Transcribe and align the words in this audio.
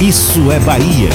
Isso 0.00 0.52
é 0.52 0.60
Bahia. 0.60 1.08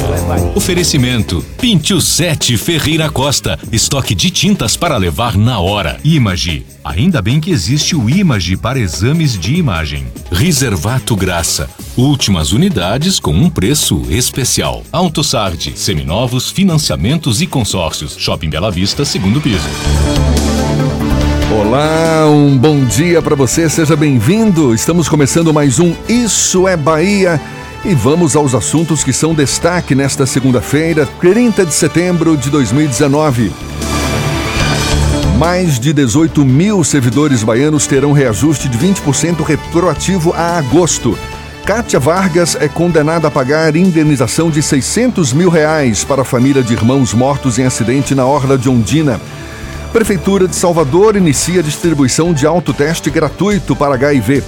Oferecimento: 0.56 1.42
Pinte 1.58 1.94
o 1.94 2.02
7 2.02 2.58
Ferreira 2.58 3.10
Costa. 3.10 3.58
Estoque 3.72 4.14
de 4.14 4.30
tintas 4.30 4.76
para 4.76 4.98
levar 4.98 5.38
na 5.38 5.58
hora. 5.58 5.98
Image. 6.04 6.66
Ainda 6.84 7.22
bem 7.22 7.40
que 7.40 7.50
existe 7.50 7.96
o 7.96 8.10
Image 8.10 8.58
para 8.58 8.78
exames 8.78 9.40
de 9.40 9.56
imagem. 9.56 10.06
Reservato 10.30 11.16
Graça. 11.16 11.70
Últimas 11.96 12.52
unidades 12.52 13.22
com 13.22 13.32
um 13.32 13.50
preço 13.50 14.02
especial. 14.10 14.84
AutoSard. 14.92 15.72
Seminovos, 15.78 16.50
financiamentos 16.50 17.42
e 17.42 17.48
consórcios. 17.48 18.18
Shopping 18.18 18.50
Bela 18.50 18.70
Vista, 18.70 19.06
segundo 19.06 19.40
piso. 19.40 19.64
Olá, 21.58 22.30
um 22.30 22.58
bom 22.58 22.84
dia 22.84 23.22
para 23.22 23.36
você, 23.36 23.70
seja 23.70 23.96
bem-vindo. 23.96 24.76
Estamos 24.76 25.08
começando 25.08 25.54
mais 25.54 25.80
um 25.80 25.96
Isso 26.10 26.68
é 26.68 26.76
Bahia 26.76 27.40
e 27.86 27.94
vamos 27.94 28.36
aos 28.36 28.56
assuntos 28.56 29.04
que 29.04 29.12
são 29.12 29.34
destaque 29.34 29.94
nesta 29.94 30.26
segunda-feira, 30.26 31.06
30 31.20 31.66
de 31.66 31.74
setembro 31.74 32.38
de 32.38 32.50
2019. 32.50 33.52
Mais 35.38 35.78
de 35.80 35.92
18 35.92 36.46
mil 36.46 36.82
servidores 36.84 37.44
baianos 37.44 37.86
terão 37.86 38.14
reajuste 38.14 38.70
de 38.70 38.78
20% 38.78 39.44
retroativo 39.44 40.34
a 40.34 40.58
agosto. 40.58 41.18
Kátia 41.66 42.00
Vargas 42.00 42.56
é 42.56 42.70
condenada 42.70 43.28
a 43.28 43.32
pagar 43.32 43.76
indenização 43.76 44.50
de 44.50 44.62
600 44.62 45.34
mil 45.34 45.50
reais 45.50 46.06
para 46.06 46.22
a 46.22 46.26
família 46.26 46.64
de 46.64 46.74
irmãos 46.74 47.14
mortos 47.14 47.60
em 47.60 47.66
acidente 47.66 48.16
na 48.16 48.26
Orla 48.26 48.58
de 48.58 48.70
Ondina. 48.70 49.20
Prefeitura 49.92 50.48
de 50.48 50.56
Salvador 50.56 51.18
inicia 51.18 51.60
a 51.60 51.64
distribuição 51.64 52.34
de 52.34 52.48
autoteste 52.48 53.10
gratuito 53.10 53.76
para 53.76 53.96
HIV. 53.96 54.42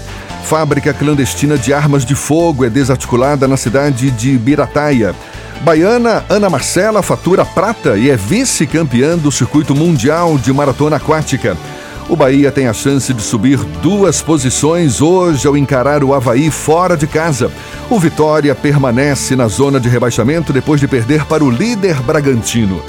Fábrica 0.45 0.93
clandestina 0.93 1.57
de 1.57 1.73
armas 1.73 2.05
de 2.05 2.13
fogo 2.13 2.63
é 2.63 2.69
desarticulada 2.69 3.47
na 3.47 3.57
cidade 3.57 4.11
de 4.11 4.37
Birataia. 4.37 5.15
Baiana 5.61 6.23
Ana 6.29 6.51
Marcela 6.51 7.01
fatura 7.01 7.43
prata 7.43 7.97
e 7.97 8.11
é 8.11 8.15
vice-campeã 8.15 9.17
do 9.17 9.31
circuito 9.31 9.73
mundial 9.73 10.37
de 10.37 10.53
maratona 10.53 10.97
aquática. 10.97 11.57
O 12.07 12.15
Bahia 12.15 12.51
tem 12.51 12.67
a 12.67 12.73
chance 12.73 13.11
de 13.11 13.23
subir 13.23 13.57
duas 13.81 14.21
posições 14.21 15.01
hoje 15.01 15.47
ao 15.47 15.57
encarar 15.57 16.03
o 16.03 16.13
Havaí 16.13 16.51
fora 16.51 16.95
de 16.95 17.07
casa. 17.07 17.51
O 17.89 17.99
Vitória 17.99 18.53
permanece 18.53 19.35
na 19.35 19.47
zona 19.47 19.79
de 19.79 19.89
rebaixamento 19.89 20.53
depois 20.53 20.79
de 20.79 20.87
perder 20.87 21.25
para 21.25 21.43
o 21.43 21.49
líder 21.49 21.95
Bragantino. 22.03 22.83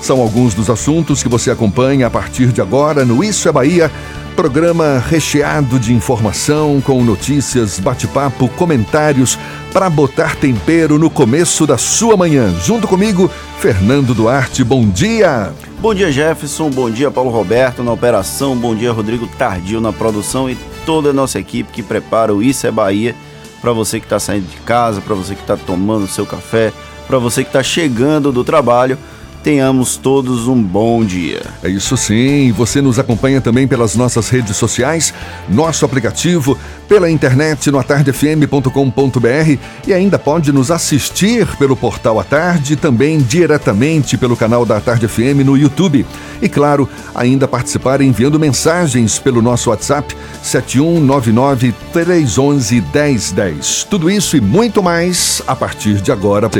São 0.00 0.20
alguns 0.20 0.54
dos 0.54 0.70
assuntos 0.70 1.24
que 1.24 1.28
você 1.28 1.50
acompanha 1.50 2.06
a 2.06 2.10
partir 2.10 2.52
de 2.52 2.60
agora 2.60 3.04
no 3.04 3.24
Isso 3.24 3.48
é 3.48 3.52
Bahia, 3.52 3.90
programa 4.40 4.98
recheado 5.06 5.78
de 5.78 5.92
informação, 5.92 6.80
com 6.80 7.04
notícias, 7.04 7.78
bate-papo, 7.78 8.48
comentários 8.48 9.38
para 9.70 9.90
botar 9.90 10.34
tempero 10.34 10.98
no 10.98 11.10
começo 11.10 11.66
da 11.66 11.76
sua 11.76 12.16
manhã. 12.16 12.50
Junto 12.64 12.88
comigo, 12.88 13.30
Fernando 13.58 14.14
Duarte. 14.14 14.64
Bom 14.64 14.88
dia! 14.88 15.52
Bom 15.78 15.94
dia, 15.94 16.10
Jefferson. 16.10 16.70
Bom 16.70 16.90
dia, 16.90 17.10
Paulo 17.10 17.28
Roberto 17.28 17.82
na 17.82 17.92
operação. 17.92 18.56
Bom 18.56 18.74
dia, 18.74 18.90
Rodrigo 18.90 19.26
Tardio 19.26 19.78
na 19.78 19.92
produção 19.92 20.48
e 20.48 20.56
toda 20.86 21.10
a 21.10 21.12
nossa 21.12 21.38
equipe 21.38 21.70
que 21.70 21.82
prepara 21.82 22.34
o 22.34 22.42
Isso 22.42 22.66
é 22.66 22.70
Bahia 22.70 23.14
para 23.60 23.72
você 23.74 24.00
que 24.00 24.06
está 24.06 24.18
saindo 24.18 24.48
de 24.48 24.56
casa, 24.62 25.02
para 25.02 25.14
você 25.14 25.34
que 25.34 25.42
está 25.42 25.58
tomando 25.58 26.08
seu 26.08 26.24
café, 26.24 26.72
para 27.06 27.18
você 27.18 27.42
que 27.42 27.50
está 27.50 27.62
chegando 27.62 28.32
do 28.32 28.42
trabalho 28.42 28.96
tenhamos 29.42 29.96
todos 29.96 30.46
um 30.46 30.62
bom 30.62 31.04
dia. 31.04 31.42
É 31.62 31.68
isso 31.68 31.96
sim. 31.96 32.52
Você 32.52 32.80
nos 32.80 32.98
acompanha 32.98 33.40
também 33.40 33.66
pelas 33.66 33.94
nossas 33.96 34.28
redes 34.28 34.56
sociais, 34.56 35.12
nosso 35.48 35.84
aplicativo, 35.84 36.58
pela 36.88 37.10
internet 37.10 37.70
no 37.70 37.78
atardefm.com.br 37.78 39.58
e 39.86 39.92
ainda 39.92 40.18
pode 40.18 40.52
nos 40.52 40.70
assistir 40.70 41.46
pelo 41.56 41.76
portal 41.76 42.18
A 42.18 42.24
Tarde, 42.24 42.76
também 42.76 43.18
diretamente 43.18 44.18
pelo 44.18 44.36
canal 44.36 44.66
da 44.66 44.80
Tarde 44.80 45.06
FM 45.08 45.44
no 45.44 45.56
YouTube. 45.56 46.04
E 46.42 46.48
claro, 46.48 46.88
ainda 47.14 47.46
participar 47.46 48.00
enviando 48.00 48.38
mensagens 48.38 49.18
pelo 49.18 49.40
nosso 49.40 49.70
WhatsApp 49.70 50.16
7199 50.42 51.74
311 51.92 52.80
1010. 52.92 53.86
Tudo 53.88 54.10
isso 54.10 54.36
e 54.36 54.40
muito 54.40 54.82
mais 54.82 55.42
a 55.46 55.54
partir 55.54 56.00
de 56.00 56.10
agora. 56.10 56.50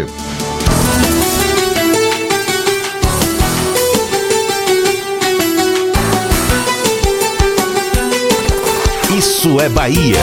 Isso 9.41 9.59
é 9.59 9.71
Bahia. 9.71 10.19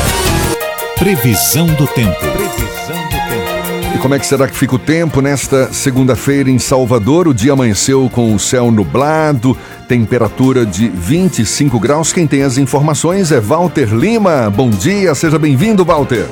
Previsão 0.99 1.65
do 1.65 1.87
tempo. 1.87 2.19
Previsão 2.19 3.03
do 3.09 3.17
tempo. 3.17 3.95
E 3.95 3.97
como 3.97 4.13
é 4.13 4.19
que 4.19 4.27
será 4.27 4.47
que 4.47 4.55
fica 4.55 4.75
o 4.75 4.77
tempo 4.77 5.21
nesta 5.21 5.73
segunda-feira 5.73 6.51
em 6.51 6.59
Salvador? 6.59 7.27
O 7.27 7.33
dia 7.33 7.53
amanheceu 7.53 8.11
com 8.13 8.35
o 8.35 8.37
céu 8.37 8.69
nublado, 8.69 9.57
temperatura 9.87 10.67
de 10.67 10.87
25 10.87 11.79
graus. 11.79 12.13
Quem 12.13 12.27
tem 12.27 12.43
as 12.43 12.59
informações 12.59 13.31
é 13.31 13.39
Walter 13.39 13.91
Lima. 13.91 14.51
Bom 14.51 14.69
dia, 14.69 15.15
seja 15.15 15.39
bem-vindo, 15.39 15.83
Walter. 15.83 16.27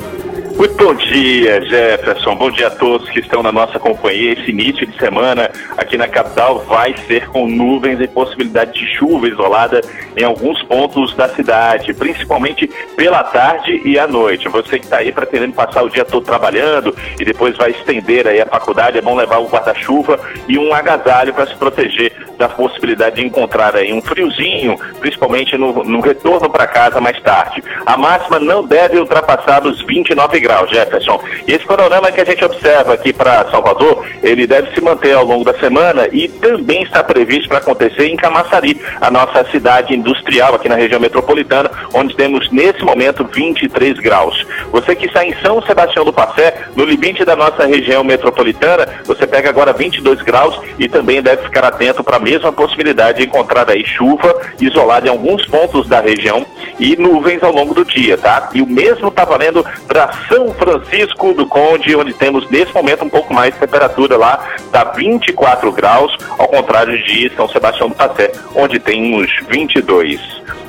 Muito 0.55 0.73
bom 0.77 0.93
dia, 0.95 1.61
Jefferson. 1.65 2.33
Bom 2.33 2.49
dia 2.49 2.67
a 2.67 2.71
todos 2.71 3.09
que 3.09 3.19
estão 3.19 3.43
na 3.43 3.51
nossa 3.51 3.77
companhia. 3.77 4.31
Esse 4.31 4.51
início 4.51 4.87
de 4.87 4.97
semana 4.97 5.51
aqui 5.77 5.97
na 5.97 6.07
capital 6.07 6.59
vai 6.59 6.95
ser 7.07 7.27
com 7.27 7.45
nuvens 7.45 7.99
e 7.99 8.07
possibilidade 8.07 8.71
de 8.71 8.87
chuva 8.95 9.27
isolada 9.27 9.81
em 10.15 10.23
alguns 10.23 10.63
pontos 10.63 11.13
da 11.13 11.27
cidade, 11.27 11.93
principalmente 11.93 12.69
pela 12.95 13.21
tarde 13.25 13.81
e 13.83 13.99
à 13.99 14.07
noite. 14.07 14.47
Você 14.47 14.79
que 14.79 14.85
está 14.85 14.99
aí 14.99 15.11
pretendendo 15.11 15.53
passar 15.53 15.83
o 15.83 15.89
dia 15.89 16.05
todo 16.05 16.25
trabalhando 16.25 16.95
e 17.19 17.25
depois 17.25 17.57
vai 17.57 17.71
estender 17.71 18.25
aí 18.25 18.39
a 18.39 18.45
faculdade, 18.45 18.97
é 18.97 19.01
bom 19.01 19.13
levar 19.13 19.39
um 19.39 19.47
guarda-chuva 19.47 20.17
e 20.47 20.57
um 20.57 20.73
agasalho 20.73 21.33
para 21.33 21.47
se 21.47 21.55
proteger 21.55 22.13
da 22.37 22.47
possibilidade 22.49 23.17
de 23.17 23.25
encontrar 23.25 23.75
aí 23.75 23.93
um 23.93 24.01
friozinho, 24.01 24.77
principalmente 24.99 25.57
no, 25.57 25.83
no 25.83 25.99
retorno 25.99 26.49
para 26.49 26.67
casa 26.67 27.01
mais 27.01 27.19
tarde. 27.21 27.63
A 27.85 27.97
máxima 27.97 28.39
não 28.39 28.65
deve 28.65 28.97
ultrapassar 28.97 29.65
os 29.65 29.81
29 29.81 30.39
graus, 30.39 30.44
Jefferson. 30.67 31.21
E 31.47 31.53
esse 31.53 31.65
panorama 31.65 32.11
que 32.11 32.21
a 32.21 32.25
gente 32.25 32.43
observa 32.43 32.93
aqui 32.93 33.11
para 33.11 33.49
Salvador, 33.51 34.05
ele 34.21 34.47
deve 34.47 34.73
se 34.73 34.81
manter 34.81 35.13
ao 35.13 35.25
longo 35.25 35.43
da 35.43 35.53
semana 35.59 36.07
e 36.11 36.27
também 36.27 36.83
está 36.83 37.03
previsto 37.03 37.49
para 37.49 37.59
acontecer 37.59 38.07
em 38.07 38.15
Camaçari, 38.15 38.79
a 38.99 39.09
nossa 39.11 39.43
cidade 39.51 39.95
industrial 39.95 40.55
aqui 40.55 40.69
na 40.69 40.75
região 40.75 40.99
metropolitana, 40.99 41.69
onde 41.93 42.15
temos 42.15 42.51
nesse 42.51 42.83
momento 42.83 43.25
23 43.25 43.99
graus. 43.99 44.45
Você 44.71 44.95
que 44.95 45.05
está 45.05 45.25
em 45.25 45.35
São 45.41 45.61
Sebastião 45.61 46.05
do 46.05 46.13
Passé, 46.13 46.65
no 46.75 46.85
limite 46.85 47.25
da 47.25 47.35
nossa 47.35 47.65
região 47.65 48.03
metropolitana, 48.03 48.87
você 49.05 49.25
pega 49.27 49.49
agora 49.49 49.73
22 49.73 50.21
graus 50.21 50.59
e 50.77 50.87
também 50.87 51.21
deve 51.21 51.43
ficar 51.43 51.65
atento 51.65 52.03
para 52.03 52.19
mesma 52.19 52.51
possibilidade 52.51 53.19
de 53.19 53.27
encontrar 53.27 53.69
aí 53.69 53.85
chuva 53.85 54.35
isolada 54.59 55.07
em 55.07 55.11
alguns 55.11 55.45
pontos 55.45 55.87
da 55.87 55.99
região 55.99 56.45
e 56.79 56.95
nuvens 56.95 57.41
ao 57.43 57.53
longo 57.53 57.73
do 57.73 57.85
dia, 57.85 58.17
tá? 58.17 58.49
E 58.53 58.61
o 58.61 58.67
mesmo 58.67 59.07
está 59.07 59.23
valendo 59.23 59.65
para 59.87 60.11
São 60.35 60.53
Francisco 60.53 61.33
do 61.33 61.47
Conde, 61.47 61.95
onde 61.95 62.13
temos 62.13 62.49
nesse 62.49 62.73
momento 62.73 63.05
um 63.05 63.09
pouco 63.09 63.33
mais 63.33 63.53
de 63.53 63.59
temperatura 63.61 64.17
lá, 64.17 64.45
dá 64.69 64.83
24 64.83 65.71
graus, 65.71 66.13
ao 66.37 66.49
contrário 66.49 67.01
de 67.05 67.31
São 67.37 67.47
Sebastião 67.47 67.87
do 67.87 67.95
Passé, 67.95 68.33
onde 68.53 68.77
tem 68.77 69.15
uns 69.15 69.31
22. 69.47 70.19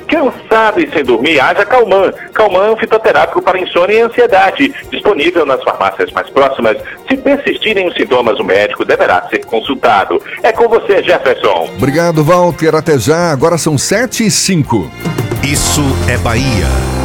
Cansado 0.07 0.79
e 0.79 0.89
sem 0.89 1.03
dormir, 1.03 1.37
haja 1.41 1.65
Calman. 1.65 2.13
Calman 2.33 2.67
é 2.67 2.71
um 2.71 2.77
fitoterápico 2.77 3.41
para 3.41 3.59
insônia 3.59 3.95
e 3.95 4.01
ansiedade. 4.03 4.73
Disponível 4.89 5.45
nas 5.45 5.61
farmácias 5.61 6.13
mais 6.13 6.29
próximas. 6.29 6.77
Se 7.09 7.17
persistirem 7.17 7.89
os 7.89 7.93
sintomas, 7.93 8.39
o 8.39 8.45
médico 8.45 8.85
deverá 8.85 9.27
ser 9.29 9.43
consultado. 9.45 10.23
É 10.41 10.53
com 10.53 10.69
você, 10.69 11.03
Jefferson. 11.03 11.69
Obrigado, 11.75 12.23
Walter. 12.23 12.73
Até 12.73 12.97
já. 12.97 13.33
Agora 13.33 13.57
são 13.57 13.77
7 13.77 14.27
e 14.27 14.31
5. 14.31 14.89
Isso 15.43 15.83
é 16.09 16.17
Bahia. 16.19 16.96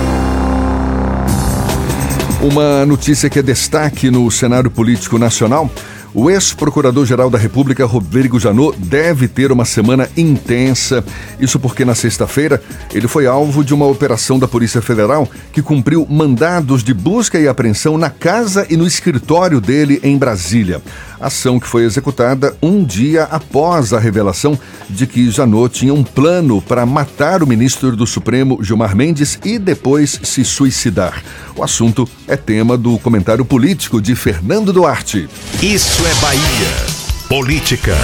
Uma 2.42 2.84
notícia 2.84 3.30
que 3.30 3.38
é 3.38 3.42
destaque 3.42 4.10
no 4.10 4.28
cenário 4.28 4.68
político 4.68 5.16
nacional. 5.16 5.70
O 6.12 6.28
ex-procurador-geral 6.28 7.30
da 7.30 7.38
República, 7.38 7.86
Rodrigo 7.86 8.38
Janot, 8.38 8.76
deve 8.78 9.28
ter 9.28 9.52
uma 9.52 9.64
semana 9.64 10.10
intensa. 10.16 11.04
Isso 11.38 11.60
porque 11.60 11.84
na 11.84 11.94
sexta-feira 11.94 12.60
ele 12.92 13.06
foi 13.06 13.28
alvo 13.28 13.64
de 13.64 13.72
uma 13.72 13.86
operação 13.86 14.40
da 14.40 14.48
Polícia 14.48 14.82
Federal 14.82 15.26
que 15.52 15.62
cumpriu 15.62 16.04
mandados 16.10 16.82
de 16.82 16.92
busca 16.92 17.38
e 17.38 17.46
apreensão 17.46 17.96
na 17.96 18.10
casa 18.10 18.66
e 18.68 18.76
no 18.76 18.88
escritório 18.88 19.60
dele 19.60 20.00
em 20.02 20.18
Brasília. 20.18 20.82
Ação 21.22 21.60
que 21.60 21.68
foi 21.68 21.84
executada 21.84 22.56
um 22.60 22.82
dia 22.82 23.22
após 23.24 23.92
a 23.92 24.00
revelação 24.00 24.58
de 24.90 25.06
que 25.06 25.30
Janot 25.30 25.72
tinha 25.72 25.94
um 25.94 26.02
plano 26.02 26.60
para 26.60 26.84
matar 26.84 27.44
o 27.44 27.46
ministro 27.46 27.94
do 27.94 28.08
Supremo, 28.08 28.58
Gilmar 28.60 28.96
Mendes, 28.96 29.38
e 29.44 29.56
depois 29.56 30.18
se 30.24 30.44
suicidar. 30.44 31.22
O 31.54 31.62
assunto 31.62 32.08
é 32.26 32.36
tema 32.36 32.76
do 32.76 32.98
comentário 32.98 33.44
político 33.44 34.00
de 34.00 34.16
Fernando 34.16 34.72
Duarte. 34.72 35.28
Isso 35.62 36.04
é 36.04 36.14
Bahia. 36.16 37.02
Política. 37.28 37.94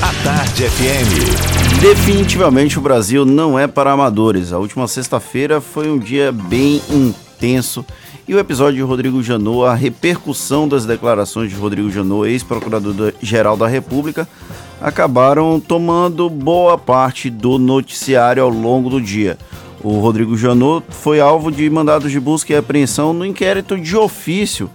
A 0.00 0.24
Tarde 0.24 0.64
FM. 0.64 1.80
Definitivamente 1.82 2.78
o 2.78 2.80
Brasil 2.80 3.26
não 3.26 3.58
é 3.58 3.66
para 3.66 3.92
amadores. 3.92 4.50
A 4.50 4.58
última 4.58 4.88
sexta-feira 4.88 5.60
foi 5.60 5.90
um 5.90 5.98
dia 5.98 6.32
bem 6.32 6.80
intenso 6.90 7.84
e 8.30 8.34
o 8.34 8.38
episódio 8.38 8.76
de 8.76 8.82
Rodrigo 8.82 9.20
Janot, 9.24 9.66
a 9.66 9.74
repercussão 9.74 10.68
das 10.68 10.86
declarações 10.86 11.50
de 11.50 11.56
Rodrigo 11.56 11.90
Janot, 11.90 12.30
ex-procurador-geral 12.30 13.56
da 13.56 13.66
República, 13.66 14.28
acabaram 14.80 15.58
tomando 15.58 16.30
boa 16.30 16.78
parte 16.78 17.28
do 17.28 17.58
noticiário 17.58 18.40
ao 18.40 18.48
longo 18.48 18.88
do 18.88 19.00
dia. 19.00 19.36
O 19.82 19.98
Rodrigo 19.98 20.36
Janot 20.36 20.86
foi 20.90 21.18
alvo 21.18 21.50
de 21.50 21.68
mandados 21.68 22.12
de 22.12 22.20
busca 22.20 22.52
e 22.52 22.56
apreensão 22.56 23.12
no 23.12 23.26
inquérito 23.26 23.76
de 23.76 23.96
ofício 23.96 24.70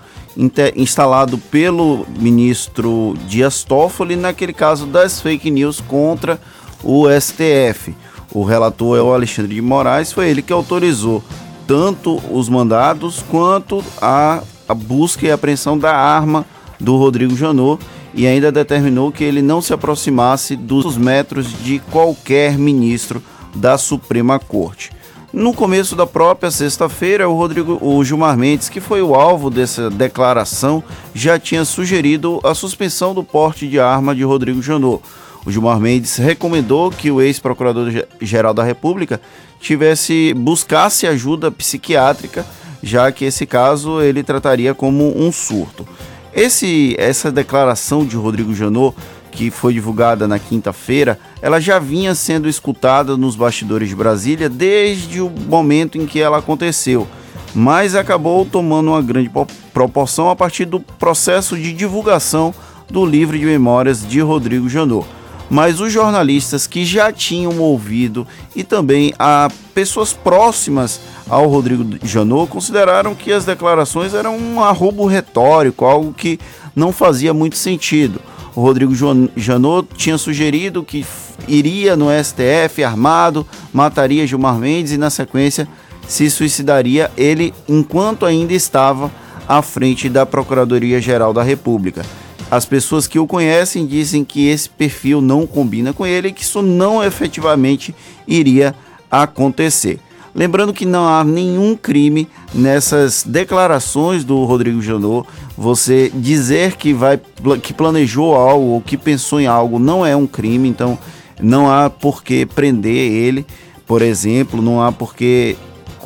instalado 0.75 1.37
pelo 1.37 2.05
ministro 2.19 3.15
Dias 3.25 3.63
Toffoli 3.63 4.17
naquele 4.17 4.51
caso 4.51 4.85
das 4.85 5.21
fake 5.21 5.49
news 5.49 5.79
contra 5.79 6.37
o 6.83 7.05
STF. 7.09 7.95
O 8.33 8.43
relator 8.43 8.97
é 8.97 9.01
o 9.01 9.13
Alexandre 9.13 9.55
de 9.55 9.61
Moraes, 9.61 10.11
foi 10.11 10.27
ele 10.27 10.41
que 10.41 10.51
autorizou 10.51 11.23
tanto 11.67 12.21
os 12.31 12.49
mandados 12.49 13.23
quanto 13.29 13.83
a, 14.01 14.41
a 14.67 14.73
busca 14.73 15.25
e 15.25 15.31
apreensão 15.31 15.77
da 15.77 15.95
arma 15.95 16.45
do 16.79 16.97
Rodrigo 16.97 17.35
Janot 17.35 17.83
e 18.13 18.25
ainda 18.25 18.51
determinou 18.51 19.11
que 19.11 19.23
ele 19.23 19.41
não 19.41 19.61
se 19.61 19.73
aproximasse 19.73 20.55
dos 20.55 20.97
metros 20.97 21.47
de 21.63 21.79
qualquer 21.91 22.57
ministro 22.57 23.21
da 23.53 23.77
Suprema 23.77 24.39
Corte. 24.39 24.91
No 25.33 25.53
começo 25.53 25.97
da 25.97 26.07
própria 26.07 26.49
sexta-feira, 26.49 27.27
o 27.27 27.35
Rodrigo, 27.35 27.77
o 27.81 28.01
Gilmar 28.05 28.37
Mendes, 28.37 28.69
que 28.69 28.79
foi 28.79 29.01
o 29.01 29.13
alvo 29.13 29.49
dessa 29.49 29.89
declaração, 29.89 30.81
já 31.13 31.37
tinha 31.37 31.65
sugerido 31.65 32.39
a 32.41 32.53
suspensão 32.53 33.13
do 33.13 33.21
porte 33.21 33.67
de 33.67 33.77
arma 33.77 34.15
de 34.15 34.23
Rodrigo 34.23 34.61
Janot. 34.61 35.03
O 35.45 35.51
Gilmar 35.51 35.77
Mendes 35.77 36.15
recomendou 36.15 36.89
que 36.89 37.11
o 37.11 37.21
ex-procurador-geral 37.21 38.53
da 38.53 38.63
República 38.63 39.19
tivesse 39.59 40.33
buscasse 40.35 41.07
ajuda 41.07 41.51
psiquiátrica, 41.51 42.45
já 42.81 43.11
que 43.11 43.25
esse 43.25 43.45
caso 43.45 44.01
ele 44.01 44.23
trataria 44.23 44.73
como 44.73 45.17
um 45.17 45.31
surto. 45.31 45.87
Esse, 46.33 46.95
essa 46.99 47.31
declaração 47.31 48.05
de 48.05 48.15
Rodrigo 48.15 48.53
Janot, 48.53 48.95
que 49.31 49.49
foi 49.49 49.73
divulgada 49.73 50.27
na 50.27 50.37
quinta-feira, 50.37 51.19
ela 51.41 51.59
já 51.59 51.79
vinha 51.79 52.13
sendo 52.13 52.47
escutada 52.47 53.17
nos 53.17 53.35
bastidores 53.35 53.89
de 53.89 53.95
Brasília 53.95 54.49
desde 54.49 55.21
o 55.21 55.29
momento 55.29 55.97
em 55.97 56.05
que 56.05 56.19
ela 56.19 56.37
aconteceu, 56.37 57.07
mas 57.53 57.95
acabou 57.95 58.45
tomando 58.45 58.91
uma 58.91 59.01
grande 59.01 59.31
proporção 59.73 60.29
a 60.29 60.35
partir 60.35 60.65
do 60.65 60.79
processo 60.79 61.57
de 61.57 61.73
divulgação 61.73 62.53
do 62.89 63.05
livro 63.05 63.37
de 63.37 63.45
memórias 63.45 64.07
de 64.07 64.19
Rodrigo 64.19 64.69
Janot 64.69 65.05
mas 65.49 65.79
os 65.79 65.91
jornalistas 65.91 66.67
que 66.67 66.85
já 66.85 67.11
tinham 67.11 67.59
ouvido 67.59 68.25
e 68.55 68.63
também 68.63 69.13
a 69.19 69.49
pessoas 69.73 70.13
próximas 70.13 70.99
ao 71.29 71.47
Rodrigo 71.47 71.85
Janot 72.03 72.49
consideraram 72.49 73.15
que 73.15 73.31
as 73.31 73.45
declarações 73.45 74.13
eram 74.13 74.37
um 74.37 74.63
arrobo 74.63 75.05
retórico, 75.05 75.85
algo 75.85 76.13
que 76.13 76.39
não 76.75 76.91
fazia 76.91 77.33
muito 77.33 77.57
sentido. 77.57 78.19
O 78.55 78.61
Rodrigo 78.61 78.93
Janot 79.35 79.87
tinha 79.95 80.17
sugerido 80.17 80.83
que 80.83 81.05
iria 81.47 81.95
no 81.95 82.07
STF 82.09 82.83
armado, 82.83 83.45
mataria 83.73 84.25
Gilmar 84.25 84.55
Mendes 84.55 84.93
e, 84.93 84.97
na 84.97 85.09
sequência, 85.09 85.67
se 86.07 86.29
suicidaria 86.29 87.11
ele 87.17 87.53
enquanto 87.67 88.25
ainda 88.25 88.53
estava 88.53 89.11
à 89.47 89.61
frente 89.61 90.07
da 90.09 90.25
Procuradoria-Geral 90.25 91.33
da 91.33 91.43
República. 91.43 92.03
As 92.49 92.65
pessoas 92.65 93.07
que 93.07 93.19
o 93.19 93.25
conhecem 93.25 93.85
dizem 93.85 94.23
que 94.23 94.47
esse 94.47 94.69
perfil 94.69 95.19
não 95.19 95.47
combina 95.47 95.93
com 95.93 96.05
ele 96.05 96.27
e 96.27 96.31
que 96.31 96.43
isso 96.43 96.61
não 96.61 97.03
efetivamente 97.03 97.93
iria 98.27 98.75
acontecer. 99.09 99.99
Lembrando 100.33 100.73
que 100.73 100.85
não 100.85 101.07
há 101.07 101.23
nenhum 101.23 101.77
crime 101.77 102.27
nessas 102.53 103.23
declarações 103.23 104.25
do 104.25 104.43
Rodrigo 104.43 104.81
Janot. 104.81 105.25
Você 105.57 106.11
dizer 106.13 106.75
que 106.75 106.93
vai 106.93 107.19
que 107.63 107.73
planejou 107.73 108.35
algo 108.35 108.65
ou 108.65 108.81
que 108.81 108.97
pensou 108.97 109.39
em 109.39 109.47
algo 109.47 109.79
não 109.79 110.05
é 110.05 110.13
um 110.13 110.27
crime, 110.27 110.67
então 110.67 110.99
não 111.41 111.71
há 111.71 111.89
por 111.89 112.21
que 112.21 112.45
prender 112.45 113.13
ele, 113.13 113.45
por 113.87 114.01
exemplo, 114.01 114.61
não 114.61 114.81
há 114.81 114.91
por 114.91 115.15
que 115.15 115.55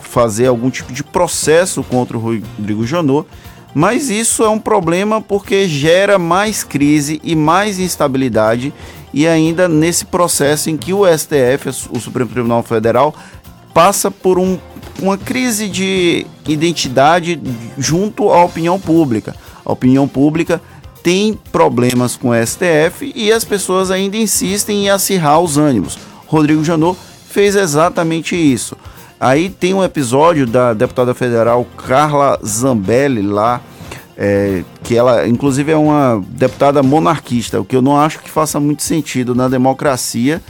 fazer 0.02 0.46
algum 0.46 0.70
tipo 0.70 0.94
de 0.94 1.04
processo 1.04 1.82
contra 1.84 2.16
o 2.16 2.22
Rodrigo 2.22 2.86
Janot. 2.86 3.28
Mas 3.74 4.10
isso 4.10 4.44
é 4.44 4.50
um 4.50 4.60
problema 4.60 5.22
porque 5.22 5.68
gera 5.68 6.18
mais 6.18 6.64
crise 6.64 7.22
e 7.24 7.36
mais 7.36 7.80
instabilidade 7.80 8.74
e 9.14 9.28
ainda 9.28 9.68
nesse 9.68 10.06
processo 10.06 10.70
em 10.70 10.78
que 10.78 10.94
o 10.94 11.06
STF, 11.06 11.70
o 11.92 12.00
Supremo 12.00 12.30
Tribunal 12.30 12.64
Federal, 12.64 13.14
passa 13.74 14.10
por 14.10 14.40
um, 14.40 14.58
uma 15.00 15.18
crise 15.18 15.68
de 15.68 16.26
identidade 16.48 17.40
junto 17.78 18.30
à 18.30 18.44
opinião 18.44 18.80
pública. 18.80 19.36
A 19.64 19.72
opinião 19.72 20.08
pública 20.08 20.62
tem 21.04 21.38
problemas 21.52 22.16
com 22.16 22.30
o 22.30 22.46
STF 22.46 23.12
e 23.16 23.32
as 23.32 23.44
pessoas 23.44 23.90
ainda 23.92 24.18
insistem 24.18 24.86
em 24.86 24.90
acirrar 24.90 25.40
os 25.40 25.58
ânimos. 25.58 25.98
Rodrigo 26.28 26.64
Janot 26.64 26.98
fez 27.30 27.56
exatamente 27.56 28.36
isso. 28.36 28.76
Aí 29.20 29.50
tem 29.50 29.74
um 29.74 29.84
episódio 29.84 30.48
da 30.48 30.74
deputada 30.74 31.14
federal 31.14 31.66
Carla 31.78 32.40
Zambelli 32.46 33.22
lá, 33.22 33.60
é, 34.18 34.64
que 34.84 34.96
ela, 34.96 35.28
inclusive, 35.28 35.72
é 35.72 35.78
uma 35.78 36.24
deputada 36.30 36.82
monarquista, 36.82 37.60
o 37.60 37.66
que 37.66 37.76
eu 37.76 37.82
não 37.82 38.00
acho 38.00 38.20
que 38.20 38.30
faça 38.30 38.60
muito 38.60 38.84
sentido 38.84 39.36
na 39.36 39.48
democracia 39.48 40.42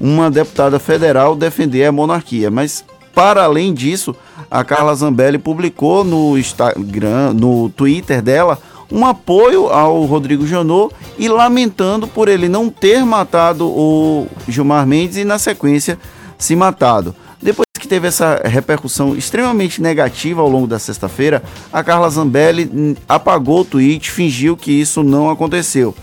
uma 0.00 0.30
deputada 0.30 0.78
federal 0.78 1.34
defender 1.34 1.84
a 1.84 1.92
monarquia. 1.92 2.50
Mas, 2.50 2.84
para 3.14 3.44
além 3.44 3.74
disso, 3.74 4.14
a 4.50 4.62
Carla 4.62 4.94
Zambelli 4.94 5.38
publicou 5.38 6.04
no 6.04 6.38
Instagram, 6.38 7.32
no 7.34 7.68
Twitter 7.70 8.22
dela, 8.22 8.58
um 8.90 9.04
apoio 9.04 9.68
ao 9.68 10.04
Rodrigo 10.04 10.46
Janot 10.46 10.94
e 11.18 11.28
lamentando 11.28 12.06
por 12.06 12.28
ele 12.28 12.48
não 12.48 12.70
ter 12.70 13.04
matado 13.04 13.66
o 13.66 14.26
Gilmar 14.48 14.86
Mendes 14.86 15.16
e, 15.16 15.24
na 15.24 15.38
sequência, 15.38 15.98
se 16.38 16.54
matado. 16.54 17.14
Que 17.78 17.86
teve 17.88 18.08
essa 18.08 18.42
repercussão 18.44 19.16
extremamente 19.16 19.80
negativa 19.80 20.40
ao 20.40 20.48
longo 20.48 20.66
da 20.66 20.78
sexta-feira, 20.78 21.42
a 21.72 21.82
Carla 21.82 22.10
Zambelli 22.10 22.96
apagou 23.08 23.60
o 23.60 23.64
tweet, 23.64 24.10
fingiu 24.10 24.56
que 24.56 24.72
isso 24.72 25.02
não 25.02 25.30
aconteceu. 25.30 25.94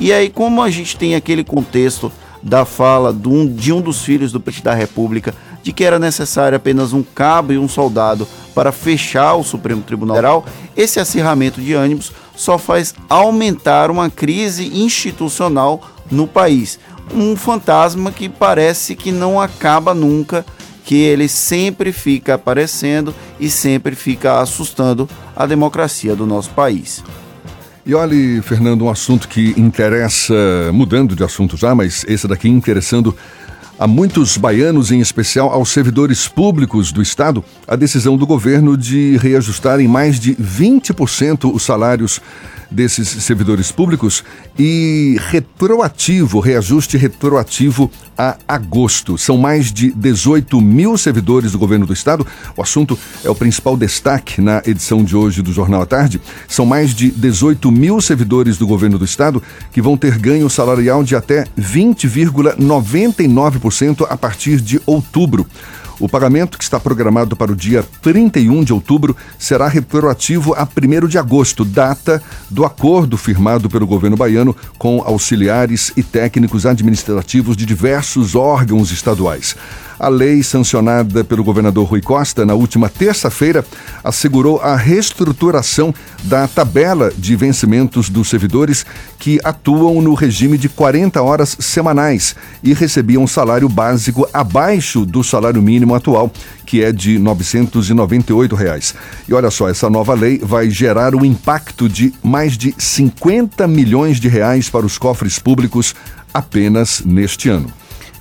E 0.00 0.12
aí, 0.12 0.30
como 0.30 0.62
a 0.62 0.70
gente 0.70 0.96
tem 0.96 1.14
aquele 1.14 1.44
contexto 1.44 2.10
da 2.42 2.64
fala 2.64 3.12
de 3.12 3.28
um, 3.28 3.46
de 3.46 3.72
um 3.72 3.80
dos 3.80 4.02
filhos 4.02 4.32
do 4.32 4.40
presidente 4.40 4.64
da 4.64 4.74
República 4.74 5.34
de 5.62 5.72
que 5.72 5.84
era 5.84 5.98
necessário 5.98 6.56
apenas 6.56 6.92
um 6.92 7.02
cabo 7.02 7.52
e 7.52 7.58
um 7.58 7.68
soldado 7.68 8.26
para 8.54 8.72
fechar 8.72 9.34
o 9.34 9.44
Supremo 9.44 9.82
Tribunal 9.82 10.16
Federal, 10.16 10.46
esse 10.76 10.98
acirramento 10.98 11.60
de 11.60 11.74
ânimos 11.74 12.12
só 12.34 12.56
faz 12.56 12.94
aumentar 13.08 13.90
uma 13.90 14.08
crise 14.08 14.66
institucional 14.72 15.82
no 16.10 16.26
país. 16.26 16.78
Um 17.12 17.36
fantasma 17.36 18.12
que 18.12 18.28
parece 18.28 18.94
que 18.94 19.10
não 19.10 19.40
acaba 19.40 19.92
nunca 19.92 20.44
que 20.88 20.96
ele 20.96 21.28
sempre 21.28 21.92
fica 21.92 22.32
aparecendo 22.32 23.14
e 23.38 23.50
sempre 23.50 23.94
fica 23.94 24.40
assustando 24.40 25.06
a 25.36 25.44
democracia 25.44 26.16
do 26.16 26.24
nosso 26.24 26.48
país. 26.52 27.04
E 27.84 27.94
olhe, 27.94 28.40
Fernando, 28.40 28.86
um 28.86 28.88
assunto 28.88 29.28
que 29.28 29.52
interessa, 29.58 30.32
mudando 30.72 31.14
de 31.14 31.22
assunto 31.22 31.58
já, 31.58 31.74
mas 31.74 32.06
esse 32.08 32.26
daqui 32.26 32.48
interessando 32.48 33.14
a 33.78 33.86
muitos 33.86 34.36
baianos, 34.36 34.90
em 34.90 35.00
especial 35.00 35.50
aos 35.50 35.70
servidores 35.70 36.26
públicos 36.26 36.90
do 36.90 37.00
Estado, 37.00 37.44
a 37.66 37.76
decisão 37.76 38.16
do 38.16 38.26
governo 38.26 38.76
de 38.76 39.16
reajustar 39.18 39.80
em 39.80 39.86
mais 39.86 40.18
de 40.18 40.34
20% 40.34 41.54
os 41.54 41.62
salários 41.62 42.20
desses 42.70 43.08
servidores 43.08 43.72
públicos 43.72 44.22
e 44.58 45.16
retroativo, 45.30 46.38
reajuste 46.40 46.98
retroativo 46.98 47.90
a 48.16 48.36
agosto. 48.46 49.16
São 49.16 49.38
mais 49.38 49.72
de 49.72 49.90
18 49.92 50.60
mil 50.60 50.98
servidores 50.98 51.52
do 51.52 51.58
governo 51.58 51.86
do 51.86 51.92
estado. 51.92 52.26
O 52.56 52.62
assunto 52.62 52.98
é 53.24 53.30
o 53.30 53.34
principal 53.34 53.76
destaque 53.76 54.40
na 54.40 54.60
edição 54.66 55.04
de 55.04 55.16
hoje 55.16 55.40
do 55.40 55.52
Jornal 55.52 55.82
à 55.82 55.86
Tarde. 55.86 56.20
São 56.48 56.66
mais 56.66 56.92
de 56.94 57.12
18 57.12 57.70
mil 57.70 58.00
servidores 58.00 58.58
do 58.58 58.66
governo 58.66 58.98
do 58.98 59.04
estado 59.04 59.40
que 59.72 59.80
vão 59.80 59.96
ter 59.96 60.18
ganho 60.18 60.50
salarial 60.50 61.04
de 61.04 61.14
até 61.14 61.44
20,99% 61.58 63.67
a 64.04 64.16
partir 64.16 64.60
de 64.60 64.80
outubro. 64.86 65.46
O 66.00 66.08
pagamento, 66.08 66.56
que 66.56 66.62
está 66.62 66.78
programado 66.78 67.34
para 67.34 67.50
o 67.50 67.56
dia 67.56 67.84
31 68.02 68.62
de 68.62 68.72
outubro, 68.72 69.16
será 69.36 69.66
retroativo 69.66 70.54
a 70.54 70.62
1 70.62 71.08
de 71.08 71.18
agosto, 71.18 71.64
data 71.64 72.22
do 72.48 72.64
acordo 72.64 73.16
firmado 73.16 73.68
pelo 73.68 73.86
governo 73.86 74.16
baiano 74.16 74.54
com 74.78 75.02
auxiliares 75.04 75.92
e 75.96 76.02
técnicos 76.02 76.66
administrativos 76.66 77.56
de 77.56 77.66
diversos 77.66 78.36
órgãos 78.36 78.92
estaduais. 78.92 79.56
A 79.98 80.08
lei 80.08 80.44
sancionada 80.44 81.24
pelo 81.24 81.42
governador 81.42 81.88
Rui 81.88 82.00
Costa 82.00 82.46
na 82.46 82.54
última 82.54 82.88
terça-feira 82.88 83.64
assegurou 84.04 84.60
a 84.60 84.76
reestruturação 84.76 85.92
da 86.22 86.46
tabela 86.46 87.12
de 87.16 87.34
vencimentos 87.34 88.08
dos 88.08 88.28
servidores 88.28 88.86
que 89.18 89.40
atuam 89.42 90.00
no 90.00 90.14
regime 90.14 90.56
de 90.56 90.68
40 90.68 91.20
horas 91.20 91.56
semanais 91.58 92.36
e 92.62 92.72
recebiam 92.72 93.24
um 93.24 93.26
salário 93.26 93.68
básico 93.68 94.28
abaixo 94.32 95.04
do 95.04 95.24
salário 95.24 95.60
mínimo 95.60 95.96
atual, 95.96 96.30
que 96.64 96.84
é 96.84 96.92
de 96.92 97.18
998 97.18 98.54
reais. 98.54 98.94
E 99.28 99.34
olha 99.34 99.50
só, 99.50 99.68
essa 99.68 99.90
nova 99.90 100.14
lei 100.14 100.38
vai 100.38 100.70
gerar 100.70 101.14
um 101.14 101.24
impacto 101.24 101.88
de 101.88 102.14
mais 102.22 102.56
de 102.56 102.72
50 102.78 103.66
milhões 103.66 104.20
de 104.20 104.28
reais 104.28 104.70
para 104.70 104.86
os 104.86 104.96
cofres 104.96 105.40
públicos 105.40 105.94
apenas 106.32 107.02
neste 107.04 107.48
ano. 107.48 107.72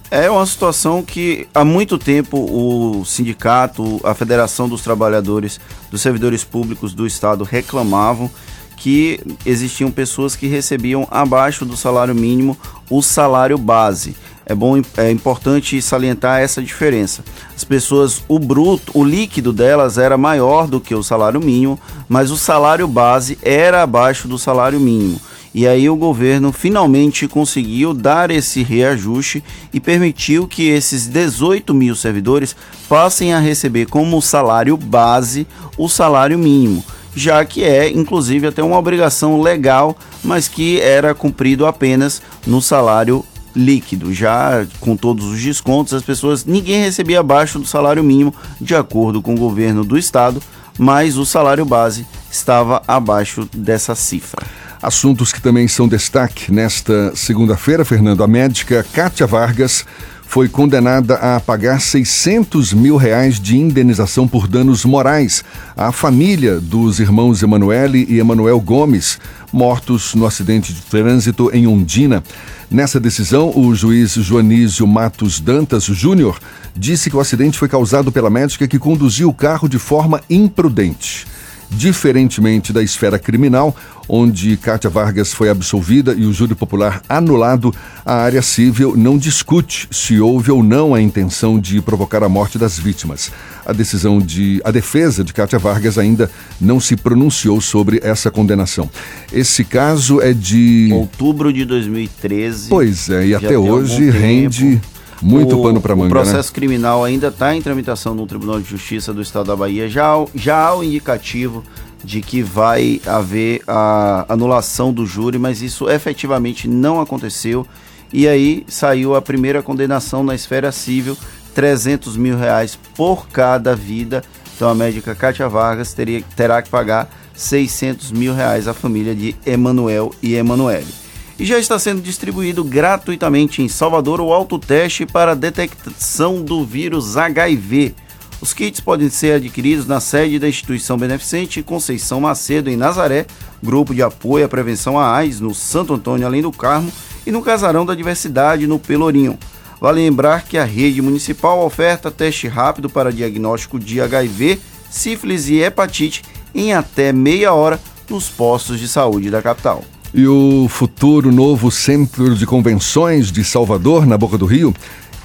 É 0.10 0.32
uma 0.32 0.46
situação 0.46 1.04
que 1.04 1.48
há 1.54 1.66
muito 1.66 1.98
tempo 1.98 2.38
o 2.38 3.04
sindicato, 3.04 4.00
a 4.06 4.14
Federação 4.14 4.70
dos 4.70 4.82
Trabalhadores, 4.82 5.60
dos 5.92 6.02
Servidores 6.02 6.46
Públicos 6.46 6.94
do 6.94 7.06
Estado 7.06 7.44
reclamavam 7.44 8.32
que 8.78 9.20
existiam 9.46 9.92
pessoas 9.92 10.34
que 10.34 10.48
recebiam 10.48 11.06
abaixo 11.12 11.66
do 11.66 11.76
salário 11.76 12.16
mínimo 12.16 12.58
o 12.90 13.02
salário 13.02 13.58
base. 13.58 14.16
É 14.46 14.56
bom, 14.56 14.82
é 14.96 15.12
importante 15.12 15.82
salientar 15.82 16.40
essa 16.40 16.62
diferença. 16.62 17.22
As 17.54 17.66
pessoas, 17.66 18.24
o 18.30 18.40
bruto, 18.40 18.98
o 18.98 19.04
líquido 19.04 19.52
delas 19.52 19.98
era 19.98 20.18
maior 20.18 20.68
do 20.68 20.80
que 20.80 20.96
o 20.96 21.04
salário 21.04 21.42
mínimo, 21.42 21.78
mas 22.08 22.32
o 22.32 22.38
salário 22.38 22.88
base 22.88 23.38
era 23.42 23.84
abaixo 23.84 24.26
do 24.26 24.40
salário 24.40 24.80
mínimo. 24.80 25.20
E 25.54 25.68
aí 25.68 25.90
o 25.90 25.96
governo 25.96 26.52
finalmente 26.52 27.28
conseguiu 27.28 27.94
dar 27.94 28.30
esse 28.30 28.64
reajuste 28.64 29.44
e 29.74 29.80
permitiu 29.80 30.48
que 30.48 30.68
esses 30.68 31.08
18 31.08 31.74
mil 31.74 31.96
servidores 31.96 32.56
passem 32.88 33.34
a 33.34 33.40
receber 33.40 33.88
como 33.88 34.22
salário 34.22 34.78
base 34.78 35.48
o 35.78 35.88
salário 35.88 36.38
mínimo, 36.38 36.84
já 37.16 37.44
que 37.44 37.64
é 37.64 37.90
inclusive 37.90 38.48
até 38.48 38.62
uma 38.64 38.78
obrigação 38.78 39.42
legal, 39.42 39.98
mas 40.24 40.48
que 40.48 40.80
era 40.82 41.14
cumprido 41.14 41.66
apenas 41.66 42.22
no 42.46 42.62
salário 42.62 43.24
líquido, 43.56 44.14
já 44.14 44.66
com 44.80 44.96
todos 44.96 45.26
os 45.26 45.42
descontos, 45.42 45.94
as 45.94 46.04
pessoas 46.04 46.46
ninguém 46.46 46.84
recebia 46.84 47.20
abaixo 47.20 47.58
do 47.58 47.66
salário 47.66 48.04
mínimo, 48.04 48.34
de 48.62 48.76
acordo 48.76 49.22
com 49.22 49.34
o 49.34 49.40
governo 49.40 49.84
do 49.84 49.98
estado, 49.98 50.42
mas 50.78 51.18
o 51.18 51.26
salário 51.26 51.66
base 51.66 52.06
estava 52.30 52.84
abaixo 52.88 53.50
dessa 53.52 53.96
cifra. 53.96 54.46
Assuntos 54.82 55.34
que 55.34 55.42
também 55.42 55.68
são 55.68 55.88
destaque 55.88 56.52
nesta 56.52 57.16
segunda-feira, 57.16 57.84
Fernando. 57.84 58.24
A 58.24 58.28
médica 58.28 58.86
Kátia 58.94 59.26
Vargas 59.26 59.86
foi 60.28 60.50
condenada 60.50 61.16
a 61.16 61.40
pagar 61.40 61.80
600 61.80 62.74
mil 62.74 62.98
reais 62.98 63.40
de 63.40 63.58
indenização 63.58 64.28
por 64.28 64.48
danos 64.48 64.84
morais 64.84 65.44
à 65.76 65.92
família 65.92 66.60
dos 66.60 67.00
irmãos 67.00 67.42
Emanuele 67.42 68.06
e 68.10 68.20
Emanuel 68.20 68.60
Gomes, 68.60 69.20
mortos 69.52 70.14
no 70.14 70.26
acidente 70.26 70.74
de 70.74 70.82
trânsito 70.82 71.50
em 71.54 71.66
Ondina. 71.66 72.22
Nessa 72.70 73.00
decisão, 73.00 73.54
o 73.56 73.74
juiz 73.74 74.14
Joanísio 74.14 74.86
Matos 74.86 75.40
Dantas 75.40 75.86
Júnior 75.86 76.38
disse 76.76 77.10
que 77.10 77.16
o 77.16 77.22
acidente 77.22 77.58
foi 77.58 77.70
causado 77.70 78.12
pela 78.12 78.30
médica 78.30 78.68
que 78.68 78.78
conduziu 78.78 79.30
o 79.30 79.34
carro 79.34 79.70
de 79.70 79.80
forma 79.80 80.22
imprudente. 80.30 81.26
Diferentemente 81.70 82.72
da 82.72 82.82
esfera 82.82 83.20
criminal, 83.20 83.76
onde 84.08 84.56
Cátia 84.56 84.90
Vargas 84.90 85.34
foi 85.34 85.50
absolvida 85.50 86.14
e 86.14 86.26
o 86.26 86.32
júri 86.32 86.56
popular 86.56 87.02
anulado, 87.10 87.74
a 88.06 88.16
área 88.16 88.42
civil 88.42 88.96
não 88.96 89.18
discute 89.18 89.88
se 89.92 90.20
houve 90.20 90.50
ou 90.50 90.64
não 90.64 90.96
a 90.96 91.02
intenção 91.02 91.60
de 91.60 91.82
provocar 91.82 92.24
a 92.24 92.30
morte 92.30 92.58
das 92.58 92.80
vítimas. 92.80 93.32
A 93.66 93.74
decisão 93.74 94.20
de 94.20 94.62
a 94.64 94.72
defesa 94.72 95.24
de 95.24 95.34
Cátia 95.34 95.60
Vargas 95.60 95.98
ainda 95.98 96.32
não 96.60 96.80
se 96.80 96.96
pronunciou 96.96 97.60
sobre 97.60 98.00
essa 98.02 98.32
condenação. 98.32 98.90
Esse 99.32 99.66
caso 99.66 100.22
é 100.22 100.32
de 100.34 100.90
outubro 100.94 101.52
de 101.52 101.66
2013. 101.66 102.70
Pois 102.70 103.10
é, 103.10 103.28
e 103.28 103.36
até 103.36 103.58
hoje 103.58 104.10
rende 104.10 104.76
tempo 104.78 104.97
muito 105.22 105.60
o, 105.60 105.64
pano 105.64 105.82
para 105.82 105.96
manga. 105.96 106.08
O 106.08 106.10
processo 106.10 106.50
né? 106.50 106.56
criminal 106.56 107.04
ainda 107.04 107.28
está 107.28 107.56
em 107.56 107.62
tramitação 107.62 108.14
no 108.14 108.26
Tribunal 108.26 108.60
de 108.60 108.70
Justiça 108.70 109.14
do 109.14 109.22
Estado 109.22 109.48
da 109.48 109.56
Bahia. 109.56 109.90
Já, 109.90 110.14
já 110.36 110.68
há 110.68 110.76
o 110.76 110.84
indicativo 110.84 111.64
de 112.04 112.22
que 112.22 112.42
vai 112.42 113.02
haver 113.06 113.62
a 113.68 114.26
anulação 114.30 114.94
do 114.94 115.06
júri, 115.06 115.40
mas 115.40 115.62
isso 115.62 115.90
efetivamente 115.90 116.68
não 116.68 117.02
aconteceu. 117.02 117.66
E 118.14 118.28
aí 118.28 118.64
saiu 118.68 119.16
a 119.16 119.22
primeira 119.22 119.62
condenação 119.62 120.24
na 120.24 120.36
esfera 120.36 120.72
civil, 120.72 121.18
300 121.54 122.16
mil 122.16 122.38
reais 122.38 122.78
por 122.96 123.28
cada 123.28 123.76
vida. 123.76 124.24
Então 124.56 124.70
a 124.70 124.76
médica 124.76 125.14
Kátia 125.14 125.50
Vargas 125.50 125.94
teria, 125.94 126.24
terá 126.36 126.62
que 126.62 126.70
pagar 126.70 127.10
600 127.34 128.12
mil 128.12 128.34
reais 128.34 128.68
à 128.68 128.74
família 128.74 129.14
de 129.14 129.36
Emanuel 129.46 130.12
e 130.22 130.36
Emanuele 130.36 131.07
e 131.40 131.46
já 131.46 131.60
está 131.60 131.78
sendo 131.78 132.02
distribuído 132.02 132.64
gratuitamente 132.64 133.62
em 133.62 133.68
Salvador 133.68 134.20
o 134.20 134.34
autoteste 134.34 135.06
para 135.06 135.36
detecção 135.36 136.42
do 136.42 136.66
vírus 136.66 137.16
HIV. 137.16 137.94
Os 138.40 138.54
kits 138.54 138.80
podem 138.80 139.10
ser 139.10 139.36
adquiridos 139.36 139.88
na 139.88 140.00
sede 140.00 140.40
da 140.40 140.48
instituição 140.48 140.98
beneficente 140.98 141.64
Conceição 141.64 142.22
Macedo, 142.22 142.70
em 142.70 142.78
Nazaré, 142.78 143.26
grupo 143.64 143.94
de 143.94 144.04
apoio 144.04 144.46
à 144.46 144.50
prevenção 144.50 145.00
à 145.00 145.16
AIDS 145.16 145.40
no 145.40 145.54
Santo 145.54 145.94
Antônio, 145.94 146.26
além 146.26 146.42
do 146.42 146.52
Carmo, 146.52 146.92
e 147.26 147.32
no 147.32 147.42
Casarão 147.42 147.86
da 147.86 147.96
Diversidade, 147.96 148.68
no 148.68 148.80
Pelourinho. 148.80 149.38
Vale 149.82 150.02
lembrar 150.02 150.44
que 150.44 150.58
a 150.58 150.64
rede 150.64 151.02
municipal 151.02 151.64
oferta 151.66 152.12
teste 152.12 152.48
rápido 152.48 152.90
para 152.90 153.12
diagnóstico 153.12 153.80
de 153.80 154.02
HIV, 154.02 154.60
sífilis 154.90 155.50
e 155.50 155.58
hepatite 155.58 156.24
em 156.54 156.74
até 156.74 157.12
meia 157.12 157.54
hora 157.54 157.80
nos 158.10 158.30
postos 158.30 158.80
de 158.80 158.88
saúde 158.88 159.30
da 159.30 159.42
capital. 159.42 159.84
E 160.14 160.26
o 160.26 160.68
futuro 160.70 161.32
novo 161.32 161.70
Centro 161.70 162.34
de 162.36 162.46
Convenções 162.46 163.32
de 163.32 163.44
Salvador, 163.44 164.06
na 164.06 164.18
Boca 164.18 164.38
do 164.38 164.46
Rio, 164.46 164.74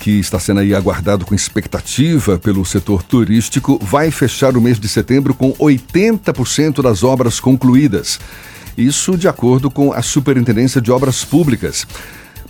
que 0.01 0.19
está 0.19 0.39
sendo 0.41 0.61
aí 0.61 0.75
aguardado 0.75 1.25
com 1.25 1.35
expectativa 1.35 2.37
pelo 2.37 2.65
setor 2.65 3.03
turístico, 3.05 3.79
vai 3.81 4.11
fechar 4.11 4.57
o 4.57 4.61
mês 4.61 4.81
de 4.81 4.89
setembro 4.89 5.33
com 5.33 5.53
80% 5.53 6.83
das 6.83 7.05
obras 7.05 7.39
concluídas. 7.39 8.19
Isso 8.77 9.17
de 9.17 9.29
acordo 9.29 9.71
com 9.71 9.93
a 9.93 10.03
Superintendência 10.03 10.81
de 10.81 10.91
Obras 10.91 11.25
Públicas. 11.25 11.87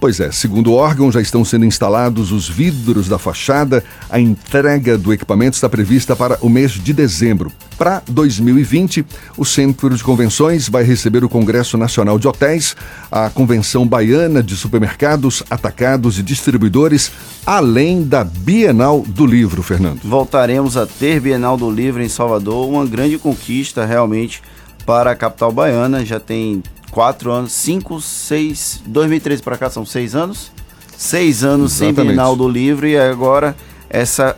Pois 0.02 0.18
é, 0.18 0.32
segundo 0.32 0.72
o 0.72 0.74
órgão, 0.74 1.12
já 1.12 1.20
estão 1.20 1.44
sendo 1.44 1.64
instalados 1.64 2.32
os 2.32 2.48
vidros 2.48 3.06
da 3.06 3.20
fachada. 3.20 3.84
A 4.10 4.18
entrega 4.18 4.98
do 4.98 5.12
equipamento 5.12 5.54
está 5.54 5.68
prevista 5.68 6.16
para 6.16 6.36
o 6.40 6.48
mês 6.48 6.72
de 6.72 6.92
dezembro. 6.92 7.52
Para 7.78 8.02
2020, 8.08 9.06
o 9.36 9.44
Centro 9.44 9.96
de 9.96 10.02
Convenções 10.02 10.68
vai 10.68 10.82
receber 10.82 11.22
o 11.22 11.28
Congresso 11.28 11.78
Nacional 11.78 12.18
de 12.18 12.26
Hotéis, 12.26 12.74
a 13.12 13.30
Convenção 13.30 13.86
Baiana 13.86 14.42
de 14.42 14.56
Supermercados, 14.56 15.44
Atacados 15.48 16.18
e 16.18 16.22
Distribuidores, 16.24 17.12
além 17.46 18.02
da 18.02 18.24
Bienal 18.24 19.04
do 19.06 19.24
Livro, 19.24 19.62
Fernando. 19.62 20.00
Voltaremos 20.02 20.76
a 20.76 20.84
ter 20.84 21.20
Bienal 21.20 21.56
do 21.56 21.70
Livro 21.70 22.02
em 22.02 22.08
Salvador, 22.08 22.68
uma 22.68 22.84
grande 22.84 23.18
conquista 23.18 23.86
realmente 23.86 24.42
para 24.84 25.12
a 25.12 25.14
capital 25.14 25.52
baiana. 25.52 26.04
Já 26.04 26.18
tem 26.18 26.60
quatro 26.92 27.32
anos, 27.32 27.52
cinco, 27.52 28.00
seis, 28.00 28.80
2013 28.86 29.42
para 29.42 29.56
cá 29.56 29.70
são 29.70 29.84
seis 29.84 30.14
anos, 30.14 30.52
seis 30.96 31.42
anos 31.42 31.72
Exatamente. 31.72 31.96
sem 31.96 32.06
Bienal 32.06 32.36
do 32.36 32.46
Livro 32.46 32.86
e 32.86 32.96
agora 32.96 33.56
essa 33.88 34.36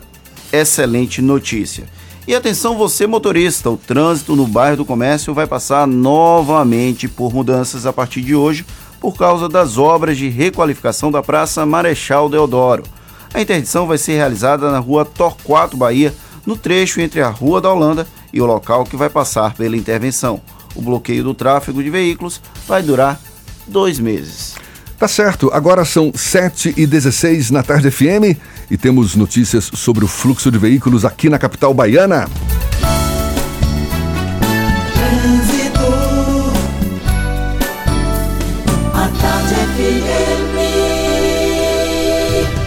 excelente 0.51 1.21
notícia. 1.21 1.83
E 2.25 2.33
atenção 2.33 2.77
você 2.77 3.05
motorista, 3.05 3.69
o 3.69 3.77
trânsito 3.77 4.35
no 4.35 4.47
bairro 4.47 4.77
do 4.77 4.85
Comércio 4.85 5.33
vai 5.33 5.45
passar 5.45 5.85
novamente 5.85 7.07
por 7.07 7.31
mudanças 7.31 7.85
a 7.85 7.93
partir 7.93 8.21
de 8.21 8.33
hoje 8.33 8.65
por 8.99 9.15
causa 9.15 9.47
das 9.47 9.77
obras 9.77 10.17
de 10.17 10.29
requalificação 10.29 11.11
da 11.11 11.21
Praça 11.21 11.65
Marechal 11.65 12.29
Deodoro. 12.29 12.83
A 13.33 13.41
interdição 13.41 13.85
vai 13.85 13.97
ser 13.97 14.13
realizada 14.13 14.71
na 14.71 14.79
rua 14.79 15.03
Torquato 15.03 15.75
Bahia, 15.75 16.15
no 16.45 16.55
trecho 16.55 17.01
entre 17.01 17.21
a 17.21 17.29
Rua 17.29 17.59
da 17.59 17.71
Holanda 17.71 18.07
e 18.31 18.41
o 18.41 18.45
local 18.45 18.85
que 18.85 18.95
vai 18.95 19.09
passar 19.09 19.53
pela 19.53 19.75
intervenção. 19.75 20.41
O 20.75 20.81
bloqueio 20.81 21.23
do 21.23 21.33
tráfego 21.33 21.81
de 21.81 21.89
veículos 21.89 22.41
vai 22.67 22.83
durar 22.83 23.19
dois 23.67 23.99
meses. 23.99 24.55
Tá 24.97 25.07
certo, 25.07 25.49
agora 25.53 25.83
são 25.83 26.11
7 26.15 26.73
e 26.77 26.87
16 26.87 27.51
na 27.51 27.61
tarde 27.61 27.91
FM 27.91 28.39
e 28.71 28.77
temos 28.77 29.15
notícias 29.15 29.69
sobre 29.73 30.05
o 30.05 30.07
fluxo 30.07 30.49
de 30.49 30.57
veículos 30.57 31.03
aqui 31.03 31.29
na 31.29 31.37
capital 31.37 31.73
baiana. 31.73 32.27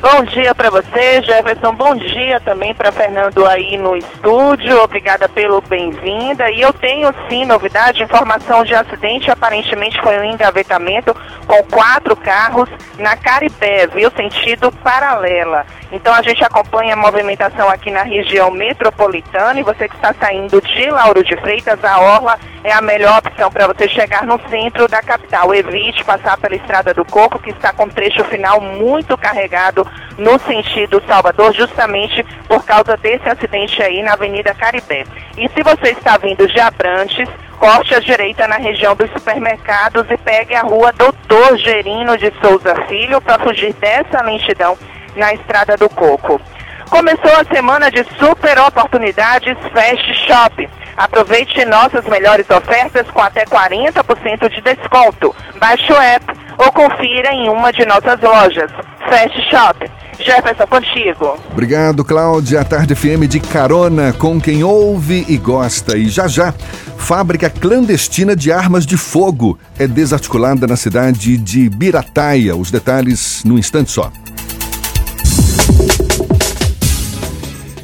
Bom 0.00 0.24
dia 0.24 0.54
para 0.54 0.70
você, 0.70 1.20
Jefferson. 1.20 1.74
Bom 1.74 1.94
dia 1.94 2.40
também 2.40 2.74
para 2.74 2.90
Fernando 2.90 3.44
aí 3.44 3.76
no 3.76 3.94
estúdio. 3.94 4.82
Obrigada 4.82 5.28
pelo 5.28 5.60
bem-vinda. 5.60 6.50
E 6.50 6.62
eu 6.62 6.72
tenho 6.72 7.14
sim 7.28 7.44
novidade, 7.44 8.02
informação 8.02 8.64
de 8.64 8.74
acidente. 8.74 9.30
Aparentemente 9.30 10.00
foi 10.00 10.18
um 10.18 10.24
engavetamento 10.24 11.14
com 11.46 11.62
quatro 11.64 12.16
carros 12.16 12.70
na 12.98 13.14
Caribé, 13.14 13.86
viu? 13.88 14.10
Sentido 14.12 14.72
paralela. 14.72 15.66
Então 15.92 16.14
a 16.14 16.22
gente 16.22 16.42
acompanha 16.42 16.94
a 16.94 16.96
movimentação 16.96 17.68
aqui 17.68 17.90
na 17.90 18.02
região 18.02 18.50
metropolitana 18.50 19.60
e 19.60 19.64
você 19.64 19.86
que 19.86 19.96
está 19.96 20.14
saindo 20.14 20.62
de 20.62 20.88
Lauro 20.88 21.22
de 21.22 21.36
Freitas, 21.36 21.84
a 21.84 22.00
Orla 22.00 22.38
é 22.62 22.72
a 22.72 22.80
melhor 22.80 23.18
opção 23.18 23.50
para 23.50 23.66
você 23.66 23.88
chegar 23.88 24.24
no 24.24 24.40
centro 24.48 24.86
da 24.86 25.02
capital. 25.02 25.54
Evite 25.54 26.04
passar 26.04 26.38
pela 26.38 26.54
Estrada 26.54 26.94
do 26.94 27.04
Coco, 27.04 27.38
que 27.38 27.50
está 27.50 27.72
com 27.72 27.88
trecho 27.88 28.22
final 28.24 28.60
muito 28.60 29.18
carregado 29.18 29.86
no 30.18 30.38
sentido 30.40 31.02
Salvador, 31.06 31.52
justamente 31.54 32.24
por 32.46 32.64
causa 32.64 32.96
desse 32.96 33.28
acidente 33.28 33.82
aí 33.82 34.02
na 34.02 34.12
Avenida 34.12 34.54
Caribé. 34.54 35.04
E 35.36 35.48
se 35.48 35.62
você 35.62 35.90
está 35.90 36.16
vindo 36.18 36.46
de 36.46 36.60
Abrantes, 36.60 37.28
corte 37.58 37.94
à 37.94 38.00
direita 38.00 38.46
na 38.48 38.56
região 38.56 38.94
dos 38.96 39.10
supermercados 39.10 40.04
e 40.10 40.16
pegue 40.16 40.54
a 40.54 40.62
rua 40.62 40.92
Doutor 40.92 41.56
Gerino 41.58 42.16
de 42.16 42.32
Souza 42.40 42.74
Filho 42.88 43.20
para 43.20 43.38
fugir 43.38 43.72
dessa 43.74 44.22
lentidão 44.22 44.76
na 45.16 45.34
Estrada 45.34 45.76
do 45.76 45.88
Coco. 45.88 46.40
Começou 46.88 47.32
a 47.32 47.54
semana 47.54 47.90
de 47.90 48.04
super 48.18 48.58
oportunidades 48.58 49.56
Fast 49.72 50.14
Shop. 50.26 50.68
Aproveite 50.96 51.64
nossas 51.64 52.04
melhores 52.06 52.48
ofertas 52.50 53.08
com 53.10 53.20
até 53.22 53.44
40% 53.44 54.48
de 54.48 54.60
desconto. 54.60 55.34
Baixe 55.58 55.92
o 55.92 55.96
app 55.96 56.39
ou 56.60 56.70
confira 56.72 57.32
em 57.32 57.48
uma 57.48 57.72
de 57.72 57.84
nossas 57.86 58.20
lojas. 58.20 58.70
Fast 59.08 59.40
Shop. 59.50 59.90
Jefferson, 60.18 60.66
contigo. 60.66 61.38
Obrigado, 61.50 62.04
Cláudia. 62.04 62.60
A 62.60 62.64
Tarde 62.64 62.94
FM 62.94 63.26
de 63.26 63.40
carona 63.40 64.12
com 64.12 64.38
quem 64.38 64.62
ouve 64.62 65.24
e 65.26 65.38
gosta. 65.38 65.96
E 65.96 66.08
já 66.08 66.28
já, 66.28 66.52
fábrica 66.98 67.48
clandestina 67.48 68.36
de 68.36 68.52
armas 68.52 68.84
de 68.84 68.98
fogo 68.98 69.58
é 69.78 69.86
desarticulada 69.86 70.66
na 70.66 70.76
cidade 70.76 71.38
de 71.38 71.70
Birataia. 71.70 72.54
Os 72.54 72.70
detalhes 72.70 73.42
no 73.44 73.58
instante 73.58 73.90
só. 73.90 74.12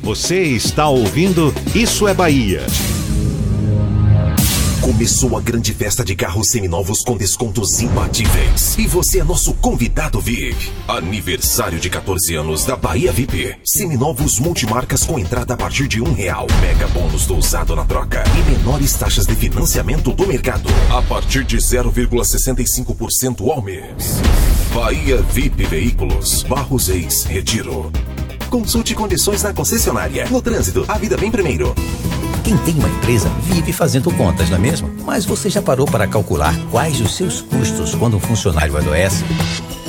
Você 0.03 0.43
está 0.43 0.87
ouvindo 0.87 1.53
Isso 1.75 2.07
é 2.07 2.13
Bahia. 2.13 2.61
Começou 4.87 5.37
a 5.37 5.41
grande 5.41 5.75
festa 5.75 6.05
de 6.05 6.15
carros 6.15 6.47
seminovos 6.47 7.01
com 7.01 7.17
descontos 7.17 7.81
imbatíveis. 7.81 8.79
E 8.79 8.87
você 8.87 9.19
é 9.19 9.25
nosso 9.25 9.53
convidado 9.55 10.21
VIP. 10.21 10.71
Aniversário 10.87 11.81
de 11.81 11.91
14 11.91 12.37
anos 12.37 12.65
da 12.65 12.77
Bahia 12.77 13.11
VIP. 13.11 13.57
Seminovos 13.65 14.39
multimarcas 14.39 15.03
com 15.03 15.19
entrada 15.19 15.55
a 15.55 15.57
partir 15.57 15.89
de 15.89 16.01
um 16.01 16.13
real. 16.13 16.47
Mega 16.61 16.87
bônus 16.87 17.27
do 17.27 17.35
usado 17.35 17.75
na 17.75 17.85
troca. 17.85 18.23
E 18.39 18.51
menores 18.53 18.95
taxas 18.95 19.27
de 19.27 19.35
financiamento 19.35 20.13
do 20.13 20.25
mercado. 20.25 20.69
A 20.97 21.03
partir 21.03 21.43
de 21.43 21.57
0,65% 21.57 23.51
ao 23.51 23.61
mês. 23.61 24.21
Bahia 24.73 25.21
VIP 25.21 25.65
Veículos. 25.65 26.45
Barros 26.45 26.89
Ex 26.89 27.25
Retiro. 27.25 27.91
Consulte 28.49 28.95
condições 28.95 29.43
na 29.43 29.53
concessionária. 29.53 30.27
No 30.31 30.41
trânsito, 30.41 30.85
a 30.87 30.97
vida 30.97 31.17
vem 31.17 31.33
primeiro. 31.33 31.75
Quem 32.47 32.57
tem 32.59 32.77
uma 32.77 32.89
empresa 32.89 33.29
vive 33.43 33.73
fazendo 33.73 34.09
contas, 34.13 34.49
não 34.49 34.57
é 34.57 34.61
mesmo? 34.61 34.89
Mas 35.05 35.25
você 35.25 35.51
já 35.51 35.61
parou 35.61 35.85
para 35.85 36.07
calcular 36.07 36.55
quais 36.71 37.01
os 37.01 37.17
seus 37.17 37.43
custos 37.43 37.93
quando 37.97 38.19
um 38.19 38.21
funcionário 38.21 38.77
adoece? 38.77 39.25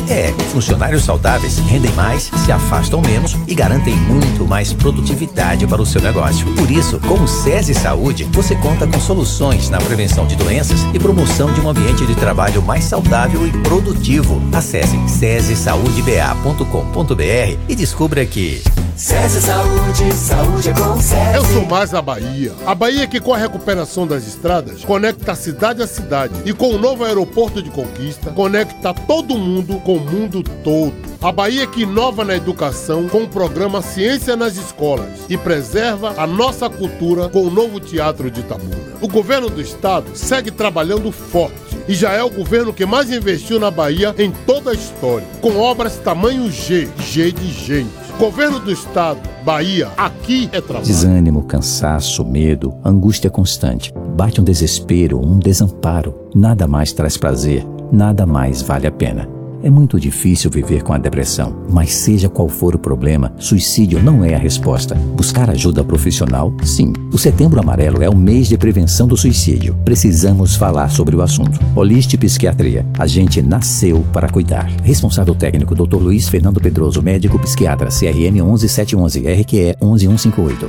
É, 0.10 0.34
funcionários 0.52 1.04
saudáveis 1.04 1.60
rendem 1.60 1.92
mais, 1.92 2.32
se 2.44 2.52
afastam 2.52 3.00
menos 3.00 3.38
e 3.48 3.54
garantem 3.54 3.96
muito 3.96 4.48
mais 4.48 4.74
produtividade 4.74 5.68
para 5.68 5.80
o 5.80 5.86
seu 5.86 6.02
negócio. 6.02 6.52
Por 6.56 6.72
isso, 6.72 7.00
com 7.02 7.22
o 7.22 7.28
SESI 7.28 7.76
Saúde, 7.76 8.24
você 8.32 8.56
conta 8.56 8.88
com 8.88 9.00
soluções 9.00 9.70
na 9.70 9.78
prevenção 9.78 10.26
de 10.26 10.36
doenças 10.36 10.80
e 10.96 11.00
promoção 11.00 11.54
de 11.54 11.62
um 11.62 11.70
ambiente 11.70 12.08
de 12.08 12.16
trabalho 12.16 12.64
mais 12.64 12.86
saudável 12.86 13.46
e 13.46 13.52
produtivo. 13.52 14.42
Acesse 14.52 14.98
sesisaudeba.com.br 15.08 17.60
e 17.70 17.76
descubra 17.76 18.26
que 18.26 18.64
SESI 18.98 19.42
Saúde, 19.42 20.12
saúde 20.16 20.70
é 20.70 20.74
com 20.74 21.00
SESI. 21.00 21.36
Eu 21.36 21.46
sou 21.46 21.66
mais 21.68 21.94
a 21.94 22.02
Bahia. 22.02 22.52
A 22.66 22.74
Bahia 22.74 23.06
que 23.06 23.20
com 23.20 23.32
a 23.32 23.38
recuperação 23.38 24.08
das 24.08 24.26
estradas 24.26 24.84
conecta 24.84 25.36
cidade 25.36 25.84
a 25.84 25.88
cidade 25.88 26.34
e 26.46 26.52
com 26.52 26.74
o 26.74 26.80
novo 26.80 27.04
aeroporto 27.04 27.62
de 27.62 27.70
Conquista 27.70 28.32
conecta 28.32 28.96
todo 28.96 29.38
mundo 29.38 29.80
com 29.82 29.98
o 29.98 30.00
mundo 30.00 30.42
todo. 30.64 30.96
A 31.22 31.32
Bahia 31.32 31.68
que 31.68 31.84
inova 31.84 32.26
na 32.26 32.36
educação 32.36 33.08
com 33.08 33.22
o 33.22 33.28
programa 33.28 33.84
Ciência 33.84 34.36
nas 34.36 34.58
Escolas 34.58 35.26
e 35.30 35.38
preserva 35.38 36.16
a 36.18 36.26
nossa 36.26 36.68
cultura 36.68 37.30
com 37.30 37.44
o 37.44 37.52
novo 37.52 37.80
Teatro 37.80 38.32
de 38.32 38.40
Itabuna. 38.40 38.96
O 39.00 39.08
governo 39.08 39.48
do 39.48 39.62
estado 39.62 40.10
segue 40.16 40.50
trabalhando 40.50 41.12
forte 41.12 41.56
e 41.88 41.94
já 41.94 42.14
é 42.14 42.24
o 42.24 42.32
governo 42.32 42.74
que 42.74 42.86
mais 42.86 43.12
investiu 43.12 43.60
na 43.60 43.70
Bahia 43.70 44.16
em 44.18 44.32
toda 44.32 44.72
a 44.72 44.74
história, 44.74 45.28
com 45.40 45.60
obras 45.60 45.98
tamanho 45.98 46.52
G, 46.52 46.90
G 46.98 47.32
de 47.32 47.52
gente. 47.52 48.07
Governo 48.18 48.60
do 48.60 48.72
Estado, 48.72 49.20
Bahia, 49.46 49.92
aqui 49.96 50.50
é 50.52 50.60
trabalho. 50.60 50.88
Desânimo, 50.88 51.44
cansaço, 51.44 52.26
medo, 52.26 52.74
angústia 52.84 53.30
constante. 53.30 53.94
Bate 54.16 54.42
um 54.42 54.44
desespero, 54.44 55.20
um 55.24 55.38
desamparo. 55.38 56.16
Nada 56.34 56.68
mais 56.68 56.92
traz 56.92 57.16
prazer, 57.16 57.64
nada 57.92 58.26
mais 58.26 58.64
vale 58.64 58.88
a 58.88 58.92
pena. 58.92 59.37
É 59.68 59.70
muito 59.70 60.00
difícil 60.00 60.50
viver 60.50 60.82
com 60.82 60.94
a 60.94 60.98
depressão, 60.98 61.54
mas 61.70 61.94
seja 61.94 62.30
qual 62.30 62.48
for 62.48 62.74
o 62.74 62.80
problema, 62.80 63.34
suicídio 63.38 64.02
não 64.02 64.24
é 64.24 64.34
a 64.34 64.38
resposta. 64.38 64.96
Buscar 64.96 65.50
ajuda 65.50 65.84
profissional, 65.84 66.54
sim. 66.64 66.94
O 67.12 67.18
Setembro 67.18 67.60
Amarelo 67.60 68.02
é 68.02 68.08
o 68.08 68.16
mês 68.16 68.48
de 68.48 68.58
prevenção 68.58 69.06
do 69.08 69.18
suicídio. 69.18 69.76
Precisamos 69.84 70.56
falar 70.56 70.88
sobre 70.88 71.18
o 71.18 71.22
assunto. 71.22 71.60
Holiste 71.76 72.18
Psiquiatria. 72.18 72.86
A 72.98 73.06
gente 73.06 73.42
nasceu 73.42 74.06
para 74.14 74.30
cuidar. 74.30 74.70
Responsável 74.84 75.36
técnico 75.36 75.76
Dr. 75.76 75.98
Luiz 75.98 76.30
Fernando 76.30 76.62
Pedroso, 76.62 77.02
médico 77.02 77.38
psiquiatra, 77.38 77.90
CRM 77.90 78.42
11711, 78.42 79.20
RQE 79.20 79.76
11158. 79.82 80.68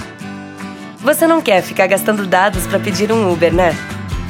Você 1.05 1.25
não 1.25 1.41
quer 1.41 1.63
ficar 1.63 1.87
gastando 1.87 2.27
dados 2.27 2.67
para 2.67 2.81
pedir 2.81 3.13
um 3.13 3.33
Uber, 3.33 3.55
né? 3.55 3.77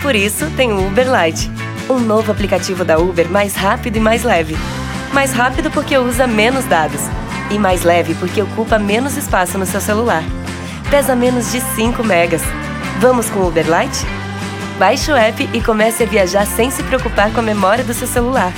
Por 0.02 0.14
isso, 0.14 0.44
tem 0.58 0.70
o 0.70 0.88
Uber 0.88 1.06
Lite 1.06 1.50
um 1.88 1.98
novo 1.98 2.30
aplicativo 2.30 2.84
da 2.84 2.98
Uber 2.98 3.28
mais 3.30 3.54
rápido 3.54 3.96
e 3.96 4.00
mais 4.00 4.22
leve. 4.22 4.56
Mais 5.12 5.32
rápido 5.32 5.70
porque 5.70 5.96
usa 5.96 6.26
menos 6.26 6.64
dados. 6.66 7.00
E 7.50 7.58
mais 7.58 7.82
leve 7.82 8.14
porque 8.14 8.42
ocupa 8.42 8.78
menos 8.78 9.16
espaço 9.16 9.56
no 9.58 9.66
seu 9.66 9.80
celular. 9.80 10.22
Pesa 10.90 11.14
menos 11.14 11.50
de 11.50 11.60
5 11.60 12.04
megas. 12.04 12.42
Vamos 13.00 13.30
com 13.30 13.40
o 13.40 13.48
Uber 13.48 13.64
Lite? 13.64 14.06
Baixe 14.78 15.10
o 15.10 15.16
app 15.16 15.48
e 15.52 15.60
comece 15.60 16.02
a 16.02 16.06
viajar 16.06 16.46
sem 16.46 16.70
se 16.70 16.82
preocupar 16.84 17.32
com 17.32 17.40
a 17.40 17.42
memória 17.42 17.82
do 17.82 17.94
seu 17.94 18.06
celular. 18.06 18.52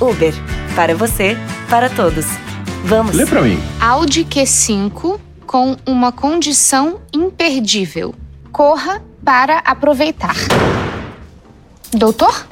Uber. 0.00 0.34
Para 0.74 0.94
você, 0.94 1.36
para 1.68 1.88
todos. 1.88 2.26
Vamos. 2.84 3.14
Lê 3.14 3.24
pra 3.24 3.42
mim. 3.42 3.58
Audi 3.80 4.24
Q5 4.24 5.20
com 5.46 5.76
uma 5.86 6.10
condição 6.10 7.00
imperdível. 7.12 8.14
Corra 8.50 9.02
para 9.24 9.58
aproveitar. 9.58 10.34
Doutor? 11.94 12.46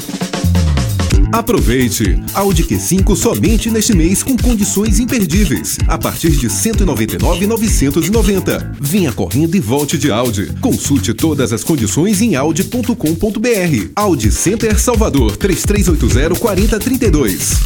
Aproveite! 1.32 2.22
Audi 2.34 2.62
Q5 2.62 3.16
somente 3.16 3.68
neste 3.70 3.96
mês 3.96 4.22
com 4.22 4.36
condições 4.36 5.00
imperdíveis. 5.00 5.78
A 5.88 5.96
partir 5.98 6.30
de 6.32 6.46
R$ 6.46 6.52
199,990. 6.52 8.76
Venha 8.80 9.10
correndo 9.12 9.56
e 9.56 9.60
volte 9.60 9.98
de 9.98 10.12
Audi. 10.12 10.52
Consulte 10.60 11.14
todas 11.14 11.52
as 11.52 11.64
condições 11.64 12.20
em 12.20 12.36
audi.com.br. 12.36 13.88
Audi 13.96 14.30
Center 14.30 14.78
Salvador 14.78 15.36
3380 15.36 16.38
4032. 16.38 17.56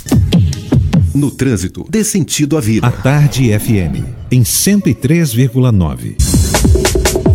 No 1.12 1.30
trânsito, 1.30 1.84
dê 1.90 2.02
sentido 2.04 2.56
à 2.56 2.60
vida. 2.60 2.86
A 2.86 2.90
Tarde 2.90 3.50
FM, 3.58 4.02
em 4.30 4.42
103,9. 4.42 6.16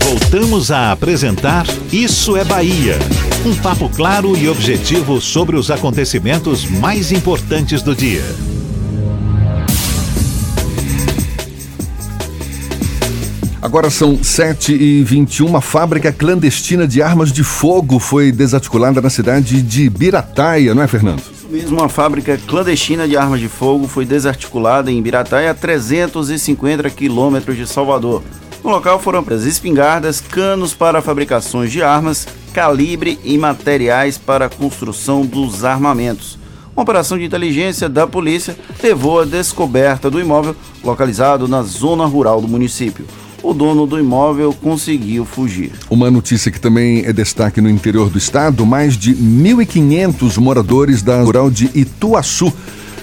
Voltamos 0.04 0.72
a 0.72 0.92
apresentar 0.92 1.68
Isso 1.92 2.36
é 2.38 2.46
Bahia. 2.46 2.98
Um 3.44 3.56
papo 3.56 3.90
claro 3.90 4.38
e 4.38 4.48
objetivo 4.48 5.20
sobre 5.20 5.56
os 5.56 5.72
acontecimentos 5.72 6.64
mais 6.64 7.12
importantes 7.12 7.82
do 7.82 7.96
dia. 7.96 8.24
Agora 13.60 13.90
são 13.90 14.24
7 14.24 14.74
e 14.74 15.04
21 15.04 15.48
Uma 15.48 15.62
fábrica 15.62 16.12
clandestina 16.12 16.88
de 16.88 17.02
armas 17.02 17.32
de 17.32 17.44
fogo 17.44 17.98
foi 17.98 18.32
desarticulada 18.32 19.02
na 19.02 19.10
cidade 19.10 19.60
de 19.64 19.90
Birataia, 19.90 20.76
não 20.76 20.84
é, 20.84 20.88
Fernando? 20.88 21.24
mesmo, 21.50 21.80
uma 21.80 21.90
fábrica 21.90 22.40
clandestina 22.48 23.08
de 23.08 23.18
armas 23.18 23.40
de 23.40 23.48
fogo 23.48 23.88
foi 23.88 24.06
desarticulada 24.06 24.92
em 24.92 25.02
Birataia, 25.02 25.50
a 25.50 25.54
350 25.54 26.90
quilômetros 26.92 27.58
de 27.58 27.66
Salvador. 27.68 28.24
No 28.64 28.70
local 28.70 29.00
foram 29.00 29.24
presas 29.24 29.48
espingardas, 29.48 30.22
canos 30.22 30.74
para 30.74 31.02
fabricações 31.02 31.72
de 31.72 31.82
armas, 31.82 32.28
calibre 32.54 33.20
e 33.24 33.38
materiais 33.38 34.18
para 34.18 34.46
a 34.46 34.50
construção 34.50 35.26
dos 35.26 35.66
armamentos. 35.66 36.38
Uma 36.76 36.84
operação 36.84 37.18
de 37.18 37.26
inteligência 37.26 37.90
da 37.90 38.06
polícia 38.06 38.56
levou 38.82 39.22
à 39.22 39.26
descoberta 39.26 40.10
do 40.10 40.20
imóvel 40.20 40.56
localizado 40.84 41.48
na 41.48 41.64
zona 41.64 42.06
rural 42.06 42.40
do 42.40 42.48
município 42.48 43.06
o 43.44 43.54
dono 43.54 43.88
do 43.88 44.00
imóvel 44.00 44.54
conseguiu 44.54 45.26
fugir. 45.26 45.72
Uma 45.90 46.12
notícia 46.12 46.52
que 46.52 46.60
também 46.60 47.06
é 47.06 47.14
destaque 47.14 47.60
no 47.60 47.70
interior 47.70 48.10
do 48.10 48.18
estado: 48.18 48.66
mais 48.66 48.98
de 48.98 49.16
1.500 49.16 50.38
moradores 50.38 51.02
da 51.02 51.22
rural 51.22 51.50
de 51.50 51.70
Ituaçu 51.74 52.54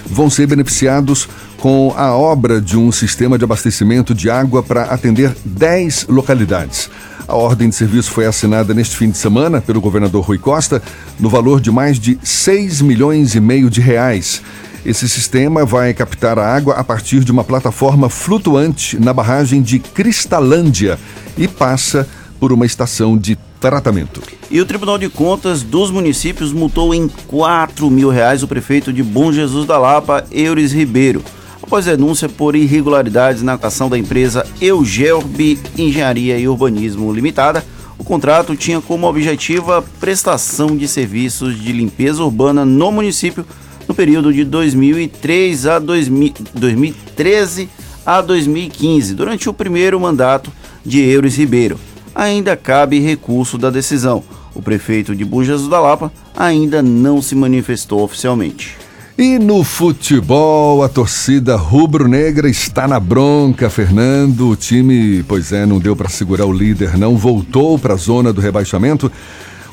vão 0.09 0.29
ser 0.29 0.47
beneficiados 0.47 1.29
com 1.57 1.93
a 1.95 2.15
obra 2.15 2.59
de 2.59 2.77
um 2.77 2.91
sistema 2.91 3.37
de 3.37 3.43
abastecimento 3.43 4.13
de 4.13 4.29
água 4.29 4.63
para 4.63 4.83
atender 4.83 5.35
10 5.45 6.07
localidades. 6.09 6.89
A 7.27 7.35
ordem 7.35 7.69
de 7.69 7.75
serviço 7.75 8.09
foi 8.09 8.25
assinada 8.25 8.73
neste 8.73 8.97
fim 8.97 9.11
de 9.11 9.17
semana 9.17 9.61
pelo 9.61 9.79
governador 9.79 10.23
Rui 10.23 10.39
Costa, 10.39 10.81
no 11.19 11.29
valor 11.29 11.61
de 11.61 11.69
mais 11.69 11.99
de 11.99 12.17
6 12.23 12.81
milhões 12.81 13.35
e 13.35 13.39
meio 13.39 13.69
de 13.69 13.79
reais. 13.79 14.41
Esse 14.85 15.07
sistema 15.07 15.65
vai 15.65 15.93
captar 15.93 16.39
a 16.39 16.55
água 16.55 16.75
a 16.75 16.83
partir 16.83 17.23
de 17.23 17.31
uma 17.31 17.43
plataforma 17.43 18.09
flutuante 18.09 18.97
na 18.99 19.13
barragem 19.13 19.61
de 19.61 19.77
Cristalândia 19.77 20.97
e 21.37 21.47
passa 21.47 22.07
por 22.39 22.53
uma 22.53 22.65
estação 22.65 23.17
de 23.17 23.37
tratamento. 23.59 24.21
E 24.49 24.61
o 24.61 24.65
Tribunal 24.65 24.97
de 24.97 25.09
Contas 25.09 25.61
dos 25.61 25.91
Municípios 25.91 26.53
multou 26.53 26.93
em 26.93 27.07
4 27.27 27.89
mil 27.89 28.09
reais 28.09 28.41
o 28.41 28.47
prefeito 28.47 28.93
de 28.93 29.03
Bom 29.03 29.31
Jesus 29.31 29.65
da 29.67 29.77
Lapa, 29.77 30.25
Eures 30.31 30.71
Ribeiro, 30.71 31.23
após 31.61 31.85
denúncia 31.85 32.29
por 32.29 32.55
irregularidades 32.55 33.41
na 33.41 33.53
ação 33.61 33.89
da 33.89 33.97
empresa 33.97 34.45
Eugelb 34.61 35.59
Engenharia 35.77 36.37
e 36.39 36.47
Urbanismo 36.47 37.11
Limitada. 37.13 37.63
O 37.97 38.03
contrato 38.03 38.55
tinha 38.55 38.79
como 38.79 39.07
objetivo 39.07 39.73
a 39.73 39.81
prestação 39.81 40.75
de 40.75 40.87
serviços 40.87 41.61
de 41.61 41.73
limpeza 41.73 42.23
urbana 42.23 42.63
no 42.63 42.91
município 42.91 43.45
no 43.87 43.93
período 43.93 44.31
de 44.31 44.43
2003 44.45 45.65
a 45.65 45.79
2000, 45.79 46.33
2013 46.53 47.69
a 48.05 48.21
2015, 48.21 49.15
durante 49.15 49.49
o 49.49 49.53
primeiro 49.53 49.99
mandato 49.99 50.51
de 50.85 51.01
Eures 51.01 51.35
Ribeiro. 51.35 51.79
Ainda 52.13 52.55
cabe 52.55 52.99
recurso 52.99 53.57
da 53.57 53.69
decisão. 53.69 54.23
O 54.53 54.61
prefeito 54.61 55.15
de 55.15 55.23
Bujas 55.23 55.67
da 55.67 55.79
Lapa 55.79 56.11
ainda 56.35 56.81
não 56.81 57.21
se 57.21 57.35
manifestou 57.35 58.03
oficialmente. 58.03 58.77
E 59.17 59.37
no 59.37 59.65
futebol, 59.65 60.81
a 60.81 60.87
torcida 60.87 61.57
rubro-negra 61.57 62.49
está 62.49 62.87
na 62.87 62.99
bronca, 63.01 63.69
Fernando. 63.69 64.49
O 64.49 64.55
time, 64.55 65.23
pois 65.23 65.51
é, 65.51 65.65
não 65.65 65.77
deu 65.77 65.93
para 65.93 66.07
segurar 66.07 66.45
o 66.45 66.53
líder, 66.53 66.97
não 66.97 67.17
voltou 67.17 67.77
para 67.77 67.95
a 67.95 67.97
zona 67.97 68.31
do 68.31 68.39
rebaixamento. 68.39 69.11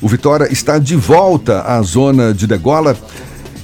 O 0.01 0.07
Vitória 0.09 0.51
está 0.51 0.77
de 0.77 0.95
volta 0.95 1.61
à 1.61 1.81
zona 1.81 2.33
de 2.33 2.45
degola 2.45 2.95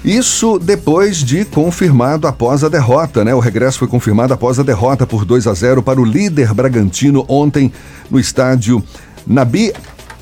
isso 0.03 0.59
depois 0.59 1.17
de 1.23 1.45
confirmado 1.45 2.27
após 2.27 2.63
a 2.63 2.69
derrota, 2.69 3.23
né? 3.23 3.33
O 3.33 3.39
regresso 3.39 3.79
foi 3.79 3.87
confirmado 3.87 4.33
após 4.33 4.59
a 4.59 4.63
derrota 4.63 5.07
por 5.07 5.23
2 5.23 5.47
a 5.47 5.53
0 5.53 5.81
para 5.81 6.01
o 6.01 6.05
líder 6.05 6.53
Bragantino 6.53 7.25
ontem 7.27 7.71
no 8.11 8.19
estádio 8.19 8.83
Nabi 9.25 9.71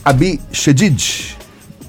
Abi 0.05 0.39
Shedid, 0.51 1.37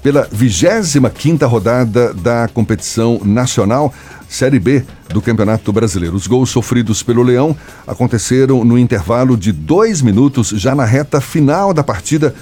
pela 0.01 0.27
25ª 0.27 1.47
rodada 1.47 2.13
da 2.13 2.47
competição 2.47 3.21
nacional 3.23 3.93
Série 4.27 4.59
B 4.59 4.83
do 5.09 5.21
Campeonato 5.21 5.71
Brasileiro. 5.71 6.15
Os 6.15 6.25
gols 6.25 6.49
sofridos 6.49 7.03
pelo 7.03 7.21
Leão 7.21 7.55
aconteceram 7.85 8.63
no 8.63 8.79
intervalo 8.79 9.37
de 9.37 9.51
dois 9.51 10.01
minutos, 10.01 10.49
já 10.49 10.73
na 10.73 10.85
reta 10.85 11.21
final 11.21 11.71
da 11.71 11.83
partida, 11.83 12.33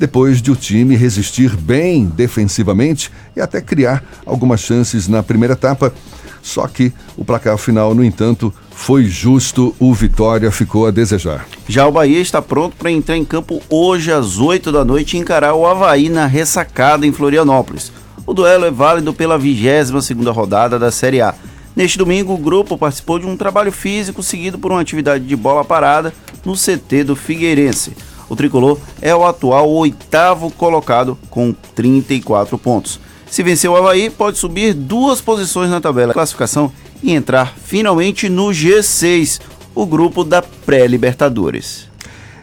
depois 0.00 0.40
de 0.40 0.50
o 0.50 0.56
time 0.56 0.96
resistir 0.96 1.54
bem 1.54 2.06
defensivamente 2.06 3.12
e 3.36 3.40
até 3.40 3.60
criar 3.60 4.02
algumas 4.24 4.60
chances 4.60 5.06
na 5.06 5.22
primeira 5.22 5.52
etapa. 5.52 5.92
Só 6.40 6.66
que 6.66 6.90
o 7.18 7.24
placar 7.24 7.58
final, 7.58 7.94
no 7.94 8.02
entanto, 8.02 8.50
foi 8.70 9.04
justo, 9.04 9.76
o 9.78 9.92
Vitória 9.92 10.50
ficou 10.50 10.86
a 10.86 10.90
desejar. 10.90 11.46
Já 11.68 11.86
o 11.86 11.92
Bahia 11.92 12.18
está 12.18 12.40
pronto 12.40 12.76
para 12.76 12.90
entrar 12.90 13.14
em 13.14 13.26
campo 13.26 13.60
hoje 13.68 14.10
às 14.10 14.38
8 14.38 14.72
da 14.72 14.86
noite 14.86 15.18
e 15.18 15.20
encarar 15.20 15.52
o 15.52 15.66
Havaí 15.66 16.08
na 16.08 16.24
ressacada 16.24 17.06
em 17.06 17.12
Florianópolis. 17.12 17.92
O 18.24 18.32
duelo 18.32 18.64
é 18.64 18.70
válido 18.70 19.12
pela 19.12 19.36
22 19.36 20.02
segunda 20.02 20.32
rodada 20.32 20.78
da 20.78 20.90
Série 20.90 21.20
A. 21.20 21.34
Neste 21.76 21.98
domingo, 21.98 22.32
o 22.32 22.38
grupo 22.38 22.78
participou 22.78 23.18
de 23.18 23.26
um 23.26 23.36
trabalho 23.36 23.70
físico 23.70 24.22
seguido 24.22 24.58
por 24.58 24.72
uma 24.72 24.80
atividade 24.80 25.26
de 25.26 25.36
bola 25.36 25.62
parada 25.62 26.10
no 26.42 26.54
CT 26.54 27.04
do 27.04 27.14
Figueirense 27.14 27.92
o 28.30 28.36
tricolor 28.36 28.78
é 29.02 29.14
o 29.14 29.26
atual 29.26 29.68
oitavo 29.68 30.50
colocado 30.52 31.18
com 31.28 31.52
34 31.74 32.56
pontos. 32.56 33.00
Se 33.28 33.42
vencer 33.42 33.68
o 33.68 33.76
Havaí, 33.76 34.08
pode 34.08 34.38
subir 34.38 34.72
duas 34.72 35.20
posições 35.20 35.68
na 35.68 35.80
tabela 35.80 36.08
de 36.08 36.14
classificação 36.14 36.72
e 37.02 37.12
entrar 37.12 37.54
finalmente 37.62 38.28
no 38.28 38.46
G6, 38.46 39.40
o 39.74 39.84
grupo 39.84 40.24
da 40.24 40.42
pré-Libertadores. 40.42 41.88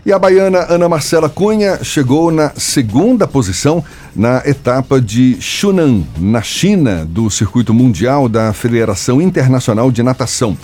E 0.06 0.14
a 0.14 0.18
baiana 0.20 0.66
Ana 0.70 0.88
Marcela 0.88 1.28
Cunha 1.28 1.84
chegou 1.84 2.32
na 2.32 2.52
segunda 2.56 3.28
posição 3.28 3.84
na 4.16 4.42
etapa 4.46 5.02
de 5.02 5.36
Shunan, 5.42 6.04
na 6.18 6.42
China, 6.42 7.06
do 7.06 7.30
circuito 7.30 7.74
mundial 7.74 8.30
da 8.30 8.54
Federação 8.54 9.22
Internacional 9.22 9.92
de 9.92 10.02
Natação. 10.02 10.58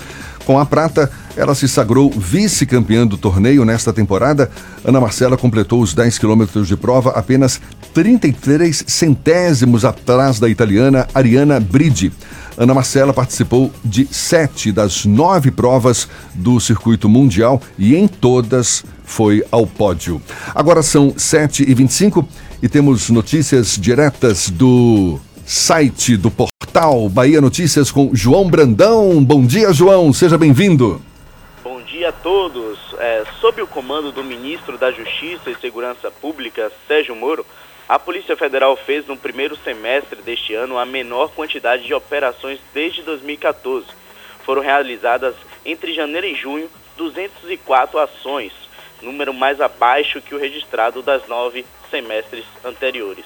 Com 0.45 0.57
a 0.57 0.65
prata, 0.65 1.11
ela 1.35 1.55
se 1.55 1.67
sagrou 1.67 2.11
vice-campeã 2.11 3.05
do 3.05 3.17
torneio 3.17 3.65
nesta 3.65 3.91
temporada. 3.91 4.49
Ana 4.83 5.01
Marcela 5.01 5.37
completou 5.37 5.81
os 5.81 5.93
10 5.93 6.17
quilômetros 6.17 6.67
de 6.67 6.77
prova 6.77 7.11
apenas 7.11 7.59
33 7.93 8.83
centésimos 8.87 9.85
atrás 9.85 10.39
da 10.39 10.49
italiana 10.49 11.07
Ariana 11.13 11.59
Bridi. 11.59 12.11
Ana 12.57 12.73
Marcela 12.73 13.13
participou 13.13 13.71
de 13.83 14.07
sete 14.11 14.71
das 14.71 15.05
nove 15.05 15.49
provas 15.49 16.07
do 16.35 16.59
circuito 16.59 17.09
mundial 17.09 17.61
e 17.77 17.95
em 17.95 18.07
todas 18.07 18.83
foi 19.03 19.43
ao 19.51 19.65
pódio. 19.65 20.21
Agora 20.53 20.83
são 20.83 21.11
7h25 21.13 22.25
e 22.61 22.69
temos 22.69 23.09
notícias 23.09 23.75
diretas 23.75 24.49
do 24.49 25.19
site 25.45 26.15
do 26.15 26.31
portal 26.31 27.09
Bahia 27.09 27.41
Notícias 27.41 27.91
com 27.91 28.11
João 28.13 28.49
Brandão. 28.49 29.23
Bom 29.23 29.45
dia, 29.45 29.73
João, 29.73 30.13
seja 30.13 30.37
bem-vindo. 30.37 31.01
Dia 32.03 32.09
a 32.09 32.11
todos. 32.11 32.77
É, 32.99 33.23
sob 33.39 33.61
o 33.61 33.67
comando 33.67 34.11
do 34.11 34.25
ministro 34.25 34.77
da 34.77 34.91
Justiça 34.91 35.49
e 35.49 35.55
Segurança 35.55 36.11
Pública, 36.11 36.69
Sérgio 36.85 37.15
Moro, 37.15 37.45
a 37.87 37.97
Polícia 37.97 38.35
Federal 38.35 38.75
fez 38.75 39.07
no 39.07 39.15
primeiro 39.15 39.55
semestre 39.55 40.21
deste 40.21 40.53
ano 40.53 40.77
a 40.77 40.85
menor 40.85 41.31
quantidade 41.31 41.83
de 41.83 41.93
operações 41.93 42.59
desde 42.73 43.03
2014. 43.03 43.87
Foram 44.43 44.61
realizadas 44.61 45.33
entre 45.63 45.93
janeiro 45.93 46.27
e 46.27 46.35
junho 46.35 46.69
204 46.97 47.97
ações, 47.97 48.51
número 49.01 49.33
mais 49.33 49.61
abaixo 49.61 50.21
que 50.21 50.35
o 50.35 50.37
registrado 50.37 51.01
das 51.01 51.25
nove 51.29 51.65
semestres 51.89 52.43
anteriores. 52.65 53.23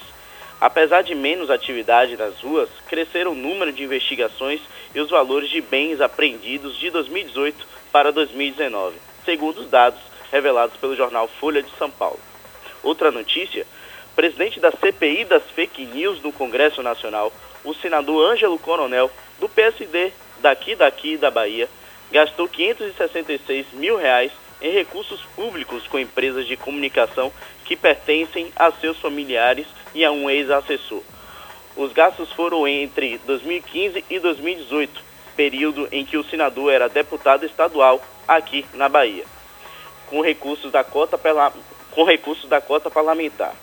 Apesar 0.62 1.02
de 1.02 1.16
menos 1.16 1.50
atividade 1.50 2.16
nas 2.16 2.40
ruas, 2.42 2.70
cresceram 2.88 3.32
o 3.32 3.36
número 3.36 3.74
de 3.74 3.84
investigações 3.84 4.62
e 4.94 5.00
os 5.00 5.10
valores 5.10 5.50
de 5.50 5.62
bens 5.62 6.00
apreendidos 6.00 6.78
de 6.78 6.92
2018 6.92 7.77
para 7.98 8.12
2019, 8.12 8.96
segundo 9.26 9.62
os 9.62 9.72
dados 9.72 10.00
revelados 10.32 10.78
pelo 10.78 10.96
jornal 10.96 11.28
Folha 11.28 11.64
de 11.64 11.72
São 11.80 11.90
Paulo. 11.90 12.20
Outra 12.84 13.10
notícia: 13.10 13.66
presidente 14.16 14.60
da 14.60 14.70
CPI 14.70 15.26
das 15.26 15.42
fake 15.56 15.84
news 15.84 16.22
no 16.22 16.32
Congresso 16.32 16.84
Nacional, 16.84 17.34
o 17.64 17.74
senador 17.74 18.34
Ângelo 18.34 18.60
Coronel, 18.60 19.10
do 19.40 19.50
PSD, 19.50 20.12
daqui 20.42 20.76
daqui 20.76 21.18
da 21.18 21.32
Bahia, 21.32 21.68
gastou 22.12 22.48
566 22.48 23.66
mil 23.74 23.98
reais 23.98 24.32
em 24.62 24.72
recursos 24.72 25.22
públicos 25.36 25.88
com 25.88 25.98
empresas 25.98 26.46
de 26.46 26.56
comunicação 26.56 27.34
que 27.66 27.76
pertencem 27.76 28.54
a 28.56 28.72
seus 28.74 29.00
familiares 29.00 29.66
e 29.96 30.06
a 30.06 30.12
um 30.12 30.30
ex-assessor. 30.30 31.02
Os 31.76 31.92
gastos 31.94 32.32
foram 32.34 32.68
entre 32.68 33.18
2015 33.26 34.06
e 34.08 34.20
2018, 34.20 35.07
período 35.38 35.88
em 35.92 36.04
que 36.04 36.18
o 36.18 36.24
senador 36.24 36.74
era 36.74 36.90
deputado 36.90 37.46
estadual 37.46 38.02
aqui 38.28 38.66
na 38.74 38.90
Bahia, 38.90 39.24
com 40.08 40.20
recursos 40.20 40.72
da 40.72 40.84
cota, 40.84 41.18
com 41.92 42.04
recursos 42.04 42.50
da 42.50 42.60
cota 42.60 42.90
parlamentar. 42.90 43.54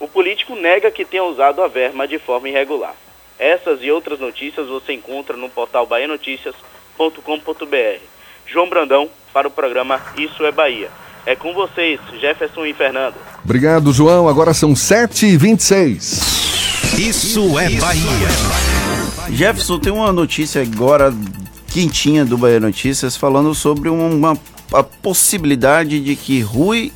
O 0.00 0.08
político 0.08 0.56
nega 0.56 0.90
que 0.90 1.04
tenha 1.04 1.22
usado 1.22 1.62
a 1.62 1.68
verba 1.68 2.08
de 2.08 2.18
forma 2.18 2.48
irregular. 2.48 2.94
Essas 3.38 3.82
e 3.82 3.90
outras 3.90 4.18
notícias 4.18 4.66
você 4.66 4.94
encontra 4.94 5.36
no 5.36 5.50
portal 5.50 5.86
bahianoticias.com.br. 5.86 8.00
João 8.46 8.68
Brandão 8.68 9.08
para 9.32 9.48
o 9.48 9.50
programa 9.50 10.00
Isso 10.16 10.44
é 10.44 10.52
Bahia. 10.52 10.90
É 11.26 11.34
com 11.34 11.54
vocês, 11.54 11.98
Jefferson 12.20 12.66
e 12.66 12.74
Fernando. 12.74 13.14
Obrigado, 13.42 13.90
João. 13.92 14.28
Agora 14.28 14.52
são 14.52 14.74
7h26. 14.74 16.98
Isso 16.98 17.58
é 17.58 17.70
Bahia. 17.70 18.73
Jefferson, 19.30 19.78
tem 19.78 19.92
uma 19.92 20.12
notícia 20.12 20.62
agora 20.62 21.14
quentinha 21.68 22.24
do 22.24 22.38
Bahia 22.38 22.60
Notícias 22.60 23.16
falando 23.16 23.54
sobre 23.54 23.88
uma, 23.88 24.36
a 24.72 24.82
possibilidade 24.82 26.00
de 26.00 26.14
que 26.14 26.40
Rui, 26.40 26.92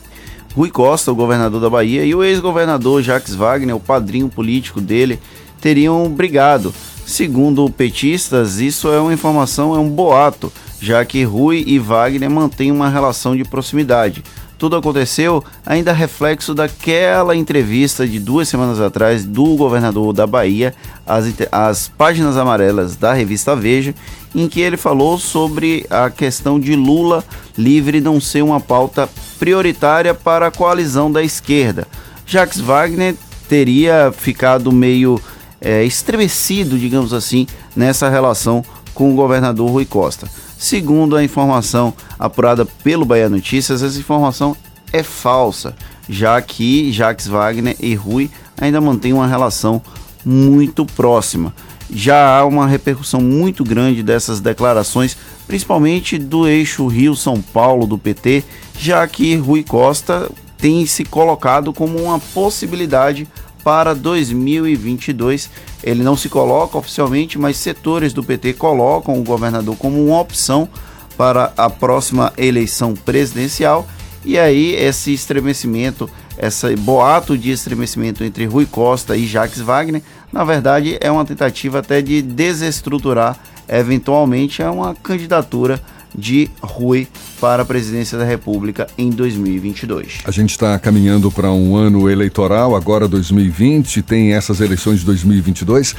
Rui 0.54 0.70
Costa, 0.70 1.10
o 1.10 1.14
governador 1.14 1.60
da 1.60 1.70
Bahia, 1.70 2.04
e 2.04 2.14
o 2.14 2.22
ex-governador 2.22 3.02
Jacques 3.02 3.34
Wagner, 3.34 3.74
o 3.74 3.80
padrinho 3.80 4.28
político 4.28 4.80
dele, 4.80 5.18
teriam 5.60 6.08
brigado. 6.08 6.72
Segundo 7.06 7.68
petistas, 7.70 8.60
isso 8.60 8.88
é 8.88 9.00
uma 9.00 9.12
informação, 9.12 9.74
é 9.74 9.78
um 9.78 9.88
boato 9.88 10.52
já 10.80 11.04
que 11.04 11.24
Rui 11.24 11.64
e 11.66 11.78
Wagner 11.78 12.30
mantêm 12.30 12.70
uma 12.70 12.88
relação 12.88 13.36
de 13.36 13.44
proximidade. 13.44 14.22
Tudo 14.58 14.74
aconteceu 14.74 15.42
ainda 15.64 15.92
reflexo 15.92 16.52
daquela 16.52 17.36
entrevista 17.36 18.06
de 18.06 18.18
duas 18.18 18.48
semanas 18.48 18.80
atrás 18.80 19.24
do 19.24 19.54
governador 19.54 20.12
da 20.12 20.26
Bahia, 20.26 20.74
as, 21.06 21.26
as 21.52 21.88
páginas 21.88 22.36
amarelas 22.36 22.96
da 22.96 23.14
revista 23.14 23.54
Veja, 23.54 23.94
em 24.34 24.48
que 24.48 24.60
ele 24.60 24.76
falou 24.76 25.16
sobre 25.16 25.86
a 25.88 26.10
questão 26.10 26.58
de 26.58 26.74
Lula 26.74 27.24
livre 27.56 28.00
não 28.00 28.20
ser 28.20 28.42
uma 28.42 28.60
pauta 28.60 29.08
prioritária 29.38 30.12
para 30.12 30.48
a 30.48 30.50
coalizão 30.50 31.10
da 31.10 31.22
esquerda. 31.22 31.86
Jacques 32.26 32.60
Wagner 32.60 33.14
teria 33.48 34.12
ficado 34.12 34.72
meio 34.72 35.20
é, 35.60 35.84
estremecido, 35.84 36.76
digamos 36.76 37.12
assim, 37.12 37.46
nessa 37.74 38.08
relação 38.08 38.64
com 38.92 39.12
o 39.12 39.16
governador 39.16 39.70
Rui 39.70 39.84
Costa. 39.84 40.28
Segundo 40.58 41.14
a 41.14 41.22
informação 41.22 41.94
apurada 42.18 42.66
pelo 42.66 43.04
Bahia 43.04 43.28
Notícias, 43.28 43.80
essa 43.80 43.96
informação 43.96 44.56
é 44.92 45.04
falsa, 45.04 45.76
já 46.08 46.42
que 46.42 46.90
Jacques 46.90 47.28
Wagner 47.28 47.76
e 47.78 47.94
Rui 47.94 48.28
ainda 48.60 48.80
mantêm 48.80 49.12
uma 49.12 49.28
relação 49.28 49.80
muito 50.24 50.84
próxima. 50.84 51.54
Já 51.88 52.36
há 52.38 52.44
uma 52.44 52.66
repercussão 52.66 53.20
muito 53.20 53.62
grande 53.62 54.02
dessas 54.02 54.40
declarações, 54.40 55.16
principalmente 55.46 56.18
do 56.18 56.48
eixo 56.48 56.88
Rio-São 56.88 57.40
Paulo 57.40 57.86
do 57.86 57.96
PT, 57.96 58.42
já 58.76 59.06
que 59.06 59.36
Rui 59.36 59.62
Costa 59.62 60.28
tem 60.58 60.84
se 60.86 61.04
colocado 61.04 61.72
como 61.72 62.02
uma 62.02 62.18
possibilidade 62.18 63.28
para 63.62 63.94
2022. 63.94 65.50
Ele 65.82 66.02
não 66.02 66.16
se 66.16 66.28
coloca 66.28 66.78
oficialmente, 66.78 67.38
mas 67.38 67.56
setores 67.56 68.12
do 68.12 68.22
PT 68.22 68.54
colocam 68.54 69.18
o 69.18 69.24
governador 69.24 69.76
como 69.76 70.04
uma 70.04 70.20
opção 70.20 70.68
para 71.16 71.52
a 71.56 71.68
próxima 71.68 72.32
eleição 72.36 72.94
presidencial. 72.94 73.86
E 74.24 74.38
aí 74.38 74.74
esse 74.74 75.12
estremecimento, 75.12 76.08
esse 76.38 76.76
boato 76.76 77.36
de 77.36 77.50
estremecimento 77.50 78.22
entre 78.24 78.46
Rui 78.46 78.66
Costa 78.66 79.16
e 79.16 79.26
Jacques 79.26 79.60
Wagner, 79.60 80.02
na 80.32 80.44
verdade 80.44 80.98
é 81.00 81.10
uma 81.10 81.24
tentativa 81.24 81.78
até 81.78 82.02
de 82.02 82.20
desestruturar 82.22 83.36
eventualmente 83.68 84.62
uma 84.62 84.94
candidatura 84.94 85.80
de 86.14 86.50
Rui 86.60 87.06
para 87.40 87.62
a 87.62 87.64
presidência 87.64 88.18
da 88.18 88.24
República 88.24 88.86
em 88.96 89.10
2022. 89.10 90.20
A 90.24 90.30
gente 90.30 90.50
está 90.50 90.78
caminhando 90.78 91.30
para 91.30 91.50
um 91.50 91.76
ano 91.76 92.08
eleitoral, 92.10 92.74
agora 92.74 93.06
2020, 93.06 94.02
tem 94.02 94.34
essas 94.34 94.60
eleições 94.60 95.00
de 95.00 95.06
2022 95.06 95.94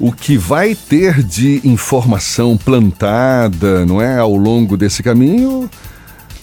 o 0.00 0.10
que 0.10 0.36
vai 0.36 0.74
ter 0.74 1.22
de 1.22 1.60
informação 1.62 2.56
plantada, 2.56 3.86
não 3.86 4.00
é, 4.00 4.18
ao 4.18 4.34
longo 4.34 4.76
desse 4.76 5.02
caminho, 5.02 5.70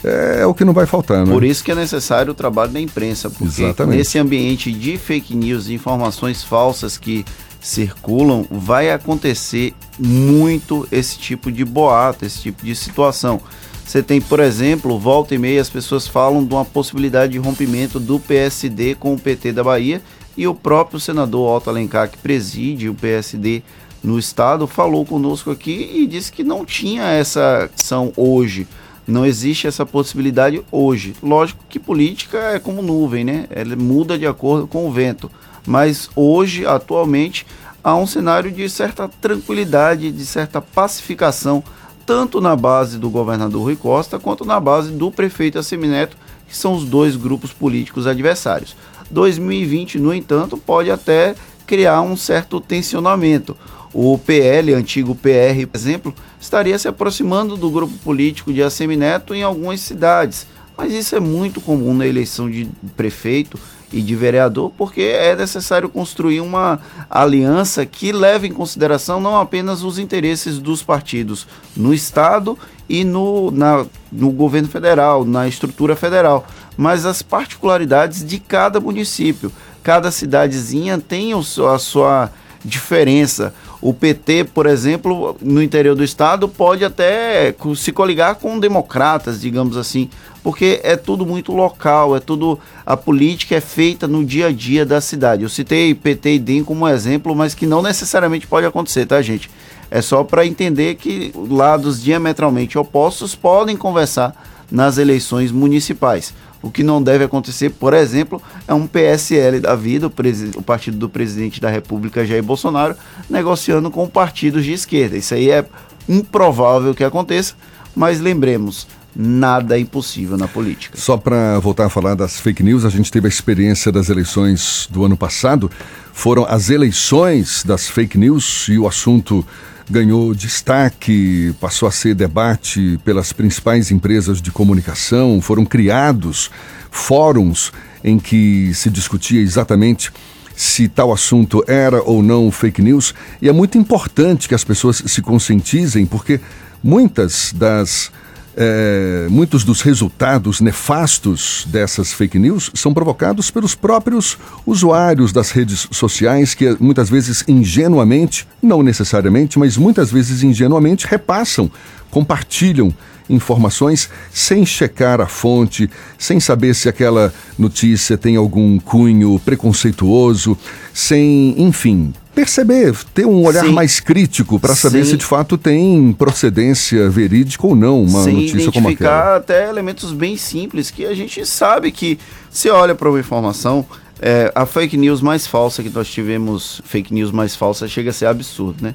é 0.04 0.46
o 0.46 0.54
que 0.54 0.64
não 0.64 0.72
vai 0.72 0.86
faltar, 0.86 1.26
né? 1.26 1.32
Por 1.34 1.44
isso 1.44 1.64
que 1.64 1.72
é 1.72 1.76
necessário 1.76 2.32
o 2.32 2.36
trabalho 2.36 2.72
da 2.72 2.80
imprensa, 2.80 3.30
porque 3.30 3.64
Exatamente. 3.64 3.98
nesse 3.98 4.18
ambiente 4.18 4.72
de 4.72 4.98
fake 4.98 5.36
news, 5.36 5.68
informações 5.68 6.42
falsas 6.42 6.98
que 6.98 7.26
circulam, 7.60 8.46
vai 8.50 8.92
acontecer 8.92 9.74
muito 9.98 10.88
esse 10.92 11.18
tipo 11.18 11.52
de 11.52 11.66
boato, 11.66 12.26
esse 12.26 12.42
tipo 12.42 12.66
de 12.66 12.76
situação. 12.76 13.42
Você 13.86 14.04
tem, 14.04 14.22
por 14.22 14.40
exemplo, 14.40 15.00
volta 15.00 15.34
e 15.34 15.38
meia 15.38 15.60
as 15.60 15.70
pessoas 15.70 16.08
falam 16.08 16.46
de 16.46 16.54
uma 16.54 16.64
possibilidade 16.64 17.34
de 17.34 17.40
rompimento 17.40 18.00
do 18.00 18.20
PSD 18.20 18.96
com 18.96 19.14
o 19.14 19.20
PT 19.20 19.52
da 19.52 19.64
Bahia 19.64 20.02
e 20.38 20.48
o 20.48 20.54
próprio 20.54 21.00
senador 21.00 21.58
Otto 21.58 21.70
Alencar, 21.70 22.10
que 22.10 22.18
preside 22.18 22.88
o 22.88 22.94
PSD 22.94 23.64
no 24.04 24.18
estado, 24.18 24.68
falou 24.68 25.06
conosco 25.06 25.52
aqui 25.52 25.92
e 25.96 26.08
disse 26.08 26.32
que 26.32 26.44
não 26.44 26.66
tinha 26.66 27.04
essa 27.04 27.70
ação 27.76 28.14
hoje. 28.16 28.68
Não 29.08 29.26
existe 29.26 29.66
essa 29.66 29.86
possibilidade 29.86 30.62
hoje. 30.72 31.16
Lógico 31.22 31.64
que 31.68 31.80
política 31.80 32.38
é 32.38 32.60
como 32.60 32.82
nuvem, 32.82 33.24
né? 33.24 33.48
Ela 33.50 33.76
muda 33.76 34.20
de 34.20 34.28
acordo 34.28 34.68
com 34.68 34.88
o 34.88 34.92
vento 34.92 35.32
mas 35.66 36.10
hoje, 36.16 36.66
atualmente, 36.66 37.46
há 37.84 37.96
um 37.96 38.08
cenário 38.08 38.52
de 38.52 38.70
certa 38.70 39.08
tranquilidade, 39.08 40.12
de 40.12 40.26
certa 40.26 40.62
pacificação, 40.62 41.64
tanto 42.06 42.42
na 42.42 42.56
base 42.56 42.98
do 42.98 43.10
governador 43.10 43.64
Rui 43.64 43.76
Costa 43.76 44.18
quanto 44.20 44.44
na 44.44 44.60
base 44.60 44.92
do 44.92 45.12
prefeito 45.12 45.60
Assemineto, 45.60 46.18
que 46.48 46.58
são 46.58 46.74
os 46.74 46.84
dois 46.86 47.16
grupos 47.16 47.52
políticos 47.52 48.08
adversários. 48.08 48.76
2020, 49.12 50.00
no 50.00 50.14
entanto, 50.14 50.58
pode 50.58 50.90
até 50.90 51.36
criar 51.66 52.02
um 52.02 52.18
certo 52.18 52.60
tensionamento. 52.60 53.56
O 53.94 54.18
PL, 54.18 54.74
antigo 54.74 55.16
PR, 55.16 55.68
por 55.70 55.78
exemplo, 55.78 56.14
estaria 56.40 56.78
se 56.78 56.88
aproximando 56.88 57.58
do 57.58 57.70
grupo 57.70 57.94
político 58.00 58.54
de 58.54 58.62
Assemineto 58.62 59.34
em 59.34 59.44
algumas 59.44 59.80
cidades, 59.80 60.48
mas 60.78 60.94
isso 60.94 61.16
é 61.16 61.20
muito 61.20 61.60
comum 61.60 61.94
na 61.94 62.08
eleição 62.08 62.50
de 62.50 62.70
prefeito 62.96 63.60
e 63.92 64.02
de 64.02 64.16
vereador, 64.16 64.72
porque 64.78 65.02
é 65.02 65.36
necessário 65.36 65.90
construir 65.90 66.42
uma 66.42 66.80
aliança 67.10 67.86
que 67.86 68.12
leve 68.12 68.48
em 68.48 68.54
consideração 68.54 69.20
não 69.20 69.40
apenas 69.40 69.84
os 69.84 69.98
interesses 69.98 70.60
dos 70.60 70.84
partidos 70.84 71.48
no 71.76 71.94
Estado 71.94 72.58
e 72.88 73.04
no, 73.04 73.52
na, 73.52 73.86
no 74.12 74.32
governo 74.32 74.68
federal, 74.68 75.26
na 75.26 75.48
estrutura 75.48 75.96
federal, 75.96 76.46
mas 76.78 77.06
as 77.06 77.22
particularidades 77.22 78.26
de 78.26 78.40
cada 78.40 78.80
município. 78.80 79.52
Cada 79.84 80.12
cidadezinha 80.12 80.98
tem 80.98 81.34
a 81.34 81.80
sua 81.80 82.32
diferença. 82.64 83.54
O 83.82 83.94
PT, 83.94 84.46
por 84.54 84.66
exemplo, 84.66 85.38
no 85.42 85.64
interior 85.64 85.96
do 85.96 86.04
estado, 86.04 86.50
pode 86.50 86.84
até 86.84 87.56
se 87.78 87.94
coligar 87.94 88.36
com 88.36 88.60
democratas, 88.60 89.40
digamos 89.40 89.78
assim, 89.78 90.10
porque 90.44 90.82
é 90.84 90.98
tudo 90.98 91.26
muito 91.26 91.54
local, 91.54 92.16
é 92.16 92.20
tudo. 92.20 92.60
A 92.86 92.98
política 92.98 93.56
é 93.56 93.62
feita 93.62 94.06
no 94.06 94.26
dia 94.26 94.48
a 94.48 94.52
dia 94.52 94.86
da 94.86 95.00
cidade. 95.00 95.44
Eu 95.44 95.50
citei 95.50 95.96
PT 95.96 96.34
e 96.36 96.40
DEM 96.40 96.64
como 96.64 96.88
exemplo, 96.88 97.34
mas 97.34 97.54
que 97.54 97.66
não 97.66 97.82
necessariamente 97.82 98.48
pode 98.48 98.66
acontecer, 98.66 99.06
tá, 99.06 99.22
gente? 99.22 99.50
É 99.90 100.02
só 100.02 100.24
para 100.24 100.46
entender 100.46 100.96
que 100.96 101.34
lados 101.50 102.04
diametralmente 102.04 102.78
opostos 102.78 103.34
podem 103.34 103.78
conversar 103.78 104.36
nas 104.70 104.98
eleições 104.98 105.52
municipais. 105.52 106.34
O 106.62 106.70
que 106.70 106.84
não 106.84 107.02
deve 107.02 107.24
acontecer, 107.24 107.70
por 107.70 107.94
exemplo, 107.94 108.42
é 108.68 108.74
um 108.74 108.86
PSL 108.86 109.60
da 109.60 109.76
vida, 109.76 110.08
o, 110.08 110.12
o, 110.58 110.62
partido 110.62 110.98
do 110.98 111.10
presidente 111.10 111.62
da 111.62 111.70
República, 111.70 112.26
Jair 112.26 112.44
Bolsonaro, 112.44 112.96
negociando 113.30 113.90
com 113.90 114.08
partidos 114.08 114.66
de 114.66 114.74
esquerda. 114.74 115.18
Isso 115.18 115.34
aí 115.34 115.50
é 115.50 115.66
improvável 116.08 116.94
que 116.94 117.04
aconteça, 117.04 117.54
mas 117.96 118.20
lembremos, 118.20 118.88
nada 119.16 119.78
é 119.78 119.80
impossível 119.80 120.38
na 120.38 120.48
política. 120.48 120.98
Só 120.98 121.18
para 121.18 121.60
voltar 121.60 121.86
a 121.86 121.90
falar 121.90 122.16
das 122.16 122.40
fake 122.40 122.62
news, 122.62 122.84
a 122.84 122.90
gente 122.90 123.12
teve 123.12 123.28
a 123.28 123.30
experiência 123.30 123.92
das 123.92 124.10
eleições 124.10 124.88
do 124.92 125.06
ano 125.06 125.16
passado. 125.16 125.72
Foram 126.14 126.46
as 126.46 126.70
eleições 126.70 127.64
das 127.64 127.88
fake 127.88 128.18
news 128.18 128.68
e 128.68 128.78
o 128.78 128.88
assunto 128.88 129.46
ganhou 129.90 130.36
destaque, 130.36 131.54
passou 131.60 131.88
a 131.88 131.92
ser 131.92 132.14
debate 132.14 133.00
pelas 133.04 133.34
principais 133.34 133.92
empresas 133.92 134.42
de 134.42 134.52
comunicação, 134.52 135.42
foram 135.42 135.66
criados 135.66 136.52
fóruns 136.92 137.72
em 138.04 138.20
que 138.20 138.72
se 138.74 138.90
discutia 138.90 139.42
exatamente 139.42 140.12
se 140.56 140.88
tal 140.90 141.14
assunto 141.14 141.64
era 141.68 142.02
ou 142.04 142.22
não 142.22 142.52
fake 142.52 142.82
news, 142.82 143.16
e 143.42 143.48
é 143.48 143.52
muito 143.52 143.78
importante 143.78 144.48
que 144.48 144.56
as 144.56 144.64
pessoas 144.64 145.02
se 145.06 145.22
conscientizem, 145.22 146.06
porque 146.06 146.40
muitas 146.84 147.54
das 147.54 148.12
é, 148.58 149.28
muitos 149.30 149.64
dos 149.64 149.82
resultados 149.82 150.60
nefastos 150.60 151.66
dessas 151.70 152.12
fake 152.12 152.38
news 152.38 152.72
são 152.74 152.94
provocados 152.94 153.50
pelos 153.50 153.76
próprios 153.76 154.38
usuários 154.66 155.32
das 155.32 155.52
redes 155.52 155.88
sociais 155.92 156.54
que 156.54 156.76
muitas 156.80 157.10
vezes 157.10 157.44
ingenuamente, 157.48 158.48
não 158.62 158.84
necessariamente, 158.84 159.58
mas 159.58 159.78
muitas 159.78 160.12
vezes 160.12 160.44
ingenuamente 160.44 161.08
repassam, 161.08 161.72
compartilham 162.10 162.94
informações 163.30 164.10
sem 164.32 164.66
checar 164.66 165.22
a 165.22 165.28
fonte, 165.28 165.90
sem 166.18 166.40
saber 166.40 166.74
se 166.74 166.90
aquela 166.90 167.32
notícia 167.58 168.18
tem 168.18 168.36
algum 168.36 168.80
cunho 168.80 169.40
preconceituoso, 169.46 170.58
sem, 170.94 171.56
enfim, 171.62 172.14
perceber, 172.34 172.96
ter 173.14 173.26
um 173.26 173.44
olhar 173.44 173.66
Sim. 173.66 173.72
mais 173.72 174.00
crítico 174.00 174.60
para 174.60 174.76
saber 174.76 175.04
Sim. 175.04 175.12
se 175.12 175.18
de 175.18 175.26
fato 175.26 175.58
tem 175.58 176.14
procedência 176.14 177.10
verídica 177.10 177.66
ou 177.66 177.76
não 177.76 178.04
uma 178.04 178.24
Sim, 178.24 178.34
notícia 178.34 178.72
como 178.72 178.90
aquela. 178.90 179.36
até 179.36 179.68
elementos 179.70 180.12
bem 180.12 180.38
simples 180.38 180.90
que 180.92 181.06
a 181.06 181.14
gente 181.14 181.46
sabe 181.46 181.92
que 181.92 182.18
se 182.50 182.70
olha 182.70 182.96
para 182.96 183.10
uma 183.10 183.20
informação 183.20 183.86
é, 184.22 184.52
a 184.54 184.66
fake 184.66 184.98
news 184.98 185.22
mais 185.22 185.48
falsa 185.48 185.82
que 185.82 185.90
nós 185.90 186.10
tivemos, 186.10 186.82
fake 186.84 187.14
news 187.14 187.32
mais 187.32 187.56
falsa, 187.56 187.88
chega 187.88 188.10
a 188.10 188.14
ser 188.14 188.26
absurdo, 188.26 188.84
né? 188.84 188.94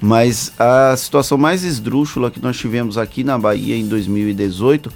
Mas 0.00 0.52
a 0.58 0.94
situação 0.96 1.38
mais 1.38 1.64
esdrúxula 1.64 2.30
que 2.30 2.42
nós 2.42 2.58
tivemos 2.58 2.98
aqui 2.98 3.24
na 3.24 3.38
Bahia 3.38 3.74
em 3.74 3.86
2018 3.86 4.92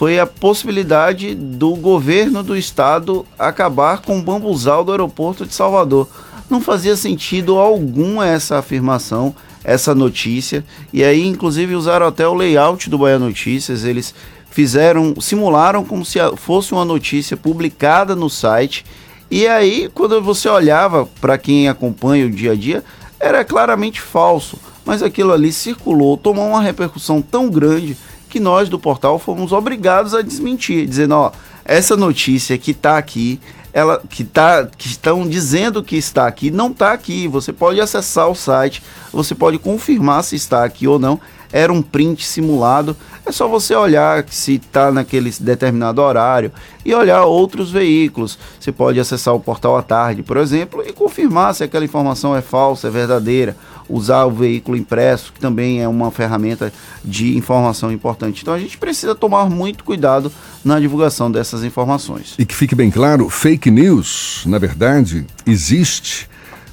foi 0.00 0.18
a 0.18 0.26
possibilidade 0.26 1.34
do 1.34 1.74
governo 1.74 2.42
do 2.42 2.56
estado 2.56 3.26
acabar 3.38 4.00
com 4.00 4.18
o 4.18 4.22
bambuzal 4.22 4.82
do 4.82 4.92
aeroporto 4.92 5.44
de 5.44 5.52
Salvador. 5.52 6.08
Não 6.48 6.58
fazia 6.58 6.96
sentido 6.96 7.58
algum 7.58 8.22
essa 8.22 8.56
afirmação, 8.56 9.34
essa 9.62 9.94
notícia. 9.94 10.64
E 10.90 11.04
aí, 11.04 11.26
inclusive, 11.26 11.74
usaram 11.74 12.06
até 12.06 12.26
o 12.26 12.32
layout 12.32 12.88
do 12.88 12.96
Bahia 12.96 13.18
Notícias. 13.18 13.84
Eles 13.84 14.14
fizeram, 14.50 15.20
simularam 15.20 15.84
como 15.84 16.02
se 16.02 16.18
fosse 16.38 16.72
uma 16.72 16.86
notícia 16.86 17.36
publicada 17.36 18.16
no 18.16 18.30
site. 18.30 18.86
E 19.30 19.46
aí, 19.46 19.90
quando 19.92 20.22
você 20.22 20.48
olhava 20.48 21.06
para 21.20 21.36
quem 21.36 21.68
acompanha 21.68 22.24
o 22.24 22.30
dia 22.30 22.52
a 22.52 22.56
dia, 22.56 22.82
era 23.20 23.44
claramente 23.44 24.00
falso, 24.00 24.58
mas 24.82 25.02
aquilo 25.02 25.30
ali 25.30 25.52
circulou, 25.52 26.16
tomou 26.16 26.48
uma 26.48 26.62
repercussão 26.62 27.20
tão 27.20 27.50
grande 27.50 27.98
que 28.30 28.40
nós 28.40 28.68
do 28.68 28.78
portal 28.78 29.18
fomos 29.18 29.52
obrigados 29.52 30.14
a 30.14 30.22
desmentir, 30.22 30.86
dizendo, 30.86 31.14
ó, 31.14 31.32
essa 31.64 31.96
notícia 31.96 32.56
que 32.56 32.70
está 32.70 32.96
aqui, 32.96 33.40
ela 33.72 34.02
que 34.08 34.24
tá 34.24 34.66
que 34.66 34.88
estão 34.88 35.28
dizendo 35.28 35.82
que 35.82 35.96
está 35.96 36.26
aqui, 36.26 36.50
não 36.50 36.70
está 36.70 36.92
aqui. 36.92 37.28
Você 37.28 37.52
pode 37.52 37.80
acessar 37.80 38.28
o 38.28 38.34
site, 38.34 38.82
você 39.12 39.34
pode 39.34 39.58
confirmar 39.58 40.24
se 40.24 40.36
está 40.36 40.64
aqui 40.64 40.86
ou 40.88 40.98
não. 40.98 41.20
Era 41.52 41.72
um 41.72 41.82
print 41.82 42.24
simulado. 42.24 42.96
É 43.26 43.32
só 43.32 43.48
você 43.48 43.74
olhar 43.74 44.24
se 44.28 44.54
está 44.54 44.90
naquele 44.90 45.30
determinado 45.40 46.00
horário 46.00 46.52
e 46.84 46.94
olhar 46.94 47.24
outros 47.24 47.70
veículos. 47.70 48.38
Você 48.58 48.72
pode 48.72 48.98
acessar 49.00 49.34
o 49.34 49.40
portal 49.40 49.76
à 49.76 49.82
tarde, 49.82 50.22
por 50.22 50.36
exemplo, 50.36 50.82
e 50.86 50.92
confirmar 50.92 51.54
se 51.54 51.64
aquela 51.64 51.84
informação 51.84 52.36
é 52.36 52.40
falsa, 52.40 52.88
é 52.88 52.90
verdadeira. 52.90 53.56
Usar 53.88 54.24
o 54.24 54.30
veículo 54.30 54.76
impresso, 54.76 55.32
que 55.32 55.40
também 55.40 55.82
é 55.82 55.88
uma 55.88 56.12
ferramenta 56.12 56.72
de 57.04 57.36
informação 57.36 57.90
importante. 57.90 58.42
Então 58.42 58.54
a 58.54 58.58
gente 58.58 58.78
precisa 58.78 59.14
tomar 59.16 59.50
muito 59.50 59.82
cuidado 59.82 60.30
na 60.64 60.78
divulgação 60.78 61.30
dessas 61.30 61.64
informações. 61.64 62.34
E 62.38 62.46
que 62.46 62.54
fique 62.54 62.74
bem 62.74 62.90
claro, 62.90 63.28
fake 63.28 63.70
news, 63.70 64.44
na 64.46 64.58
verdade, 64.58 65.26
existe 65.44 66.28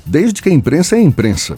desde 0.06 0.42
que 0.42 0.50
a 0.50 0.54
imprensa 0.54 0.96
é 0.96 1.02
imprensa. 1.02 1.58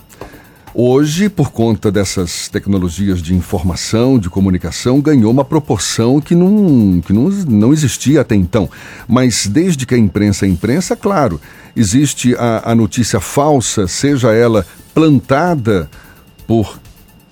Hoje, 0.74 1.30
por 1.30 1.52
conta 1.52 1.92
dessas 1.92 2.48
tecnologias 2.48 3.22
de 3.22 3.34
informação, 3.34 4.20
de 4.20 4.30
comunicação, 4.30 5.02
ganhou 5.02 5.32
uma 5.32 5.44
proporção 5.44 6.22
que 6.22 6.36
não, 6.36 7.02
que 7.02 7.12
não, 7.12 7.30
não 7.30 7.74
existia 7.74 8.22
até 8.22 8.36
então. 8.36 8.70
Mas 9.08 9.48
desde 9.48 9.86
que 9.86 9.96
a 9.96 9.98
imprensa 9.98 10.46
é 10.46 10.50
imprensa, 10.50 10.96
claro, 10.96 11.42
existe 11.76 12.36
a, 12.36 12.72
a 12.72 12.76
notícia 12.76 13.20
falsa, 13.20 13.88
seja 13.88 14.32
ela 14.32 14.66
plantada 14.94 15.90
por 16.46 16.80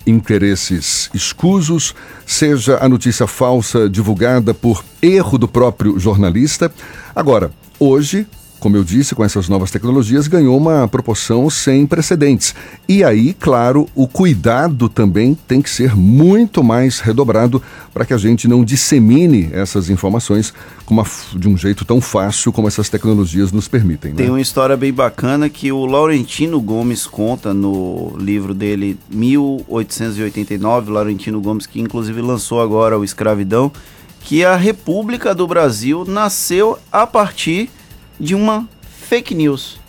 interesses 0.04 1.08
escusos, 1.14 1.94
seja 2.26 2.78
a 2.80 2.88
notícia 2.88 3.26
falsa 3.26 3.88
divulgada 3.88 4.52
por 4.52 4.84
erro 5.00 5.38
do 5.38 5.46
próprio 5.46 5.98
jornalista. 5.98 6.72
Agora, 7.14 7.52
hoje, 7.78 8.26
como 8.58 8.76
eu 8.76 8.84
disse, 8.84 9.14
com 9.14 9.24
essas 9.24 9.48
novas 9.48 9.70
tecnologias, 9.70 10.26
ganhou 10.26 10.56
uma 10.56 10.88
proporção 10.88 11.48
sem 11.48 11.86
precedentes. 11.86 12.54
E 12.88 13.04
aí, 13.04 13.34
claro, 13.34 13.88
o 13.94 14.06
cuidado 14.06 14.88
também 14.88 15.36
tem 15.46 15.62
que 15.62 15.70
ser 15.70 15.94
muito 15.94 16.62
mais 16.62 17.00
redobrado 17.00 17.62
para 17.92 18.04
que 18.04 18.12
a 18.12 18.18
gente 18.18 18.48
não 18.48 18.64
dissemine 18.64 19.48
essas 19.52 19.90
informações 19.90 20.52
uma, 20.88 21.04
de 21.34 21.48
um 21.48 21.56
jeito 21.56 21.84
tão 21.84 22.00
fácil 22.00 22.52
como 22.52 22.68
essas 22.68 22.88
tecnologias 22.88 23.52
nos 23.52 23.68
permitem. 23.68 24.12
Né? 24.12 24.18
Tem 24.18 24.28
uma 24.28 24.40
história 24.40 24.76
bem 24.76 24.92
bacana 24.92 25.48
que 25.48 25.70
o 25.70 25.84
Laurentino 25.86 26.60
Gomes 26.60 27.06
conta 27.06 27.52
no 27.52 28.16
livro 28.18 28.54
dele 28.54 28.98
1889, 29.10 30.90
Laurentino 30.90 31.40
Gomes, 31.40 31.66
que 31.66 31.80
inclusive 31.80 32.20
lançou 32.20 32.60
agora 32.60 32.98
o 32.98 33.04
Escravidão, 33.04 33.70
que 34.20 34.44
a 34.44 34.56
República 34.56 35.34
do 35.34 35.46
Brasil 35.46 36.04
nasceu 36.06 36.78
a 36.90 37.06
partir 37.06 37.70
de 38.18 38.34
uma 38.34 38.66
fake 39.08 39.34
news. 39.34 39.80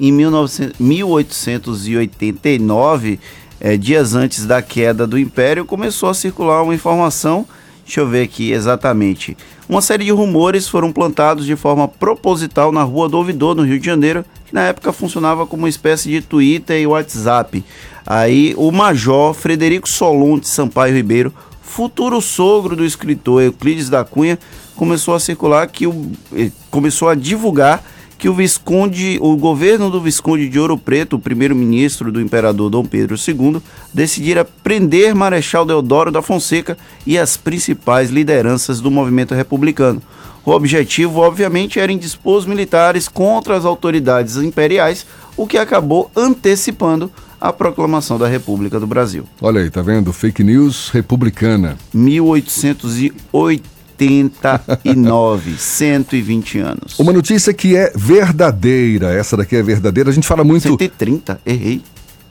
Em 0.00 0.12
1900, 0.12 0.78
1889, 0.78 3.18
é, 3.60 3.76
dias 3.76 4.14
antes 4.14 4.46
da 4.46 4.62
queda 4.62 5.04
do 5.06 5.18
Império, 5.18 5.64
começou 5.64 6.08
a 6.08 6.14
circular 6.14 6.62
uma 6.62 6.74
informação. 6.74 7.44
Deixa 7.84 8.00
eu 8.00 8.08
ver 8.08 8.22
aqui 8.22 8.52
exatamente. 8.52 9.36
Uma 9.68 9.82
série 9.82 10.04
de 10.04 10.10
rumores 10.10 10.68
foram 10.68 10.92
plantados 10.92 11.46
de 11.46 11.56
forma 11.56 11.88
proposital 11.88 12.70
na 12.70 12.82
Rua 12.82 13.08
do 13.08 13.18
Ouvidor, 13.18 13.54
no 13.54 13.64
Rio 13.64 13.80
de 13.80 13.86
Janeiro, 13.86 14.24
que 14.46 14.54
na 14.54 14.62
época 14.62 14.92
funcionava 14.92 15.46
como 15.46 15.64
uma 15.64 15.68
espécie 15.68 16.08
de 16.08 16.20
Twitter 16.20 16.80
e 16.80 16.86
WhatsApp. 16.86 17.64
Aí 18.06 18.54
o 18.56 18.70
major 18.70 19.34
Frederico 19.34 19.88
Solon 19.88 20.38
de 20.38 20.48
Sampaio 20.48 20.94
Ribeiro, 20.94 21.34
futuro 21.60 22.20
sogro 22.20 22.76
do 22.76 22.84
escritor 22.84 23.42
Euclides 23.42 23.90
da 23.90 24.04
Cunha, 24.04 24.38
começou 24.78 25.14
a 25.14 25.20
circular 25.20 25.66
que 25.66 25.88
o 25.88 26.12
eh, 26.32 26.52
começou 26.70 27.08
a 27.08 27.16
divulgar 27.16 27.82
que 28.16 28.28
o 28.28 28.34
Visconde, 28.34 29.18
o 29.20 29.36
governo 29.36 29.90
do 29.90 30.00
Visconde 30.00 30.48
de 30.48 30.58
Ouro 30.58 30.76
Preto, 30.76 31.16
o 31.16 31.18
primeiro-ministro 31.20 32.10
do 32.10 32.20
imperador 32.20 32.68
Dom 32.68 32.84
Pedro 32.84 33.16
II, 33.16 33.60
decidira 33.94 34.44
prender 34.44 35.14
Marechal 35.14 35.64
Deodoro 35.64 36.10
da 36.10 36.20
Fonseca 36.20 36.76
e 37.06 37.16
as 37.16 37.36
principais 37.36 38.10
lideranças 38.10 38.80
do 38.80 38.90
movimento 38.90 39.34
republicano. 39.34 40.02
O 40.44 40.50
objetivo, 40.50 41.20
obviamente, 41.20 41.78
era 41.78 41.92
indispor 41.92 42.38
os 42.38 42.46
militares 42.46 43.08
contra 43.08 43.56
as 43.56 43.64
autoridades 43.64 44.36
imperiais, 44.36 45.06
o 45.36 45.46
que 45.46 45.58
acabou 45.58 46.10
antecipando 46.16 47.10
a 47.40 47.52
proclamação 47.52 48.18
da 48.18 48.26
República 48.26 48.80
do 48.80 48.86
Brasil. 48.86 49.24
Olha 49.40 49.60
aí, 49.60 49.70
tá 49.70 49.82
vendo? 49.82 50.12
Fake 50.12 50.42
news 50.42 50.90
republicana. 50.90 51.76
1880 51.94 53.77
89, 53.98 55.56
120 55.58 56.58
anos. 56.58 56.98
Uma 56.98 57.12
notícia 57.12 57.52
que 57.52 57.76
é 57.76 57.92
verdadeira, 57.94 59.12
essa 59.12 59.36
daqui 59.36 59.56
é 59.56 59.62
verdadeira. 59.62 60.10
A 60.10 60.12
gente 60.12 60.26
fala 60.26 60.44
muito. 60.44 60.68
130, 60.68 61.40
errei. 61.44 61.82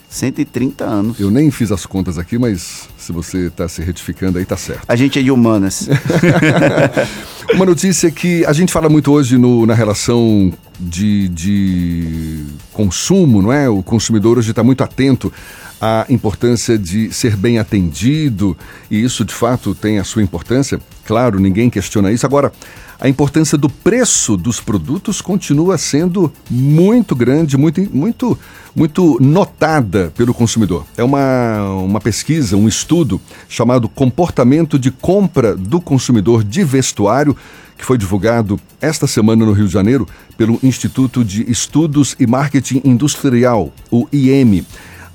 130 0.10 0.86
anos. 0.86 1.20
Eu 1.20 1.30
nem 1.30 1.52
fiz 1.52 1.70
as 1.70 1.86
contas 1.86 2.18
aqui, 2.18 2.38
mas 2.38 2.88
se 2.98 3.12
você 3.12 3.48
está 3.48 3.68
se 3.68 3.82
retificando 3.82 4.38
aí, 4.38 4.46
tá 4.46 4.56
certo. 4.56 4.84
A 4.88 4.96
gente 4.96 5.20
é 5.20 5.22
de 5.22 5.30
humanas. 5.30 5.90
Uma 7.54 7.66
notícia 7.66 8.10
que 8.10 8.46
a 8.46 8.54
gente 8.54 8.72
fala 8.72 8.88
muito 8.88 9.12
hoje 9.12 9.38
no, 9.38 9.66
na 9.66 9.74
relação 9.74 10.54
de, 10.80 11.28
de 11.28 12.46
consumo, 12.72 13.42
não 13.42 13.52
é? 13.52 13.68
O 13.68 13.84
consumidor 13.84 14.38
hoje 14.38 14.52
está 14.52 14.64
muito 14.64 14.82
atento 14.82 15.32
a 15.80 16.06
importância 16.10 16.78
de 16.78 17.14
ser 17.14 17.36
bem 17.36 17.60
atendido, 17.60 18.58
e 18.90 19.04
isso 19.04 19.24
de 19.24 19.34
fato 19.34 19.76
tem 19.76 20.00
a 20.00 20.04
sua 20.04 20.24
importância, 20.24 20.80
claro, 21.08 21.40
ninguém 21.40 21.70
questiona 21.70 22.12
isso. 22.12 22.26
Agora, 22.26 22.52
a 23.00 23.08
importância 23.08 23.58
do 23.58 23.70
preço 23.70 24.36
dos 24.36 24.60
produtos 24.60 25.22
continua 25.22 25.78
sendo 25.78 26.32
muito 26.50 27.16
grande, 27.16 27.56
muito, 27.56 27.82
muito, 27.96 28.38
muito 28.76 29.18
notada 29.22 30.12
pelo 30.18 30.34
consumidor. 30.34 30.86
É 30.98 31.04
uma, 31.04 31.64
uma 31.76 32.02
pesquisa, 32.02 32.58
um 32.58 32.68
estudo 32.68 33.22
chamado 33.48 33.88
Comportamento 33.88 34.78
de 34.78 34.92
Compra 34.92 35.56
do 35.56 35.80
Consumidor 35.80 36.44
de 36.44 36.64
Vestuário, 36.64 37.38
que 37.78 37.86
foi 37.86 37.98
divulgado 37.98 38.60
esta 38.82 39.08
semana 39.08 39.46
no 39.46 39.54
Rio 39.54 39.68
de 39.68 39.74
Janeiro 39.74 40.06
pelo 40.36 40.60
Instituto 40.62 41.24
de 41.24 41.50
Estudos 41.50 42.16
e 42.20 42.28
Marketing 42.28 42.82
Industrial, 42.84 43.72
o 43.90 44.08
IEM 44.12 44.66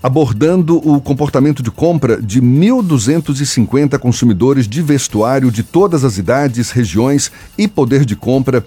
abordando 0.03 0.77
o 0.77 1.01
comportamento 1.01 1.63
de 1.63 1.71
compra 1.71 2.21
de 2.21 2.43
1.250 2.43 3.99
consumidores 3.99 4.67
de 4.67 4.83
vestuário 4.83 5.51
de 5.51 5.63
todas 5.63 6.05
as 6.05 6.19
idades, 6.19 6.71
regiões 6.71 7.31
e 7.57 7.69
poder 7.69 8.05
de 8.05 8.17
compra, 8.17 8.65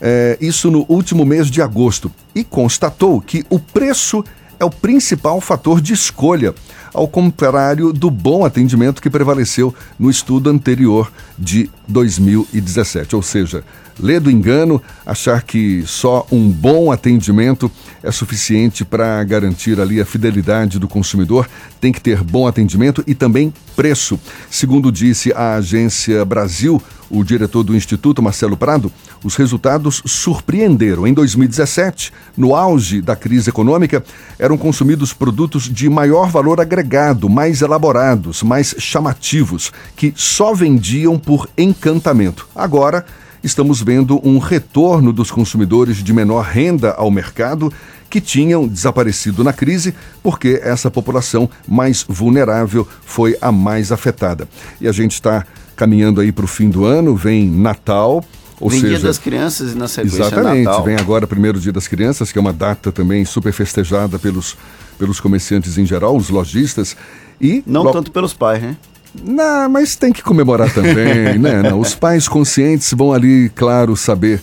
é, 0.00 0.38
isso 0.40 0.70
no 0.70 0.86
último 0.88 1.24
mês 1.24 1.50
de 1.50 1.60
agosto, 1.60 2.12
e 2.34 2.44
constatou 2.44 3.20
que 3.20 3.44
o 3.50 3.58
preço 3.58 4.24
é 4.58 4.64
o 4.64 4.70
principal 4.70 5.40
fator 5.40 5.80
de 5.80 5.92
escolha, 5.92 6.54
ao 6.92 7.06
contrário 7.06 7.92
do 7.92 8.10
bom 8.10 8.44
atendimento 8.44 9.02
que 9.02 9.10
prevaleceu 9.10 9.74
no 9.98 10.10
estudo 10.10 10.48
anterior 10.48 11.12
de 11.38 11.70
2017. 11.86 13.14
Ou 13.14 13.22
seja, 13.22 13.62
lê 14.00 14.18
do 14.18 14.30
engano, 14.30 14.82
achar 15.04 15.42
que 15.42 15.82
só 15.86 16.26
um 16.30 16.48
bom 16.48 16.90
atendimento 16.90 17.70
é 18.02 18.10
suficiente 18.10 18.84
para 18.84 19.22
garantir 19.24 19.80
ali 19.80 20.00
a 20.00 20.06
fidelidade 20.06 20.78
do 20.78 20.88
consumidor, 20.88 21.48
tem 21.80 21.92
que 21.92 22.00
ter 22.00 22.22
bom 22.22 22.46
atendimento 22.46 23.02
e 23.06 23.14
também 23.14 23.52
preço. 23.74 24.18
Segundo 24.50 24.90
disse 24.90 25.32
a 25.32 25.54
agência 25.56 26.24
Brasil, 26.24 26.82
o 27.10 27.22
diretor 27.22 27.62
do 27.62 27.76
Instituto, 27.76 28.22
Marcelo 28.22 28.56
Prado, 28.56 28.90
os 29.22 29.36
resultados 29.36 30.02
surpreenderam. 30.04 31.06
Em 31.06 31.14
2017, 31.14 32.12
no 32.36 32.54
auge 32.54 33.00
da 33.00 33.16
crise 33.16 33.50
econômica, 33.50 34.04
eram 34.38 34.56
consumidos 34.56 35.12
produtos 35.12 35.64
de 35.64 35.88
maior 35.88 36.28
valor 36.28 36.60
agregado, 36.60 37.28
mais 37.28 37.62
elaborados, 37.62 38.42
mais 38.42 38.74
chamativos, 38.78 39.72
que 39.96 40.12
só 40.16 40.54
vendiam 40.54 41.18
por 41.18 41.48
encantamento. 41.56 42.48
Agora, 42.54 43.04
estamos 43.42 43.82
vendo 43.82 44.20
um 44.26 44.38
retorno 44.38 45.12
dos 45.12 45.30
consumidores 45.30 46.02
de 46.02 46.12
menor 46.12 46.44
renda 46.44 46.92
ao 46.92 47.10
mercado 47.10 47.72
que 48.08 48.20
tinham 48.20 48.66
desaparecido 48.66 49.42
na 49.42 49.52
crise 49.52 49.94
porque 50.22 50.60
essa 50.62 50.90
população 50.90 51.48
mais 51.66 52.04
vulnerável 52.08 52.86
foi 53.04 53.36
a 53.40 53.50
mais 53.50 53.92
afetada. 53.92 54.48
E 54.80 54.88
a 54.88 54.92
gente 54.92 55.12
está 55.12 55.44
caminhando 55.74 56.20
aí 56.20 56.32
para 56.32 56.44
o 56.44 56.48
fim 56.48 56.70
do 56.70 56.84
ano, 56.84 57.14
vem 57.14 57.48
Natal. 57.48 58.24
Ou 58.60 58.70
vem 58.70 58.80
seja, 58.80 58.96
Dia 58.98 59.06
das 59.06 59.18
Crianças 59.18 59.72
e 59.72 59.76
na 59.76 59.86
sequência 59.88 60.22
Exatamente, 60.22 60.64
Natal. 60.64 60.84
vem 60.84 60.96
agora 60.96 61.26
primeiro 61.26 61.60
Dia 61.60 61.72
das 61.72 61.86
Crianças, 61.86 62.32
que 62.32 62.38
é 62.38 62.40
uma 62.40 62.52
data 62.52 62.90
também 62.90 63.24
super 63.24 63.52
festejada 63.52 64.18
pelos, 64.18 64.56
pelos 64.98 65.20
comerciantes 65.20 65.76
em 65.76 65.84
geral, 65.84 66.16
os 66.16 66.30
lojistas. 66.30 66.96
E 67.40 67.62
Não 67.66 67.82
lo- 67.82 67.92
tanto 67.92 68.10
pelos 68.10 68.32
pais, 68.32 68.62
né? 68.62 68.76
não, 69.24 69.68
mas 69.70 69.96
tem 69.96 70.12
que 70.12 70.22
comemorar 70.22 70.72
também, 70.74 71.38
né? 71.40 71.62
Não, 71.62 71.80
os 71.80 71.94
pais 71.94 72.28
conscientes 72.28 72.92
vão 72.92 73.12
ali, 73.12 73.50
claro, 73.54 73.96
saber 73.96 74.40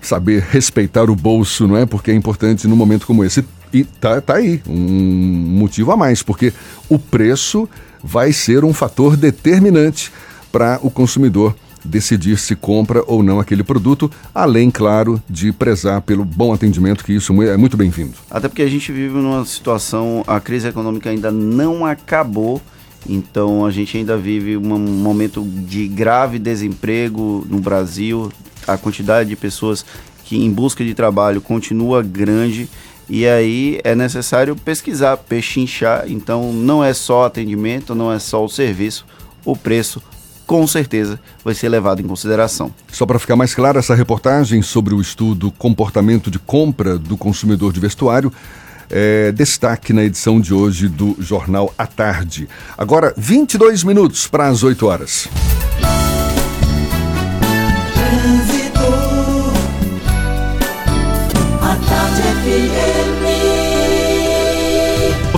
saber 0.00 0.46
respeitar 0.50 1.10
o 1.10 1.14
bolso, 1.16 1.66
não 1.66 1.76
é? 1.76 1.84
Porque 1.84 2.10
é 2.10 2.14
importante 2.14 2.66
num 2.68 2.76
momento 2.76 3.06
como 3.06 3.24
esse. 3.24 3.44
E 3.72 3.84
tá, 3.84 4.20
tá 4.20 4.36
aí, 4.36 4.62
um 4.66 4.72
motivo 5.58 5.90
a 5.92 5.96
mais, 5.96 6.22
porque 6.22 6.52
o 6.88 6.98
preço 6.98 7.68
vai 8.02 8.32
ser 8.32 8.64
um 8.64 8.72
fator 8.72 9.16
determinante 9.16 10.10
para 10.52 10.78
o 10.82 10.90
consumidor 10.90 11.54
decidir 11.84 12.38
se 12.38 12.54
compra 12.56 13.02
ou 13.06 13.22
não 13.22 13.40
aquele 13.40 13.62
produto, 13.62 14.10
além, 14.34 14.70
claro, 14.70 15.22
de 15.28 15.52
prezar 15.52 16.02
pelo 16.02 16.24
bom 16.24 16.52
atendimento, 16.52 17.04
que 17.04 17.12
isso 17.12 17.42
é 17.42 17.56
muito 17.56 17.76
bem-vindo. 17.76 18.14
Até 18.30 18.48
porque 18.48 18.62
a 18.62 18.68
gente 18.68 18.90
vive 18.92 19.14
numa 19.14 19.44
situação, 19.44 20.22
a 20.26 20.40
crise 20.40 20.68
econômica 20.68 21.10
ainda 21.10 21.30
não 21.30 21.84
acabou, 21.86 22.60
então 23.08 23.64
a 23.64 23.70
gente 23.70 23.96
ainda 23.96 24.16
vive 24.16 24.56
um 24.56 24.78
momento 24.78 25.42
de 25.42 25.88
grave 25.88 26.38
desemprego 26.38 27.46
no 27.48 27.58
Brasil, 27.60 28.32
a 28.66 28.76
quantidade 28.76 29.28
de 29.28 29.36
pessoas 29.36 29.84
que 30.24 30.36
em 30.36 30.50
busca 30.50 30.84
de 30.84 30.94
trabalho 30.94 31.40
continua 31.40 32.02
grande 32.02 32.68
e 33.08 33.26
aí 33.26 33.80
é 33.84 33.94
necessário 33.94 34.54
pesquisar, 34.54 35.16
pechinchar, 35.16 36.04
então 36.06 36.52
não 36.52 36.84
é 36.84 36.92
só 36.92 37.24
atendimento, 37.24 37.94
não 37.94 38.12
é 38.12 38.18
só 38.18 38.44
o 38.44 38.48
serviço, 38.48 39.06
o 39.44 39.56
preço 39.56 40.02
com 40.48 40.66
certeza 40.66 41.20
vai 41.44 41.54
ser 41.54 41.68
levado 41.68 42.00
em 42.00 42.06
consideração. 42.08 42.72
Só 42.90 43.04
para 43.04 43.18
ficar 43.18 43.36
mais 43.36 43.54
claro, 43.54 43.78
essa 43.78 43.94
reportagem 43.94 44.62
sobre 44.62 44.94
o 44.94 45.00
estudo 45.00 45.52
Comportamento 45.52 46.30
de 46.30 46.38
Compra 46.38 46.96
do 46.98 47.18
Consumidor 47.18 47.70
de 47.70 47.78
Vestuário 47.78 48.32
é 48.90 49.30
destaque 49.30 49.92
na 49.92 50.02
edição 50.02 50.40
de 50.40 50.54
hoje 50.54 50.88
do 50.88 51.14
Jornal 51.18 51.74
à 51.76 51.86
Tarde. 51.86 52.48
Agora, 52.78 53.12
22 53.14 53.84
minutos 53.84 54.26
para 54.26 54.48
as 54.48 54.62
8 54.62 54.86
horas. 54.86 55.28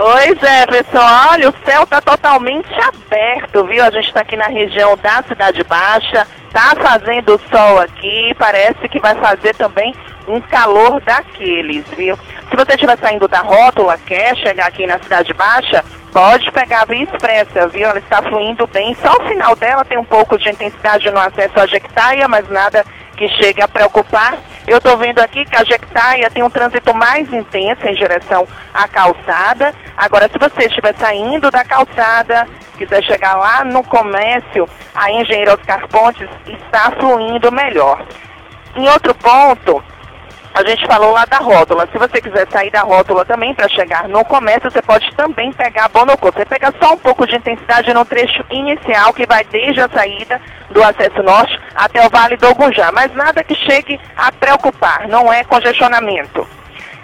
Oi, 0.00 0.28
Jefferson. 0.40 1.04
Olha, 1.32 1.48
o 1.48 1.54
céu 1.64 1.82
está 1.82 2.00
totalmente 2.00 2.72
aberto, 2.72 3.66
viu? 3.66 3.82
A 3.82 3.90
gente 3.90 4.06
está 4.06 4.20
aqui 4.20 4.36
na 4.36 4.46
região 4.46 4.96
da 4.96 5.24
Cidade 5.24 5.64
Baixa. 5.64 6.24
Tá 6.52 6.72
fazendo 6.80 7.40
sol 7.50 7.80
aqui. 7.80 8.32
Parece 8.38 8.88
que 8.88 9.00
vai 9.00 9.16
fazer 9.16 9.56
também 9.56 9.92
um 10.28 10.40
calor 10.40 11.00
daqueles, 11.00 11.84
viu? 11.96 12.16
Se 12.48 12.54
você 12.54 12.74
estiver 12.74 12.96
saindo 12.98 13.26
da 13.26 13.40
rótula, 13.40 13.98
quer 13.98 14.36
chegar 14.36 14.68
aqui 14.68 14.86
na 14.86 15.00
Cidade 15.00 15.34
Baixa, 15.34 15.84
pode 16.12 16.48
pegar 16.52 16.82
a 16.82 16.84
Via 16.84 17.02
Expressa, 17.02 17.66
viu? 17.66 17.88
Ela 17.88 17.98
está 17.98 18.22
fluindo 18.22 18.68
bem. 18.68 18.94
Só 19.02 19.16
o 19.16 19.26
final 19.26 19.56
dela 19.56 19.84
tem 19.84 19.98
um 19.98 20.04
pouco 20.04 20.38
de 20.38 20.48
intensidade 20.48 21.10
no 21.10 21.18
acesso 21.18 21.58
à 21.58 21.66
Jequitaia, 21.66 22.28
mas 22.28 22.48
nada 22.48 22.84
que 23.16 23.28
chegue 23.30 23.60
a 23.60 23.66
preocupar. 23.66 24.38
Eu 24.68 24.76
estou 24.76 24.98
vendo 24.98 25.18
aqui 25.20 25.46
que 25.46 25.56
a 25.56 25.64
Jequitaia 25.64 26.30
tem 26.30 26.42
um 26.42 26.50
trânsito 26.50 26.94
mais 26.94 27.32
intenso 27.32 27.86
em 27.86 27.94
direção 27.94 28.46
à 28.74 28.86
calçada. 28.86 29.74
Agora, 29.96 30.28
se 30.28 30.38
você 30.38 30.66
estiver 30.66 30.94
saindo 30.98 31.50
da 31.50 31.64
calçada, 31.64 32.46
quiser 32.76 33.02
chegar 33.02 33.34
lá 33.36 33.64
no 33.64 33.82
comércio, 33.82 34.68
a 34.94 35.10
Engenheiro 35.10 35.54
Oscar 35.54 35.88
Pontes 35.88 36.28
está 36.46 36.90
fluindo 37.00 37.50
melhor. 37.50 38.06
Em 38.76 38.86
outro 38.90 39.14
ponto, 39.14 39.82
a 40.54 40.64
gente 40.64 40.86
falou 40.86 41.12
lá 41.12 41.24
da 41.24 41.38
rótula. 41.38 41.88
Se 41.92 41.98
você 41.98 42.20
quiser 42.20 42.46
sair 42.50 42.70
da 42.70 42.82
rótula 42.82 43.24
também 43.24 43.54
para 43.54 43.68
chegar 43.68 44.08
no 44.08 44.24
comércio, 44.24 44.70
você 44.70 44.82
pode 44.82 45.08
também 45.14 45.52
pegar 45.52 45.84
a 45.84 45.88
Bonocô. 45.88 46.32
Você 46.32 46.44
pega 46.44 46.72
só 46.80 46.94
um 46.94 46.98
pouco 46.98 47.26
de 47.26 47.36
intensidade 47.36 47.92
no 47.92 48.04
trecho 48.04 48.44
inicial, 48.50 49.12
que 49.12 49.26
vai 49.26 49.44
desde 49.44 49.80
a 49.80 49.88
saída 49.88 50.40
do 50.70 50.82
acesso 50.82 51.22
norte 51.22 51.58
até 51.74 52.04
o 52.04 52.10
Vale 52.10 52.36
do 52.36 52.48
Ogunjá. 52.48 52.90
Mas 52.92 53.14
nada 53.14 53.44
que 53.44 53.54
chegue 53.54 54.00
a 54.16 54.32
preocupar, 54.32 55.06
não 55.08 55.32
é 55.32 55.44
congestionamento. 55.44 56.46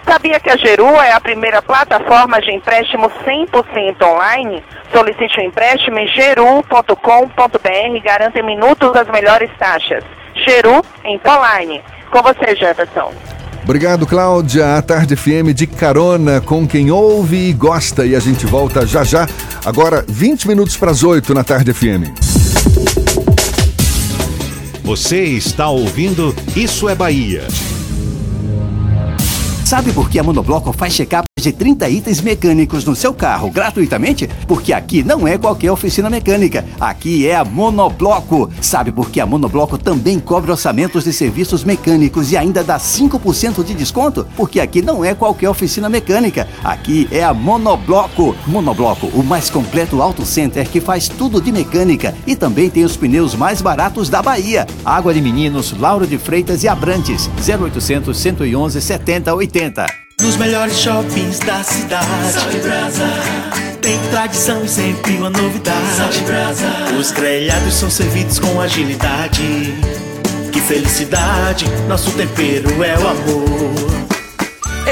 Sabia 0.05 0.39
que 0.39 0.51
a 0.51 0.57
Geru 0.57 1.01
é 1.01 1.13
a 1.13 1.19
primeira 1.19 1.63
plataforma 1.63 2.39
de 2.39 2.51
empréstimo 2.51 3.09
100% 3.09 4.03
online? 4.03 4.63
Solicite 4.91 5.39
um 5.39 5.43
empréstimo 5.45 5.97
em 5.97 6.07
geru.com.br 6.07 7.95
e 7.95 7.99
garanta 8.01 8.39
em 8.39 8.43
minutos 8.43 8.95
as 8.95 9.07
melhores 9.07 9.49
taxas. 9.57 10.03
Geru 10.35 10.83
em 11.03 11.19
online. 11.27 11.83
Com 12.11 12.21
você, 12.21 12.55
Jefferson. 12.55 13.34
Obrigado, 13.65 14.05
Cláudia. 14.05 14.77
A 14.77 14.81
Tarde 14.83 15.15
FM 15.15 15.51
de 15.55 15.65
carona 15.65 16.39
com 16.39 16.67
quem 16.67 16.91
ouve 16.91 17.49
e 17.49 17.51
gosta. 17.53 18.05
E 18.05 18.15
a 18.15 18.19
gente 18.19 18.45
volta 18.45 18.85
já 18.85 19.03
já. 19.03 19.27
Agora, 19.65 20.05
20 20.07 20.47
minutos 20.47 20.77
para 20.77 20.91
as 20.91 21.01
8 21.03 21.33
na 21.33 21.43
Tarde 21.43 21.73
FM. 21.73 22.13
Você 24.83 25.23
está 25.23 25.67
ouvindo 25.67 26.33
Isso 26.55 26.87
é 26.87 26.93
Bahia. 26.93 27.47
Sabe 29.65 29.91
por 29.91 30.11
que 30.11 30.19
a 30.19 30.23
Monobloco 30.23 30.71
faz 30.71 30.93
check-up 30.93 31.24
de 31.45 31.51
de 31.51 31.51
30 31.53 31.87
itens 31.89 32.21
mecânicos 32.21 32.83
no 32.85 32.95
seu 32.95 33.13
carro 33.13 33.51
gratuitamente? 33.51 34.27
Porque 34.47 34.73
aqui 34.73 35.03
não 35.03 35.27
é 35.27 35.37
qualquer 35.37 35.71
oficina 35.71 36.09
mecânica. 36.09 36.65
Aqui 36.79 37.27
é 37.27 37.35
a 37.35 37.45
Monobloco. 37.45 38.49
Sabe 38.59 38.91
por 38.91 39.11
que 39.11 39.19
a 39.19 39.27
Monobloco 39.27 39.77
também 39.77 40.19
cobre 40.19 40.49
orçamentos 40.49 41.03
de 41.03 41.13
serviços 41.13 41.63
mecânicos 41.63 42.31
e 42.31 42.37
ainda 42.37 42.63
dá 42.63 42.77
5% 42.79 43.63
de 43.63 43.75
desconto? 43.75 44.25
Porque 44.35 44.59
aqui 44.59 44.81
não 44.81 45.05
é 45.05 45.13
qualquer 45.13 45.47
oficina 45.47 45.87
mecânica. 45.87 46.47
Aqui 46.63 47.07
é 47.11 47.23
a 47.23 47.31
Monobloco. 47.33 48.35
Monobloco, 48.47 49.05
o 49.07 49.23
mais 49.23 49.51
completo 49.51 50.01
auto 50.01 50.25
center 50.25 50.67
que 50.67 50.81
faz 50.81 51.07
tudo 51.07 51.39
de 51.39 51.51
mecânica 51.51 52.15
e 52.25 52.35
também 52.35 52.71
tem 52.71 52.83
os 52.83 52.97
pneus 52.97 53.35
mais 53.35 53.61
baratos 53.61 54.09
da 54.09 54.21
Bahia. 54.23 54.65
Água 54.83 55.13
de 55.13 55.21
Meninos, 55.21 55.77
Lauro 55.77 56.07
de 56.07 56.17
Freitas 56.17 56.63
e 56.63 56.67
Abrantes. 56.67 57.29
0800 57.37 58.17
111 58.17 58.81
7080. 58.81 60.04
Nos 60.21 60.37
melhores 60.37 60.79
shoppings 60.79 61.39
da 61.39 61.61
cidade. 61.63 62.31
Salve 62.31 62.59
Brasa. 62.59 63.05
Tem 63.81 63.99
tradição 64.09 64.63
e 64.63 64.69
sempre 64.69 65.17
uma 65.17 65.29
novidade. 65.29 65.95
Salve 65.97 66.19
Brasa. 66.21 66.65
Os 66.97 67.11
grelhados 67.11 67.73
são 67.73 67.89
servidos 67.89 68.39
com 68.39 68.59
agilidade. 68.61 69.73
Que 70.53 70.61
felicidade, 70.61 71.65
nosso 71.87 72.11
tempero 72.11 72.81
é 72.81 72.97
o 72.97 73.07
amor. 73.07 73.75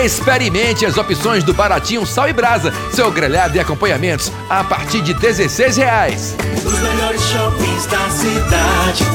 Experimente 0.03 0.85
as 0.85 0.97
opções 0.97 1.43
do 1.43 1.53
Baratinho 1.53 2.05
Sal 2.05 2.27
e 2.27 2.33
Brasa, 2.33 2.73
seu 2.91 3.09
grelhado 3.09 3.55
e 3.55 3.59
acompanhamentos 3.59 4.31
a 4.49 4.63
partir 4.63 5.01
de 5.01 5.13
16 5.13 5.77
reais. 5.77 6.35
Os 6.65 6.79
melhores 6.79 7.21
shoppings 7.21 7.85
da 7.85 8.09
cidade. 8.09 9.05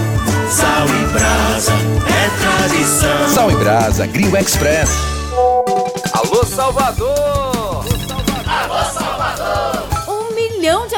Sal 0.50 0.86
e 0.88 1.12
Brasa 1.12 1.72
é 2.06 2.64
tradição. 2.64 3.28
Sal 3.28 3.50
e 3.50 3.56
Brasa, 3.56 4.06
Grill 4.06 4.34
Express. 4.36 5.18
Alô 6.19 6.45
Salvador! 6.45 7.47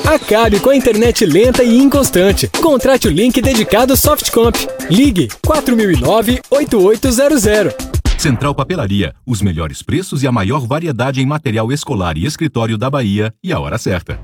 Acabe 0.07 0.59
com 0.61 0.70
a 0.70 0.76
internet 0.76 1.26
lenta 1.26 1.62
e 1.64 1.76
inconstante. 1.78 2.49
Contrate 2.61 3.09
o 3.09 3.11
link 3.11 3.43
dedicado 3.43 3.97
Softcomp. 3.97 4.57
Ligue 4.89 5.26
4009-8800. 5.45 7.74
Central 8.18 8.55
Papelaria, 8.55 9.14
os 9.26 9.43
melhores 9.43 9.82
preços 9.82 10.22
e 10.22 10.26
a 10.26 10.32
maior 10.32 10.66
variedade 10.66 11.20
em 11.20 11.26
material 11.26 11.70
escolar 11.70 12.16
e 12.16 12.24
escritório 12.24 12.78
da 12.78 12.89
Bahia 12.89 13.34
e 13.43 13.53
a 13.53 13.61
hora 13.61 13.76
certa. 13.78 14.18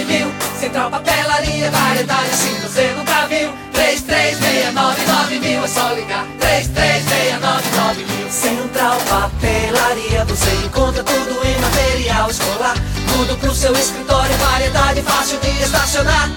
3369 0.00 0.04
mil 0.04 0.32
Central 0.58 0.90
Papelaria, 0.90 1.70
variedade 1.70 2.30
assim 2.30 2.54
você 2.62 2.94
nunca 2.96 3.26
viu 3.26 3.52
3369 3.72 5.38
mil 5.40 5.64
é 5.64 5.68
só 5.68 5.92
ligar. 5.92 6.26
3369 6.38 8.04
mil. 8.04 8.30
Central 8.30 8.98
Papelaria, 9.08 10.24
você 10.26 10.50
encontra 10.64 11.02
tudo 11.02 11.46
em 11.46 11.58
material 11.60 12.30
escolar. 12.30 12.76
Tudo 13.16 13.36
pro 13.38 13.54
seu 13.54 13.72
escritório, 13.72 14.36
variedade 14.36 15.02
fácil 15.02 15.38
de 15.40 15.62
estacionar. 15.62 16.28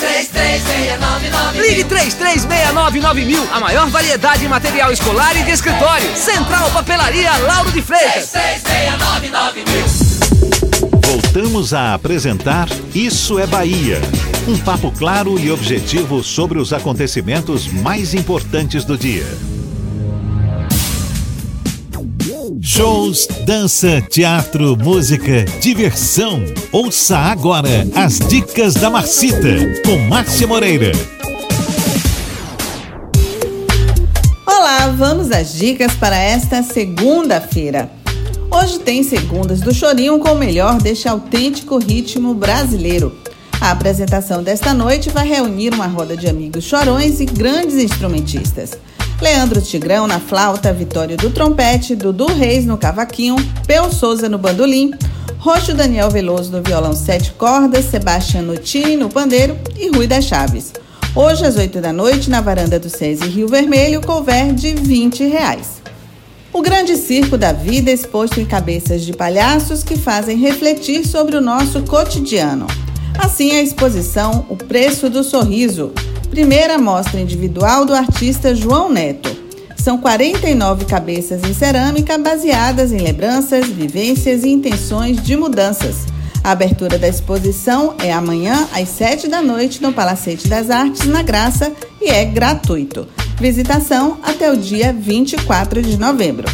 3369 0.00 1.60
Ligue 1.60 1.84
3369 1.84 3.24
mil, 3.24 3.48
a 3.52 3.60
maior 3.60 3.88
variedade 3.88 4.44
em 4.44 4.48
material 4.48 4.90
escolar 4.90 5.36
e 5.36 5.42
de 5.42 5.50
escritório. 5.50 6.16
Central 6.16 6.70
Papelaria 6.70 7.36
Lauro 7.36 7.70
de 7.70 7.82
Freitas. 7.82 8.30
3369 8.30 9.64
mil 9.66 10.01
Voltamos 11.12 11.74
a 11.74 11.92
apresentar 11.92 12.70
Isso 12.94 13.38
é 13.38 13.46
Bahia. 13.46 14.00
Um 14.48 14.56
papo 14.56 14.90
claro 14.90 15.38
e 15.38 15.50
objetivo 15.50 16.24
sobre 16.24 16.58
os 16.58 16.72
acontecimentos 16.72 17.66
mais 17.68 18.14
importantes 18.14 18.82
do 18.82 18.96
dia. 18.96 19.26
Shows, 22.62 23.28
dança, 23.44 24.00
teatro, 24.00 24.74
música, 24.74 25.44
diversão. 25.60 26.42
Ouça 26.72 27.18
agora 27.18 27.86
as 27.94 28.18
dicas 28.18 28.72
da 28.72 28.88
Marcita 28.88 29.82
com 29.84 29.98
Márcia 30.08 30.46
Moreira. 30.46 30.92
Olá, 34.46 34.88
vamos 34.96 35.30
às 35.30 35.52
dicas 35.52 35.92
para 35.92 36.16
esta 36.16 36.62
segunda-feira. 36.62 38.01
Hoje 38.54 38.78
tem 38.80 39.02
segundas 39.02 39.60
do 39.60 39.72
Chorinho 39.72 40.18
com 40.18 40.32
o 40.32 40.38
melhor 40.38 40.76
deste 40.76 41.08
autêntico 41.08 41.78
ritmo 41.78 42.34
brasileiro. 42.34 43.16
A 43.58 43.70
apresentação 43.70 44.42
desta 44.42 44.74
noite 44.74 45.08
vai 45.08 45.26
reunir 45.26 45.72
uma 45.72 45.86
roda 45.86 46.14
de 46.14 46.28
amigos 46.28 46.64
chorões 46.64 47.18
e 47.18 47.24
grandes 47.24 47.76
instrumentistas. 47.76 48.72
Leandro 49.22 49.62
Tigrão 49.62 50.06
na 50.06 50.20
flauta, 50.20 50.70
Vitório 50.70 51.16
do 51.16 51.30
trompete, 51.30 51.96
Dudu 51.96 52.26
Reis 52.26 52.66
no 52.66 52.76
cavaquinho, 52.76 53.36
Peu 53.66 53.90
Souza 53.90 54.28
no 54.28 54.36
bandolim, 54.36 54.92
Roxo 55.38 55.72
Daniel 55.72 56.10
Veloso 56.10 56.52
no 56.52 56.62
violão 56.62 56.92
sete 56.92 57.32
cordas, 57.32 57.86
Sebastião 57.86 58.42
Nutini 58.42 58.98
no 58.98 59.08
pandeiro 59.08 59.56
e 59.78 59.88
Rui 59.88 60.06
das 60.06 60.26
Chaves. 60.26 60.74
Hoje 61.16 61.46
às 61.46 61.56
8 61.56 61.80
da 61.80 61.92
noite 61.92 62.28
na 62.28 62.42
varanda 62.42 62.78
do 62.78 62.90
SESI 62.90 63.24
Rio 63.28 63.48
Vermelho, 63.48 64.02
couvert 64.02 64.52
de 64.54 64.74
20 64.74 65.24
reais. 65.24 65.81
O 66.52 66.60
grande 66.60 66.96
circo 66.98 67.38
da 67.38 67.50
vida 67.50 67.90
exposto 67.90 68.38
em 68.38 68.44
cabeças 68.44 69.02
de 69.02 69.14
palhaços 69.14 69.82
que 69.82 69.96
fazem 69.96 70.36
refletir 70.36 71.06
sobre 71.06 71.34
o 71.34 71.40
nosso 71.40 71.82
cotidiano. 71.84 72.66
Assim, 73.18 73.52
a 73.52 73.62
exposição 73.62 74.44
O 74.50 74.56
Preço 74.56 75.08
do 75.08 75.24
Sorriso, 75.24 75.92
primeira 76.28 76.76
mostra 76.76 77.18
individual 77.18 77.86
do 77.86 77.94
artista 77.94 78.54
João 78.54 78.92
Neto. 78.92 79.34
São 79.78 79.96
49 79.96 80.84
cabeças 80.84 81.42
em 81.42 81.54
cerâmica 81.54 82.18
baseadas 82.18 82.92
em 82.92 82.98
lembranças, 82.98 83.66
vivências 83.68 84.44
e 84.44 84.50
intenções 84.50 85.22
de 85.22 85.34
mudanças. 85.34 86.04
A 86.44 86.50
abertura 86.50 86.98
da 86.98 87.08
exposição 87.08 87.94
é 87.98 88.12
amanhã 88.12 88.68
às 88.74 88.90
7 88.90 89.26
da 89.26 89.40
noite 89.40 89.80
no 89.80 89.92
Palacete 89.92 90.48
das 90.48 90.68
Artes, 90.68 91.06
na 91.06 91.22
Graça, 91.22 91.72
e 91.98 92.10
é 92.10 92.26
gratuito. 92.26 93.08
Visitação 93.42 94.18
até 94.22 94.52
o 94.52 94.56
dia 94.56 94.92
24 94.92 95.82
de 95.82 95.98
novembro. 95.98 96.48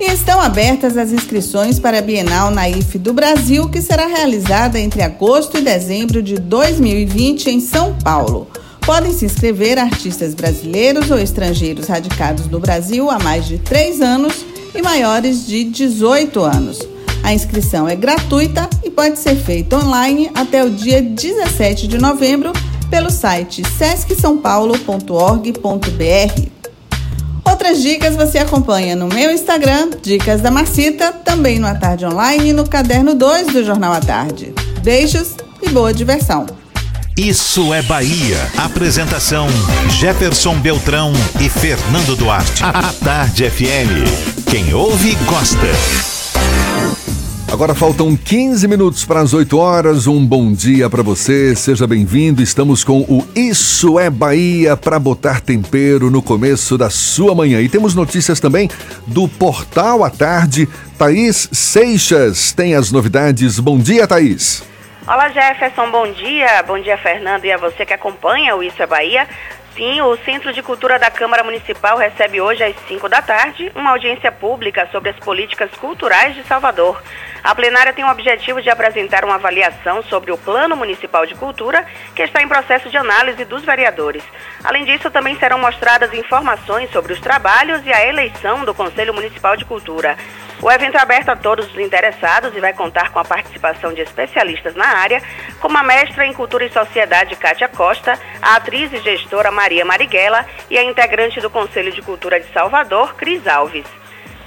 E 0.00 0.10
estão 0.10 0.40
abertas 0.40 0.96
as 0.96 1.12
inscrições 1.12 1.78
para 1.78 2.00
a 2.00 2.02
Bienal 2.02 2.50
Naif 2.50 2.98
do 2.98 3.12
Brasil, 3.12 3.68
que 3.68 3.80
será 3.80 4.08
realizada 4.08 4.76
entre 4.76 5.02
agosto 5.02 5.56
e 5.56 5.60
dezembro 5.60 6.20
de 6.20 6.34
2020 6.34 7.48
em 7.48 7.60
São 7.60 7.94
Paulo. 8.02 8.48
Podem 8.80 9.12
se 9.12 9.24
inscrever 9.24 9.78
artistas 9.78 10.34
brasileiros 10.34 11.12
ou 11.12 11.18
estrangeiros 11.20 11.86
radicados 11.86 12.48
no 12.48 12.58
Brasil 12.58 13.08
há 13.08 13.20
mais 13.20 13.46
de 13.46 13.58
três 13.58 14.00
anos 14.00 14.44
e 14.74 14.82
maiores 14.82 15.46
de 15.46 15.62
18 15.62 16.42
anos. 16.42 16.80
A 17.22 17.32
inscrição 17.32 17.88
é 17.88 17.94
gratuita 17.94 18.68
e 18.82 18.90
pode 18.90 19.20
ser 19.20 19.36
feita 19.36 19.78
online 19.78 20.28
até 20.34 20.64
o 20.64 20.70
dia 20.70 21.00
17 21.00 21.86
de 21.86 21.98
novembro 21.98 22.52
pelo 22.84 23.10
site 23.10 23.62
sescsãopaulo.org.br. 23.78 26.54
Outras 27.44 27.82
dicas 27.82 28.16
você 28.16 28.38
acompanha 28.38 28.96
no 28.96 29.06
meu 29.06 29.30
Instagram, 29.30 29.90
Dicas 30.02 30.40
da 30.40 30.50
Marcita, 30.50 31.12
também 31.12 31.58
no 31.58 31.66
A 31.66 31.74
Tarde 31.74 32.06
Online 32.06 32.48
e 32.48 32.52
no 32.52 32.68
Caderno 32.68 33.14
2 33.14 33.48
do 33.48 33.64
Jornal 33.64 33.92
à 33.92 34.00
Tarde. 34.00 34.54
Beijos 34.82 35.34
e 35.62 35.68
boa 35.68 35.92
diversão. 35.92 36.46
Isso 37.16 37.72
é 37.72 37.80
Bahia. 37.82 38.38
Apresentação: 38.56 39.46
Jefferson 39.88 40.58
Beltrão 40.58 41.12
e 41.40 41.48
Fernando 41.48 42.16
Duarte. 42.16 42.64
A 42.64 42.92
Tarde 42.92 43.48
FM. 43.48 44.50
Quem 44.50 44.74
ouve, 44.74 45.14
gosta. 45.26 46.13
Agora 47.52 47.74
faltam 47.74 48.16
15 48.16 48.66
minutos 48.66 49.04
para 49.04 49.20
as 49.20 49.32
8 49.32 49.56
horas. 49.56 50.06
Um 50.06 50.26
bom 50.26 50.52
dia 50.52 50.90
para 50.90 51.02
você, 51.02 51.54
seja 51.54 51.86
bem-vindo. 51.86 52.42
Estamos 52.42 52.82
com 52.82 53.02
o 53.02 53.26
Isso 53.34 53.98
é 53.98 54.10
Bahia 54.10 54.76
para 54.76 54.98
botar 54.98 55.40
tempero 55.40 56.10
no 56.10 56.20
começo 56.20 56.76
da 56.76 56.90
sua 56.90 57.34
manhã. 57.34 57.60
E 57.60 57.68
temos 57.68 57.94
notícias 57.94 58.40
também 58.40 58.68
do 59.06 59.28
Portal 59.28 60.02
à 60.02 60.10
Tarde. 60.10 60.68
Thaís 60.98 61.48
Seixas 61.52 62.52
tem 62.52 62.74
as 62.74 62.90
novidades. 62.90 63.60
Bom 63.60 63.78
dia, 63.78 64.06
Thaís. 64.06 64.64
Olá 65.06 65.28
Jefferson, 65.28 65.90
bom 65.90 66.10
dia. 66.12 66.62
Bom 66.66 66.80
dia, 66.80 66.96
Fernando, 66.96 67.44
e 67.44 67.52
a 67.52 67.58
você 67.58 67.84
que 67.84 67.92
acompanha 67.92 68.56
o 68.56 68.62
Isso 68.62 68.82
é 68.82 68.86
Bahia. 68.86 69.28
Sim, 69.74 70.00
o 70.02 70.16
Centro 70.18 70.52
de 70.52 70.62
Cultura 70.62 71.00
da 71.00 71.10
Câmara 71.10 71.42
Municipal 71.42 71.98
recebe 71.98 72.40
hoje 72.40 72.62
às 72.62 72.76
5 72.86 73.08
da 73.08 73.20
tarde 73.20 73.72
uma 73.74 73.90
audiência 73.90 74.30
pública 74.30 74.88
sobre 74.92 75.10
as 75.10 75.16
políticas 75.16 75.68
culturais 75.72 76.32
de 76.36 76.44
Salvador. 76.44 77.02
A 77.42 77.52
plenária 77.56 77.92
tem 77.92 78.04
o 78.04 78.10
objetivo 78.10 78.62
de 78.62 78.70
apresentar 78.70 79.24
uma 79.24 79.34
avaliação 79.34 80.00
sobre 80.04 80.30
o 80.30 80.38
Plano 80.38 80.76
Municipal 80.76 81.26
de 81.26 81.34
Cultura, 81.34 81.84
que 82.14 82.22
está 82.22 82.40
em 82.40 82.46
processo 82.46 82.88
de 82.88 82.96
análise 82.96 83.44
dos 83.44 83.64
vereadores. 83.64 84.22
Além 84.62 84.84
disso, 84.84 85.10
também 85.10 85.36
serão 85.40 85.58
mostradas 85.58 86.14
informações 86.14 86.88
sobre 86.92 87.12
os 87.12 87.20
trabalhos 87.20 87.84
e 87.84 87.92
a 87.92 88.06
eleição 88.06 88.64
do 88.64 88.72
Conselho 88.72 89.12
Municipal 89.12 89.56
de 89.56 89.64
Cultura. 89.64 90.16
O 90.64 90.72
evento 90.72 90.96
é 90.96 91.00
aberto 91.02 91.28
a 91.28 91.36
todos 91.36 91.70
os 91.70 91.78
interessados 91.78 92.56
e 92.56 92.58
vai 92.58 92.72
contar 92.72 93.12
com 93.12 93.18
a 93.18 93.24
participação 93.24 93.92
de 93.92 94.00
especialistas 94.00 94.74
na 94.74 94.86
área, 94.86 95.22
como 95.60 95.76
a 95.76 95.82
mestra 95.82 96.24
em 96.24 96.32
Cultura 96.32 96.64
e 96.64 96.72
Sociedade 96.72 97.36
Kátia 97.36 97.68
Costa, 97.68 98.18
a 98.40 98.56
atriz 98.56 98.90
e 98.90 98.96
gestora 98.96 99.50
Maria 99.50 99.84
Marighella 99.84 100.46
e 100.70 100.78
a 100.78 100.82
integrante 100.82 101.38
do 101.38 101.50
Conselho 101.50 101.92
de 101.92 102.00
Cultura 102.00 102.40
de 102.40 102.50
Salvador, 102.50 103.14
Cris 103.14 103.46
Alves. 103.46 103.84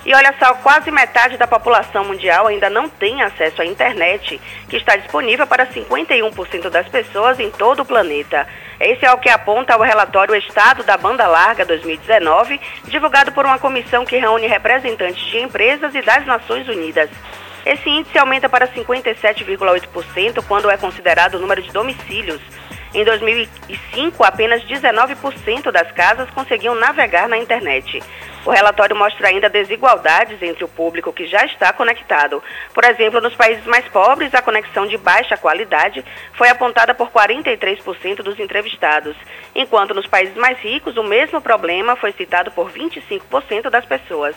E 0.08 0.16
olha 0.16 0.34
só, 0.39 0.53
quase 0.53 0.89
metade 0.89 1.36
da 1.36 1.45
população 1.45 2.05
mundial 2.05 2.47
ainda 2.47 2.70
não 2.70 2.88
tem 2.88 3.22
acesso 3.22 3.62
à 3.62 3.66
internet, 3.66 4.39
que 4.70 4.78
está 4.78 4.95
disponível 4.95 5.45
para 5.45 5.68
51% 5.68 6.70
das 6.70 6.88
pessoas 6.88 7.38
em 7.41 7.51
todo 7.51 7.82
o 7.82 7.86
planeta. 7.86 8.47
Esse 8.80 9.05
é 9.05 9.12
o 9.12 9.18
que 9.18 9.28
aponta 9.28 9.78
o 9.78 9.82
relatório 9.82 10.34
Estado 10.34 10.82
da 10.86 10.95
Banda 10.95 11.28
Larga 11.28 11.66
2019, 11.66 12.58
divulgado 12.86 13.34
por 13.34 13.45
uma 13.45 13.60
comissão 13.60 14.05
que 14.05 14.16
reúne 14.16 14.47
representantes 14.47 15.26
de 15.26 15.39
empresas 15.39 15.93
e 15.93 16.01
das 16.01 16.26
Nações 16.26 16.70
Unidas. 16.70 17.10
Esse 17.66 17.89
índice 17.89 18.18
aumenta 18.18 18.47
para 18.47 18.66
57,8% 18.66 20.41
quando 20.47 20.72
é 20.72 20.78
considerado 20.78 21.36
o 21.36 21.39
número 21.39 21.62
de 21.62 21.74
domicílios. 21.74 22.39
Em 22.97 23.03
2005, 23.03 24.23
apenas 24.23 24.63
19% 24.63 25.69
das 25.69 25.91
casas 25.91 26.27
conseguiam 26.31 26.73
navegar 26.73 27.29
na 27.29 27.37
internet. 27.37 28.01
O 28.43 28.49
relatório 28.49 28.95
mostra 28.95 29.27
ainda 29.27 29.51
desigualdades 29.51 30.41
entre 30.41 30.63
o 30.63 30.67
público 30.67 31.13
que 31.13 31.27
já 31.27 31.45
está 31.45 31.71
conectado. 31.71 32.41
Por 32.73 32.83
exemplo, 32.83 33.21
nos 33.21 33.35
países 33.35 33.63
mais 33.67 33.87
pobres, 33.89 34.33
a 34.33 34.41
conexão 34.41 34.87
de 34.87 34.97
baixa 34.97 35.37
qualidade 35.37 36.03
foi 36.33 36.49
apontada 36.49 36.95
por 36.95 37.11
43% 37.11 38.23
dos 38.23 38.39
entrevistados, 38.39 39.15
enquanto 39.53 39.93
nos 39.93 40.07
países 40.07 40.35
mais 40.35 40.57
ricos, 40.57 40.97
o 40.97 41.03
mesmo 41.03 41.39
problema 41.39 41.95
foi 41.95 42.11
citado 42.13 42.49
por 42.49 42.71
25% 42.71 43.69
das 43.69 43.85
pessoas. 43.85 44.35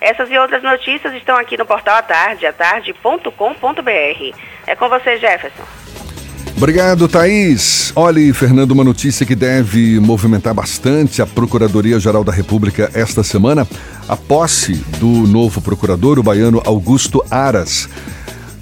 Essas 0.00 0.30
e 0.30 0.38
outras 0.38 0.62
notícias 0.62 1.12
estão 1.12 1.36
aqui 1.36 1.58
no 1.58 1.66
portal 1.66 1.96
à 1.96 2.02
tarde, 2.02 2.46
atarde.com.br. 2.46 4.38
É 4.66 4.74
com 4.74 4.88
você, 4.88 5.18
Jefferson. 5.18 5.87
Obrigado, 6.58 7.06
Thaís. 7.06 7.92
Olhe, 7.94 8.32
Fernando, 8.32 8.72
uma 8.72 8.82
notícia 8.82 9.24
que 9.24 9.36
deve 9.36 10.00
movimentar 10.00 10.52
bastante 10.52 11.22
a 11.22 11.26
Procuradoria-Geral 11.26 12.24
da 12.24 12.32
República 12.32 12.90
esta 12.94 13.22
semana: 13.22 13.64
a 14.08 14.16
posse 14.16 14.72
do 14.98 15.06
novo 15.06 15.60
procurador, 15.60 16.18
o 16.18 16.22
baiano 16.22 16.60
Augusto 16.66 17.24
Aras. 17.30 17.88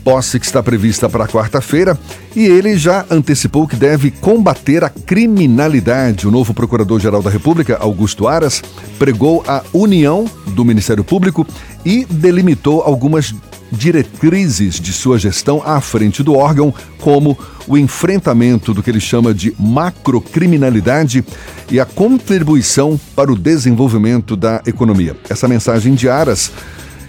Posse 0.04 0.38
que 0.38 0.44
está 0.44 0.62
prevista 0.62 1.08
para 1.08 1.26
quarta-feira 1.26 1.98
e 2.36 2.44
ele 2.44 2.76
já 2.76 3.06
antecipou 3.10 3.66
que 3.66 3.76
deve 3.76 4.10
combater 4.10 4.84
a 4.84 4.90
criminalidade. 4.90 6.28
O 6.28 6.30
novo 6.30 6.52
Procurador-Geral 6.52 7.22
da 7.22 7.30
República, 7.30 7.78
Augusto 7.80 8.28
Aras, 8.28 8.62
pregou 8.98 9.42
a 9.48 9.62
união 9.72 10.30
do 10.48 10.66
Ministério 10.66 11.02
Público 11.02 11.46
e 11.82 12.04
delimitou 12.04 12.82
algumas 12.82 13.34
diretrizes 13.70 14.80
de 14.80 14.92
sua 14.92 15.18
gestão 15.18 15.62
à 15.64 15.80
frente 15.80 16.22
do 16.22 16.34
órgão, 16.34 16.72
como 17.00 17.38
o 17.66 17.76
enfrentamento 17.76 18.72
do 18.72 18.82
que 18.82 18.90
ele 18.90 19.00
chama 19.00 19.34
de 19.34 19.54
macrocriminalidade 19.58 21.24
e 21.70 21.80
a 21.80 21.84
contribuição 21.84 22.98
para 23.14 23.32
o 23.32 23.36
desenvolvimento 23.36 24.36
da 24.36 24.62
economia. 24.66 25.16
Essa 25.28 25.48
mensagem 25.48 25.94
de 25.94 26.08
Aras, 26.08 26.52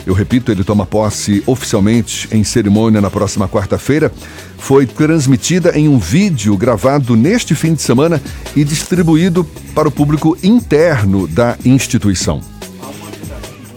eu 0.05 0.13
repito, 0.13 0.51
ele 0.51 0.63
toma 0.63 0.85
posse 0.85 1.43
oficialmente 1.45 2.27
em 2.31 2.43
cerimônia 2.43 3.01
na 3.01 3.09
próxima 3.09 3.47
quarta-feira, 3.47 4.11
foi 4.57 4.85
transmitida 4.85 5.77
em 5.77 5.87
um 5.87 5.99
vídeo 5.99 6.55
gravado 6.57 7.15
neste 7.15 7.53
fim 7.53 7.73
de 7.73 7.81
semana 7.81 8.21
e 8.55 8.63
distribuído 8.63 9.43
para 9.75 9.87
o 9.87 9.91
público 9.91 10.37
interno 10.41 11.27
da 11.27 11.57
instituição. 11.63 12.41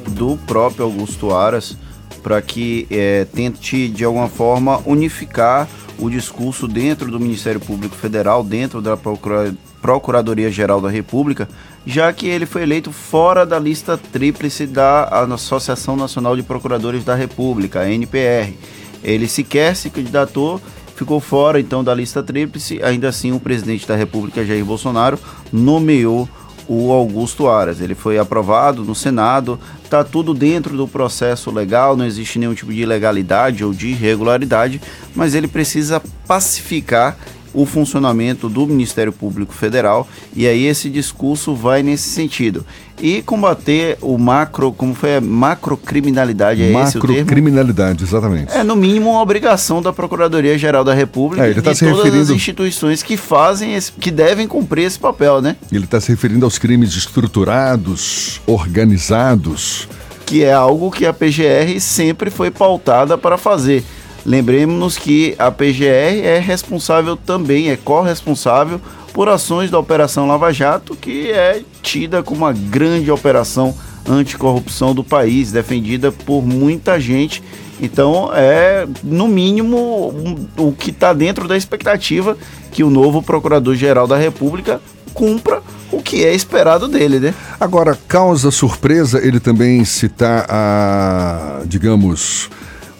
Do 0.08 0.36
próprio 0.46 0.84
Augusto 0.84 1.34
Aras 1.34 1.76
para 2.22 2.40
que 2.40 2.86
é, 2.90 3.24
tente 3.24 3.88
de 3.88 4.04
alguma 4.04 4.28
forma 4.28 4.80
unificar 4.84 5.68
o 5.98 6.08
discurso 6.08 6.66
dentro 6.66 7.10
do 7.10 7.20
Ministério 7.20 7.60
Público 7.60 7.94
Federal, 7.94 8.42
dentro 8.42 8.80
da 8.80 8.96
Procura 8.96 9.54
Procuradoria 9.80 10.50
Geral 10.50 10.78
da 10.80 10.90
República, 10.90 11.48
já 11.86 12.12
que 12.12 12.28
ele 12.28 12.44
foi 12.44 12.62
eleito 12.62 12.92
fora 12.92 13.46
da 13.46 13.58
lista 13.58 13.96
tríplice 13.96 14.66
da 14.66 15.04
Associação 15.32 15.96
Nacional 15.96 16.36
de 16.36 16.42
Procuradores 16.42 17.02
da 17.02 17.14
República, 17.14 17.80
a 17.80 17.90
NPR. 17.90 18.54
Ele 19.02 19.26
sequer 19.26 19.74
se 19.74 19.88
candidatou, 19.88 20.60
ficou 20.94 21.18
fora 21.18 21.58
então 21.58 21.82
da 21.82 21.94
lista 21.94 22.22
tríplice, 22.22 22.78
ainda 22.82 23.08
assim 23.08 23.32
o 23.32 23.40
presidente 23.40 23.88
da 23.88 23.96
República, 23.96 24.44
Jair 24.44 24.64
Bolsonaro, 24.64 25.18
nomeou 25.50 26.28
o 26.68 26.92
Augusto 26.92 27.48
Aras. 27.48 27.80
Ele 27.80 27.94
foi 27.94 28.18
aprovado 28.18 28.84
no 28.84 28.94
Senado, 28.94 29.58
está 29.84 30.04
tudo 30.04 30.32
dentro 30.34 30.76
do 30.76 30.86
processo 30.86 31.50
legal, 31.50 31.96
não 31.96 32.04
existe 32.04 32.38
nenhum 32.38 32.54
tipo 32.54 32.72
de 32.72 32.80
ilegalidade 32.80 33.64
ou 33.64 33.72
de 33.72 33.88
irregularidade, 33.88 34.80
mas 35.14 35.34
ele 35.34 35.48
precisa 35.48 36.02
pacificar 36.26 37.16
o 37.52 37.66
funcionamento 37.66 38.48
do 38.48 38.66
Ministério 38.66 39.12
Público 39.12 39.52
Federal 39.52 40.06
e 40.34 40.46
aí 40.46 40.66
esse 40.66 40.88
discurso 40.88 41.54
vai 41.54 41.82
nesse 41.82 42.08
sentido. 42.08 42.64
E 43.02 43.22
combater 43.22 43.96
o 44.02 44.18
macro, 44.18 44.72
como 44.72 44.94
foi 44.94 45.16
a 45.16 45.20
macrocriminalidade, 45.20 46.62
é 46.62 46.66
esse 46.82 46.98
o 46.98 47.00
termo? 47.00 47.16
Macrocriminalidade, 47.16 48.04
exatamente. 48.04 48.52
É 48.52 48.62
no 48.62 48.76
mínimo 48.76 49.10
uma 49.10 49.22
obrigação 49.22 49.80
da 49.80 49.92
Procuradoria-Geral 49.92 50.84
da 50.84 50.92
República 50.94 51.46
É, 51.46 51.50
ele 51.50 51.62
tá 51.62 51.72
e 51.72 51.74
se 51.76 51.84
todas 51.86 51.96
referindo- 52.04 52.22
as 52.24 52.30
instituições 52.30 53.02
que 53.02 53.16
fazem, 53.16 53.74
esse, 53.74 53.90
que 53.92 54.10
devem 54.10 54.46
cumprir 54.46 54.84
esse 54.84 54.98
papel, 54.98 55.40
né? 55.40 55.56
Ele 55.72 55.84
está 55.84 55.98
se 56.00 56.10
referindo 56.10 56.44
aos 56.44 56.58
crimes 56.58 56.94
estruturados, 56.94 58.40
organizados. 58.46 59.88
que 60.26 60.44
é 60.44 60.52
algo 60.52 60.90
que 60.92 61.04
a 61.06 61.12
PGR 61.12 61.80
sempre 61.80 62.30
foi 62.30 62.50
pautada 62.52 63.18
para 63.18 63.36
fazer. 63.36 63.82
Lembremos 64.24 64.98
que 64.98 65.34
a 65.38 65.50
PGR 65.50 66.20
é 66.22 66.38
responsável 66.38 67.16
também, 67.16 67.70
é 67.70 67.76
corresponsável 67.76 68.80
por 69.12 69.28
ações 69.28 69.70
da 69.70 69.78
Operação 69.78 70.26
Lava 70.26 70.52
Jato, 70.52 70.94
que 70.94 71.30
é 71.30 71.62
tida 71.82 72.22
como 72.22 72.44
uma 72.44 72.52
grande 72.52 73.10
operação 73.10 73.74
anticorrupção 74.08 74.94
do 74.94 75.02
país, 75.02 75.52
defendida 75.52 76.12
por 76.12 76.42
muita 76.42 77.00
gente. 77.00 77.42
Então, 77.80 78.30
é 78.34 78.86
no 79.02 79.26
mínimo 79.26 80.14
o 80.56 80.72
que 80.72 80.90
está 80.90 81.12
dentro 81.12 81.48
da 81.48 81.56
expectativa 81.56 82.36
que 82.70 82.84
o 82.84 82.90
novo 82.90 83.22
Procurador-Geral 83.22 84.06
da 84.06 84.16
República 84.16 84.80
cumpra 85.14 85.62
o 85.90 86.00
que 86.00 86.24
é 86.24 86.32
esperado 86.34 86.86
dele, 86.86 87.18
né? 87.18 87.34
Agora, 87.58 87.98
causa 88.06 88.50
surpresa 88.50 89.18
ele 89.26 89.40
também 89.40 89.84
citar 89.84 90.46
a, 90.48 91.62
digamos, 91.66 92.48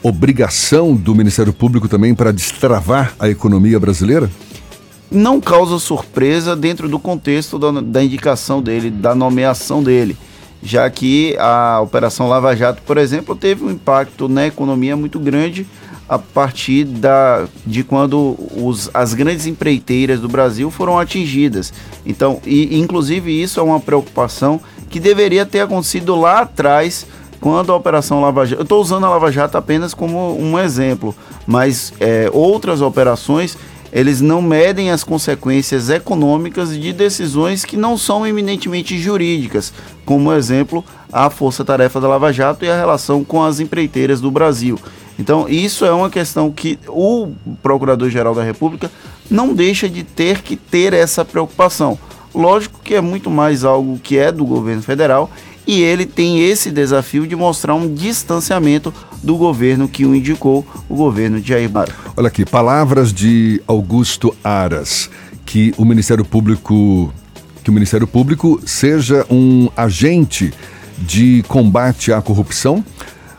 obrigação 0.03 0.95
do 0.95 1.15
Ministério 1.15 1.53
Público 1.53 1.89
também 1.89 2.15
para 2.15 2.33
destravar 2.33 3.15
a 3.19 3.29
economia 3.29 3.79
brasileira? 3.79 4.31
não 5.11 5.41
causa 5.41 5.79
surpresa 5.79 6.55
dentro 6.55 6.89
do 6.89 6.99
contexto 6.99 7.59
da, 7.59 7.73
da 7.81 8.03
indicação 8.03 8.63
dele, 8.63 8.91
da 8.91 9.15
nomeação 9.15 9.83
dele, 9.83 10.17
já 10.63 10.89
que 10.89 11.37
a 11.39 11.81
Operação 11.81 12.29
Lava 12.29 12.55
Jato, 12.55 12.83
por 12.83 12.97
exemplo, 12.97 13.35
teve 13.35 13.65
um 13.65 13.71
impacto 13.71 14.29
na 14.29 14.47
economia 14.47 14.97
muito 14.97 15.19
grande 15.19 15.67
a 16.09 16.19
partir 16.19 16.85
da, 16.85 17.47
de 17.65 17.85
quando 17.85 18.37
os, 18.57 18.91
as 18.93 19.15
grandes 19.15 19.47
empreiteiras 19.47 20.21
do 20.21 20.29
Brasil 20.29 20.71
foram 20.71 20.99
atingidas. 20.99 21.73
Então, 22.05 22.41
e, 22.45 22.79
inclusive 22.79 23.31
isso 23.31 23.61
é 23.61 23.63
uma 23.63 23.81
preocupação 23.81 24.61
que 24.89 24.99
deveria 24.99 25.47
ter 25.47 25.61
acontecido 25.61 26.17
lá 26.17 26.41
atrás 26.41 27.07
quando 27.41 27.73
a 27.73 27.77
Operação 27.77 28.21
Lava 28.21 28.45
Jato. 28.45 28.61
Eu 28.61 28.65
estou 28.65 28.81
usando 28.81 29.07
a 29.07 29.09
Lava 29.09 29.33
Jato 29.33 29.57
apenas 29.57 29.95
como 29.95 30.39
um 30.39 30.59
exemplo, 30.59 31.15
mas 31.47 31.93
é, 31.99 32.31
outras 32.33 32.81
operações 32.81 33.57
eles 33.93 34.21
não 34.21 34.41
medem 34.41 34.91
as 34.91 35.03
consequências 35.03 35.91
econômicas 35.91 36.79
de 36.79 36.93
decisões 36.93 37.65
que 37.65 37.77
não 37.77 37.99
são 37.99 38.25
eminentemente 38.25 38.97
jurídicas, 38.97 39.73
como 40.05 40.33
exemplo 40.33 40.85
a 41.13 41.29
força-tarefa 41.29 42.01
da 42.01 42.07
Lava 42.07 42.33
Jato 42.33 42.65
e 42.65 42.71
a 42.71 42.77
relação 42.77 43.25
com 43.25 43.43
as 43.43 43.59
empreiteiras 43.59 44.21
do 44.21 44.31
Brasil. 44.31 44.79
Então, 45.19 45.49
isso 45.49 45.85
é 45.85 45.93
uma 45.93 46.09
questão 46.09 46.51
que 46.51 46.79
o 46.89 47.33
Procurador-Geral 47.63 48.35
da 48.35 48.45
República 48.45 48.91
não 49.29 49.53
deixa 49.53 49.89
de 49.89 50.03
ter 50.03 50.41
que 50.41 50.57
ter 50.57 50.93
essa 50.93 51.25
preocupação. 51.25 51.99
Lógico 52.35 52.81
que 52.83 52.95
é 52.95 53.01
muito 53.01 53.29
mais 53.29 53.65
algo 53.65 53.99
que 53.99 54.17
é 54.17 54.31
do 54.31 54.45
governo 54.45 54.83
federal 54.83 55.29
e 55.67 55.83
ele 55.83 56.07
tem 56.07 56.41
esse 56.41 56.71
desafio 56.71 57.27
de 57.27 57.37
mostrar 57.37 57.75
um 57.75 57.93
distanciamento 57.93 58.93
do 59.23 59.37
governo 59.37 59.89
que 59.89 60.05
o 60.05 60.15
indicou, 60.15 60.67
o 60.89 60.97
governo 60.97 61.41
de 61.41 61.49
Jair 61.49 61.69
Bolsonaro. 61.69 62.13
Olha 62.17 62.29
aqui, 62.29 62.45
palavras 62.45 63.13
de 63.13 63.63
Augusto 63.67 64.35
Aras, 64.43 65.11
que 65.45 65.75
o 65.77 65.85
Ministério 65.85 66.25
Público 66.25 67.13
que 67.63 67.71
o 67.71 67.73
Ministério 67.73 68.07
Público 68.07 68.61
seja 68.65 69.27
um 69.31 69.69
agente 69.77 70.53
de 70.99 71.45
combate 71.47 72.13
à 72.13 72.21
corrupção, 72.21 72.85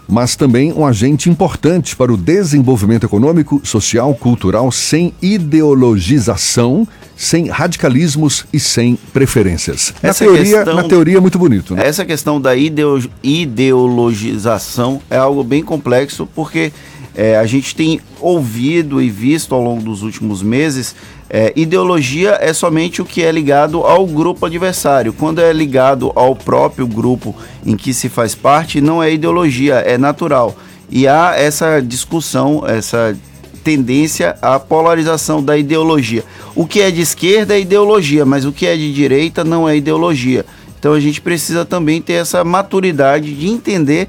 mas 0.08 0.36
também 0.36 0.74
um 0.74 0.86
agente 0.86 1.30
importante 1.30 1.96
para 1.96 2.14
o 2.14 2.18
desenvolvimento 2.18 3.06
econômico, 3.06 3.62
social, 3.64 4.14
cultural, 4.14 4.72
sem 4.72 5.14
ideologização, 5.22 6.88
sem 7.24 7.50
radicalismos 7.50 8.46
e 8.52 8.60
sem 8.60 8.98
preferências. 9.14 9.94
Na 10.02 10.10
teoria, 10.26 10.56
questão- 10.56 10.76
na 10.76 10.84
teoria 10.86 11.18
é 11.18 11.20
muito 11.20 11.38
bonito, 11.38 11.76
né? 11.76 11.86
Essa 11.86 12.04
questão 12.04 12.42
da 12.42 12.56
ideo- 12.56 13.00
ideologização 13.22 15.00
é 15.08 15.18
algo 15.18 15.44
bem 15.44 15.62
complexo, 15.64 16.28
porque 16.34 16.72
é, 17.16 17.38
a 17.38 17.46
gente 17.46 17.76
tem 17.76 18.00
ouvido 18.20 19.00
e 19.02 19.08
visto 19.10 19.54
ao 19.54 19.62
longo 19.62 19.84
dos 19.84 20.02
últimos 20.02 20.42
meses, 20.42 20.96
é, 21.30 21.54
ideologia 21.56 22.38
é 22.42 22.54
somente 22.54 23.02
o 23.02 23.06
que 23.06 23.22
é 23.22 23.32
ligado 23.32 23.82
ao 23.82 24.08
grupo 24.08 24.46
adversário. 24.48 25.14
Quando 25.14 25.40
é 25.42 25.54
ligado 25.54 26.12
ao 26.16 26.36
próprio 26.36 26.88
grupo 26.88 27.36
em 27.66 27.76
que 27.78 27.94
se 27.94 28.10
faz 28.10 28.34
parte, 28.34 28.82
não 28.82 29.02
é 29.04 29.14
ideologia, 29.14 29.76
é 29.76 29.98
natural. 29.98 30.56
E 30.90 31.08
há 31.08 31.36
essa 31.38 31.80
discussão, 31.82 32.64
essa 32.68 33.16
tendência 33.64 34.36
à 34.42 34.60
polarização 34.60 35.44
da 35.44 35.58
ideologia. 35.58 36.24
O 36.56 36.66
que 36.66 36.82
é 36.82 36.92
de 36.92 37.02
esquerda 37.02 37.56
é 37.56 37.62
ideologia, 37.62 38.26
mas 38.26 38.46
o 38.46 38.52
que 38.52 38.66
é 38.66 38.76
de 38.76 38.94
direita 38.94 39.44
não 39.44 39.68
é 39.68 39.78
ideologia. 39.78 40.46
Então 40.80 40.94
a 40.94 41.00
gente 41.00 41.22
precisa 41.22 41.64
também 41.64 42.02
ter 42.02 42.14
essa 42.14 42.44
maturidade 42.44 43.34
de 43.34 43.48
entender 43.48 44.08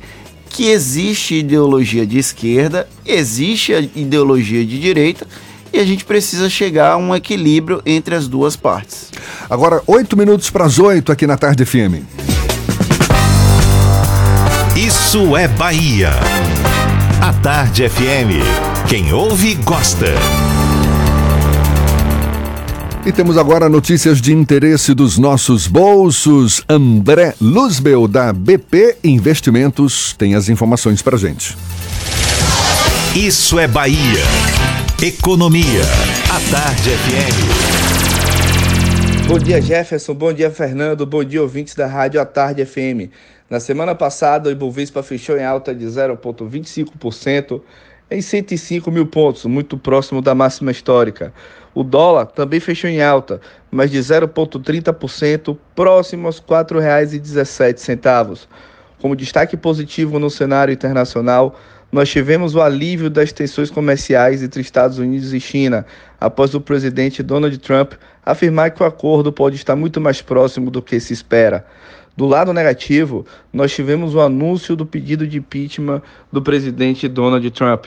que 0.48 0.68
existe 0.68 1.36
ideologia 1.36 2.06
de 2.06 2.18
esquerda, 2.18 2.86
existe 3.04 3.74
a 3.74 3.80
ideologia 3.80 4.64
de 4.64 4.78
direita 4.78 5.26
e 5.72 5.78
a 5.78 5.84
gente 5.84 6.04
precisa 6.04 6.50
chegar 6.50 6.92
a 6.92 6.96
um 6.96 7.14
equilíbrio 7.14 7.82
entre 7.86 8.14
as 8.14 8.28
duas 8.28 8.56
partes. 8.56 9.10
Agora, 9.48 9.82
oito 9.86 10.16
minutos 10.16 10.50
para 10.50 10.66
as 10.66 10.78
oito 10.78 11.10
aqui 11.10 11.26
na 11.26 11.36
Tarde 11.36 11.64
FM. 11.64 12.04
Isso 14.76 15.36
é 15.36 15.48
Bahia. 15.48 16.10
A 17.20 17.32
Tarde 17.34 17.88
FM. 17.88 18.71
Quem 18.88 19.12
ouve, 19.12 19.54
gosta. 19.56 20.06
E 23.06 23.10
temos 23.10 23.36
agora 23.38 23.68
notícias 23.68 24.20
de 24.20 24.32
interesse 24.32 24.94
dos 24.94 25.18
nossos 25.18 25.66
bolsos. 25.66 26.62
André 26.68 27.34
Luzbel, 27.40 28.06
da 28.06 28.32
BP 28.32 28.98
Investimentos, 29.02 30.14
tem 30.14 30.34
as 30.34 30.48
informações 30.48 31.02
para 31.02 31.16
gente. 31.16 31.56
Isso 33.16 33.58
é 33.58 33.66
Bahia. 33.66 34.22
Economia. 35.02 35.82
A 36.30 36.38
Tarde 36.50 36.90
FM. 36.90 37.82
Bom 39.26 39.38
dia, 39.38 39.60
Jefferson. 39.62 40.14
Bom 40.14 40.32
dia, 40.32 40.50
Fernando. 40.50 41.06
Bom 41.06 41.24
dia, 41.24 41.40
ouvintes 41.40 41.74
da 41.74 41.86
Rádio 41.86 42.20
à 42.20 42.24
Tarde 42.24 42.64
FM. 42.64 43.10
Na 43.48 43.58
semana 43.60 43.94
passada, 43.94 44.48
o 44.48 44.52
Ibovespa 44.52 45.02
fechou 45.02 45.36
em 45.36 45.44
alta 45.44 45.74
de 45.74 45.84
0,25% 45.86 47.60
em 48.14 48.22
105 48.22 48.90
mil 48.90 49.06
pontos, 49.06 49.46
muito 49.46 49.78
próximo 49.78 50.20
da 50.20 50.34
máxima 50.34 50.70
histórica. 50.70 51.32
O 51.74 51.82
dólar 51.82 52.26
também 52.26 52.60
fechou 52.60 52.90
em 52.90 53.02
alta, 53.02 53.40
mas 53.70 53.90
de 53.90 53.98
0,30%, 53.98 55.56
próximo 55.74 56.26
aos 56.26 56.38
R$ 56.38 56.44
4,17. 56.46 58.46
Como 59.00 59.16
destaque 59.16 59.56
positivo 59.56 60.18
no 60.18 60.28
cenário 60.30 60.72
internacional, 60.72 61.58
nós 61.90 62.08
tivemos 62.08 62.54
o 62.54 62.62
alívio 62.62 63.10
das 63.10 63.32
tensões 63.32 63.70
comerciais 63.70 64.42
entre 64.42 64.62
Estados 64.62 64.98
Unidos 64.98 65.34
e 65.34 65.40
China, 65.40 65.84
após 66.20 66.54
o 66.54 66.60
presidente 66.60 67.22
Donald 67.22 67.56
Trump 67.58 67.94
afirmar 68.24 68.70
que 68.70 68.82
o 68.82 68.86
acordo 68.86 69.32
pode 69.32 69.56
estar 69.56 69.76
muito 69.76 70.00
mais 70.00 70.22
próximo 70.22 70.70
do 70.70 70.80
que 70.80 70.98
se 71.00 71.12
espera. 71.12 71.66
Do 72.16 72.26
lado 72.26 72.52
negativo, 72.52 73.26
nós 73.52 73.74
tivemos 73.74 74.14
o 74.14 74.20
anúncio 74.20 74.76
do 74.76 74.84
pedido 74.84 75.26
de 75.26 75.38
impeachment 75.38 76.02
do 76.30 76.42
presidente 76.42 77.08
Donald 77.08 77.50
Trump. 77.50 77.86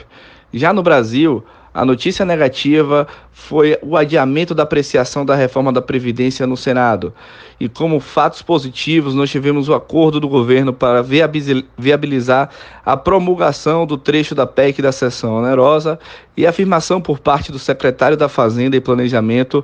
Já 0.52 0.72
no 0.72 0.82
Brasil, 0.82 1.44
a 1.76 1.84
notícia 1.84 2.24
negativa 2.24 3.06
foi 3.30 3.78
o 3.82 3.98
adiamento 3.98 4.54
da 4.54 4.62
apreciação 4.62 5.26
da 5.26 5.34
reforma 5.34 5.70
da 5.70 5.82
Previdência 5.82 6.46
no 6.46 6.56
Senado. 6.56 7.12
E 7.60 7.68
como 7.68 8.00
fatos 8.00 8.40
positivos, 8.40 9.14
nós 9.14 9.30
tivemos 9.30 9.68
o 9.68 9.74
acordo 9.74 10.18
do 10.18 10.26
governo 10.26 10.72
para 10.72 11.04
viabilizar 11.76 12.48
a 12.84 12.96
promulgação 12.96 13.86
do 13.86 13.98
trecho 13.98 14.34
da 14.34 14.46
PEC 14.46 14.80
da 14.80 14.90
sessão 14.90 15.34
onerosa 15.34 15.98
e 16.34 16.46
a 16.46 16.50
afirmação 16.50 16.98
por 16.98 17.18
parte 17.18 17.52
do 17.52 17.58
secretário 17.58 18.16
da 18.16 18.28
Fazenda 18.28 18.74
e 18.74 18.80
Planejamento 18.80 19.62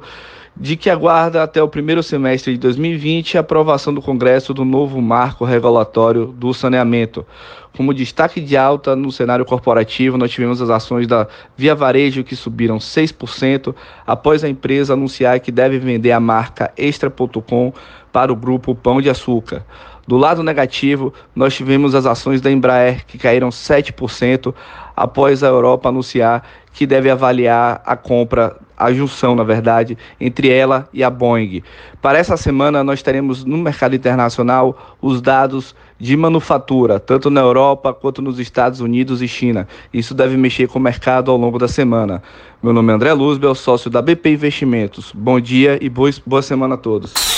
de 0.57 0.77
que 0.77 0.91
aguarda 0.91 1.43
até 1.43 1.63
o 1.63 1.69
primeiro 1.69 2.03
semestre 2.03 2.53
de 2.53 2.59
2020 2.59 3.37
a 3.37 3.41
aprovação 3.41 3.93
do 3.93 4.03
Congresso 4.03 4.53
do 4.53 4.65
novo 4.65 5.01
marco 5.01 5.45
regulatório 5.45 6.27
do 6.27 6.53
saneamento. 6.53 7.27
Como 7.75 7.95
destaque 7.95 8.39
de 8.39 8.55
alta 8.55 8.95
no 8.95 9.11
cenário 9.11 9.47
corporativo, 9.47 10.19
nós 10.19 10.31
tivemos 10.31 10.61
as 10.61 10.69
ações 10.69 11.07
da 11.07 11.27
Via 11.57 11.75
Varejo 11.75 12.23
que 12.23 12.37
subiram 12.37 12.77
6% 12.77 13.75
após 14.07 14.45
a 14.45 14.49
empresa 14.49 14.93
anunciar 14.93 15.41
que 15.41 15.51
deve 15.51 15.79
vender 15.79 16.13
a 16.13 16.21
marca 16.21 16.71
Extra.com 16.77 17.73
para 18.13 18.31
o 18.31 18.37
grupo 18.37 18.75
Pão 18.75 19.01
de 19.01 19.09
Açúcar. 19.09 19.65
Do 20.07 20.19
lado 20.19 20.43
negativo, 20.43 21.15
nós 21.35 21.55
tivemos 21.55 21.95
as 21.95 22.05
ações 22.05 22.41
da 22.41 22.51
Embraer 22.51 23.07
que 23.07 23.17
caíram 23.17 23.49
7% 23.49 24.53
após 24.95 25.43
a 25.43 25.49
Europa 25.49 25.89
anunciar 25.89 26.43
que 26.75 26.87
deve 26.87 27.09
avaliar 27.09 27.81
a 27.87 27.97
compra, 27.97 28.57
a 28.83 28.93
junção, 28.93 29.35
na 29.35 29.45
verdade, 29.45 29.97
entre 30.21 30.49
ela 30.49 30.89
e 30.93 31.05
a 31.05 31.11
Boeing. 31.11 31.63
Para 32.01 32.19
essa 32.19 32.37
semana, 32.37 32.83
nós 32.83 33.03
teremos 33.03 33.45
no 33.45 33.59
mercado 33.59 33.95
internacional 33.95 34.97
os 35.01 35.21
dados 35.21 35.75
de 35.99 36.17
manufatura, 36.17 36.99
tanto 36.99 37.31
na 37.31 37.41
Europa 37.41 37.95
quanto 37.95 38.21
nos 38.21 38.41
Estados 38.41 38.81
Unidos 38.81 39.23
e 39.23 39.29
China. 39.29 39.69
Isso 39.95 40.15
deve 40.15 40.37
mexer 40.37 40.67
com 40.67 40.79
o 40.79 40.83
mercado 40.83 41.31
ao 41.31 41.37
longo 41.37 41.59
da 41.59 41.69
semana. 41.69 42.23
Meu 42.61 42.73
nome 42.73 42.93
é 42.93 42.97
André 42.97 43.13
Luzbel, 43.13 43.55
sócio 43.55 43.89
da 43.89 44.03
BP 44.03 44.31
Investimentos. 44.31 45.13
Bom 45.15 45.39
dia 45.39 45.79
e 45.81 45.89
boa, 45.89 46.43
semana 46.43 46.75
a 46.75 46.79
todos. 46.79 47.32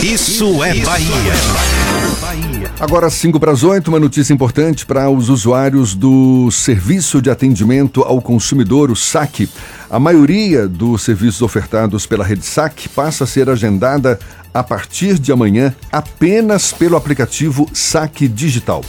Isso 0.00 0.62
é 0.62 0.74
Bahia. 0.80 1.32
Agora, 2.78 3.10
5 3.10 3.38
para 3.38 3.50
as 3.52 3.62
8, 3.62 3.88
uma 3.88 3.98
notícia 3.98 4.32
importante 4.32 4.86
para 4.86 5.10
os 5.10 5.28
usuários 5.28 5.94
do 5.94 6.50
Serviço 6.50 7.20
de 7.20 7.30
Atendimento 7.30 8.02
ao 8.02 8.20
Consumidor, 8.20 8.90
o 8.90 8.96
SAC. 8.96 9.48
A 9.90 9.98
maioria 9.98 10.68
dos 10.68 11.02
serviços 11.02 11.42
ofertados 11.42 12.06
pela 12.06 12.24
rede 12.24 12.46
SAC 12.46 12.88
passa 12.94 13.24
a 13.24 13.26
ser 13.26 13.50
agendada 13.50 14.18
a 14.54 14.62
partir 14.62 15.18
de 15.18 15.32
amanhã 15.32 15.74
apenas 15.90 16.72
pelo 16.72 16.96
aplicativo 16.96 17.68
SAC 17.72 18.28
Digital. 18.28 18.84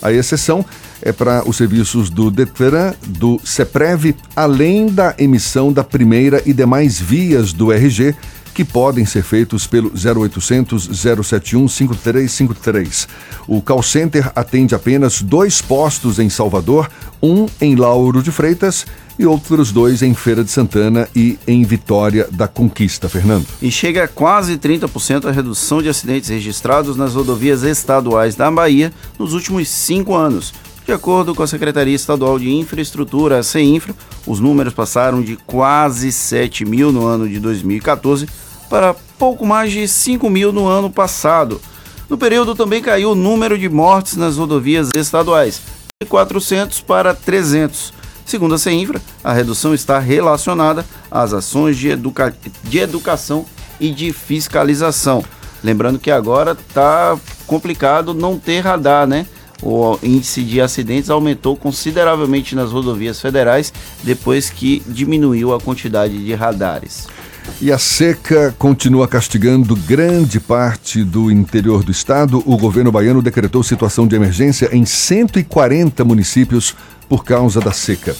A 0.00 0.12
exceção 0.12 0.64
é 1.02 1.12
para 1.12 1.46
os 1.48 1.56
serviços 1.56 2.08
do 2.08 2.30
Detran, 2.30 2.94
do 3.06 3.38
CEPREV, 3.44 4.16
além 4.34 4.86
da 4.86 5.14
emissão 5.18 5.72
da 5.72 5.84
primeira 5.84 6.42
e 6.46 6.52
demais 6.52 6.98
vias 6.98 7.52
do 7.52 7.70
RG, 7.70 8.14
que 8.54 8.64
podem 8.64 9.04
ser 9.04 9.22
feitos 9.22 9.66
pelo 9.66 9.90
0800 9.90 10.88
071 10.96 11.68
5353. 11.68 13.08
O 13.48 13.60
call 13.60 13.82
center 13.82 14.30
atende 14.34 14.74
apenas 14.74 15.20
dois 15.20 15.60
postos 15.60 16.18
em 16.20 16.30
Salvador, 16.30 16.88
um 17.20 17.46
em 17.60 17.74
Lauro 17.74 18.22
de 18.22 18.30
Freitas 18.30 18.86
e 19.18 19.26
outros 19.26 19.72
dois 19.72 20.02
em 20.02 20.14
Feira 20.14 20.44
de 20.44 20.50
Santana 20.50 21.08
e 21.14 21.38
em 21.46 21.64
Vitória 21.64 22.28
da 22.30 22.46
Conquista, 22.48 23.08
Fernando. 23.08 23.46
E 23.60 23.70
chega 23.70 24.04
a 24.04 24.08
quase 24.08 24.56
30% 24.56 25.26
a 25.26 25.32
redução 25.32 25.82
de 25.82 25.88
acidentes 25.88 26.30
registrados 26.30 26.96
nas 26.96 27.14
rodovias 27.14 27.62
estaduais 27.62 28.34
da 28.34 28.50
Bahia 28.50 28.92
nos 29.18 29.32
últimos 29.32 29.68
cinco 29.68 30.14
anos. 30.14 30.54
De 30.86 30.92
acordo 30.92 31.34
com 31.34 31.42
a 31.42 31.46
Secretaria 31.46 31.94
Estadual 31.94 32.38
de 32.38 32.50
Infraestrutura, 32.50 33.38
a 33.38 33.42
CEINFRA, 33.42 33.94
os 34.26 34.38
números 34.38 34.74
passaram 34.74 35.22
de 35.22 35.36
quase 35.46 36.12
7 36.12 36.66
mil 36.66 36.92
no 36.92 37.06
ano 37.06 37.26
de 37.26 37.40
2014 37.40 38.28
para 38.68 38.94
pouco 39.18 39.46
mais 39.46 39.72
de 39.72 39.86
5 39.86 40.28
mil 40.28 40.52
no 40.52 40.66
ano 40.66 40.90
passado. 40.90 41.60
No 42.08 42.18
período 42.18 42.54
também 42.54 42.82
caiu 42.82 43.12
o 43.12 43.14
número 43.14 43.58
de 43.58 43.68
mortes 43.68 44.16
nas 44.16 44.36
rodovias 44.36 44.90
estaduais, 44.94 45.62
de 46.02 46.08
400 46.08 46.80
para 46.80 47.14
300. 47.14 47.92
Segundo 48.26 48.54
a 48.54 48.58
CEINFRA, 48.58 49.00
a 49.22 49.32
redução 49.32 49.74
está 49.74 49.98
relacionada 49.98 50.84
às 51.10 51.32
ações 51.32 51.76
de, 51.76 51.90
educa 51.90 52.34
de 52.62 52.78
educação 52.78 53.44
e 53.78 53.90
de 53.90 54.12
fiscalização. 54.12 55.24
Lembrando 55.62 55.98
que 55.98 56.10
agora 56.10 56.52
está 56.52 57.18
complicado 57.46 58.14
não 58.14 58.38
ter 58.38 58.60
radar, 58.60 59.06
né? 59.06 59.26
O 59.62 59.98
índice 60.02 60.42
de 60.42 60.60
acidentes 60.60 61.08
aumentou 61.08 61.56
consideravelmente 61.56 62.54
nas 62.54 62.70
rodovias 62.70 63.20
federais 63.20 63.72
depois 64.02 64.50
que 64.50 64.82
diminuiu 64.86 65.54
a 65.54 65.60
quantidade 65.60 66.22
de 66.22 66.34
radares. 66.34 67.08
E 67.60 67.70
a 67.70 67.78
seca 67.78 68.54
continua 68.58 69.06
castigando 69.06 69.76
grande 69.76 70.40
parte 70.40 71.04
do 71.04 71.30
interior 71.30 71.82
do 71.82 71.90
estado. 71.90 72.42
O 72.44 72.56
governo 72.56 72.92
baiano 72.92 73.22
decretou 73.22 73.62
situação 73.62 74.06
de 74.06 74.16
emergência 74.16 74.68
em 74.72 74.84
140 74.84 76.04
municípios 76.04 76.74
por 77.08 77.24
causa 77.24 77.60
da 77.60 77.72
seca. 77.72 78.14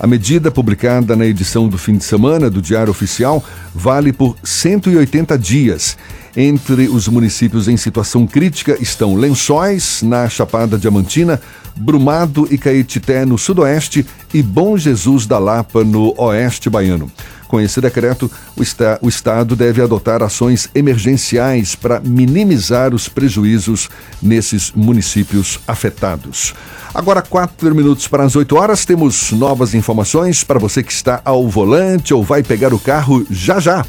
A 0.00 0.06
medida 0.06 0.50
publicada 0.50 1.16
na 1.16 1.26
edição 1.26 1.68
do 1.68 1.76
fim 1.76 1.96
de 1.96 2.04
semana 2.04 2.48
do 2.48 2.62
Diário 2.62 2.90
Oficial 2.90 3.44
vale 3.74 4.12
por 4.12 4.36
180 4.44 5.36
dias. 5.36 5.96
Entre 6.36 6.88
os 6.88 7.08
municípios 7.08 7.66
em 7.66 7.76
situação 7.76 8.24
crítica 8.24 8.76
estão 8.80 9.16
Lençóis, 9.16 10.02
na 10.02 10.28
Chapada 10.28 10.78
Diamantina, 10.78 11.40
Brumado 11.74 12.46
e 12.48 12.56
Caetité, 12.56 13.24
no 13.24 13.36
sudoeste, 13.36 14.06
e 14.32 14.40
Bom 14.40 14.78
Jesus 14.78 15.26
da 15.26 15.38
Lapa, 15.38 15.82
no 15.82 16.14
oeste 16.16 16.70
baiano. 16.70 17.10
Com 17.48 17.60
esse 17.60 17.80
decreto, 17.80 18.30
o, 18.54 18.62
esta 18.62 18.98
o 19.02 19.08
Estado 19.08 19.56
deve 19.56 19.82
adotar 19.82 20.22
ações 20.22 20.68
emergenciais 20.74 21.74
para 21.74 21.98
minimizar 21.98 22.94
os 22.94 23.08
prejuízos 23.08 23.88
nesses 24.22 24.70
municípios 24.72 25.58
afetados. 25.66 26.54
Agora, 26.94 27.22
quatro 27.22 27.74
minutos 27.74 28.06
para 28.06 28.24
as 28.24 28.36
8 28.36 28.56
horas, 28.56 28.84
temos 28.84 29.32
novas 29.32 29.74
informações 29.74 30.44
para 30.44 30.58
você 30.58 30.82
que 30.82 30.92
está 30.92 31.20
ao 31.24 31.48
volante 31.48 32.12
ou 32.14 32.22
vai 32.22 32.42
pegar 32.42 32.72
o 32.72 32.78
carro 32.78 33.26
já 33.30 33.58
já. 33.58 33.84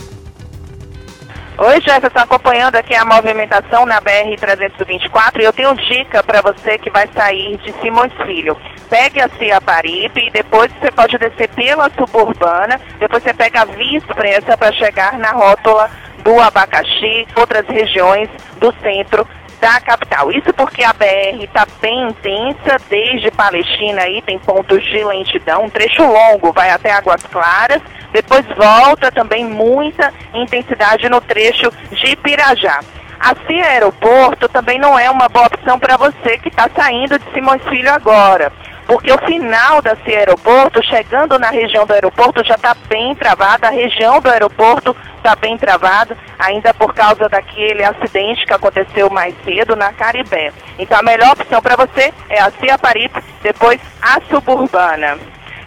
Oi, 1.58 1.80
Jefferson, 1.80 2.18
acompanhando 2.18 2.76
aqui 2.76 2.94
a 2.94 3.02
movimentação 3.02 3.86
na 3.86 3.98
BR-324 4.02 5.40
e 5.40 5.44
eu 5.44 5.52
tenho 5.54 5.74
dica 5.74 6.22
para 6.22 6.42
você 6.42 6.76
que 6.76 6.90
vai 6.90 7.08
sair 7.14 7.56
de 7.58 7.72
Simões 7.80 8.12
Filho. 8.26 8.54
Pegue 8.90 9.22
a 9.22 9.28
Cia 9.38 9.58
Paripe 9.58 10.26
e 10.26 10.30
depois 10.30 10.70
você 10.72 10.90
pode 10.90 11.16
descer 11.16 11.48
pela 11.48 11.90
suburbana, 11.90 12.78
depois 12.98 13.22
você 13.22 13.32
pega 13.32 13.62
a 13.62 13.64
Via 13.64 13.96
Expressa 13.96 14.54
para 14.54 14.70
chegar 14.72 15.18
na 15.18 15.30
rótula 15.32 15.88
do 16.22 16.38
Abacaxi, 16.38 17.26
outras 17.34 17.66
regiões 17.68 18.28
do 18.60 18.74
centro 18.82 19.26
da 19.60 19.80
capital. 19.80 20.30
Isso 20.30 20.52
porque 20.54 20.84
a 20.84 20.92
BR 20.92 21.42
está 21.42 21.66
bem 21.80 22.08
intensa, 22.08 22.76
desde 22.88 23.30
Palestina 23.30 24.02
aí 24.02 24.22
tem 24.22 24.38
pontos 24.38 24.82
de 24.84 25.04
lentidão, 25.04 25.64
um 25.64 25.70
trecho 25.70 26.02
longo, 26.02 26.52
vai 26.52 26.70
até 26.70 26.92
Águas 26.92 27.22
Claras, 27.24 27.82
depois 28.12 28.44
volta 28.56 29.10
também 29.10 29.44
muita 29.44 30.12
intensidade 30.34 31.08
no 31.08 31.20
trecho 31.20 31.70
de 31.90 32.16
Pirajá. 32.16 32.80
A 33.18 33.34
CIA 33.46 33.66
Aeroporto 33.66 34.48
também 34.48 34.78
não 34.78 34.98
é 34.98 35.10
uma 35.10 35.28
boa 35.28 35.46
opção 35.46 35.78
para 35.78 35.96
você 35.96 36.38
que 36.38 36.48
está 36.48 36.68
saindo 36.76 37.18
de 37.18 37.32
Simões 37.32 37.62
Filho 37.64 37.90
agora 37.90 38.52
porque 38.86 39.12
o 39.12 39.18
final 39.18 39.82
CIA 40.04 40.18
Aeroporto, 40.20 40.80
chegando 40.84 41.38
na 41.38 41.50
região 41.50 41.84
do 41.84 41.92
aeroporto, 41.92 42.44
já 42.44 42.54
está 42.54 42.74
bem 42.88 43.14
travada, 43.16 43.66
a 43.66 43.70
região 43.70 44.20
do 44.20 44.30
aeroporto 44.30 44.96
está 45.16 45.34
bem 45.34 45.58
travada, 45.58 46.16
ainda 46.38 46.72
por 46.72 46.94
causa 46.94 47.28
daquele 47.28 47.82
acidente 47.82 48.46
que 48.46 48.52
aconteceu 48.52 49.10
mais 49.10 49.34
cedo 49.44 49.74
na 49.74 49.92
Caribé. 49.92 50.52
Então 50.78 50.98
a 50.98 51.02
melhor 51.02 51.32
opção 51.32 51.60
para 51.60 51.74
você 51.74 52.14
é 52.28 52.40
a 52.40 52.50
CIA 52.52 52.78
Paripe, 52.78 53.22
depois 53.42 53.80
a 54.00 54.20
Suburbana. 54.30 55.18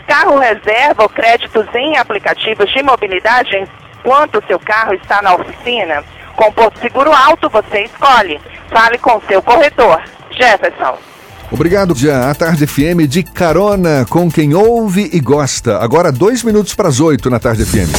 Carro 0.07 0.39
reserva 0.39 1.03
ou 1.03 1.09
créditos 1.09 1.67
em 1.75 1.97
aplicativos 1.97 2.71
de 2.71 2.81
mobilidade 2.81 3.67
enquanto 3.99 4.43
seu 4.47 4.59
carro 4.59 4.93
está 4.93 5.21
na 5.21 5.35
oficina? 5.35 6.03
Com 6.35 6.51
Porto 6.53 6.79
Seguro 6.79 7.11
Alto 7.11 7.49
você 7.49 7.81
escolhe. 7.81 8.39
Fale 8.69 8.97
com 8.97 9.19
seu 9.27 9.41
corretor. 9.43 10.01
Jefferson. 10.31 11.08
Obrigado, 11.51 11.95
já. 11.95 12.29
A 12.29 12.35
Tarde 12.35 12.67
FM 12.67 13.07
de 13.07 13.23
carona 13.23 14.05
com 14.09 14.31
quem 14.31 14.53
ouve 14.53 15.09
e 15.11 15.19
gosta. 15.19 15.77
Agora, 15.79 16.11
dois 16.11 16.43
minutos 16.43 16.75
para 16.75 16.89
as 16.89 16.99
oito 16.99 17.29
na 17.29 17.39
Tarde 17.39 17.65
FM. 17.65 17.89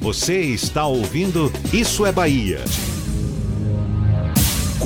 Você 0.00 0.40
está 0.40 0.86
ouvindo 0.86 1.52
Isso 1.72 2.06
é 2.06 2.12
Bahia. 2.12 2.60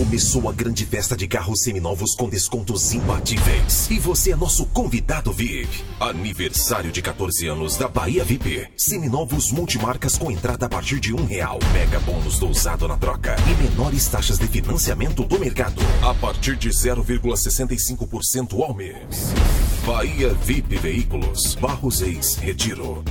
Começou 0.03 0.48
a 0.48 0.53
grande 0.53 0.84
festa 0.84 1.16
de 1.16 1.28
carros 1.28 1.62
seminovos 1.62 2.16
com 2.16 2.28
descontos 2.28 2.92
imbatíveis. 2.92 3.88
E 3.88 4.00
você 4.00 4.32
é 4.32 4.36
nosso 4.36 4.66
convidado 4.66 5.32
VIP. 5.32 5.68
Aniversário 6.00 6.90
de 6.90 7.00
14 7.00 7.46
anos 7.46 7.76
da 7.76 7.86
Bahia 7.86 8.24
VIP. 8.24 8.66
Seminovos 8.76 9.53
multimarcas 9.53 10.18
com 10.18 10.28
entrada 10.28 10.66
a 10.66 10.68
partir 10.68 10.98
de 10.98 11.14
um 11.14 11.24
real. 11.24 11.61
Mega 11.72 12.00
bônus 12.00 12.36
do 12.40 12.48
usado 12.48 12.88
na 12.88 12.96
troca. 12.96 13.36
E 13.48 13.55
menores 13.62 14.09
taxas 14.09 14.40
de 14.40 14.48
financiamento 14.48 15.22
do 15.22 15.38
mercado. 15.38 15.80
A 16.03 16.12
partir 16.14 16.57
de 16.57 16.70
0,65% 16.70 18.61
ao 18.61 18.74
mês. 18.74 19.32
Bahia 19.86 20.34
VIP 20.34 20.78
Veículos. 20.78 21.55
Barros 21.55 22.03
Ex 22.03 22.34
Retiro. 22.38 23.05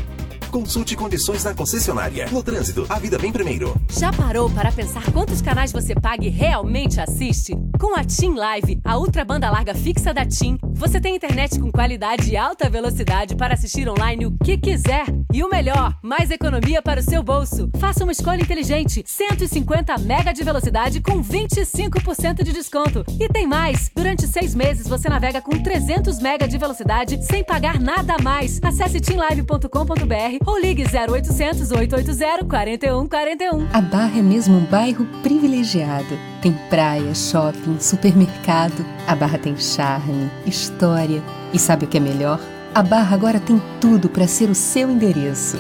Consulte 0.52 0.98
condições 0.98 1.46
na 1.46 1.54
concessionária. 1.54 2.28
No 2.30 2.44
trânsito, 2.44 2.86
a 2.90 3.00
vida 3.00 3.18
vem 3.18 3.32
primeiro. 3.32 3.74
Já 3.90 4.12
parou 4.12 4.50
para 4.50 4.70
pensar 4.70 5.02
quantos 5.14 5.42
canais 5.42 5.72
você 5.72 5.96
paga 5.96 6.26
e 6.26 6.30
realmente 6.30 7.00
assiste? 7.00 7.56
Com 7.80 7.98
a 7.98 8.04
TIM 8.04 8.36
Live, 8.36 8.82
a 8.84 8.98
ultra 8.98 9.24
banda 9.24 9.50
larga 9.50 9.74
fixa 9.74 10.14
da 10.14 10.26
TIM, 10.26 10.58
você 10.74 11.00
tem 11.00 11.16
internet 11.16 11.58
com 11.58 11.72
qualidade 11.72 12.32
e 12.32 12.36
alta 12.36 12.70
velocidade 12.70 13.34
para 13.34 13.54
assistir 13.54 13.88
online 13.88 14.26
o 14.26 14.38
que 14.44 14.58
quiser. 14.58 15.06
E 15.34 15.42
o 15.42 15.50
melhor, 15.50 15.98
mais 16.04 16.30
economia 16.30 16.82
para 16.82 17.00
o 17.00 17.04
seu 17.04 17.24
bolso. 17.24 17.70
Faça 17.80 18.04
uma 18.04 18.12
escolha 18.12 18.42
inteligente. 18.42 19.04
150 19.08 19.98
mega 20.00 20.34
de 20.34 20.44
velocidade 20.44 21.00
com 21.00 21.24
25% 21.24 22.44
de 22.44 22.52
desconto. 22.52 23.06
E 23.18 23.30
tem 23.30 23.48
mais! 23.48 23.90
Durante 23.96 24.28
seis 24.28 24.54
meses 24.54 24.86
você 24.86 25.08
navega 25.08 25.42
com 25.42 25.64
300 25.64 26.20
mega 26.20 26.46
de 26.46 26.58
velocidade 26.58 27.24
sem 27.24 27.42
pagar 27.42 27.80
nada 27.80 28.16
a 28.16 28.22
mais. 28.22 28.60
Acesse 28.62 29.00
timlive.com.br 29.00 30.41
ou 30.46 30.60
ligue 30.60 30.84
0800 30.84 31.72
880 31.72 32.46
4141. 32.46 33.68
A 33.74 33.82
Barra 33.82 34.20
é 34.20 34.22
mesmo 34.22 34.58
um 34.58 34.66
bairro 34.66 35.06
privilegiado. 35.22 36.18
Tem 36.42 36.54
praia, 36.70 37.14
shopping, 37.14 37.80
supermercado. 37.80 38.86
A 39.08 39.16
Barra 39.16 39.38
tem 39.38 39.58
charme, 39.58 40.30
história. 40.46 41.22
E 41.54 41.60
sabe 41.60 41.86
o 41.86 41.88
que 41.88 41.98
é 41.98 42.00
melhor? 42.00 42.40
A 42.74 42.82
Barra 42.82 43.16
agora 43.16 43.40
tem 43.40 43.62
tudo 43.80 44.10
para 44.10 44.28
ser 44.28 44.50
o 44.50 44.56
seu 44.56 44.90
endereço. 44.90 45.58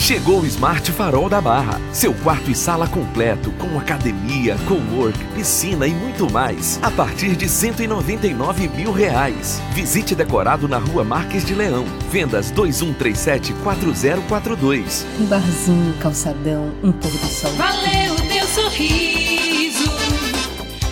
Chegou 0.00 0.40
o 0.40 0.46
Smart 0.46 0.90
Farol 0.92 1.28
da 1.28 1.42
Barra. 1.42 1.78
Seu 1.92 2.14
quarto 2.14 2.50
e 2.50 2.54
sala 2.54 2.88
completo, 2.88 3.50
com 3.52 3.78
academia, 3.78 4.56
cowork, 4.66 5.22
piscina 5.34 5.86
e 5.86 5.92
muito 5.92 6.32
mais. 6.32 6.80
A 6.82 6.90
partir 6.90 7.36
de 7.36 7.46
199 7.46 8.68
mil 8.68 8.92
reais. 8.92 9.60
Visite 9.72 10.14
decorado 10.14 10.66
na 10.66 10.78
rua 10.78 11.04
Marques 11.04 11.44
de 11.44 11.54
Leão. 11.54 11.84
Vendas 12.10 12.50
2137-4042. 12.50 15.04
Um 15.20 15.26
barzinho, 15.26 15.92
calçadão, 16.00 16.72
um 16.82 16.92
pôr 16.92 17.10
do 17.10 17.26
sol. 17.26 17.52
Valeu 17.52 18.14
o 18.14 18.22
teu 18.22 18.46
sorriso. 18.46 19.92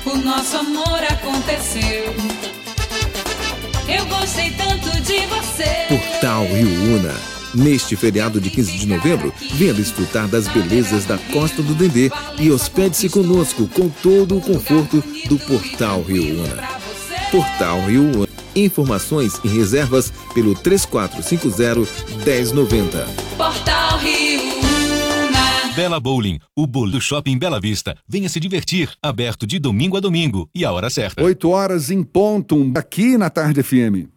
O 0.04 0.18
nosso 0.18 0.58
amor 0.58 1.02
aconteceu. 1.10 2.14
Eu 3.88 4.04
gostei 4.04 4.50
tanto 4.50 4.90
de 5.00 5.24
você. 5.26 5.86
Portal 5.88 6.44
Rio 6.44 6.98
Una 6.98 7.37
Neste 7.58 7.94
feriado 7.96 8.40
de 8.40 8.48
15 8.50 8.78
de 8.78 8.86
novembro, 8.86 9.34
venha 9.54 9.74
desfrutar 9.74 10.28
das 10.28 10.46
belezas 10.46 11.04
da 11.04 11.18
Costa 11.32 11.60
do 11.60 11.74
Dendê 11.74 12.08
e 12.38 12.52
hospede-se 12.52 13.08
conosco 13.08 13.66
com 13.66 13.88
todo 13.88 14.38
o 14.38 14.40
conforto 14.40 15.02
do 15.28 15.36
Portal 15.40 16.00
Rio 16.02 16.44
Una. 16.44 16.68
Portal 17.32 17.80
Rio 17.80 18.16
Una. 18.16 18.28
Informações 18.54 19.40
e 19.42 19.48
reservas 19.48 20.12
pelo 20.32 20.54
3450-1090. 20.54 23.04
Portal 23.36 23.98
Rio 23.98 24.40
Una. 24.40 25.72
Bela 25.74 25.98
Bowling, 25.98 26.38
o 26.54 26.64
bolo 26.64 26.92
do 26.92 27.00
Shopping 27.00 27.38
Bela 27.38 27.60
Vista. 27.60 27.96
Venha 28.08 28.28
se 28.28 28.38
divertir. 28.38 28.88
Aberto 29.02 29.48
de 29.48 29.58
domingo 29.58 29.96
a 29.96 30.00
domingo 30.00 30.48
e 30.54 30.64
a 30.64 30.70
hora 30.70 30.88
certa. 30.88 31.24
8 31.24 31.50
horas 31.50 31.90
em 31.90 32.04
ponto, 32.04 32.70
aqui 32.76 33.18
na 33.18 33.28
Tarde 33.28 33.64
FM. 33.64 34.16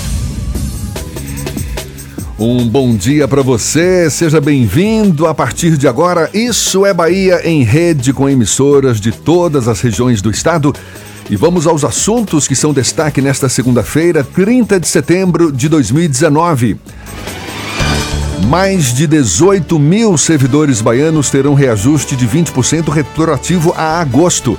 Um 2.43 2.67
bom 2.67 2.95
dia 2.95 3.27
para 3.27 3.43
você, 3.43 4.09
seja 4.09 4.41
bem-vindo. 4.41 5.27
A 5.27 5.33
partir 5.33 5.77
de 5.77 5.87
agora, 5.87 6.27
Isso 6.33 6.87
é 6.87 6.91
Bahia 6.91 7.47
em 7.47 7.61
rede 7.61 8.11
com 8.11 8.27
emissoras 8.27 8.99
de 8.99 9.11
todas 9.11 9.67
as 9.67 9.79
regiões 9.79 10.23
do 10.23 10.31
estado. 10.31 10.73
E 11.29 11.35
vamos 11.35 11.67
aos 11.67 11.83
assuntos 11.83 12.47
que 12.47 12.55
são 12.55 12.73
destaque 12.73 13.21
nesta 13.21 13.47
segunda-feira, 13.47 14.23
30 14.23 14.79
de 14.79 14.87
setembro 14.87 15.51
de 15.51 15.69
2019. 15.69 16.77
Mais 18.47 18.91
de 18.91 19.05
18 19.05 19.77
mil 19.77 20.17
servidores 20.17 20.81
baianos 20.81 21.29
terão 21.29 21.53
reajuste 21.53 22.15
de 22.15 22.27
20% 22.27 22.89
retroativo 22.89 23.71
a 23.77 24.01
agosto. 24.01 24.57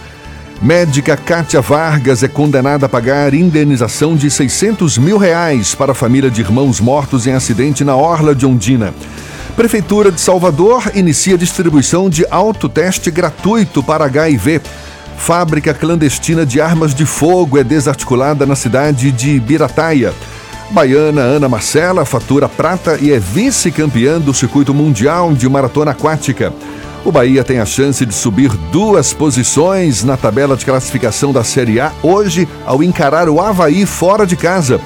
Médica 0.62 1.16
Kátia 1.16 1.60
Vargas 1.60 2.22
é 2.22 2.28
condenada 2.28 2.86
a 2.86 2.88
pagar 2.88 3.34
indenização 3.34 4.14
de 4.14 4.30
600 4.30 4.96
mil 4.96 5.18
reais 5.18 5.74
para 5.74 5.90
a 5.90 5.94
família 5.94 6.30
de 6.30 6.40
irmãos 6.40 6.78
mortos 6.78 7.26
em 7.26 7.32
acidente 7.32 7.82
na 7.82 7.96
Orla 7.96 8.32
de 8.32 8.46
Ondina. 8.46 8.94
Prefeitura 9.56 10.12
de 10.12 10.20
Salvador 10.20 10.92
inicia 10.94 11.36
distribuição 11.36 12.08
de 12.08 12.24
autoteste 12.30 13.10
gratuito 13.10 13.82
para 13.82 14.04
HIV. 14.04 14.60
Fábrica 15.18 15.74
clandestina 15.74 16.46
de 16.46 16.60
armas 16.60 16.94
de 16.94 17.04
fogo 17.04 17.58
é 17.58 17.64
desarticulada 17.64 18.46
na 18.46 18.54
cidade 18.54 19.10
de 19.10 19.40
Birataia. 19.40 20.14
Baiana 20.70 21.22
Ana 21.22 21.48
Marcela 21.48 22.04
fatura 22.04 22.48
prata 22.48 22.96
e 23.00 23.12
é 23.12 23.18
vice-campeã 23.18 24.20
do 24.20 24.32
circuito 24.32 24.72
mundial 24.72 25.32
de 25.32 25.48
maratona 25.48 25.90
aquática. 25.90 26.52
O 27.05 27.11
Bahia 27.11 27.42
tem 27.42 27.59
a 27.59 27.66
chance 27.66 28.07
de 28.07 28.14
subir 28.14 28.50
duas 28.70 29.12
posições 29.12 30.05
na 30.05 30.16
tabela 30.16 30.57
de 30.57 30.64
classificação 30.64 31.32
da 31.32 31.42
Série 31.42 31.80
A 31.80 31.90
hoje 32.00 32.48
ao 32.64 32.80
encarar 32.80 33.28
o 33.28 33.40
Havaí 33.40 33.84
fora 33.84 34.24
de 34.24 34.36
casa. 34.36 34.80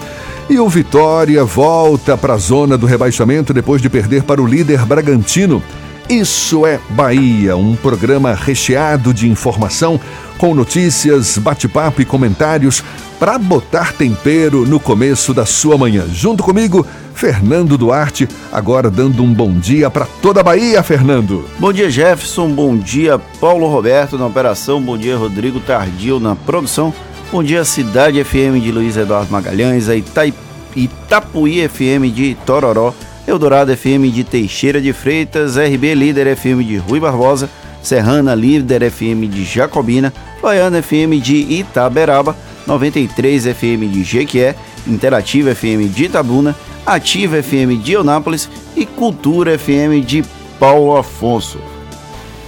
E 0.49 0.59
o 0.59 0.67
Vitória 0.67 1.45
volta 1.45 2.17
para 2.17 2.33
a 2.33 2.39
zona 2.39 2.79
do 2.79 2.87
rebaixamento 2.87 3.53
depois 3.53 3.83
de 3.83 3.91
perder 3.91 4.23
para 4.23 4.41
o 4.41 4.47
líder 4.47 4.87
Bragantino. 4.87 5.63
Isso 6.09 6.65
é 6.65 6.81
Bahia, 6.91 7.55
um 7.55 7.77
programa 7.77 8.33
recheado 8.33 9.13
de 9.13 9.29
informação, 9.29 10.01
com 10.39 10.55
notícias, 10.55 11.39
bate-papo 11.39 12.03
e 12.03 12.05
comentários 12.05 12.83
para 13.19 13.39
botar 13.39 13.93
tempero 13.93 14.67
no 14.67 14.79
começo 14.79 15.33
da 15.33 15.47
sua 15.47 15.79
manhã. 15.79 16.05
Junto 16.13 16.43
comigo, 16.43 16.87
Fernando 17.15 17.79
Duarte, 17.79 18.29
agora 18.53 18.91
dando 18.91 19.23
um 19.23 19.33
bom 19.33 19.53
dia 19.53 19.91
para 19.91 20.07
toda 20.21 20.41
a 20.41 20.45
Bahia, 20.45 20.83
Fernando. 20.83 21.45
Bom 21.59 21.73
dia, 21.73 21.91
Jefferson. 21.91 22.51
Bom 22.51 22.77
dia, 22.77 23.19
Paulo 23.41 23.67
Roberto 23.69 24.19
na 24.19 24.27
operação. 24.27 24.81
Bom 24.83 24.99
dia, 24.99 25.17
Rodrigo 25.17 25.61
Tardio 25.61 26.21
na 26.21 26.37
produção. 26.37 26.93
Bom 27.33 27.43
dia, 27.43 27.65
Cidade 27.65 28.23
FM 28.23 28.63
de 28.63 28.71
Luiz 28.71 28.97
Eduardo 28.97 29.33
Magalhães, 29.33 29.89
a 29.89 29.97
Itai... 29.97 30.33
Itapuí 30.77 31.67
FM 31.67 32.13
de 32.15 32.37
Tororó, 32.45 32.95
Eldorado 33.27 33.75
FM 33.75 34.11
de 34.11 34.23
Teixeira 34.23 34.79
de 34.79 34.93
Freitas, 34.93 35.57
RB 35.57 35.95
Líder 35.95 36.37
FM 36.37 36.63
de 36.63 36.77
Rui 36.77 37.01
Barbosa, 37.01 37.49
Serrana 37.87 38.35
Líder 38.35 38.83
FM 38.83 39.29
de 39.29 39.45
Jacobina, 39.45 40.13
Baiana 40.43 40.79
FM 40.79 41.21
de 41.21 41.35
Itaberaba, 41.35 42.35
93 42.67 43.47
FM 43.47 43.87
de 43.87 44.03
Jequié, 44.05 44.57
Interativa 44.89 45.53
FM 45.53 45.87
de 45.91 46.07
Itabuna, 46.07 46.57
Ativa 46.85 47.39
FM 47.39 47.77
de 47.77 47.93
Eunápolis 47.93 48.51
e 48.77 48.85
Cultura 48.85 49.55
FM 49.55 50.01
de 50.01 50.25
Paulo 50.59 50.97
Afonso. 50.97 51.76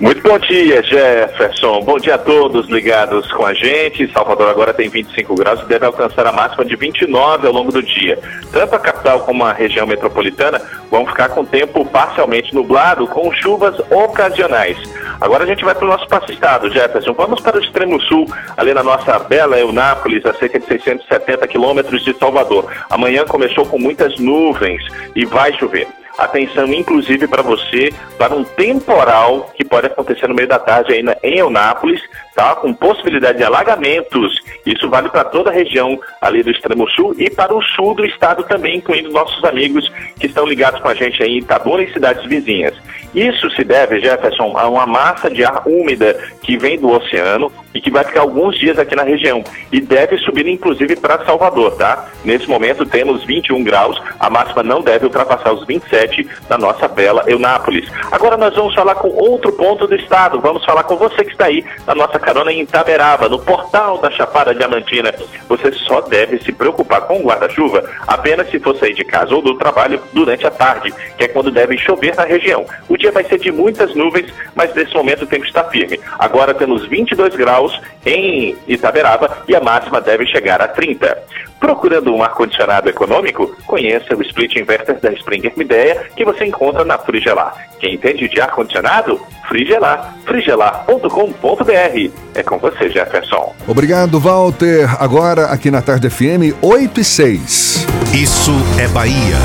Muito 0.00 0.22
bom 0.22 0.38
dia, 0.38 0.82
Jefferson. 0.82 1.82
Bom 1.82 1.98
dia 1.98 2.14
a 2.14 2.18
todos 2.18 2.66
ligados 2.70 3.30
com 3.32 3.44
a 3.44 3.52
gente. 3.52 4.10
Salvador 4.10 4.48
agora 4.48 4.72
tem 4.72 4.88
25 4.88 5.34
graus 5.34 5.60
e 5.60 5.66
deve 5.66 5.84
alcançar 5.84 6.26
a 6.26 6.32
máxima 6.32 6.64
de 6.64 6.74
29 6.74 7.46
ao 7.46 7.52
longo 7.52 7.70
do 7.70 7.82
dia. 7.82 8.18
Tanto 8.50 8.74
a 8.74 8.78
capital 8.78 9.20
como 9.20 9.44
a 9.44 9.52
região 9.52 9.86
metropolitana 9.86 10.58
vão 10.90 11.04
ficar 11.04 11.28
com 11.28 11.44
tempo 11.44 11.84
parcialmente 11.84 12.54
nublado, 12.54 13.06
com 13.08 13.30
chuvas 13.30 13.78
ocasionais. 13.90 14.78
Agora 15.20 15.44
a 15.44 15.46
gente 15.46 15.66
vai 15.66 15.74
para 15.74 15.84
o 15.84 15.88
nosso 15.88 16.06
estado, 16.32 16.70
Jefferson. 16.70 17.12
Vamos 17.12 17.42
para 17.42 17.58
o 17.58 17.60
extremo 17.60 18.00
sul, 18.00 18.26
ali 18.56 18.72
na 18.72 18.82
nossa 18.82 19.18
bela 19.18 19.58
Eunápolis, 19.58 20.24
a 20.24 20.32
cerca 20.32 20.58
de 20.58 20.64
670 20.64 21.46
quilômetros 21.46 22.02
de 22.02 22.14
Salvador. 22.14 22.72
Amanhã 22.88 23.26
começou 23.26 23.66
com 23.66 23.78
muitas 23.78 24.18
nuvens 24.18 24.82
e 25.14 25.26
vai 25.26 25.52
chover. 25.58 25.99
Atenção, 26.20 26.66
inclusive, 26.66 27.26
para 27.26 27.42
você, 27.42 27.90
para 28.18 28.34
um 28.34 28.44
temporal 28.44 29.50
que 29.54 29.64
pode 29.64 29.86
acontecer 29.86 30.26
no 30.26 30.34
meio 30.34 30.46
da 30.46 30.58
tarde 30.58 30.92
aí 30.92 31.02
na, 31.02 31.16
em 31.22 31.38
Eunápolis, 31.38 31.98
tá? 32.34 32.54
Com 32.56 32.74
possibilidade 32.74 33.38
de 33.38 33.44
alagamentos. 33.44 34.38
Isso 34.66 34.90
vale 34.90 35.08
para 35.08 35.24
toda 35.24 35.48
a 35.48 35.52
região 35.52 35.98
ali 36.20 36.42
do 36.42 36.50
extremo 36.50 36.86
sul 36.90 37.14
e 37.16 37.30
para 37.30 37.54
o 37.54 37.62
sul 37.62 37.94
do 37.94 38.04
estado 38.04 38.42
também, 38.42 38.76
incluindo 38.76 39.10
nossos 39.10 39.42
amigos 39.44 39.90
que 40.18 40.26
estão 40.26 40.44
ligados 40.44 40.78
com 40.82 40.88
a 40.88 40.94
gente 40.94 41.22
aí 41.22 41.36
em 41.36 41.38
Itabuna 41.38 41.84
e 41.84 41.92
cidades 41.92 42.22
vizinhas. 42.26 42.74
Isso 43.14 43.50
se 43.52 43.64
deve, 43.64 43.98
Jefferson, 44.00 44.56
a 44.58 44.68
uma 44.68 44.86
massa 44.86 45.30
de 45.30 45.42
ar 45.42 45.66
úmida 45.66 46.14
que 46.42 46.58
vem 46.58 46.78
do 46.78 46.90
oceano 46.90 47.50
e 47.74 47.80
que 47.80 47.90
vai 47.90 48.04
ficar 48.04 48.20
alguns 48.20 48.58
dias 48.58 48.78
aqui 48.78 48.94
na 48.94 49.02
região 49.02 49.42
e 49.72 49.80
deve 49.80 50.18
subir 50.18 50.46
inclusive 50.46 50.96
para 50.96 51.24
Salvador, 51.24 51.76
tá? 51.76 52.08
Nesse 52.24 52.48
momento 52.48 52.84
temos 52.84 53.24
21 53.24 53.62
graus, 53.64 54.00
a 54.18 54.28
máxima 54.28 54.62
não 54.62 54.82
deve 54.82 55.06
ultrapassar 55.06 55.52
os 55.52 55.66
27 55.66 56.09
na 56.48 56.58
nossa 56.58 56.88
bela 56.88 57.24
Eunápolis. 57.26 57.88
Agora 58.10 58.36
nós 58.36 58.54
vamos 58.54 58.74
falar 58.74 58.94
com 58.96 59.08
outro 59.08 59.52
ponto 59.52 59.86
do 59.86 59.94
estado, 59.94 60.40
vamos 60.40 60.64
falar 60.64 60.84
com 60.84 60.96
você 60.96 61.24
que 61.24 61.32
está 61.32 61.46
aí 61.46 61.64
na 61.86 61.94
nossa 61.94 62.18
carona 62.18 62.52
em 62.52 62.62
Itaberaba, 62.62 63.28
no 63.28 63.38
portal 63.38 63.98
da 63.98 64.10
Chapada 64.10 64.54
Diamantina. 64.54 65.14
Você 65.48 65.72
só 65.72 66.00
deve 66.00 66.38
se 66.42 66.52
preocupar 66.52 67.02
com 67.02 67.20
o 67.20 67.24
guarda-chuva 67.24 67.84
apenas 68.06 68.50
se 68.50 68.58
for 68.58 68.76
sair 68.76 68.94
de 68.94 69.04
casa 69.04 69.34
ou 69.34 69.42
do 69.42 69.54
trabalho 69.56 70.00
durante 70.12 70.46
a 70.46 70.50
tarde, 70.50 70.92
que 71.16 71.24
é 71.24 71.28
quando 71.28 71.50
deve 71.50 71.78
chover 71.78 72.16
na 72.16 72.24
região. 72.24 72.64
O 72.88 72.96
dia 72.96 73.12
vai 73.12 73.24
ser 73.24 73.38
de 73.38 73.52
muitas 73.52 73.94
nuvens, 73.94 74.32
mas 74.54 74.74
nesse 74.74 74.94
momento 74.94 75.22
o 75.22 75.26
tempo 75.26 75.44
está 75.44 75.62
firme. 75.64 76.00
Agora 76.18 76.54
temos 76.54 76.86
22 76.86 77.36
graus 77.36 77.50
graus 77.50 77.80
em 78.06 78.56
Itaberaba 78.66 79.44
e 79.48 79.54
a 79.54 79.60
máxima 79.60 80.00
deve 80.00 80.26
chegar 80.26 80.62
a 80.62 80.68
30. 80.68 81.22
Procurando 81.58 82.14
um 82.14 82.22
ar-condicionado 82.22 82.88
econômico? 82.88 83.54
Conheça 83.66 84.16
o 84.16 84.22
split 84.22 84.56
inverter 84.56 84.98
da 85.00 85.12
Springer 85.12 85.52
Midea 85.56 85.89
que 86.16 86.24
você 86.24 86.44
encontra 86.44 86.84
na 86.84 86.98
Frigelar. 86.98 87.54
Quem 87.78 87.94
entende 87.94 88.28
de 88.28 88.40
ar-condicionado? 88.40 89.20
Frigelar. 89.48 90.14
frigelar.com.br. 90.24 92.10
É 92.34 92.42
com 92.42 92.58
você, 92.58 92.90
Jefferson. 92.90 93.54
Obrigado, 93.66 94.20
Walter. 94.20 94.88
Agora 95.02 95.46
aqui 95.46 95.70
na 95.70 95.82
Tarde 95.82 96.10
FM, 96.10 96.56
8 96.62 97.00
e 97.00 97.04
6. 97.04 97.86
Isso 98.14 98.52
é 98.78 98.88
Bahia. 98.88 99.36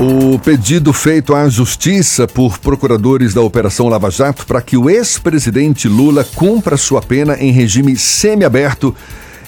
O 0.00 0.38
pedido 0.38 0.94
feito 0.94 1.34
à 1.34 1.46
Justiça 1.50 2.26
por 2.26 2.58
procuradores 2.58 3.34
da 3.34 3.42
Operação 3.42 3.86
Lava 3.86 4.10
Jato 4.10 4.46
para 4.46 4.62
que 4.62 4.74
o 4.74 4.88
ex-presidente 4.88 5.86
Lula 5.88 6.24
cumpra 6.34 6.78
sua 6.78 7.02
pena 7.02 7.36
em 7.38 7.52
regime 7.52 7.94
semiaberto 7.96 8.96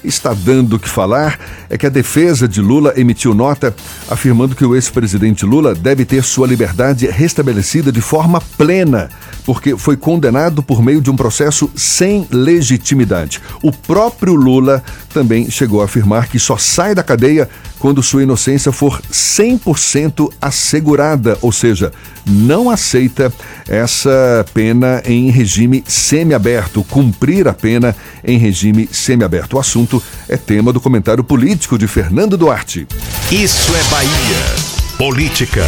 está 0.05 0.35
dando 0.35 0.77
o 0.77 0.79
que 0.79 0.89
falar 0.89 1.39
é 1.69 1.79
que 1.79 1.87
a 1.87 1.91
defesa 1.91 2.49
de 2.49 2.61
Lula 2.61 2.93
emitiu 2.97 3.35
nota 3.35 3.75
afirmando 4.09 4.55
que 4.55 4.65
o 4.65 4.75
ex-presidente 4.75 5.45
Lula 5.45 5.75
deve 5.75 6.05
ter 6.05 6.23
sua 6.23 6.47
liberdade 6.47 7.07
restabelecida 7.07 7.93
de 7.93 8.01
forma 8.01 8.41
plena, 8.57 9.09
porque 9.45 9.77
foi 9.77 9.97
condenado 9.97 10.63
por 10.63 10.83
meio 10.83 11.01
de 11.01 11.11
um 11.11 11.17
processo 11.17 11.71
sem 11.75 12.27
legitimidade. 12.31 13.41
O 13.63 13.73
próprio 13.73 14.35
Lula 14.35 14.83
também 15.13 15.51
chegou 15.51 15.83
a 15.83 15.85
afirmar 15.85 16.29
que 16.29 16.39
só 16.39 16.57
sai 16.57 16.95
da 16.95 17.03
cadeia 17.03 17.49
quando 17.79 18.01
sua 18.01 18.23
inocência 18.23 18.71
for 18.71 19.03
100% 19.11 20.33
assegurada, 20.41 21.37
ou 21.43 21.51
seja, 21.51 21.93
não 22.25 22.71
aceita 22.71 23.33
essa 23.69 24.47
pena 24.55 25.03
em 25.05 25.31
regime 25.31 25.83
semiaberto, 25.85 26.85
cumprir 26.85 27.49
a 27.49 27.53
pena 27.53 27.97
em 28.25 28.39
regime 28.39 28.89
semiaberto. 28.93 29.57
O 29.57 29.59
assunto 29.59 29.92
é 30.29 30.37
tema 30.37 30.73
do 30.73 30.81
comentário 30.81 31.25
político 31.25 31.77
de 31.77 31.89
Fernando 31.89 32.37
Duarte. 32.37 32.87
Isso 33.33 33.75
é 33.75 33.83
Bahia. 33.91 34.73
Política. 34.97 35.65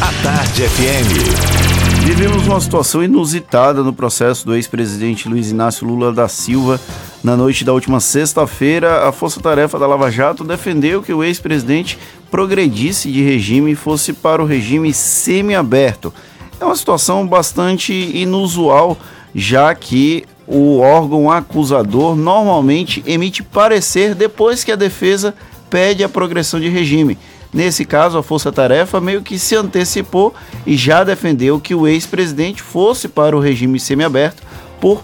A 0.00 0.22
Tarde 0.24 0.62
FM. 0.62 1.60
Vivemos 2.04 2.46
uma 2.46 2.60
situação 2.60 3.04
inusitada 3.04 3.82
no 3.84 3.92
processo 3.92 4.44
do 4.44 4.56
ex-presidente 4.56 5.28
Luiz 5.28 5.50
Inácio 5.50 5.86
Lula 5.86 6.12
da 6.12 6.26
Silva. 6.26 6.80
Na 7.22 7.36
noite 7.36 7.64
da 7.64 7.72
última 7.72 8.00
sexta-feira, 8.00 9.06
a 9.06 9.12
Força 9.12 9.40
Tarefa 9.40 9.78
da 9.78 9.86
Lava 9.86 10.10
Jato 10.10 10.42
defendeu 10.42 11.02
que 11.02 11.12
o 11.12 11.22
ex-presidente 11.22 11.98
progredisse 12.30 13.12
de 13.12 13.22
regime 13.22 13.72
e 13.72 13.76
fosse 13.76 14.12
para 14.12 14.42
o 14.42 14.46
regime 14.46 14.92
semiaberto. 14.92 16.12
É 16.58 16.64
uma 16.64 16.74
situação 16.74 17.26
bastante 17.26 17.92
inusual, 17.92 18.98
já 19.34 19.74
que 19.74 20.24
o 20.52 20.80
órgão 20.80 21.30
acusador 21.30 22.16
normalmente 22.16 23.04
emite 23.06 23.40
parecer 23.40 24.16
depois 24.16 24.64
que 24.64 24.72
a 24.72 24.76
defesa 24.76 25.32
pede 25.70 26.02
a 26.02 26.08
progressão 26.08 26.58
de 26.58 26.68
regime. 26.68 27.16
Nesse 27.52 27.84
caso, 27.84 28.18
a 28.18 28.22
Força 28.22 28.50
Tarefa 28.50 29.00
meio 29.00 29.22
que 29.22 29.38
se 29.38 29.54
antecipou 29.54 30.34
e 30.66 30.76
já 30.76 31.04
defendeu 31.04 31.60
que 31.60 31.72
o 31.72 31.86
ex-presidente 31.86 32.62
fosse 32.62 33.06
para 33.06 33.36
o 33.36 33.40
regime 33.40 33.78
semiaberto 33.78 34.42
por 34.80 35.00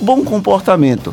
bom 0.00 0.24
comportamento. 0.24 1.12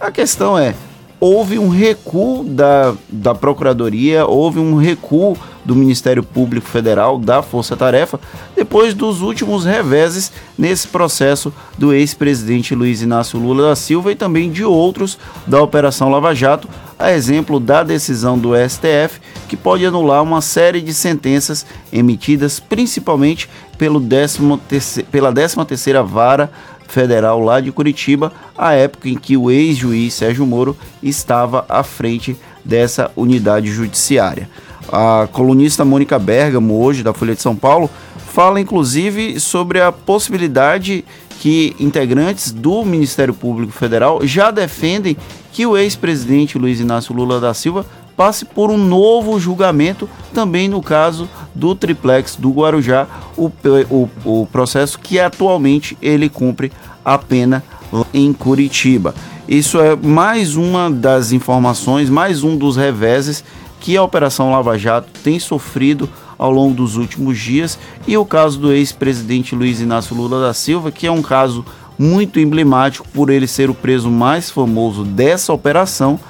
A 0.00 0.10
questão 0.10 0.58
é: 0.58 0.74
houve 1.20 1.58
um 1.58 1.68
recuo 1.68 2.42
da, 2.44 2.94
da 3.08 3.34
Procuradoria, 3.34 4.26
houve 4.26 4.58
um 4.58 4.76
recuo 4.76 5.36
do 5.62 5.76
Ministério 5.76 6.22
Público 6.22 6.66
Federal, 6.66 7.18
da 7.18 7.42
Força 7.42 7.76
Tarefa, 7.76 8.18
depois 8.56 8.94
dos 8.94 9.20
últimos 9.20 9.66
reveses 9.66 10.32
nesse 10.58 10.88
processo 10.88 11.52
do 11.76 11.92
ex-presidente 11.92 12.74
Luiz 12.74 13.02
Inácio 13.02 13.38
Lula 13.38 13.68
da 13.68 13.76
Silva 13.76 14.10
e 14.10 14.16
também 14.16 14.50
de 14.50 14.64
outros 14.64 15.18
da 15.46 15.62
Operação 15.62 16.10
Lava 16.10 16.34
Jato, 16.34 16.66
a 16.98 17.12
exemplo 17.12 17.60
da 17.60 17.82
decisão 17.82 18.38
do 18.38 18.52
STF, 18.56 19.20
que 19.48 19.56
pode 19.56 19.84
anular 19.84 20.22
uma 20.22 20.40
série 20.40 20.80
de 20.80 20.94
sentenças 20.94 21.66
emitidas 21.92 22.58
principalmente 22.58 23.48
pelo 23.76 24.00
décimo 24.00 24.58
terceiro, 24.58 25.08
pela 25.10 25.32
13ª 25.32 26.04
Vara 26.04 26.50
Federal 26.90 27.40
lá 27.40 27.60
de 27.60 27.72
Curitiba, 27.72 28.32
a 28.56 28.74
época 28.74 29.08
em 29.08 29.16
que 29.16 29.36
o 29.36 29.50
ex-juiz 29.50 30.12
Sérgio 30.12 30.44
Moro 30.44 30.76
estava 31.02 31.64
à 31.68 31.82
frente 31.82 32.36
dessa 32.64 33.10
unidade 33.16 33.68
judiciária. 33.68 34.48
A 34.92 35.28
colunista 35.32 35.84
Mônica 35.84 36.18
Bergamo, 36.18 36.82
hoje 36.82 37.02
da 37.02 37.14
Folha 37.14 37.34
de 37.34 37.40
São 37.40 37.54
Paulo, 37.54 37.88
fala 38.32 38.60
inclusive 38.60 39.38
sobre 39.38 39.80
a 39.80 39.92
possibilidade 39.92 41.04
que 41.40 41.74
integrantes 41.80 42.50
do 42.50 42.84
Ministério 42.84 43.32
Público 43.32 43.72
Federal 43.72 44.20
já 44.26 44.50
defendem 44.50 45.16
que 45.52 45.64
o 45.64 45.76
ex-presidente 45.76 46.58
Luiz 46.58 46.80
Inácio 46.80 47.14
Lula 47.14 47.40
da 47.40 47.54
Silva 47.54 47.86
passe 48.20 48.44
por 48.44 48.70
um 48.70 48.76
novo 48.76 49.40
julgamento, 49.40 50.06
também 50.34 50.68
no 50.68 50.82
caso 50.82 51.26
do 51.54 51.74
triplex 51.74 52.36
do 52.36 52.50
Guarujá, 52.50 53.06
o, 53.34 53.50
o, 53.88 54.10
o 54.26 54.46
processo 54.52 54.98
que 54.98 55.18
atualmente 55.18 55.96
ele 56.02 56.28
cumpre 56.28 56.70
a 57.02 57.16
pena 57.16 57.64
em 58.12 58.30
Curitiba. 58.34 59.14
Isso 59.48 59.80
é 59.80 59.96
mais 59.96 60.54
uma 60.54 60.90
das 60.90 61.32
informações, 61.32 62.10
mais 62.10 62.44
um 62.44 62.58
dos 62.58 62.76
reveses 62.76 63.42
que 63.80 63.96
a 63.96 64.02
Operação 64.02 64.50
Lava 64.50 64.76
Jato 64.76 65.08
tem 65.24 65.40
sofrido 65.40 66.06
ao 66.38 66.50
longo 66.50 66.74
dos 66.74 66.98
últimos 66.98 67.38
dias 67.38 67.78
e 68.06 68.18
o 68.18 68.26
caso 68.26 68.58
do 68.58 68.70
ex-presidente 68.70 69.54
Luiz 69.54 69.80
Inácio 69.80 70.14
Lula 70.14 70.42
da 70.42 70.52
Silva, 70.52 70.92
que 70.92 71.06
é 71.06 71.10
um 71.10 71.22
caso 71.22 71.64
muito 71.98 72.38
emblemático 72.38 73.08
por 73.14 73.30
ele 73.30 73.46
ser 73.46 73.70
o 73.70 73.74
preso 73.74 74.10
mais 74.10 74.50
famoso 74.50 75.04
dessa 75.04 75.54
operação 75.54 76.20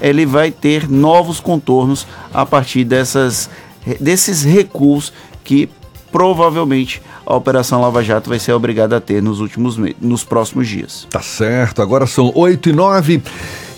ele 0.00 0.24
vai 0.24 0.50
ter 0.50 0.88
novos 0.88 1.40
contornos 1.40 2.06
a 2.32 2.44
partir 2.46 2.84
dessas, 2.84 3.50
desses 4.00 4.42
recuos 4.42 5.12
que 5.44 5.68
provavelmente 6.10 7.02
a 7.26 7.36
Operação 7.36 7.80
Lava 7.80 8.02
Jato 8.02 8.30
vai 8.30 8.38
ser 8.38 8.52
obrigada 8.52 8.96
a 8.96 9.00
ter 9.00 9.22
nos 9.22 9.40
últimos 9.40 9.76
nos 10.00 10.24
próximos 10.24 10.66
dias. 10.66 11.06
Tá 11.10 11.20
certo, 11.20 11.82
agora 11.82 12.06
são 12.06 12.32
8 12.34 12.70
e 12.70 12.72
9 12.72 13.22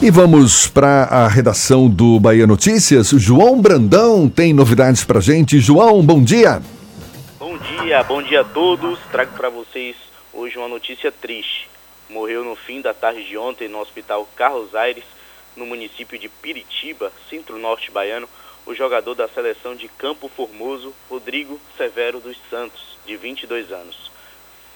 e 0.00 0.10
vamos 0.10 0.68
para 0.68 1.04
a 1.04 1.28
redação 1.28 1.88
do 1.88 2.20
Bahia 2.20 2.46
Notícias. 2.46 3.08
João 3.08 3.60
Brandão 3.60 4.28
tem 4.28 4.52
novidades 4.52 5.04
para 5.04 5.20
gente. 5.20 5.58
João, 5.58 6.02
bom 6.02 6.22
dia. 6.22 6.62
Bom 7.38 7.58
dia, 7.58 8.02
bom 8.04 8.22
dia 8.22 8.42
a 8.42 8.44
todos. 8.44 8.98
Trago 9.10 9.32
para 9.36 9.50
vocês 9.50 9.96
hoje 10.32 10.56
uma 10.56 10.68
notícia 10.68 11.10
triste. 11.10 11.68
Morreu 12.08 12.44
no 12.44 12.54
fim 12.54 12.80
da 12.80 12.94
tarde 12.94 13.24
de 13.24 13.36
ontem 13.36 13.68
no 13.68 13.78
Hospital 13.78 14.28
Carlos 14.36 14.74
Aires 14.74 15.04
no 15.56 15.66
município 15.66 16.18
de 16.18 16.28
Piritiba, 16.28 17.12
centro-norte 17.28 17.90
baiano, 17.90 18.28
o 18.66 18.74
jogador 18.74 19.14
da 19.14 19.28
seleção 19.28 19.74
de 19.74 19.88
Campo 19.88 20.28
Formoso, 20.28 20.94
Rodrigo 21.08 21.60
Severo 21.76 22.20
dos 22.20 22.36
Santos, 22.48 22.98
de 23.06 23.16
22 23.16 23.72
anos. 23.72 24.10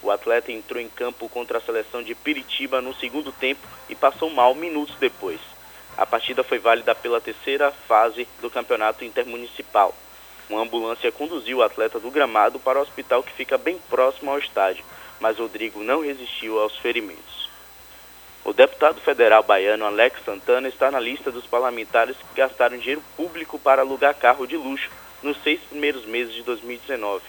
O 0.02 0.10
atleta 0.10 0.52
entrou 0.52 0.80
em 0.80 0.88
campo 0.88 1.28
contra 1.28 1.58
a 1.58 1.60
seleção 1.60 2.02
de 2.02 2.14
Piritiba 2.14 2.80
no 2.80 2.94
segundo 2.94 3.32
tempo 3.32 3.66
e 3.88 3.94
passou 3.94 4.28
mal 4.28 4.54
minutos 4.54 4.94
depois. 4.98 5.40
A 5.96 6.04
partida 6.04 6.42
foi 6.42 6.58
válida 6.58 6.94
pela 6.94 7.20
terceira 7.20 7.70
fase 7.70 8.26
do 8.40 8.50
campeonato 8.50 9.04
intermunicipal. 9.04 9.94
Uma 10.50 10.62
ambulância 10.62 11.10
conduziu 11.10 11.58
o 11.58 11.62
atleta 11.62 11.98
do 11.98 12.10
gramado 12.10 12.58
para 12.58 12.78
o 12.78 12.82
hospital 12.82 13.22
que 13.22 13.32
fica 13.32 13.56
bem 13.56 13.78
próximo 13.88 14.30
ao 14.30 14.38
estádio, 14.38 14.84
mas 15.20 15.38
Rodrigo 15.38 15.82
não 15.82 16.02
resistiu 16.02 16.60
aos 16.60 16.76
ferimentos. 16.78 17.33
O 18.44 18.52
deputado 18.52 19.00
federal 19.00 19.42
baiano 19.42 19.86
Alex 19.86 20.22
Santana 20.22 20.68
está 20.68 20.90
na 20.90 21.00
lista 21.00 21.32
dos 21.32 21.46
parlamentares 21.46 22.14
que 22.14 22.36
gastaram 22.36 22.76
dinheiro 22.76 23.02
público 23.16 23.58
para 23.58 23.80
alugar 23.80 24.14
carro 24.14 24.46
de 24.46 24.54
luxo 24.54 24.90
nos 25.22 25.38
seis 25.42 25.58
primeiros 25.62 26.04
meses 26.04 26.34
de 26.34 26.42
2019. 26.42 27.24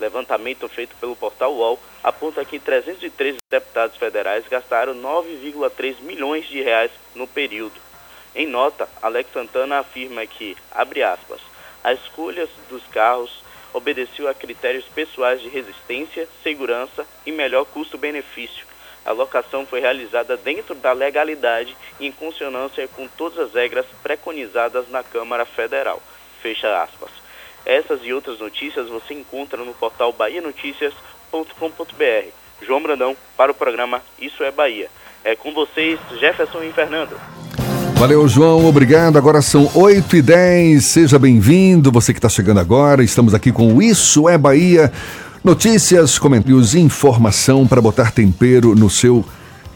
Levantamento 0.00 0.68
feito 0.68 0.96
pelo 0.96 1.14
portal 1.14 1.54
UOL 1.54 1.78
aponta 2.02 2.44
que 2.44 2.58
303 2.58 3.36
deputados 3.48 3.96
federais 3.98 4.48
gastaram 4.48 4.94
9,3 4.94 6.00
milhões 6.00 6.48
de 6.48 6.60
reais 6.60 6.90
no 7.14 7.28
período. 7.28 7.80
Em 8.34 8.46
nota, 8.46 8.88
Alex 9.00 9.32
Santana 9.32 9.78
afirma 9.78 10.26
que, 10.26 10.56
abre 10.72 11.04
aspas, 11.04 11.40
a 11.84 11.92
escolha 11.92 12.48
dos 12.68 12.84
carros 12.88 13.44
obedeceu 13.72 14.26
a 14.26 14.34
critérios 14.34 14.86
pessoais 14.86 15.40
de 15.40 15.48
resistência, 15.48 16.28
segurança 16.42 17.06
e 17.24 17.30
melhor 17.30 17.64
custo-benefício. 17.64 18.67
A 19.08 19.12
locação 19.12 19.64
foi 19.64 19.80
realizada 19.80 20.36
dentro 20.36 20.74
da 20.74 20.92
legalidade 20.92 21.74
e 21.98 22.06
em 22.06 22.12
consonância 22.12 22.86
com 22.88 23.08
todas 23.08 23.38
as 23.38 23.54
regras 23.54 23.86
preconizadas 24.02 24.90
na 24.90 25.02
Câmara 25.02 25.46
Federal. 25.46 26.02
Fecha 26.42 26.82
aspas. 26.82 27.08
Essas 27.64 28.00
e 28.04 28.12
outras 28.12 28.38
notícias 28.38 28.86
você 28.86 29.14
encontra 29.14 29.64
no 29.64 29.72
portal 29.72 30.12
bahianoticias.com.br. 30.12 32.28
João 32.60 32.82
Brandão 32.82 33.16
para 33.34 33.50
o 33.50 33.54
programa 33.54 34.02
Isso 34.18 34.44
é 34.44 34.50
Bahia. 34.50 34.90
É 35.24 35.34
com 35.34 35.54
vocês, 35.54 35.98
Jefferson 36.20 36.62
e 36.62 36.72
Fernando. 36.72 37.18
Valeu, 37.94 38.28
João, 38.28 38.66
obrigado. 38.66 39.16
Agora 39.16 39.40
são 39.40 39.70
8 39.74 40.16
e 40.16 40.22
10 40.22 40.84
seja 40.84 41.18
bem-vindo. 41.18 41.90
Você 41.90 42.12
que 42.12 42.18
está 42.18 42.28
chegando 42.28 42.60
agora, 42.60 43.02
estamos 43.02 43.32
aqui 43.32 43.52
com 43.52 43.80
Isso 43.80 44.28
é 44.28 44.36
Bahia. 44.36 44.92
Notícias, 45.44 46.18
comentários 46.18 46.74
e 46.74 46.80
informação 46.80 47.66
para 47.66 47.80
botar 47.80 48.10
tempero 48.10 48.74
no 48.74 48.90
seu 48.90 49.24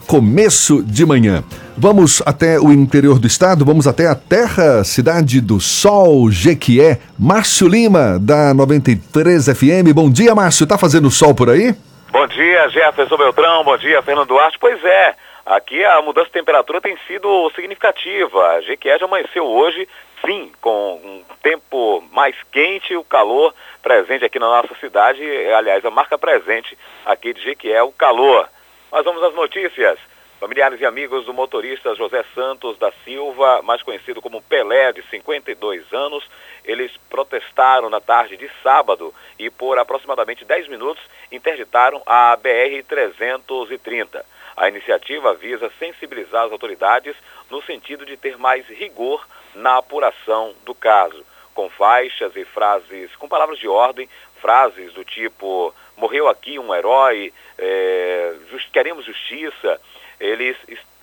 começo 0.08 0.82
de 0.82 1.06
manhã. 1.06 1.44
Vamos 1.78 2.20
até 2.26 2.58
o 2.58 2.72
interior 2.72 3.18
do 3.20 3.28
estado, 3.28 3.64
vamos 3.64 3.86
até 3.86 4.08
a 4.08 4.14
terra, 4.14 4.82
cidade 4.82 5.40
do 5.40 5.60
Sol, 5.60 6.30
Jequié. 6.30 6.98
Márcio 7.16 7.68
Lima, 7.68 8.18
da 8.20 8.52
93 8.52 9.46
FM. 9.46 9.94
Bom 9.94 10.10
dia, 10.10 10.34
Márcio. 10.34 10.66
Tá 10.66 10.76
fazendo 10.76 11.08
sol 11.10 11.32
por 11.32 11.48
aí? 11.48 11.72
Bom 12.10 12.26
dia, 12.26 12.68
Jefferson 12.68 13.16
Beltrão. 13.16 13.62
Bom 13.62 13.76
dia, 13.78 14.02
Fernando 14.02 14.26
Duarte. 14.26 14.58
Pois 14.58 14.84
é, 14.84 15.14
aqui 15.46 15.82
a 15.84 16.02
mudança 16.02 16.26
de 16.26 16.32
temperatura 16.32 16.80
tem 16.80 16.96
sido 17.06 17.50
significativa. 17.54 18.60
Jequié 18.66 18.98
já 18.98 19.06
amanheceu 19.06 19.46
hoje, 19.46 19.88
sim, 20.26 20.50
com 20.60 21.00
um 21.04 21.22
tempo 21.40 22.02
mais 22.12 22.34
quente, 22.50 22.96
o 22.96 23.04
calor 23.04 23.54
presente 23.82 24.24
aqui 24.24 24.38
na 24.38 24.46
nossa 24.46 24.74
cidade. 24.76 25.22
Aliás, 25.52 25.84
a 25.84 25.90
marca 25.90 26.16
presente 26.16 26.78
aqui 27.04 27.34
de 27.34 27.42
Jequié 27.42 27.72
é 27.72 27.82
o 27.82 27.92
calor. 27.92 28.48
Mas 28.90 29.04
vamos 29.04 29.22
às 29.22 29.34
notícias. 29.34 29.98
Familiares 30.38 30.80
e 30.80 30.84
amigos 30.84 31.24
do 31.24 31.32
motorista 31.32 31.94
José 31.94 32.24
Santos 32.34 32.76
da 32.76 32.90
Silva, 33.04 33.62
mais 33.62 33.80
conhecido 33.80 34.20
como 34.20 34.42
Pelé, 34.42 34.92
de 34.92 35.00
52 35.02 35.92
anos, 35.92 36.28
eles 36.64 36.90
protestaram 37.08 37.88
na 37.88 38.00
tarde 38.00 38.36
de 38.36 38.50
sábado 38.60 39.14
e 39.38 39.48
por 39.48 39.78
aproximadamente 39.78 40.44
10 40.44 40.66
minutos 40.66 41.02
interditaram 41.30 42.02
a 42.04 42.36
BR-330. 42.36 44.20
A 44.56 44.68
iniciativa 44.68 45.32
visa 45.34 45.70
sensibilizar 45.78 46.44
as 46.44 46.52
autoridades 46.52 47.14
no 47.48 47.62
sentido 47.62 48.04
de 48.04 48.16
ter 48.16 48.36
mais 48.36 48.66
rigor 48.66 49.24
na 49.54 49.76
apuração 49.76 50.54
do 50.64 50.74
caso, 50.74 51.24
com 51.54 51.68
faixas 51.70 52.34
e 52.36 52.44
frases, 52.44 53.14
com 53.16 53.28
palavras 53.28 53.58
de 53.58 53.68
ordem, 53.68 54.08
frases 54.40 54.92
do 54.92 55.04
tipo 55.04 55.74
morreu 55.96 56.28
aqui 56.28 56.58
um 56.58 56.74
herói, 56.74 57.32
é, 57.58 58.34
just, 58.50 58.70
queremos 58.72 59.04
justiça, 59.04 59.80
eles 60.18 60.56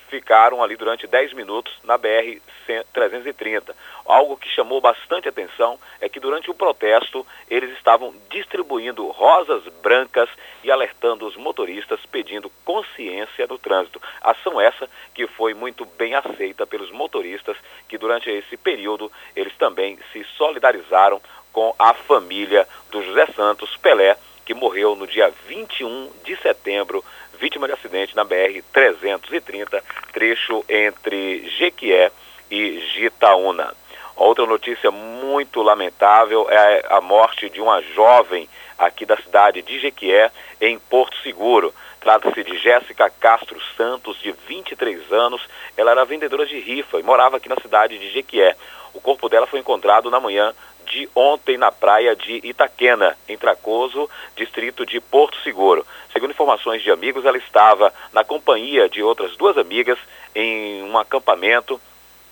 ficaram 0.09 0.61
ali 0.63 0.75
durante 0.75 1.07
10 1.07 1.33
minutos 1.33 1.73
na 1.83 1.97
BR-330. 1.97 3.73
Algo 4.05 4.35
que 4.35 4.49
chamou 4.49 4.81
bastante 4.81 5.29
atenção 5.29 5.79
é 6.01 6.09
que 6.09 6.19
durante 6.19 6.49
o 6.49 6.53
protesto 6.53 7.25
eles 7.49 7.71
estavam 7.77 8.13
distribuindo 8.29 9.07
rosas 9.09 9.63
brancas 9.81 10.29
e 10.63 10.71
alertando 10.71 11.25
os 11.25 11.35
motoristas 11.35 11.99
pedindo 12.05 12.51
consciência 12.65 13.47
no 13.47 13.57
trânsito. 13.57 14.01
Ação 14.21 14.59
essa 14.59 14.89
que 15.13 15.27
foi 15.27 15.53
muito 15.53 15.85
bem 15.85 16.15
aceita 16.15 16.65
pelos 16.65 16.91
motoristas 16.91 17.57
que 17.87 17.97
durante 17.97 18.29
esse 18.29 18.57
período 18.57 19.11
eles 19.35 19.55
também 19.57 19.97
se 20.11 20.23
solidarizaram 20.37 21.21
com 21.51 21.73
a 21.77 21.93
família 21.93 22.67
do 22.91 23.03
José 23.03 23.25
Santos 23.27 23.75
Pelé, 23.77 24.17
que 24.45 24.53
morreu 24.53 24.95
no 24.95 25.07
dia 25.07 25.31
21 25.47 26.11
de 26.23 26.35
setembro, 26.37 27.03
vítima 27.39 27.67
de 27.67 27.73
acidente 27.73 28.15
na 28.15 28.25
BR-330, 28.25 29.81
trecho 30.11 30.63
entre 30.67 31.47
Jequié 31.49 32.11
e 32.49 32.79
Gitaúna. 32.93 33.73
Outra 34.15 34.45
notícia 34.45 34.91
muito 34.91 35.61
lamentável 35.61 36.47
é 36.49 36.85
a 36.89 36.99
morte 36.99 37.49
de 37.49 37.61
uma 37.61 37.81
jovem 37.81 38.49
aqui 38.79 39.05
da 39.05 39.17
cidade 39.17 39.61
de 39.61 39.79
Jequié, 39.79 40.31
em 40.59 40.79
Porto 40.79 41.17
Seguro. 41.21 41.73
Trata-se 41.99 42.43
de 42.43 42.57
Jéssica 42.57 43.09
Castro 43.09 43.59
Santos, 43.75 44.17
de 44.21 44.31
23 44.47 45.11
anos. 45.11 45.41
Ela 45.75 45.91
era 45.91 46.05
vendedora 46.05 46.45
de 46.45 46.57
rifa 46.59 46.97
e 46.99 47.03
morava 47.03 47.37
aqui 47.37 47.49
na 47.49 47.57
cidade 47.61 47.99
de 47.99 48.09
Jequié. 48.09 48.55
O 48.93 49.01
corpo 49.01 49.27
dela 49.27 49.45
foi 49.45 49.59
encontrado 49.59 50.09
na 50.09 50.19
manhã 50.19 50.53
de 50.85 51.07
ontem 51.13 51.57
na 51.57 51.71
praia 51.71 52.15
de 52.15 52.41
Itaquena, 52.43 53.15
em 53.27 53.37
Tracoso, 53.37 54.09
distrito 54.35 54.85
de 54.85 54.99
Porto 54.99 55.37
Seguro. 55.41 55.85
Segundo 56.11 56.31
informações 56.31 56.81
de 56.81 56.89
amigos, 56.89 57.25
ela 57.25 57.37
estava 57.37 57.93
na 58.11 58.23
companhia 58.23 58.89
de 58.89 59.03
outras 59.03 59.35
duas 59.37 59.57
amigas 59.57 59.99
em 60.33 60.81
um 60.83 60.97
acampamento 60.97 61.79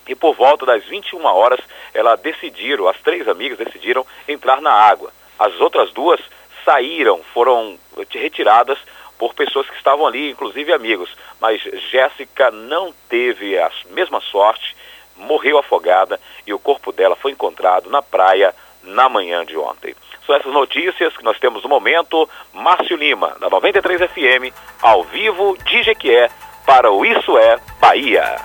e 0.07 0.15
por 0.15 0.33
volta 0.33 0.65
das 0.65 0.85
21 0.85 1.23
horas, 1.25 1.59
elas 1.93 2.19
decidiram, 2.21 2.87
as 2.87 2.99
três 3.01 3.27
amigas 3.27 3.57
decidiram 3.57 4.05
entrar 4.27 4.61
na 4.61 4.71
água. 4.71 5.11
As 5.37 5.53
outras 5.59 5.91
duas 5.91 6.19
saíram, 6.67 7.21
foram 7.33 7.79
retiradas 8.11 8.77
por 9.17 9.33
pessoas 9.33 9.69
que 9.69 9.77
estavam 9.77 10.05
ali, 10.05 10.31
inclusive 10.31 10.73
amigos. 10.73 11.09
Mas 11.39 11.61
Jéssica 11.89 12.51
não 12.51 12.93
teve 13.07 13.57
a 13.57 13.71
mesma 13.91 14.19
sorte 14.19 14.75
morreu 15.15 15.57
afogada 15.57 16.19
e 16.45 16.53
o 16.53 16.59
corpo 16.59 16.91
dela 16.91 17.15
foi 17.15 17.31
encontrado 17.31 17.89
na 17.89 18.01
praia 18.01 18.53
na 18.83 19.09
manhã 19.09 19.45
de 19.45 19.57
ontem. 19.57 19.95
São 20.25 20.35
essas 20.35 20.53
notícias 20.53 21.15
que 21.15 21.23
nós 21.23 21.39
temos 21.39 21.63
no 21.63 21.69
momento. 21.69 22.29
Márcio 22.53 22.97
Lima, 22.97 23.35
da 23.39 23.49
93 23.49 24.01
FM, 24.11 24.53
ao 24.81 25.03
vivo 25.05 25.57
de 25.65 25.83
Jequié, 25.83 26.29
para 26.65 26.91
o 26.91 27.05
Isso 27.05 27.37
é 27.37 27.57
Bahia. 27.79 28.35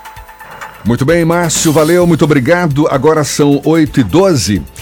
Muito 0.85 1.05
bem, 1.05 1.23
Márcio, 1.23 1.71
valeu, 1.71 2.07
muito 2.07 2.25
obrigado. 2.25 2.87
Agora 2.89 3.23
são 3.23 3.61
8 3.65 3.99
e 3.99 4.03
12 4.03 4.72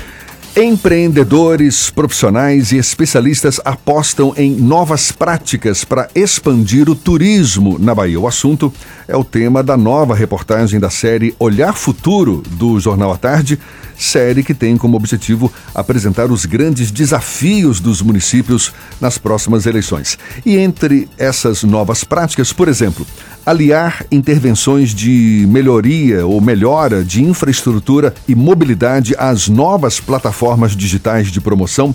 Empreendedores, 0.53 1.89
profissionais 1.89 2.73
e 2.73 2.77
especialistas 2.77 3.61
apostam 3.63 4.33
em 4.35 4.51
novas 4.51 5.09
práticas 5.09 5.85
para 5.85 6.09
expandir 6.13 6.89
o 6.89 6.95
turismo 6.95 7.79
na 7.79 7.95
Bahia. 7.95 8.19
O 8.19 8.27
assunto 8.27 8.71
é 9.07 9.15
o 9.15 9.23
tema 9.23 9.63
da 9.63 9.77
nova 9.77 10.13
reportagem 10.13 10.77
da 10.77 10.89
série 10.89 11.33
Olhar 11.39 11.73
Futuro 11.73 12.43
do 12.49 12.77
Jornal 12.81 13.13
à 13.13 13.17
Tarde, 13.17 13.57
série 13.97 14.43
que 14.43 14.53
tem 14.53 14.75
como 14.75 14.97
objetivo 14.97 15.49
apresentar 15.73 16.29
os 16.29 16.45
grandes 16.45 16.91
desafios 16.91 17.79
dos 17.79 18.01
municípios 18.01 18.73
nas 18.99 19.17
próximas 19.17 19.65
eleições. 19.65 20.19
E 20.45 20.57
entre 20.57 21.07
essas 21.17 21.63
novas 21.63 22.03
práticas, 22.03 22.51
por 22.51 22.67
exemplo, 22.67 23.07
aliar 23.45 24.05
intervenções 24.11 24.93
de 24.93 25.45
melhoria 25.49 26.25
ou 26.25 26.39
melhora 26.39 27.03
de 27.03 27.23
infraestrutura 27.23 28.13
e 28.27 28.35
mobilidade 28.35 29.15
às 29.17 29.47
novas 29.47 29.99
plataformas 29.99 30.75
digitais 30.75 31.31
de 31.31 31.41
promoção, 31.41 31.93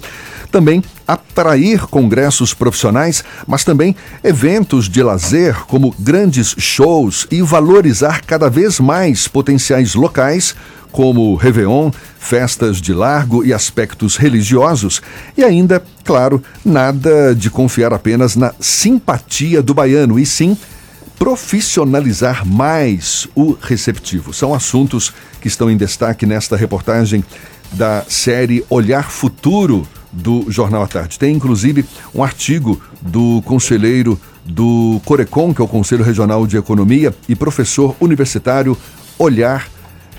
também 0.51 0.83
atrair 1.07 1.87
congressos 1.87 2.55
profissionais, 2.55 3.23
mas 3.47 3.65
também 3.65 3.95
eventos 4.23 4.89
de 4.89 5.03
lazer 5.03 5.65
como 5.67 5.95
grandes 5.99 6.55
shows 6.59 7.27
e 7.31 7.43
valorizar 7.43 8.23
cada 8.25 8.49
vez 8.49 8.81
mais 8.81 9.29
potenciais 9.29 9.95
locais 9.95 10.55
como 10.91 11.35
Réveillon, 11.35 11.91
festas 12.19 12.81
de 12.81 12.95
largo 12.95 13.45
e 13.45 13.53
aspectos 13.53 14.17
religiosos, 14.17 15.03
e 15.37 15.45
ainda, 15.45 15.83
claro, 16.03 16.43
nada 16.65 17.35
de 17.35 17.51
confiar 17.51 17.93
apenas 17.93 18.35
na 18.35 18.55
simpatia 18.59 19.61
do 19.61 19.75
baiano, 19.75 20.19
e 20.19 20.25
sim 20.25 20.57
profissionalizar 21.19 22.47
mais 22.47 23.27
o 23.35 23.57
receptivo. 23.61 24.33
São 24.33 24.55
assuntos 24.55 25.13
que 25.41 25.49
estão 25.49 25.71
em 25.71 25.77
destaque 25.77 26.27
nesta 26.27 26.57
reportagem 26.57 27.25
da 27.73 28.05
série 28.09 28.65
Olhar 28.69 29.11
Futuro 29.11 29.87
do 30.13 30.51
Jornal 30.51 30.83
à 30.83 30.87
Tarde. 30.87 31.19
Tem 31.19 31.35
inclusive 31.35 31.85
um 32.15 32.23
artigo 32.23 32.81
do 33.03 33.43
conselheiro 33.45 34.21
do 34.45 35.01
Corecon, 35.05 35.53
que 35.53 35.61
é 35.61 35.65
o 35.65 35.69
Conselho 35.69 36.05
Regional 36.05 36.47
de 36.47 36.57
Economia, 36.57 37.15
e 37.29 37.35
professor 37.35 37.97
universitário 38.01 38.77
Olhar 39.19 39.69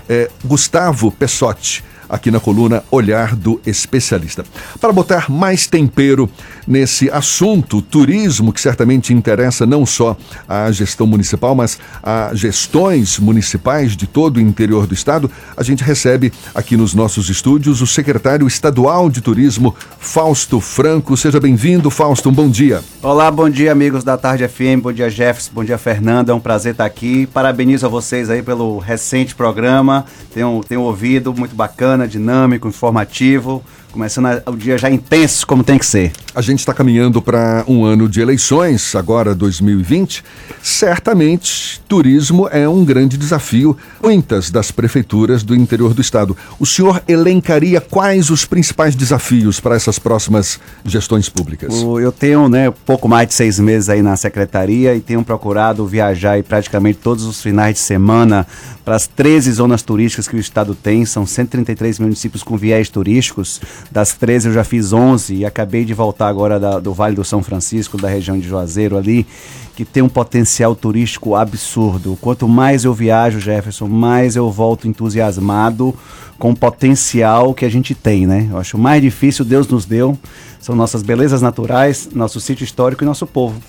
eh, 0.08 0.30
Gustavo 0.44 1.10
Pessotti 1.10 1.82
aqui 2.08 2.30
na 2.30 2.40
coluna 2.40 2.82
Olhar 2.90 3.36
do 3.36 3.60
Especialista. 3.66 4.44
Para 4.80 4.92
botar 4.92 5.30
mais 5.30 5.66
tempero 5.66 6.28
nesse 6.68 7.10
assunto, 7.10 7.80
turismo, 7.80 8.52
que 8.52 8.60
certamente 8.60 9.12
interessa 9.12 9.64
não 9.64 9.86
só 9.86 10.16
a 10.46 10.70
gestão 10.70 11.06
municipal, 11.06 11.54
mas 11.54 11.78
a 12.02 12.30
gestões 12.34 13.18
municipais 13.18 13.96
de 13.96 14.06
todo 14.06 14.36
o 14.36 14.40
interior 14.40 14.86
do 14.86 14.92
estado, 14.92 15.30
a 15.56 15.62
gente 15.62 15.82
recebe 15.82 16.30
aqui 16.54 16.76
nos 16.76 16.92
nossos 16.94 17.30
estúdios 17.30 17.80
o 17.80 17.86
secretário 17.86 18.46
estadual 18.46 19.08
de 19.08 19.22
turismo, 19.22 19.74
Fausto 19.98 20.60
Franco. 20.60 21.16
Seja 21.16 21.40
bem-vindo, 21.40 21.90
Fausto, 21.90 22.28
um 22.28 22.32
bom 22.32 22.50
dia. 22.50 22.82
Olá, 23.02 23.30
bom 23.30 23.48
dia, 23.48 23.72
amigos 23.72 24.04
da 24.04 24.18
Tarde 24.18 24.46
FM, 24.46 24.82
bom 24.82 24.92
dia, 24.92 25.08
Jefferson, 25.08 25.50
bom 25.54 25.64
dia, 25.64 25.78
Fernanda, 25.78 26.32
é 26.32 26.34
um 26.34 26.40
prazer 26.40 26.72
estar 26.72 26.84
aqui. 26.84 27.26
Parabenizo 27.26 27.86
a 27.86 27.88
vocês 27.88 28.28
aí 28.28 28.42
pelo 28.42 28.78
recente 28.78 29.34
programa, 29.34 30.04
tenho, 30.34 30.60
tenho 30.68 30.82
ouvido, 30.82 31.32
muito 31.32 31.54
bacana, 31.54 32.06
dinâmico, 32.06 32.68
informativo, 32.68 33.64
começando 33.98 34.40
o 34.46 34.56
dia 34.56 34.78
já 34.78 34.88
intenso, 34.88 35.44
como 35.44 35.64
tem 35.64 35.76
que 35.76 35.84
ser. 35.84 36.12
A 36.32 36.40
gente 36.40 36.60
está 36.60 36.72
caminhando 36.72 37.20
para 37.20 37.64
um 37.66 37.84
ano 37.84 38.08
de 38.08 38.20
eleições, 38.20 38.94
agora 38.94 39.34
2020. 39.34 40.22
Certamente, 40.62 41.80
turismo 41.88 42.48
é 42.52 42.68
um 42.68 42.84
grande 42.84 43.16
desafio. 43.16 43.76
Muitas 44.00 44.52
das 44.52 44.70
prefeituras 44.70 45.42
do 45.42 45.52
interior 45.52 45.94
do 45.94 46.00
estado. 46.00 46.36
O 46.60 46.64
senhor 46.64 47.02
elencaria 47.08 47.80
quais 47.80 48.30
os 48.30 48.44
principais 48.44 48.94
desafios 48.94 49.58
para 49.58 49.74
essas 49.74 49.98
próximas 49.98 50.60
gestões 50.84 51.28
públicas? 51.28 51.74
Eu 52.00 52.12
tenho, 52.12 52.48
né, 52.48 52.70
pouco 52.86 53.08
mais 53.08 53.26
de 53.26 53.34
seis 53.34 53.58
meses 53.58 53.88
aí 53.88 54.00
na 54.00 54.16
secretaria 54.16 54.94
e 54.94 55.00
tenho 55.00 55.24
procurado 55.24 55.84
viajar 55.88 56.32
aí 56.32 56.44
praticamente 56.44 57.00
todos 57.02 57.24
os 57.24 57.42
finais 57.42 57.74
de 57.74 57.80
semana 57.80 58.46
para 58.84 58.94
as 58.94 59.06
13 59.06 59.52
zonas 59.52 59.82
turísticas 59.82 60.28
que 60.28 60.36
o 60.36 60.38
estado 60.38 60.74
tem. 60.74 61.04
São 61.04 61.26
133 61.26 61.98
municípios 61.98 62.44
com 62.44 62.56
viés 62.56 62.88
turísticos. 62.88 63.60
Das 63.90 64.12
13 64.12 64.48
eu 64.48 64.54
já 64.54 64.64
fiz 64.64 64.92
11 64.92 65.34
e 65.34 65.44
acabei 65.44 65.84
de 65.84 65.94
voltar 65.94 66.28
agora 66.28 66.60
da, 66.60 66.78
do 66.78 66.92
Vale 66.92 67.16
do 67.16 67.24
São 67.24 67.42
Francisco, 67.42 67.96
da 67.96 68.08
região 68.08 68.38
de 68.38 68.46
Juazeiro 68.46 68.96
ali, 68.96 69.26
que 69.74 69.84
tem 69.84 70.02
um 70.02 70.08
potencial 70.08 70.74
turístico 70.74 71.34
absurdo. 71.34 72.18
Quanto 72.20 72.46
mais 72.48 72.84
eu 72.84 72.92
viajo, 72.92 73.40
Jefferson, 73.40 73.86
mais 73.86 74.36
eu 74.36 74.50
volto 74.50 74.86
entusiasmado 74.86 75.94
com 76.38 76.50
o 76.50 76.56
potencial 76.56 77.54
que 77.54 77.64
a 77.64 77.68
gente 77.68 77.94
tem, 77.94 78.26
né? 78.26 78.48
Eu 78.50 78.58
acho 78.58 78.76
mais 78.76 79.00
difícil 79.00 79.44
Deus 79.44 79.66
nos 79.66 79.84
deu, 79.84 80.18
são 80.60 80.76
nossas 80.76 81.02
belezas 81.02 81.40
naturais, 81.40 82.08
nosso 82.12 82.40
sítio 82.40 82.64
histórico 82.64 83.02
e 83.02 83.06
nosso 83.06 83.26
povo. 83.26 83.60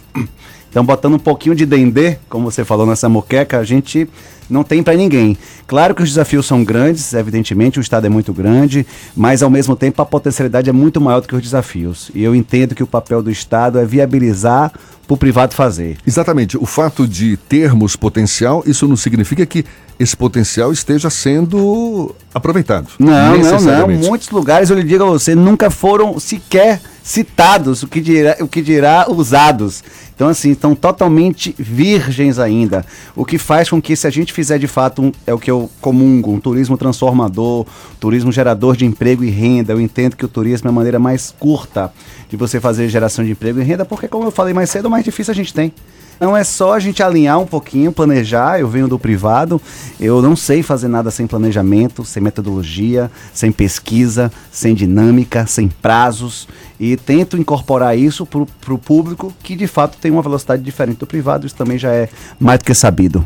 Então, 0.70 0.86
botando 0.86 1.16
um 1.16 1.20
pouquinho 1.20 1.56
de 1.56 1.66
dendê, 1.66 2.18
como 2.30 2.50
você 2.50 2.64
falou 2.64 2.86
nessa 2.86 3.10
moqueca, 3.10 3.58
a 3.58 3.64
gente 3.64 4.08
não 4.50 4.64
tem 4.64 4.82
para 4.82 4.96
ninguém. 4.96 5.38
Claro 5.68 5.94
que 5.94 6.02
os 6.02 6.10
desafios 6.10 6.46
são 6.46 6.64
grandes, 6.64 7.14
evidentemente, 7.14 7.80
o 7.80 7.82
Estado 7.82 8.08
é 8.08 8.10
muito 8.10 8.34
grande, 8.34 8.86
mas 9.16 9.44
ao 9.44 9.50
mesmo 9.50 9.76
tempo 9.76 10.02
a 10.02 10.06
potencialidade 10.06 10.70
é 10.70 10.74
muito 10.74 11.00
maior 11.00 11.22
do 11.22 11.28
que 11.28 11.36
os 11.36 11.42
desafios. 11.42 12.10
E 12.16 12.24
eu 12.24 12.36
entendo 12.36 12.74
que 12.74 12.84
o 12.84 12.88
papel 12.88 13.22
do 13.22 13.30
Estado 13.30 13.78
é 13.78 13.86
viabilizar 13.86 14.72
para 15.08 15.14
o 15.14 15.18
privado 15.18 15.56
fazer. 15.56 15.98
Exatamente. 16.06 16.56
O 16.58 16.66
fato 16.66 17.08
de 17.08 17.36
termos 17.36 17.96
potencial, 17.96 18.64
isso 18.66 18.88
não 18.88 18.96
significa 18.96 19.46
que 19.46 19.66
esse 20.00 20.16
potencial 20.16 20.72
esteja 20.72 21.10
sendo 21.10 22.16
aproveitado. 22.34 22.88
Não, 23.00 23.38
não, 23.38 23.62
não. 23.62 23.88
Muitos 23.88 24.30
lugares, 24.30 24.70
eu 24.70 24.76
lhe 24.76 24.84
digo 24.84 25.04
a 25.04 25.08
você, 25.08 25.34
nunca 25.34 25.70
foram 25.70 26.20
sequer 26.20 26.80
citados, 27.04 27.84
o 27.84 27.88
que 27.88 28.02
dirá, 28.02 28.38
o 28.40 28.48
que 28.48 28.62
dirá 28.62 29.06
usados. 29.10 29.84
Então, 30.16 30.28
assim, 30.28 30.52
estão 30.52 30.76
totalmente 30.76 31.56
virgens 31.58 32.40
ainda. 32.40 32.86
O 33.16 33.24
que 33.24 33.38
faz 33.38 33.70
com 33.70 33.82
que, 33.82 33.96
se 33.96 34.06
a 34.06 34.10
gente 34.10 34.34
fizer 34.34 34.60
de 34.60 34.68
fato, 34.68 35.02
um, 35.02 35.12
é 35.26 35.34
o 35.34 35.40
que 35.40 35.50
eu 35.50 35.70
comungo, 35.80 36.32
um 36.32 36.40
turismo 36.40 36.78
transformador, 36.78 37.66
turismo 38.00 38.32
gerador 38.32 38.76
de 38.76 38.86
emprego 38.86 39.24
e 39.24 39.30
renda, 39.30 39.72
eu 39.72 39.80
entendo 39.80 40.18
que 40.18 40.26
o 40.26 40.28
turismo 40.28 40.68
é 40.68 40.72
a 40.72 40.74
maneira 40.74 41.00
mais 41.00 41.34
curta 41.40 41.94
de 42.30 42.36
você 42.36 42.60
fazer 42.60 42.90
geração 42.90 43.24
de 43.24 43.32
emprego 43.32 43.62
e 43.62 43.64
renda, 43.64 43.86
porque, 43.86 44.08
como 44.08 44.26
eu 44.26 44.32
falei 44.32 44.54
mais 44.54 44.70
cedo, 44.70 44.88
o 44.88 44.92
mais 44.92 45.06
difícil 45.06 45.32
a 45.32 45.36
gente 45.36 45.54
tem. 45.54 45.74
Não 46.20 46.36
é 46.36 46.44
só 46.44 46.74
a 46.74 46.80
gente 46.80 47.02
alinhar 47.02 47.40
um 47.40 47.46
pouquinho, 47.46 47.92
planejar. 47.92 48.60
Eu 48.60 48.68
venho 48.68 48.88
do 48.88 49.00
privado, 49.00 49.62
eu 50.00 50.22
não 50.22 50.36
sei 50.36 50.62
fazer 50.62 50.88
nada 50.88 51.10
sem 51.10 51.26
planejamento, 51.26 52.04
sem 52.04 52.22
metodologia, 52.22 53.10
sem 53.34 53.52
pesquisa, 53.52 54.32
sem 54.52 54.76
dinâmica, 54.76 55.46
sem 55.46 55.70
prazos. 55.70 56.48
E 56.80 56.98
tento 56.98 57.38
incorporar 57.38 57.98
isso 57.98 58.26
para 58.26 58.74
o 58.74 58.78
público 58.78 59.34
que 59.42 59.56
de 59.56 59.68
fato 59.68 59.98
tem 59.98 60.12
uma 60.12 60.22
velocidade 60.22 60.62
diferente 60.62 61.00
do 61.00 61.08
privado. 61.08 61.46
Isso 61.48 61.56
também 61.56 61.78
já 61.78 61.92
é 61.92 62.10
mais 62.40 62.60
do 62.60 62.66
que 62.66 62.74
sabido. 62.74 63.26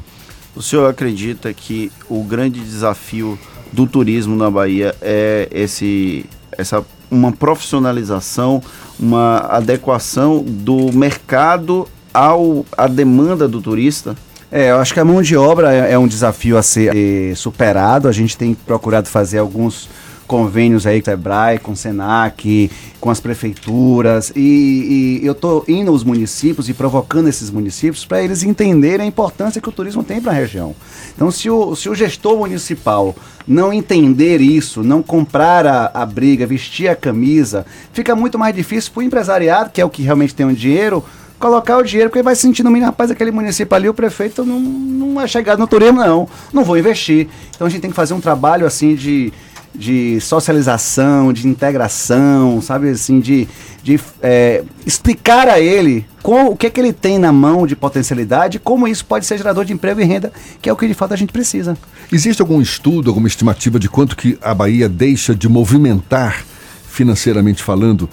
O 0.56 0.62
senhor 0.62 0.88
acredita 0.88 1.52
que 1.52 1.92
o 2.08 2.24
grande 2.24 2.60
desafio 2.60 3.40
do 3.72 3.88
turismo 3.88 4.36
na 4.36 4.52
Bahia 4.52 4.96
é 5.02 5.48
esse, 5.52 6.28
essa 6.52 6.86
uma 7.10 7.32
profissionalização, 7.32 8.62
uma 9.00 9.38
adequação 9.50 10.44
do 10.44 10.92
mercado 10.92 11.88
ao, 12.14 12.66
à 12.78 12.88
demanda 12.88 13.48
do 13.48 13.62
turista? 13.62 14.16
É, 14.52 14.70
eu 14.70 14.78
acho 14.78 14.94
que 14.94 15.00
a 15.00 15.06
mão 15.06 15.22
de 15.22 15.36
obra 15.36 15.74
é, 15.74 15.94
é 15.94 15.98
um 15.98 16.08
desafio 16.08 16.58
a 16.58 16.62
ser 16.62 17.36
superado. 17.36 18.08
A 18.08 18.12
gente 18.12 18.38
tem 18.38 18.54
procurado 18.54 19.10
fazer 19.10 19.40
alguns 19.40 19.90
convênios 20.28 20.88
aí 20.88 21.02
com 21.02 21.10
o 21.10 21.12
Sebrae, 21.12 21.60
com 21.60 21.72
o 21.74 21.76
Senac, 21.76 22.72
com 23.00 23.10
as 23.10 23.20
prefeituras 23.20 24.32
e, 24.36 25.20
e 25.22 25.26
eu 25.26 25.34
estou 25.34 25.64
indo 25.68 25.92
aos 25.92 26.04
municípios 26.04 26.70
e 26.70 26.74
provocando 26.74 27.28
esses 27.28 27.50
municípios 27.50 28.06
para 28.06 28.22
eles 28.24 28.44
entenderem 28.44 29.06
a 29.06 29.08
importância 29.08 29.62
que 29.62 29.70
o 29.70 29.72
turismo 29.72 30.04
tem 30.04 30.22
para 30.22 30.32
a 30.32 30.36
região. 30.36 30.76
Então, 31.16 31.30
se 31.30 31.50
o, 31.50 31.76
se 31.76 31.90
o 31.90 31.96
gestor 31.96 32.38
municipal 32.38 33.16
não 33.48 33.74
entender 33.74 34.40
isso, 34.40 34.82
não 34.82 35.04
comprar 35.04 35.68
a, 35.68 35.92
a 35.94 36.06
briga, 36.06 36.48
vestir 36.48 36.88
a 36.88 36.96
camisa, 36.96 37.66
fica 37.92 38.16
muito 38.16 38.40
mais 38.40 38.56
difícil 38.56 38.92
para 38.94 39.02
o 39.02 39.04
empresariado, 39.04 39.70
que 39.72 39.82
é 39.82 39.86
o 39.86 39.90
que 39.90 40.02
realmente 40.02 40.34
tem 40.34 40.46
o 40.46 40.54
dinheiro, 40.54 41.04
colocar 41.40 41.78
o 41.78 41.84
dinheiro, 41.84 42.10
porque 42.10 42.24
vai 42.24 42.36
sentindo, 42.36 42.72
rapaz, 42.80 43.12
aquele 43.12 43.32
município 43.32 43.76
ali, 43.76 43.90
o 43.90 43.94
prefeito 43.94 44.46
não, 44.46 44.60
não 44.60 45.22
é 45.22 45.28
chegado 45.28 45.60
no 45.60 45.68
turismo, 45.68 46.00
não. 46.00 46.28
Não 46.52 46.64
vou 46.64 46.78
investir. 46.78 47.28
Então 47.56 47.68
a 47.68 47.70
gente 47.70 47.82
tem 47.82 47.90
que 47.90 47.96
fazer 47.96 48.14
um 48.14 48.22
trabalho 48.22 48.66
assim 48.66 48.96
de, 48.96 49.34
de 49.76 50.20
socialização, 50.22 51.34
de 51.34 51.48
integração, 51.48 52.62
sabe 52.62 52.90
assim, 52.90 53.20
de, 53.20 53.48
de 53.84 54.00
é, 54.22 54.64
explicar 54.86 55.48
a 55.48 55.60
ele 55.60 56.06
com, 56.22 56.46
o 56.46 56.56
que 56.56 56.68
é 56.68 56.70
que 56.70 56.80
ele 56.80 56.94
tem 56.94 57.18
na 57.18 57.32
mão 57.32 57.68
de 57.68 57.76
potencialidade, 57.76 58.60
como 58.60 58.88
isso 58.88 59.06
pode 59.06 59.26
ser 59.26 59.38
gerador 59.38 59.66
de 59.66 59.74
emprego 59.74 60.00
e 60.00 60.04
renda, 60.04 60.32
que 60.62 60.70
é 60.70 60.74
o 60.74 60.76
que 60.76 60.88
de 60.88 60.94
fato 60.94 61.14
a 61.14 61.18
gente 61.18 61.34
precisa. 61.34 61.78
Existe 62.12 62.42
algum 62.42 62.62
estudo, 62.62 63.10
alguma 63.10 63.28
estimativa 63.28 63.80
de 63.80 63.90
quanto 63.90 64.16
que 64.16 64.38
a 64.42 64.54
Bahia 64.54 64.88
deixa 64.88 65.36
de 65.36 65.50
movimentar 65.50 66.46
financeiramente 66.88 67.64
falando 67.64 68.08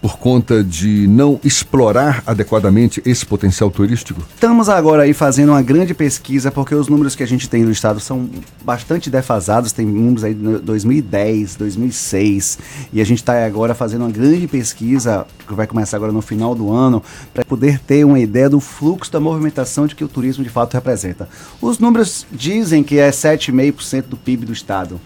por 0.00 0.18
conta 0.18 0.62
de 0.62 1.06
não 1.08 1.40
explorar 1.42 2.22
adequadamente 2.26 3.02
esse 3.04 3.26
potencial 3.26 3.70
turístico? 3.70 4.22
Estamos 4.34 4.68
agora 4.68 5.02
aí 5.02 5.12
fazendo 5.12 5.50
uma 5.50 5.62
grande 5.62 5.94
pesquisa, 5.94 6.50
porque 6.50 6.74
os 6.74 6.88
números 6.88 7.14
que 7.14 7.22
a 7.22 7.26
gente 7.26 7.48
tem 7.48 7.62
no 7.62 7.70
estado 7.70 8.00
são 8.00 8.28
bastante 8.64 9.10
defasados, 9.10 9.72
tem 9.72 9.86
números 9.86 10.24
aí 10.24 10.34
de 10.34 10.58
2010, 10.58 11.56
2006, 11.56 12.58
e 12.92 13.00
a 13.00 13.04
gente 13.04 13.18
está 13.18 13.44
agora 13.44 13.74
fazendo 13.74 14.02
uma 14.02 14.10
grande 14.10 14.46
pesquisa, 14.46 15.26
que 15.46 15.54
vai 15.54 15.66
começar 15.66 15.96
agora 15.96 16.12
no 16.12 16.22
final 16.22 16.54
do 16.54 16.72
ano, 16.72 17.02
para 17.34 17.44
poder 17.44 17.78
ter 17.80 18.04
uma 18.04 18.20
ideia 18.20 18.48
do 18.48 18.60
fluxo 18.60 19.12
da 19.12 19.20
movimentação 19.20 19.86
de 19.86 19.94
que 19.94 20.04
o 20.04 20.08
turismo 20.08 20.44
de 20.44 20.50
fato 20.50 20.74
representa. 20.74 21.28
Os 21.60 21.78
números 21.78 22.26
dizem 22.30 22.82
que 22.82 22.98
é 22.98 23.10
7,5% 23.10 24.02
do 24.02 24.16
PIB 24.16 24.46
do 24.46 24.52
estado. 24.52 25.00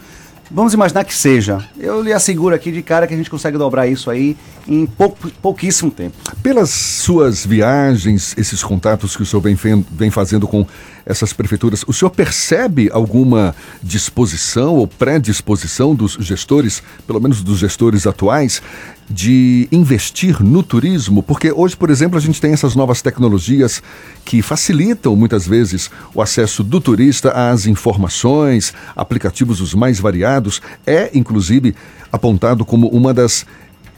Vamos 0.55 0.75
imaginar 0.75 1.03
que 1.05 1.15
seja. 1.15 1.65
Eu 1.79 2.03
lhe 2.03 2.13
asseguro 2.13 2.55
aqui 2.55 2.71
de 2.71 2.83
cara 2.83 3.07
que 3.07 3.15
a 3.15 3.17
gente 3.17 3.31
consegue 3.31 3.57
dobrar 3.57 3.87
isso 3.87 4.11
aí 4.11 4.37
em 4.69 4.85
pouco, 4.85 5.31
pouquíssimo 5.41 5.91
tempo. 5.91 6.15
Pelas 6.43 6.69
suas 6.69 7.47
viagens, 7.47 8.35
esses 8.37 8.63
contatos 8.63 9.17
que 9.17 9.23
o 9.23 9.27
senhor 9.27 9.41
vem, 9.41 9.57
vem 9.91 10.11
fazendo 10.11 10.47
com 10.47 10.67
essas 11.05 11.33
prefeituras, 11.33 11.85
o 11.87 11.93
senhor 11.93 12.11
percebe 12.11 12.91
alguma 12.93 13.55
disposição 13.83 14.77
ou 14.77 14.87
predisposição 14.87 15.95
dos 15.95 16.13
gestores, 16.21 16.83
pelo 17.07 17.21
menos 17.21 17.43
dos 17.43 17.59
gestores 17.59 18.07
atuais, 18.07 18.63
de 19.09 19.69
investir 19.71 20.43
no 20.43 20.63
turismo? 20.63 21.23
Porque 21.23 21.53
hoje, 21.53 21.77
por 21.77 21.91
exemplo, 21.91 22.17
a 22.17 22.21
gente 22.21 22.41
tem 22.41 22.53
essas 22.53 22.75
novas 22.75 23.03
tecnologias 23.03 23.83
que 24.25 24.41
facilitam 24.41 25.15
muitas 25.15 25.47
vezes 25.47 25.91
o 26.15 26.23
acesso 26.23 26.63
do 26.63 26.81
turista 26.81 27.31
às 27.31 27.67
informações, 27.67 28.73
aplicativos 28.97 29.61
os 29.61 29.75
mais 29.75 30.01
variados. 30.01 30.63
É, 30.87 31.11
inclusive, 31.15 31.75
apontado 32.11 32.65
como 32.65 32.89
uma 32.89 33.13
das 33.13 33.45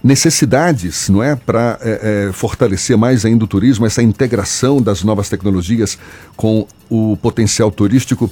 necessidades, 0.04 1.08
não 1.08 1.22
é, 1.22 1.34
para 1.34 1.78
é, 1.80 2.26
é, 2.28 2.32
fortalecer 2.32 2.94
mais 2.94 3.24
ainda 3.24 3.46
o 3.46 3.48
turismo, 3.48 3.86
essa 3.86 4.02
integração 4.02 4.82
das 4.82 5.02
novas 5.02 5.30
tecnologias 5.30 5.98
com 6.36 6.66
o 6.90 7.16
potencial 7.16 7.70
turístico. 7.70 8.30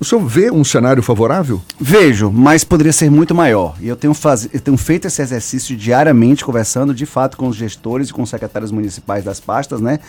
O 0.00 0.04
senhor 0.04 0.26
vê 0.26 0.50
um 0.50 0.64
cenário 0.64 1.00
favorável? 1.00 1.62
Vejo, 1.80 2.32
mas 2.32 2.64
poderia 2.64 2.92
ser 2.92 3.08
muito 3.08 3.36
maior. 3.36 3.76
E 3.80 3.86
eu 3.86 3.94
tenho, 3.94 4.12
faz... 4.12 4.48
eu 4.52 4.58
tenho 4.58 4.76
feito 4.76 5.06
esse 5.06 5.22
exercício 5.22 5.76
diariamente, 5.76 6.44
conversando 6.44 6.92
de 6.92 7.06
fato 7.06 7.36
com 7.36 7.46
os 7.46 7.54
gestores 7.54 8.08
e 8.08 8.12
com 8.12 8.22
os 8.22 8.28
secretários 8.28 8.72
municipais 8.72 9.22
das 9.22 9.38
pastas, 9.38 9.80
né? 9.80 10.00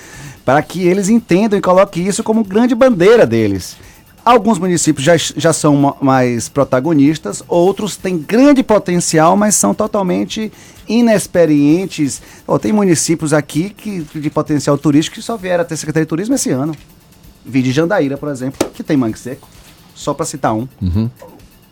Para 0.43 0.63
que 0.63 0.81
eles 0.81 1.09
entendam 1.09 1.59
e 1.59 1.61
coloquem 1.61 2.07
isso 2.07 2.23
como 2.23 2.43
grande 2.43 2.73
bandeira 2.73 3.27
deles. 3.27 3.77
Alguns 4.25 4.57
municípios 4.57 5.05
já, 5.05 5.17
já 5.17 5.51
são 5.51 5.75
ma- 5.75 5.95
mais 5.99 6.47
protagonistas, 6.47 7.43
outros 7.47 7.97
têm 7.97 8.17
grande 8.17 8.63
potencial, 8.63 9.35
mas 9.35 9.55
são 9.55 9.73
totalmente 9.73 10.49
inexperientes. 10.87 12.21
Ó, 12.47 12.57
tem 12.57 12.71
municípios 12.71 13.33
aqui 13.33 13.69
que, 13.69 14.05
de 14.15 14.29
potencial 14.29 14.77
turístico 14.77 15.15
que 15.15 15.21
só 15.21 15.35
vieram 15.37 15.61
a 15.63 15.65
ter 15.65 15.75
Secretaria 15.77 16.05
de 16.05 16.09
Turismo 16.09 16.35
esse 16.35 16.49
ano. 16.51 16.73
Vi 17.45 17.61
de 17.61 17.71
Jandaíra, 17.71 18.17
por 18.17 18.29
exemplo, 18.29 18.69
que 18.73 18.83
tem 18.83 18.95
mangue 18.95 19.19
seco. 19.19 19.47
Só 19.93 20.13
para 20.13 20.25
citar 20.25 20.53
um. 20.53 20.67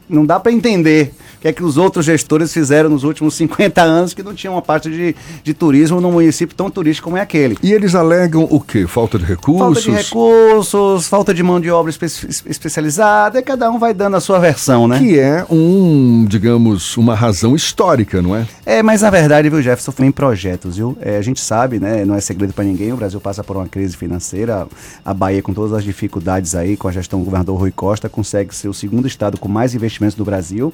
Não 0.09 0.25
dá 0.25 0.39
para 0.39 0.51
entender 0.51 1.13
que 1.41 1.47
é 1.47 1.51
que 1.53 1.63
os 1.63 1.75
outros 1.75 2.05
gestores 2.05 2.53
fizeram 2.53 2.89
nos 2.89 3.03
últimos 3.03 3.33
50 3.33 3.81
anos 3.81 4.13
que 4.13 4.21
não 4.23 4.33
tinham 4.33 4.53
uma 4.53 4.61
parte 4.61 4.89
de, 4.89 5.15
de 5.43 5.53
turismo 5.53 5.99
num 5.99 6.11
município 6.11 6.55
tão 6.55 6.69
turístico 6.69 7.05
como 7.05 7.17
é 7.17 7.21
aquele. 7.21 7.57
E 7.63 7.73
eles 7.73 7.95
alegam 7.95 8.47
o 8.49 8.59
quê? 8.61 8.85
Falta 8.87 9.17
de 9.17 9.25
recursos? 9.25 9.59
Falta 9.61 9.81
de 9.81 9.91
recursos, 9.91 11.07
falta 11.07 11.33
de 11.33 11.41
mão 11.41 11.59
de 11.59 11.71
obra 11.71 11.89
espe- 11.89 12.05
especializada, 12.45 13.39
e 13.39 13.41
cada 13.41 13.71
um 13.71 13.79
vai 13.79 13.93
dando 13.93 14.15
a 14.17 14.19
sua 14.19 14.37
versão, 14.37 14.87
né? 14.87 14.99
Que 14.99 15.19
é 15.19 15.43
um, 15.49 16.25
digamos, 16.29 16.95
uma 16.95 17.15
razão 17.15 17.55
histórica, 17.55 18.21
não 18.21 18.35
é? 18.35 18.45
É, 18.65 18.83
mas 18.83 19.01
na 19.01 19.09
verdade, 19.09 19.49
viu, 19.49 19.61
Jefferson, 19.63 19.91
foi 19.91 20.05
em 20.05 20.11
projetos, 20.11 20.77
viu? 20.77 20.95
É, 21.01 21.17
a 21.17 21.21
gente 21.23 21.41
sabe, 21.41 21.79
né? 21.79 22.05
Não 22.05 22.13
é 22.13 22.21
segredo 22.21 22.53
para 22.53 22.63
ninguém, 22.63 22.93
o 22.93 22.97
Brasil 22.97 23.19
passa 23.19 23.43
por 23.43 23.57
uma 23.57 23.67
crise 23.67 23.97
financeira, 23.97 24.67
a 25.03 25.13
Bahia, 25.13 25.41
com 25.41 25.53
todas 25.53 25.73
as 25.73 25.83
dificuldades 25.83 26.53
aí, 26.53 26.77
com 26.77 26.87
a 26.87 26.91
gestão 26.91 27.17
do 27.19 27.25
governador 27.25 27.57
Rui 27.59 27.71
Costa, 27.71 28.07
consegue 28.07 28.53
ser 28.53 28.67
o 28.67 28.73
segundo 28.73 29.07
estado 29.07 29.39
com 29.39 29.49
mais 29.49 29.73
investimentos 29.73 30.15
do 30.15 30.23
Brasil 30.23 30.71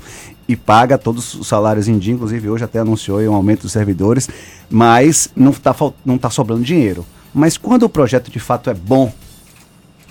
e 0.47 0.56
paga 0.57 0.97
todos 0.97 1.33
os 1.35 1.47
salários 1.47 1.87
em 1.87 1.97
dia, 1.97 2.13
inclusive 2.13 2.49
hoje 2.49 2.63
até 2.63 2.79
anunciou 2.79 3.19
um 3.21 3.33
aumento 3.33 3.61
dos 3.63 3.71
servidores, 3.71 4.29
mas 4.69 5.29
não 5.35 5.51
está 5.51 5.75
não 6.05 6.17
tá 6.17 6.29
sobrando 6.29 6.63
dinheiro. 6.63 7.05
Mas 7.33 7.57
quando 7.57 7.83
o 7.83 7.89
projeto 7.89 8.31
de 8.31 8.39
fato 8.39 8.69
é 8.69 8.73
bom, 8.73 9.13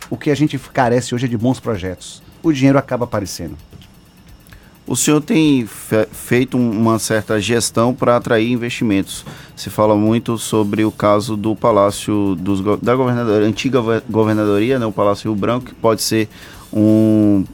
o 0.08 0.16
que 0.16 0.30
a 0.30 0.34
gente 0.36 0.58
carece 0.58 1.14
hoje 1.14 1.26
é 1.26 1.28
de 1.28 1.36
bons 1.36 1.58
projetos. 1.60 2.22
O 2.42 2.52
dinheiro 2.52 2.78
acaba 2.78 3.04
aparecendo. 3.04 3.56
O 4.86 4.94
senhor 4.94 5.20
tem 5.20 5.66
fe- 5.66 6.06
feito 6.12 6.56
um- 6.56 6.70
uma 6.70 6.96
certa 7.00 7.40
gestão 7.40 7.92
para 7.92 8.14
atrair 8.16 8.52
investimentos. 8.52 9.24
Se 9.56 9.68
fala 9.68 9.96
muito 9.96 10.38
sobre 10.38 10.84
o 10.84 10.92
caso 10.92 11.36
do 11.36 11.56
Palácio 11.56 12.36
dos, 12.36 12.60
da 12.80 12.94
governadoria, 12.94 13.48
antiga 13.48 13.80
go- 13.80 14.00
governadoria, 14.08 14.78
né, 14.78 14.86
o 14.86 14.92
Palácio 14.92 15.28
Rio 15.28 15.40
Branco, 15.40 15.66
que 15.66 15.74
pode 15.74 16.02
ser 16.02 16.28
um, 16.72 17.44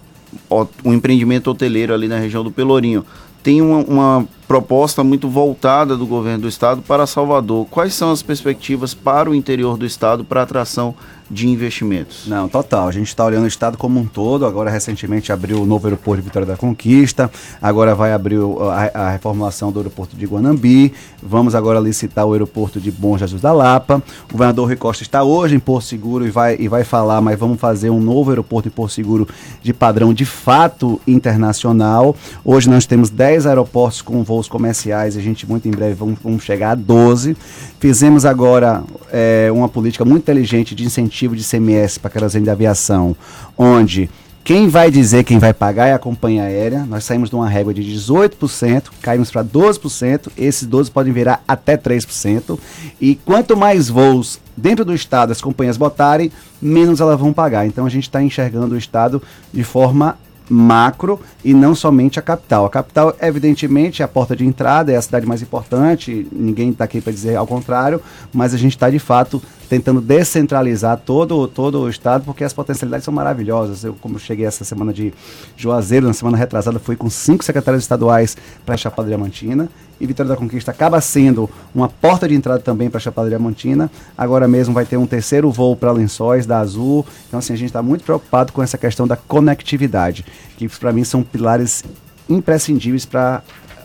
um 0.85 0.93
empreendimento 0.93 1.51
hoteleiro 1.51 1.95
ali 1.95 2.09
na 2.09 2.19
região 2.19 2.43
do 2.43 2.51
Pelourinho. 2.51 3.05
Tem 3.43 3.61
uma, 3.61 3.79
uma 3.79 4.29
proposta 4.47 5.03
muito 5.03 5.29
voltada 5.29 5.97
do 5.97 6.07
governo 6.07 6.43
do 6.43 6.49
estado 6.49 6.81
para 6.83 7.07
Salvador. 7.07 7.67
Quais 7.71 7.95
são 7.95 8.13
as 8.13 8.23
perspectivas 8.23 8.95
para 8.95 9.29
o 9.29 9.35
interior 9.35 9.77
do 9.77 9.85
estado 9.85 10.25
para 10.25 10.43
atração 10.43 10.95
de 11.33 11.49
investimentos? 11.49 12.27
Não, 12.27 12.47
total. 12.47 12.89
A 12.89 12.93
gente 12.93 13.09
está 13.09 13.25
olhando 13.25 13.45
o 13.45 13.49
estado 13.49 13.79
como 13.79 13.99
um 13.99 14.05
todo. 14.05 14.45
Agora, 14.45 14.71
recentemente, 14.71 15.33
abriu 15.33 15.63
o 15.63 15.67
novo 15.67 15.87
aeroporto 15.87 16.21
de 16.21 16.29
Vitória 16.29 16.47
da 16.47 16.57
Conquista. 16.57 17.31
Agora 17.61 17.95
vai 17.95 18.13
abrir 18.13 18.39
a, 18.71 19.07
a 19.07 19.11
reformulação 19.11 19.73
do 19.73 19.79
aeroporto 19.79 20.15
de 20.15 20.27
Guanambi. 20.27 20.93
Vamos 21.23 21.55
agora 21.55 21.81
licitar 21.81 22.27
o 22.27 22.33
aeroporto 22.35 22.79
de 22.79 22.91
Bom 22.91 23.17
Jesus 23.17 23.41
da 23.41 23.53
Lapa. 23.53 24.03
O 24.29 24.33
governador 24.33 24.67
Rui 24.67 24.77
Costa 24.77 25.03
está 25.03 25.23
hoje 25.23 25.55
em 25.55 25.59
Porto 25.59 25.87
Seguro 25.87 26.27
e 26.27 26.31
vai, 26.31 26.57
e 26.59 26.69
vai 26.69 26.85
falar, 26.85 27.23
mas 27.23 27.39
vamos 27.39 27.59
fazer 27.59 27.89
um 27.89 28.01
novo 28.01 28.31
aeroporto 28.31 28.69
em 28.69 28.71
Porto 28.71 28.93
Seguro 28.93 29.27
de 29.63 29.73
padrão 29.73 30.13
de 30.13 30.27
fato 30.27 31.01
internacional. 31.07 32.15
Hoje 32.45 32.69
nós 32.69 32.85
temos 32.85 33.09
10 33.09 33.47
aeroportos 33.47 34.03
com 34.03 34.23
voos 34.23 34.49
comerciais 34.49 35.17
e 35.17 35.19
a 35.19 35.23
gente 35.23 35.49
muito 35.49 35.67
em 35.67 35.71
breve 35.71 35.95
vamos, 35.95 36.19
vamos 36.23 36.45
chegar 36.45 36.73
a 36.73 36.75
12. 36.75 37.35
Fizemos 37.81 38.27
agora 38.27 38.85
é, 39.11 39.51
uma 39.53 39.69
política 39.69 40.05
muito 40.05 40.23
inteligente 40.23 40.75
de 40.75 40.85
incentivo 40.85 41.22
de 41.29 41.45
CMS 41.45 41.99
para 41.99 42.09
aquelas 42.09 42.33
de 42.33 42.51
aviação, 42.51 43.17
onde 43.57 44.11
quem 44.45 44.67
vai 44.67 44.91
dizer 44.91 45.23
quem 45.23 45.39
vai 45.39 45.55
pagar 45.55 45.87
é 45.87 45.95
a 45.95 45.99
companhia 46.01 46.43
aérea. 46.43 46.85
Nós 46.85 47.05
saímos 47.05 47.31
de 47.31 47.37
uma 47.37 47.49
régua 47.49 47.73
de 47.73 47.81
18%, 47.83 48.91
caímos 49.01 49.31
para 49.31 49.45
12%, 49.45 50.33
esses 50.37 50.67
12% 50.67 50.91
podem 50.91 51.13
virar 51.13 51.45
até 51.47 51.77
3%. 51.77 52.59
E 53.01 53.15
quanto 53.15 53.57
mais 53.57 53.89
voos 53.89 54.41
dentro 54.57 54.85
do 54.85 54.93
estado 54.93 55.31
as 55.31 55.41
companhias 55.41 55.77
botarem, 55.77 56.33
menos 56.61 57.01
elas 57.01 57.21
vão 57.21 57.33
pagar. 57.33 57.67
Então 57.67 57.87
a 57.87 57.89
gente 57.89 58.05
está 58.05 58.21
enxergando 58.21 58.75
o 58.75 58.79
estado 58.79 59.23
de 59.53 59.63
forma 59.63 60.19
macro 60.49 61.21
e 61.45 61.55
não 61.55 61.75
somente 61.75 62.19
a 62.19 62.23
capital. 62.23 62.67
A 62.67 62.71
capital, 62.71 63.17
evidentemente, 63.21 64.03
é 64.03 64.05
a 64.05 64.09
porta 64.09 64.37
de 64.37 64.47
entrada, 64.47 64.93
é 64.93 64.97
a 64.97 65.03
cidade 65.03 65.27
mais 65.27 65.43
importante, 65.43 66.27
ninguém 66.33 66.71
está 66.71 66.85
aqui 66.85 67.01
para 67.01 67.13
dizer 67.13 67.37
ao 67.37 67.47
contrário, 67.47 68.01
mas 68.33 68.55
a 68.55 68.59
gente 68.59 68.73
está, 68.73 68.91
de 68.91 68.99
fato, 68.99 69.43
tentando 69.69 70.03
descentralizar 70.03 70.99
todo, 70.99 71.49
todo 71.49 71.81
o 71.81 71.89
estado, 71.89 72.25
porque 72.25 72.45
as 72.45 72.53
potencialidades 72.53 73.05
são 73.05 73.15
maravilhosas. 73.15 73.83
Eu, 73.83 73.95
como 73.95 74.19
cheguei 74.19 74.45
essa 74.45 74.65
semana 74.65 74.93
de 74.93 75.15
Juazeiro, 75.57 76.07
na 76.07 76.13
semana 76.13 76.37
retrasada, 76.37 76.79
fui 76.79 76.95
com 76.95 77.09
cinco 77.09 77.43
secretários 77.43 77.83
estaduais 77.83 78.37
para 78.67 78.75
a 78.75 78.79
Chapada 78.79 79.09
Diamantina, 79.09 79.71
e 80.03 80.07
Vitória 80.07 80.29
da 80.29 80.37
Conquista 80.37 80.73
acaba 80.73 81.01
sendo 81.01 81.49
uma 81.73 81.89
porta 81.89 82.27
de 82.27 82.35
entrada 82.35 82.59
também 82.59 82.91
para 82.91 82.99
a 82.99 83.01
Chapada 83.01 83.29
Diamantina. 83.29 83.89
Agora 84.19 84.49
mesmo 84.49 84.75
vai 84.75 84.85
ter 84.85 84.97
um 84.97 85.07
terceiro 85.07 85.49
voo 85.49 85.77
para 85.77 85.93
Lençóis, 85.93 86.45
da 86.45 86.59
Azul. 86.59 87.07
Então, 87.29 87.39
assim, 87.39 87.53
a 87.53 87.57
gente 87.57 87.69
está 87.69 87.81
muito 87.81 88.03
preocupado 88.03 88.53
com 88.53 88.61
essa 88.61 88.77
questão 88.77 89.07
da 89.07 89.17
conectividade, 89.17 90.27
que 90.57 90.69
para 90.69 90.93
mim 90.93 91.05
são 91.05 91.23
pilares 91.23 91.85
imprescindíveis 92.29 93.07
para 93.07 93.45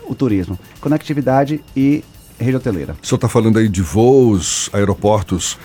o 0.10 0.15
turismo. 0.15 0.57
Conectividade 0.81 1.64
e 1.76 2.03
rede 2.39 2.57
hoteleira. 2.57 2.95
O 3.02 3.06
senhor 3.06 3.18
está 3.18 3.30
falando 3.30 3.60
aí 3.60 3.69
de 3.69 3.84
voos, 3.84 4.72
aeroportos, 4.73 5.56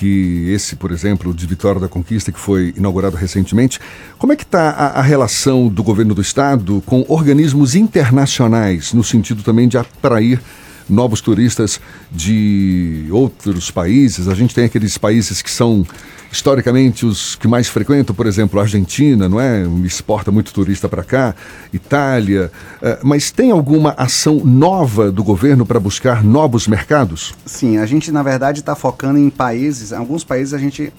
que 0.00 0.50
esse, 0.50 0.76
por 0.76 0.92
exemplo, 0.92 1.34
de 1.34 1.46
Vitória 1.46 1.78
da 1.78 1.86
Conquista, 1.86 2.32
que 2.32 2.40
foi 2.40 2.72
inaugurado 2.74 3.18
recentemente. 3.18 3.78
Como 4.16 4.32
é 4.32 4.36
que 4.36 4.44
está 4.44 4.70
a, 4.70 4.86
a 4.98 5.02
relação 5.02 5.68
do 5.68 5.82
governo 5.82 6.14
do 6.14 6.22
estado 6.22 6.82
com 6.86 7.04
organismos 7.06 7.74
internacionais, 7.74 8.94
no 8.94 9.04
sentido 9.04 9.42
também 9.42 9.68
de 9.68 9.76
atrair 9.76 10.40
novos 10.88 11.20
turistas 11.20 11.78
de 12.10 13.08
outros 13.10 13.70
países? 13.70 14.26
A 14.26 14.34
gente 14.34 14.54
tem 14.54 14.64
aqueles 14.64 14.96
países 14.96 15.42
que 15.42 15.50
são 15.50 15.86
historicamente 16.30 17.04
os 17.04 17.34
que 17.34 17.48
mais 17.48 17.68
frequentam, 17.68 18.14
por 18.14 18.26
exemplo, 18.26 18.58
a 18.58 18.62
Argentina, 18.62 19.28
não 19.28 19.40
é? 19.40 19.64
Exporta 19.84 20.30
muito 20.30 20.52
turista 20.52 20.88
para 20.88 21.02
cá, 21.02 21.34
Itália. 21.72 22.50
Eh, 22.80 22.98
mas 23.02 23.30
tem 23.30 23.50
alguma 23.50 23.94
ação 23.96 24.36
nova 24.44 25.10
do 25.10 25.24
governo 25.24 25.66
para 25.66 25.80
buscar 25.80 26.22
novos 26.22 26.68
mercados? 26.68 27.34
Sim, 27.44 27.78
a 27.78 27.86
gente 27.86 28.12
na 28.12 28.22
verdade 28.22 28.60
está 28.60 28.74
focando 28.74 29.18
em 29.18 29.28
países, 29.28 29.92
alguns 29.92 30.24
países 30.24 30.54
a 30.54 30.58
gente 30.58 30.92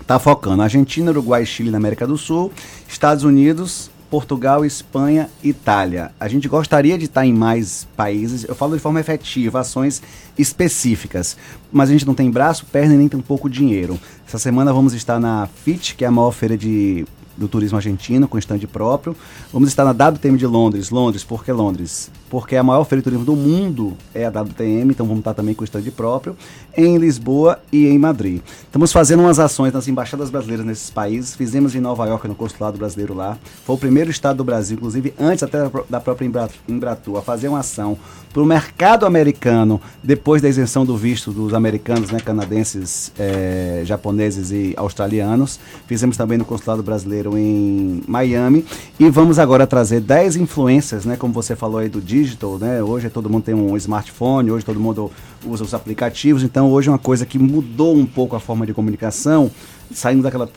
está 0.00 0.18
focando. 0.18 0.62
Argentina, 0.62 1.10
Uruguai, 1.10 1.46
Chile 1.46 1.70
na 1.70 1.78
América 1.78 2.06
do 2.06 2.18
Sul, 2.18 2.52
Estados 2.88 3.24
Unidos, 3.24 3.89
Portugal, 4.10 4.64
Espanha, 4.64 5.30
Itália. 5.42 6.10
A 6.18 6.26
gente 6.26 6.48
gostaria 6.48 6.98
de 6.98 7.04
estar 7.04 7.24
em 7.24 7.32
mais 7.32 7.86
países, 7.96 8.44
eu 8.44 8.54
falo 8.54 8.74
de 8.74 8.82
forma 8.82 8.98
efetiva, 8.98 9.60
ações 9.60 10.02
específicas, 10.36 11.36
mas 11.70 11.88
a 11.88 11.92
gente 11.92 12.06
não 12.06 12.14
tem 12.14 12.30
braço, 12.30 12.66
perna 12.66 12.94
e 12.94 12.98
nem 12.98 13.08
tem 13.08 13.20
pouco 13.20 13.48
dinheiro. 13.48 13.98
Essa 14.26 14.38
semana 14.38 14.72
vamos 14.72 14.94
estar 14.94 15.20
na 15.20 15.48
FIT, 15.64 15.94
que 15.94 16.04
é 16.04 16.08
a 16.08 16.10
maior 16.10 16.32
feira 16.32 16.58
de 16.58 17.06
do 17.40 17.48
turismo 17.48 17.76
argentino, 17.78 18.28
com 18.28 18.38
stand 18.38 18.60
próprio. 18.72 19.16
Vamos 19.52 19.68
estar 19.70 19.84
na 19.84 19.90
WTM 20.08 20.36
de 20.36 20.46
Londres. 20.46 20.90
Londres, 20.90 21.24
por 21.24 21.42
que 21.44 21.50
Londres? 21.50 22.10
Porque 22.28 22.54
a 22.54 22.62
maior 22.62 22.84
feira 22.84 23.00
de 23.00 23.04
turismo 23.04 23.24
do 23.24 23.34
mundo 23.34 23.96
é 24.14 24.24
a 24.26 24.28
WTM, 24.28 24.90
então 24.90 25.04
vamos 25.06 25.20
estar 25.22 25.34
também 25.34 25.54
com 25.54 25.64
stand 25.64 25.82
próprio, 25.96 26.36
em 26.76 26.96
Lisboa 26.98 27.58
e 27.72 27.86
em 27.88 27.98
Madrid. 27.98 28.40
Estamos 28.62 28.92
fazendo 28.92 29.20
umas 29.20 29.38
ações 29.40 29.72
nas 29.72 29.88
embaixadas 29.88 30.30
brasileiras 30.30 30.64
nesses 30.64 30.90
países. 30.90 31.34
Fizemos 31.34 31.74
em 31.74 31.80
Nova 31.80 32.06
York, 32.06 32.28
no 32.28 32.34
consulado 32.34 32.78
brasileiro 32.78 33.14
lá. 33.14 33.36
Foi 33.64 33.74
o 33.74 33.78
primeiro 33.78 34.10
estado 34.10 34.36
do 34.36 34.44
Brasil, 34.44 34.76
inclusive 34.76 35.12
antes 35.18 35.42
até 35.42 35.58
da 35.62 35.70
pró- 35.70 35.84
da 35.88 35.98
própria 36.00 36.26
Embra- 36.26 36.50
Embratur, 36.68 37.16
a 37.16 37.22
fazer 37.22 37.48
uma 37.48 37.60
ação 37.60 37.98
para 38.32 38.42
o 38.42 38.46
mercado 38.46 39.06
americano, 39.06 39.80
depois 40.04 40.40
da 40.40 40.48
isenção 40.48 40.84
do 40.86 40.96
visto 40.96 41.32
dos 41.32 41.52
americanos, 41.52 42.12
né, 42.12 42.20
canadenses, 42.20 43.10
eh, 43.18 43.82
japoneses 43.84 44.52
e 44.52 44.72
australianos. 44.76 45.58
Fizemos 45.88 46.16
também 46.16 46.38
no 46.38 46.44
consulado 46.44 46.80
brasileiro 46.82 47.29
em 47.38 48.02
Miami. 48.06 48.64
E 48.98 49.08
vamos 49.08 49.38
agora 49.38 49.66
trazer 49.66 50.00
10 50.00 50.36
influências, 50.36 51.04
né, 51.04 51.16
como 51.16 51.32
você 51.32 51.56
falou 51.56 51.78
aí 51.78 51.88
do 51.88 52.00
digital, 52.00 52.58
né? 52.58 52.82
Hoje 52.82 53.08
todo 53.08 53.30
mundo 53.30 53.44
tem 53.44 53.54
um 53.54 53.76
smartphone, 53.76 54.50
hoje 54.50 54.64
todo 54.64 54.78
mundo 54.78 55.10
usa 55.44 55.64
os 55.64 55.74
aplicativos, 55.74 56.42
então 56.42 56.70
hoje 56.70 56.88
é 56.88 56.92
uma 56.92 56.98
coisa 56.98 57.24
que 57.24 57.38
mudou 57.38 57.96
um 57.96 58.06
pouco 58.06 58.36
a 58.36 58.40
forma 58.40 58.66
de 58.66 58.74
comunicação, 58.74 59.50
saindo 59.92 60.22
daquela, 60.22 60.48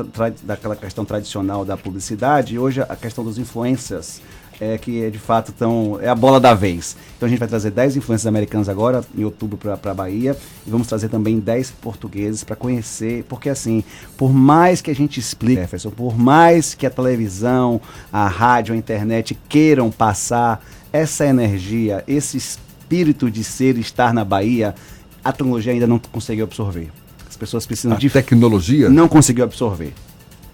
daquela 0.43 0.75
questão 0.75 1.05
tradicional 1.05 1.63
da 1.63 1.77
publicidade, 1.77 2.55
e 2.55 2.59
hoje 2.59 2.81
a 2.81 2.95
questão 2.95 3.23
dos 3.23 3.37
influencers 3.37 4.21
é 4.63 4.77
que 4.77 5.03
é 5.03 5.09
de 5.09 5.19
fato 5.19 5.51
tão, 5.51 5.99
é 6.01 6.07
a 6.07 6.15
bola 6.15 6.39
da 6.39 6.53
vez. 6.53 6.95
Então 7.17 7.27
a 7.27 7.29
gente 7.29 7.39
vai 7.39 7.47
trazer 7.47 7.71
10 7.71 7.97
influências 7.97 8.27
americanas 8.27 8.69
agora, 8.69 9.03
em 9.17 9.23
outubro, 9.23 9.57
para 9.57 9.91
a 9.91 9.93
Bahia, 9.93 10.37
e 10.65 10.69
vamos 10.69 10.87
trazer 10.87 11.09
também 11.09 11.39
10 11.39 11.71
portugueses 11.81 12.43
para 12.43 12.55
conhecer, 12.55 13.23
porque 13.27 13.49
assim, 13.49 13.83
por 14.17 14.33
mais 14.33 14.81
que 14.81 14.89
a 14.91 14.95
gente 14.95 15.19
explique, 15.19 15.61
Jefferson, 15.61 15.89
por 15.89 16.17
mais 16.17 16.73
que 16.73 16.85
a 16.85 16.89
televisão, 16.89 17.81
a 18.11 18.27
rádio, 18.27 18.73
a 18.73 18.77
internet 18.77 19.37
queiram 19.49 19.91
passar 19.91 20.63
essa 20.91 21.25
energia, 21.25 22.03
esse 22.07 22.37
espírito 22.37 23.29
de 23.29 23.43
ser 23.43 23.77
e 23.77 23.81
estar 23.81 24.13
na 24.13 24.23
Bahia, 24.23 24.75
a 25.23 25.31
tecnologia 25.31 25.73
ainda 25.73 25.87
não 25.87 25.99
conseguiu 25.99 26.43
absorver. 26.43 26.89
As 27.29 27.35
pessoas 27.35 27.65
precisam 27.65 27.95
A 27.95 27.99
de 27.99 28.09
tecnologia? 28.09 28.89
não 28.89 29.07
conseguiu 29.07 29.43
absorver. 29.43 29.93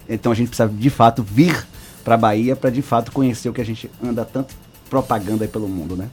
Então 0.07 0.31
a 0.31 0.35
gente 0.35 0.47
precisa 0.47 0.69
de 0.69 0.89
fato 0.89 1.21
vir 1.21 1.67
para 2.09 2.15
a 2.15 2.17
Bahia 2.17 2.55
para 2.55 2.71
de 2.71 2.81
fato 2.81 3.11
conhecer 3.11 3.49
o 3.49 3.53
que 3.53 3.61
a 3.61 3.65
gente 3.65 3.87
anda 4.03 4.25
tanto 4.25 4.55
propaganda 4.89 5.43
aí 5.43 5.47
pelo 5.47 5.67
mundo, 5.67 5.95
né? 5.95 6.09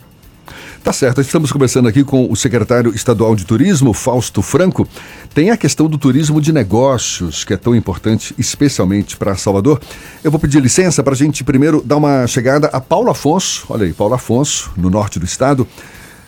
Tá 0.85 0.93
certo, 0.93 1.23
estamos 1.23 1.51
conversando 1.51 1.89
aqui 1.89 2.05
com 2.05 2.31
o 2.31 2.36
secretário 2.36 2.94
estadual 2.94 3.35
de 3.35 3.47
turismo, 3.47 3.94
Fausto 3.94 4.43
Franco. 4.43 4.86
Tem 5.32 5.51
a 5.51 5.56
questão 5.56 5.89
do 5.89 5.97
turismo 5.97 6.39
de 6.39 6.52
negócios, 6.52 7.44
que 7.44 7.55
é 7.55 7.56
tão 7.56 7.74
importante, 7.74 8.35
especialmente 8.36 9.16
para 9.16 9.35
Salvador. 9.36 9.81
Eu 10.23 10.31
vou 10.31 10.39
pedir 10.39 10.60
licença 10.60 11.02
para 11.02 11.14
a 11.14 11.16
gente 11.16 11.43
primeiro 11.43 11.82
dar 11.82 11.97
uma 11.97 12.27
chegada 12.27 12.66
a 12.68 12.81
Paulo 12.81 13.10
Afonso. 13.10 13.64
Olha 13.70 13.86
aí, 13.86 13.94
Paulo 13.94 14.12
Afonso, 14.12 14.70
no 14.77 14.90
norte 14.90 15.18
do 15.18 15.24
estado. 15.24 15.66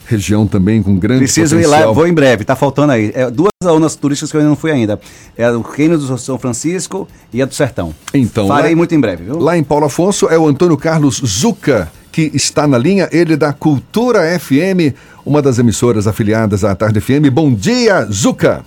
Região 0.09 0.47
também 0.47 0.83
com 0.83 0.97
grande 0.99 1.21
Preciso 1.25 1.55
ir 1.57 1.65
potencial. 1.65 1.89
lá, 1.89 1.93
vou 1.93 2.07
em 2.07 2.13
breve, 2.15 2.43
tá 2.45 2.57
faltando 2.57 2.93
aí. 2.93 3.13
É, 3.15 3.31
duas 3.31 3.51
zonas 3.63 3.95
turísticas 3.95 4.31
que 4.31 4.37
eu 4.37 4.41
ainda 4.41 4.49
não 4.49 4.57
fui 4.57 4.71
ainda. 4.71 4.99
É 5.37 5.51
o 5.51 5.61
Reino 5.61 5.99
do 5.99 6.19
São 6.19 6.39
Francisco 6.39 7.07
e 7.33 7.43
a 7.43 7.45
do 7.45 7.55
Sertão. 7.55 7.95
Então, 8.15 8.49
Farei 8.49 8.71
lá- 8.71 8.77
muito 8.77 8.95
em 8.95 9.01
breve, 9.01 9.25
viu? 9.25 9.39
Lá 9.39 9.57
em 9.59 9.63
Paulo 9.63 9.85
Afonso 9.85 10.27
é 10.29 10.39
o 10.39 10.47
Antônio 10.49 10.77
Carlos 10.79 11.21
Zuca, 11.25 11.91
que 12.11 12.31
está 12.33 12.67
na 12.67 12.79
linha, 12.79 13.09
ele 13.13 13.37
da 13.37 13.53
Cultura 13.53 14.21
FM, 14.41 14.95
uma 15.27 15.43
das 15.43 15.59
emissoras 15.59 16.07
afiliadas 16.07 16.65
à 16.65 16.75
Tarde 16.75 17.01
FM. 17.01 17.29
Bom 17.31 17.53
dia, 17.53 18.07
Zuca! 18.11 18.65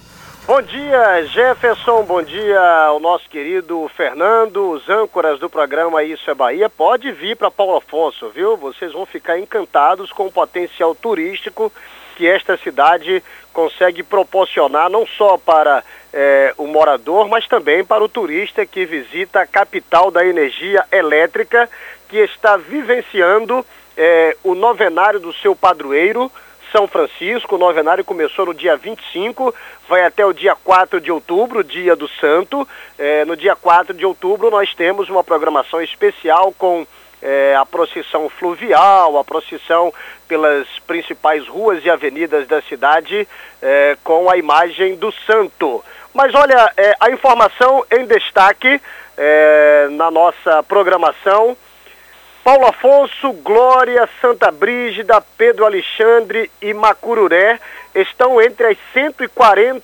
Bom 0.54 0.62
dia, 0.62 1.26
Jefferson. 1.28 2.04
Bom 2.04 2.22
dia 2.22 2.60
ao 2.60 3.00
nosso 3.00 3.30
querido 3.30 3.90
Fernando, 3.96 4.72
os 4.72 4.90
âncoras 4.90 5.40
do 5.40 5.50
programa 5.50 6.04
Isso 6.04 6.30
é 6.30 6.34
Bahia. 6.34 6.70
Pode 6.70 7.10
vir 7.14 7.38
para 7.38 7.50
Paulo 7.50 7.78
Afonso, 7.78 8.28
viu? 8.32 8.58
Vocês 8.58 8.92
vão 8.92 9.06
ficar 9.06 9.40
encantados 9.40 10.12
com 10.12 10.26
o 10.26 10.32
potencial 10.32 10.94
turístico 10.94 11.72
que 12.18 12.28
esta 12.28 12.58
cidade 12.58 13.24
consegue 13.54 14.04
proporcionar, 14.04 14.90
não 14.90 15.08
só 15.08 15.38
para 15.38 15.86
eh, 16.12 16.54
o 16.58 16.68
morador, 16.68 17.30
mas 17.30 17.48
também 17.48 17.86
para 17.86 18.04
o 18.04 18.10
turista 18.10 18.66
que 18.66 18.86
visita 18.86 19.40
a 19.40 19.48
capital 19.48 20.12
da 20.12 20.26
energia 20.26 20.84
elétrica, 20.92 21.70
que 22.10 22.18
está 22.18 22.58
vivenciando 22.58 23.66
eh, 23.96 24.36
o 24.44 24.54
novenário 24.54 25.22
do 25.22 25.32
seu 25.32 25.56
padroeiro. 25.56 26.30
São 26.72 26.88
Francisco. 26.88 27.56
O 27.56 27.60
novenário 27.60 28.04
começou 28.04 28.46
no 28.46 28.54
dia 28.54 28.76
25, 28.78 29.54
vai 29.88 30.06
até 30.06 30.26
o 30.26 30.34
dia 30.34 30.56
4 30.56 31.02
de 31.02 31.12
outubro, 31.12 31.64
dia 31.64 31.96
do 31.96 32.08
santo. 32.08 32.68
Eh, 32.98 33.26
no 33.26 33.36
dia 33.36 33.56
4 33.56 33.94
de 33.94 34.06
outubro 34.06 34.50
nós 34.50 34.74
temos 34.74 35.10
uma 35.10 35.24
programação 35.24 35.82
especial 35.82 36.54
com 36.58 36.86
eh, 37.24 37.56
a 37.56 37.64
procissão 37.64 38.28
fluvial, 38.30 39.16
a 39.20 39.24
procissão 39.24 39.94
pelas 40.28 40.68
principais 40.88 41.48
ruas 41.48 41.86
e 41.86 41.90
avenidas 41.90 42.48
da 42.48 42.64
cidade 42.64 43.28
eh, 43.62 43.96
com 44.04 44.28
a 44.28 44.38
imagem 44.38 44.96
do 44.96 45.12
santo. 45.28 45.86
Mas 46.16 46.34
olha, 46.34 46.74
eh, 46.76 46.96
a 47.00 47.12
informação 47.12 47.86
em 47.92 48.06
destaque 48.06 48.82
na 49.92 50.10
nossa 50.10 50.64
programação. 50.64 51.56
Paulo 52.44 52.66
Afonso, 52.66 53.32
Glória, 53.34 54.10
Santa 54.20 54.50
Brígida, 54.52 55.22
Pedro 55.38 55.64
Alexandre 55.66 56.50
e 56.62 56.74
Macururé 56.74 57.60
estão 57.94 58.42
entre 58.42 58.66
as 58.68 58.78
140 58.94 59.84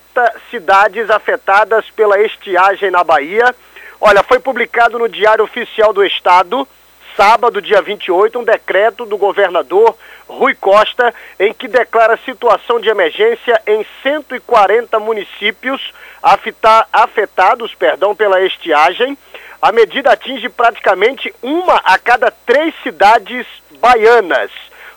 cidades 0.50 1.10
afetadas 1.10 1.86
pela 1.92 2.20
estiagem 2.20 2.90
na 2.90 3.04
Bahia. 3.04 3.54
Olha, 4.02 4.24
foi 4.24 4.40
publicado 4.40 4.98
no 4.98 5.08
Diário 5.08 5.44
Oficial 5.44 5.94
do 5.94 6.04
Estado, 6.04 6.68
sábado, 7.16 7.62
dia 7.62 7.82
28, 7.82 8.40
um 8.40 8.44
decreto 8.44 9.06
do 9.06 9.18
governador 9.18 9.96
Rui 10.28 10.56
Costa, 10.56 11.14
em 11.40 11.54
que 11.54 11.68
declara 11.68 12.18
situação 12.26 12.80
de 12.80 12.90
emergência 12.90 13.62
em 13.68 13.86
140 14.02 15.00
municípios 15.00 15.94
afeta- 16.24 16.88
afetados 16.92 17.74
perdão, 17.76 18.16
pela 18.16 18.42
estiagem. 18.42 19.18
A 19.62 19.72
medida 19.72 20.12
atinge 20.12 20.50
praticamente 20.50 21.34
uma 21.42 21.76
a 21.84 21.98
cada 21.98 22.30
três 22.30 22.74
cidades 22.84 23.46
baianas. 23.80 24.52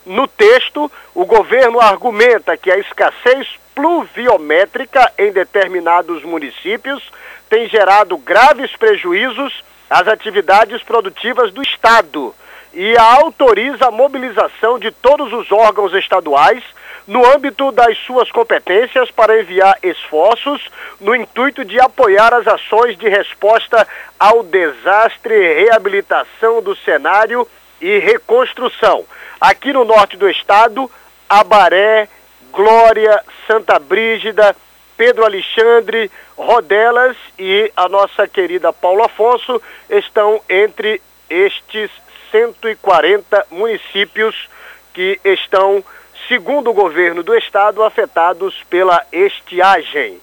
No 0.04 0.26
texto, 0.26 0.90
o 1.14 1.24
governo 1.24 1.80
argumenta 1.80 2.56
que 2.56 2.70
a 2.70 2.78
escassez 2.78 3.48
pluviométrica 3.74 5.12
em 5.18 5.32
determinados 5.32 6.22
municípios 6.24 7.02
tem 7.48 7.68
gerado 7.68 8.16
graves 8.18 8.74
prejuízos 8.76 9.64
às 9.88 10.06
atividades 10.06 10.82
produtivas 10.82 11.52
do 11.52 11.62
Estado 11.62 12.34
e 12.72 12.96
autoriza 12.96 13.86
a 13.86 13.90
mobilização 13.90 14.78
de 14.78 14.90
todos 14.90 15.32
os 15.32 15.50
órgãos 15.50 15.92
estaduais 15.94 16.62
no 17.10 17.26
âmbito 17.26 17.72
das 17.72 17.98
suas 18.06 18.30
competências 18.30 19.10
para 19.10 19.40
enviar 19.40 19.76
esforços 19.82 20.70
no 21.00 21.12
intuito 21.12 21.64
de 21.64 21.80
apoiar 21.80 22.32
as 22.32 22.46
ações 22.46 22.96
de 22.96 23.08
resposta 23.08 23.84
ao 24.16 24.44
desastre, 24.44 25.34
reabilitação 25.54 26.62
do 26.62 26.76
cenário 26.76 27.44
e 27.80 27.98
reconstrução. 27.98 29.04
Aqui 29.40 29.72
no 29.72 29.84
norte 29.84 30.16
do 30.16 30.30
estado, 30.30 30.88
Abaré, 31.28 32.08
Glória, 32.52 33.20
Santa 33.44 33.80
Brígida, 33.80 34.54
Pedro 34.96 35.24
Alexandre, 35.24 36.08
Rodelas 36.36 37.16
e 37.36 37.72
a 37.76 37.88
nossa 37.88 38.28
querida 38.28 38.72
Paulo 38.72 39.02
Afonso 39.02 39.60
estão 39.88 40.40
entre 40.48 41.02
estes 41.28 41.90
140 42.30 43.48
municípios 43.50 44.48
que 44.94 45.18
estão, 45.24 45.82
segundo 46.30 46.70
o 46.70 46.72
governo 46.72 47.24
do 47.24 47.34
estado, 47.34 47.82
afetados 47.82 48.54
pela 48.70 49.02
estiagem. 49.12 50.18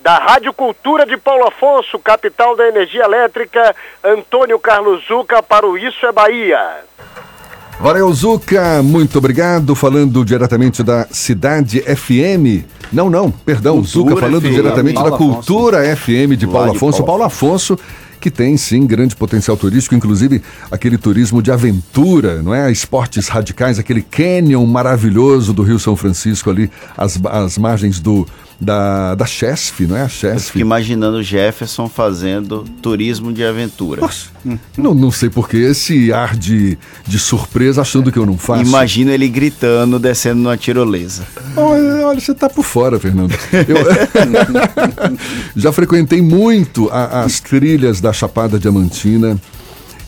Da 0.00 0.18
Rádio 0.18 0.52
Cultura 0.52 1.06
de 1.06 1.16
Paulo 1.16 1.46
Afonso, 1.46 2.00
capital 2.00 2.56
da 2.56 2.66
energia 2.66 3.04
elétrica, 3.04 3.74
Antônio 4.02 4.58
Carlos 4.58 5.06
Zuca 5.06 5.40
para 5.40 5.64
o 5.64 5.78
Isso 5.78 6.04
é 6.04 6.10
Bahia. 6.10 6.80
Valeu, 7.78 8.12
Zuca, 8.12 8.82
muito 8.82 9.18
obrigado. 9.18 9.76
Falando 9.76 10.24
diretamente 10.24 10.82
da 10.82 11.06
Cidade 11.12 11.80
FM. 11.80 12.66
Não, 12.92 13.08
não, 13.08 13.30
perdão, 13.30 13.82
Zuca 13.84 14.16
falando 14.16 14.42
FM, 14.42 14.54
diretamente 14.54 14.94
Paulo 14.94 15.10
da 15.10 15.16
Afonso. 15.16 15.34
Cultura 15.34 15.96
FM 15.96 16.36
de 16.36 16.46
Lá 16.46 16.52
Paulo 16.52 16.70
de 16.70 16.76
Afonso. 16.76 16.96
Paulo 16.98 17.06
Paulo 17.06 17.22
Afonso, 17.24 17.78
que 18.22 18.30
tem 18.30 18.56
sim 18.56 18.86
grande 18.86 19.16
potencial 19.16 19.56
turístico, 19.56 19.96
inclusive 19.96 20.40
aquele 20.70 20.96
turismo 20.96 21.42
de 21.42 21.50
aventura, 21.50 22.40
não 22.40 22.54
é? 22.54 22.70
Esportes 22.70 23.26
radicais, 23.26 23.80
aquele 23.80 24.00
canyon 24.00 24.64
maravilhoso 24.64 25.52
do 25.52 25.64
Rio 25.64 25.78
São 25.78 25.96
Francisco 25.96 26.48
ali, 26.48 26.70
as, 26.96 27.20
as 27.24 27.58
margens 27.58 27.98
do 27.98 28.24
da, 28.64 29.16
da 29.16 29.26
Chesf, 29.26 29.80
não 29.88 29.96
é? 29.96 30.02
A 30.02 30.08
Chesf. 30.08 30.46
Fico 30.52 30.58
imaginando 30.60 31.16
o 31.16 31.22
Jefferson 31.22 31.88
fazendo 31.88 32.64
turismo 32.80 33.32
de 33.32 33.42
aventura. 33.44 34.08
Não, 34.78 34.94
não 34.94 35.10
sei 35.10 35.28
por 35.28 35.48
que 35.48 35.56
esse 35.56 36.12
ar 36.12 36.36
de, 36.36 36.78
de 37.04 37.18
surpresa 37.18 37.80
achando 37.82 38.12
que 38.12 38.18
eu 38.18 38.24
não 38.24 38.38
faço. 38.38 38.62
Imagino 38.62 39.10
ele 39.10 39.28
gritando, 39.28 39.98
descendo 39.98 40.36
numa 40.40 40.56
tirolesa. 40.56 41.24
Olha, 41.56 42.06
olha, 42.06 42.20
você 42.20 42.32
tá 42.32 42.48
por 42.48 42.64
fora, 42.64 43.00
Fernando. 43.00 43.34
Eu 43.52 43.76
já 45.56 45.72
frequentei 45.72 46.22
muito 46.22 46.88
a- 46.90 47.22
as 47.24 47.40
trilhas 47.40 48.00
da 48.00 48.12
Chapada 48.12 48.58
Diamantina, 48.60 49.40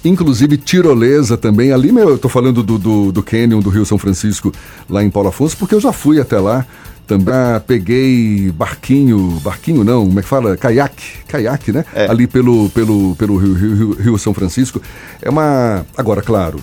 inclusive 0.04 0.56
tirolesa 0.56 1.36
também. 1.36 1.72
Ali, 1.72 1.90
meu, 1.90 2.10
eu 2.10 2.18
tô 2.18 2.28
falando 2.28 2.62
do, 2.62 2.78
do, 2.78 3.10
do 3.12 3.22
Canyon 3.22 3.60
do 3.60 3.70
Rio 3.70 3.84
São 3.84 3.98
Francisco, 3.98 4.52
lá 4.88 5.02
em 5.02 5.10
Paulo 5.10 5.28
Afonso, 5.30 5.56
porque 5.56 5.74
eu 5.74 5.80
já 5.80 5.92
fui 5.92 6.20
até 6.20 6.38
lá. 6.38 6.64
Também 7.06 7.34
ah, 7.34 7.60
peguei 7.66 8.50
barquinho, 8.52 9.38
barquinho 9.44 9.84
não, 9.84 10.06
como 10.06 10.18
é 10.18 10.22
que 10.22 10.28
fala? 10.28 10.56
Caiaque, 10.56 11.04
caiaque, 11.28 11.70
né? 11.70 11.84
Ali 12.08 12.26
pelo, 12.26 12.70
pelo, 12.70 13.14
pelo 13.16 13.36
Rio, 13.36 13.52
Rio- 13.54 13.74
Rio- 13.74 13.96
Rio 14.00 14.18
São 14.18 14.32
Francisco. 14.32 14.80
É 15.20 15.28
uma. 15.28 15.84
Agora, 15.96 16.22
claro, 16.22 16.58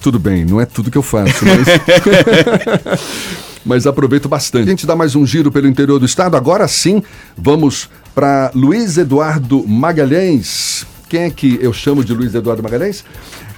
tudo 0.00 0.16
bem, 0.18 0.44
não 0.44 0.60
é 0.60 0.66
tudo 0.66 0.90
que 0.92 0.98
eu 0.98 1.02
faço, 1.02 1.44
mas. 1.44 1.66
mas 3.64 3.86
aproveito 3.86 4.28
bastante. 4.28 4.66
A 4.66 4.70
gente 4.70 4.86
dá 4.86 4.96
mais 4.96 5.14
um 5.16 5.26
giro 5.26 5.50
pelo 5.50 5.66
interior 5.66 5.98
do 5.98 6.06
estado. 6.06 6.36
Agora 6.36 6.66
sim, 6.68 7.02
vamos 7.36 7.88
para 8.14 8.50
Luiz 8.54 8.96
Eduardo 8.96 9.66
Magalhães. 9.66 10.86
Quem 11.08 11.22
é 11.22 11.30
que 11.30 11.58
eu 11.60 11.72
chamo 11.72 12.04
de 12.04 12.14
Luiz 12.14 12.34
Eduardo 12.34 12.62
Magalhães? 12.62 13.04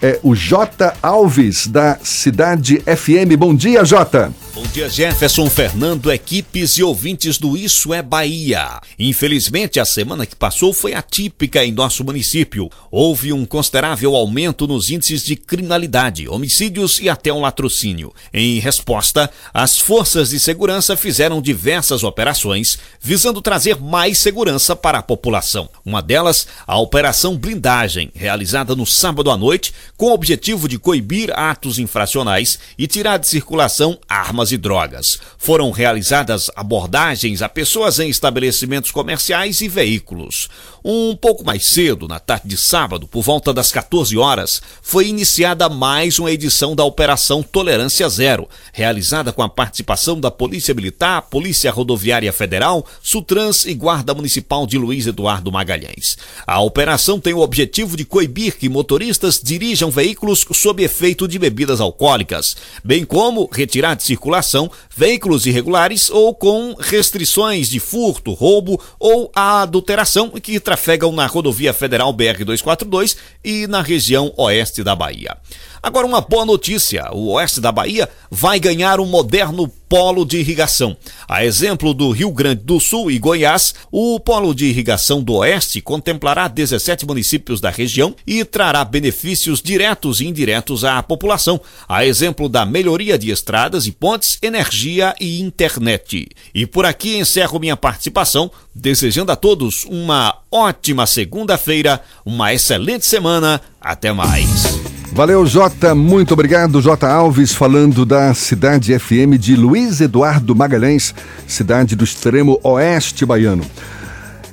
É 0.05 0.19
o 0.21 0.35
J. 0.35 0.97
Alves, 1.01 1.69
da 1.69 1.97
Cidade 2.03 2.81
FM. 2.81 3.39
Bom 3.39 3.55
dia, 3.55 3.85
Jota. 3.85 4.35
Bom 4.55 4.65
dia, 4.65 4.87
Jefferson, 4.87 5.49
Fernando, 5.49 6.13
equipes 6.13 6.77
e 6.77 6.83
ouvintes 6.83 7.39
do 7.39 7.57
Isso 7.57 7.95
é 7.95 8.03
Bahia. 8.03 8.81
Infelizmente, 8.99 9.81
a 9.81 9.85
semana 9.85 10.27
que 10.27 10.37
passou 10.37 10.75
foi 10.75 10.93
atípica 10.93 11.65
em 11.65 11.73
nosso 11.73 12.05
município. 12.05 12.69
Houve 12.91 13.33
um 13.33 13.47
considerável 13.47 14.15
aumento 14.15 14.67
nos 14.67 14.91
índices 14.91 15.25
de 15.25 15.37
criminalidade, 15.37 16.29
homicídios 16.29 17.01
e 17.01 17.09
até 17.09 17.33
um 17.33 17.41
latrocínio. 17.41 18.13
Em 18.31 18.59
resposta, 18.59 19.31
as 19.55 19.79
forças 19.79 20.31
de 20.31 20.39
segurança 20.39 20.97
fizeram 20.97 21.41
diversas 21.41 22.03
operações 22.03 22.79
visando 23.01 23.41
trazer 23.41 23.81
mais 23.81 24.19
segurança 24.19 24.77
para 24.77 24.99
a 24.99 25.03
população. 25.03 25.71
Uma 25.83 26.03
delas, 26.03 26.47
a 26.67 26.79
Operação 26.79 27.39
Blindagem, 27.39 28.11
realizada 28.15 28.77
no 28.77 28.85
sábado 28.85 29.31
à 29.31 29.37
noite, 29.37 29.73
com 29.97 30.07
o 30.07 30.15
objetivo 30.15 30.69
de 30.69 30.79
coibir 30.79 31.31
atos 31.39 31.79
infracionais 31.79 32.59
e 32.77 32.87
tirar 32.87 33.19
de 33.19 33.29
circulação 33.29 33.99
armas 34.09 34.51
e 34.53 34.57
drogas. 34.57 35.19
Foram 35.39 35.71
realizadas 35.71 36.51
abordagens 36.57 37.43
a 37.43 37.49
pessoas 37.49 37.99
em 37.99 38.09
estabelecimentos 38.09 38.91
comerciais 38.91 39.61
e 39.61 39.69
veículos. 39.69 40.49
Um 40.85 41.15
pouco 41.15 41.45
mais 41.45 41.67
cedo, 41.67 42.09
na 42.09 42.19
tarde 42.19 42.49
de 42.49 42.57
sábado, 42.57 43.07
por 43.07 43.23
volta 43.23 43.55
das 43.55 43.71
14 43.71 44.19
horas, 44.19 44.61
foi 44.83 45.07
iniciada 45.07 45.69
mais 45.69 46.19
uma 46.19 46.33
edição 46.33 46.75
da 46.75 46.83
Operação 46.83 47.41
Tolerância 47.41 48.09
Zero, 48.09 48.49
realizada 48.73 49.33
com 49.33 49.43
a 49.43 49.49
participação 49.49 50.19
da 50.19 50.29
Polícia 50.29 50.75
Militar, 50.75 51.23
Polícia 51.23 51.71
Rodoviária 51.71 52.33
Federal, 52.33 52.85
Sutrans 53.01 53.65
e 53.65 53.75
Guarda 53.75 54.13
Municipal 54.13 54.67
de 54.67 54.77
Luiz 54.77 55.07
Eduardo 55.07 55.53
Magalhães. 55.53 56.19
A 56.45 56.61
operação 56.61 57.21
tem 57.21 57.33
o 57.33 57.41
objetivo 57.41 57.97
de 57.97 58.05
coibir 58.05 58.59
que 58.59 58.69
motoristas 58.69 59.41
dirijam 59.41 59.89
veículos 59.89 60.45
sob 60.53 60.83
efeito 60.83 61.29
de 61.29 61.39
bebidas 61.39 61.81
alcoólicas, 61.81 62.57
bem 62.83 63.05
como 63.05 63.49
retirar 63.53 63.95
de 63.95 64.03
circulação 64.03 64.69
veículos 64.97 65.47
irregulares 65.47 66.11
ou 66.11 66.35
com 66.35 66.75
restrições 66.79 67.69
de 67.69 67.79
furto, 67.79 68.33
roubo 68.33 68.81
ou 68.99 69.31
adulteração 69.33 70.31
que 70.31 70.59
trafegam 70.73 71.13
na 71.13 71.27
rodovia 71.27 71.75
federal 71.75 72.15
BR-242 72.15 73.17
e 73.45 73.67
na 73.67 73.83
região 73.83 74.33
oeste 74.39 74.83
da 74.83 74.97
Bahia. 74.97 75.37
Agora, 75.83 76.07
uma 76.07 76.21
boa 76.21 76.47
notícia: 76.47 77.11
o 77.13 77.33
oeste 77.33 77.61
da 77.61 77.73
Bahia 77.73 78.09
vai 78.31 78.61
ganhar 78.61 79.01
um 79.01 79.07
moderno 79.07 79.67
polo 79.89 80.25
de 80.25 80.39
irrigação. 80.39 80.97
A 81.29 81.45
exemplo 81.45 81.93
do 81.93 82.11
Rio 82.13 82.31
Grande 82.31 82.63
do 82.63 82.79
Sul 82.79 83.11
e 83.11 83.19
Goiás, 83.19 83.75
o 83.91 84.19
polo 84.21 84.55
de 84.55 84.67
irrigação 84.67 85.23
do 85.23 85.35
oeste 85.35 85.81
contemplará 85.81 86.47
17 86.47 87.05
municípios 87.05 87.61
da 87.61 87.69
região 87.69 88.15
e 88.25 88.45
trará 88.45 88.85
benefícios 88.85 89.61
diretos 89.61 90.21
e 90.21 90.27
indiretos 90.27 90.85
à 90.85 91.03
população, 91.03 91.61
a 91.89 92.07
exemplo 92.07 92.49
da 92.49 92.65
melhoria 92.65 93.19
de 93.19 93.31
estradas 93.31 93.85
e 93.85 93.93
pontes, 93.93 94.39
energia 94.41 95.15
e 95.21 95.43
internet. 95.43 96.29
E 96.55 96.65
por 96.65 96.87
aqui 96.87 97.17
encerro 97.17 97.59
minha 97.59 97.77
participação, 97.77 98.51
desejando 98.73 99.33
a 99.33 99.37
todos 99.37 99.85
uma 99.85 100.39
ótima 100.51 101.07
segunda-feira, 101.07 102.01
uma 102.25 102.55
excelente 102.55 103.05
semana. 103.05 103.61
Até 103.81 104.13
mais. 104.13 104.92
Valeu, 105.15 105.45
Jota. 105.45 105.95
Muito 105.95 106.33
obrigado. 106.33 106.81
Jota 106.81 107.07
Alves 107.07 107.53
falando 107.53 108.07
da 108.07 108.33
cidade 108.33 108.99
FM 108.99 109.37
de 109.39 109.55
Luiz 109.55 110.01
Eduardo 110.01 110.57
Magalhães, 110.57 111.15
cidade 111.47 111.95
do 111.95 112.03
extremo 112.03 112.59
oeste 112.63 113.27
baiano. 113.27 113.63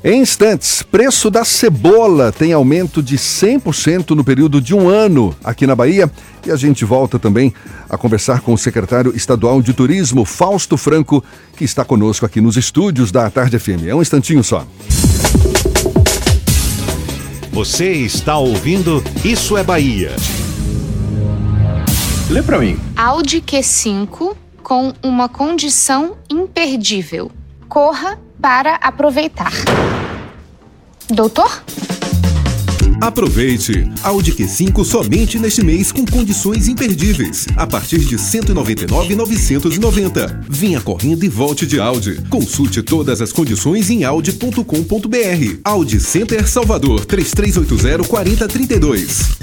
Em 0.03 0.21
instantes, 0.21 0.83
preço 0.83 1.29
da 1.31 1.45
cebola 1.45 2.33
tem 2.33 2.51
aumento 2.51 3.01
de 3.01 3.17
100% 3.17 4.09
no 4.11 4.23
período 4.23 4.59
de 4.59 4.75
um 4.75 4.89
ano 4.89 5.33
aqui 5.41 5.65
na 5.65 5.77
Bahia. 5.77 6.11
E 6.45 6.51
a 6.51 6.57
gente 6.57 6.83
volta 6.83 7.17
também 7.17 7.53
a 7.89 7.97
conversar 7.97 8.41
com 8.41 8.53
o 8.53 8.57
secretário 8.57 9.15
estadual 9.15 9.61
de 9.61 9.73
turismo, 9.73 10.25
Fausto 10.25 10.75
Franco, 10.75 11.23
que 11.55 11.63
está 11.63 11.85
conosco 11.85 12.25
aqui 12.25 12.41
nos 12.41 12.57
estúdios 12.57 13.13
da 13.13 13.29
Tarde 13.29 13.57
FM. 13.57 13.87
É 13.87 13.95
um 13.95 14.01
instantinho 14.01 14.43
só. 14.43 14.67
Você 17.51 17.91
está 17.91 18.37
ouvindo 18.37 19.01
Isso 19.23 19.57
é 19.57 19.63
Bahia. 19.63 20.15
Lê 22.29 22.43
pra 22.43 22.59
mim. 22.59 22.77
Audi 22.95 23.41
Q5 23.41 24.35
com 24.61 24.93
uma 25.01 25.27
condição 25.27 26.15
imperdível. 26.29 27.31
Corra 27.67 28.19
para 28.39 28.75
aproveitar. 28.75 29.51
Doutor? 31.09 31.63
Aproveite! 33.01 33.89
Audi 34.03 34.33
Q5 34.33 34.83
somente 34.83 35.39
neste 35.39 35.63
mês 35.63 35.89
com 35.91 36.05
condições 36.05 36.67
imperdíveis. 36.67 37.47
A 37.55 37.65
partir 37.65 37.99
de 37.99 38.15
R$ 38.15 38.21
199,990. 38.21 40.45
Venha 40.47 40.79
correndo 40.81 41.23
e 41.23 41.29
volte 41.29 41.65
de 41.65 41.79
Audi. 41.79 42.21
Consulte 42.29 42.83
todas 42.83 43.21
as 43.21 43.31
condições 43.31 43.89
em 43.89 44.03
audi.com.br. 44.03 45.59
Audi 45.63 45.99
Center 45.99 46.47
Salvador 46.47 47.05
3380 47.05 48.07
4032. 48.07 49.39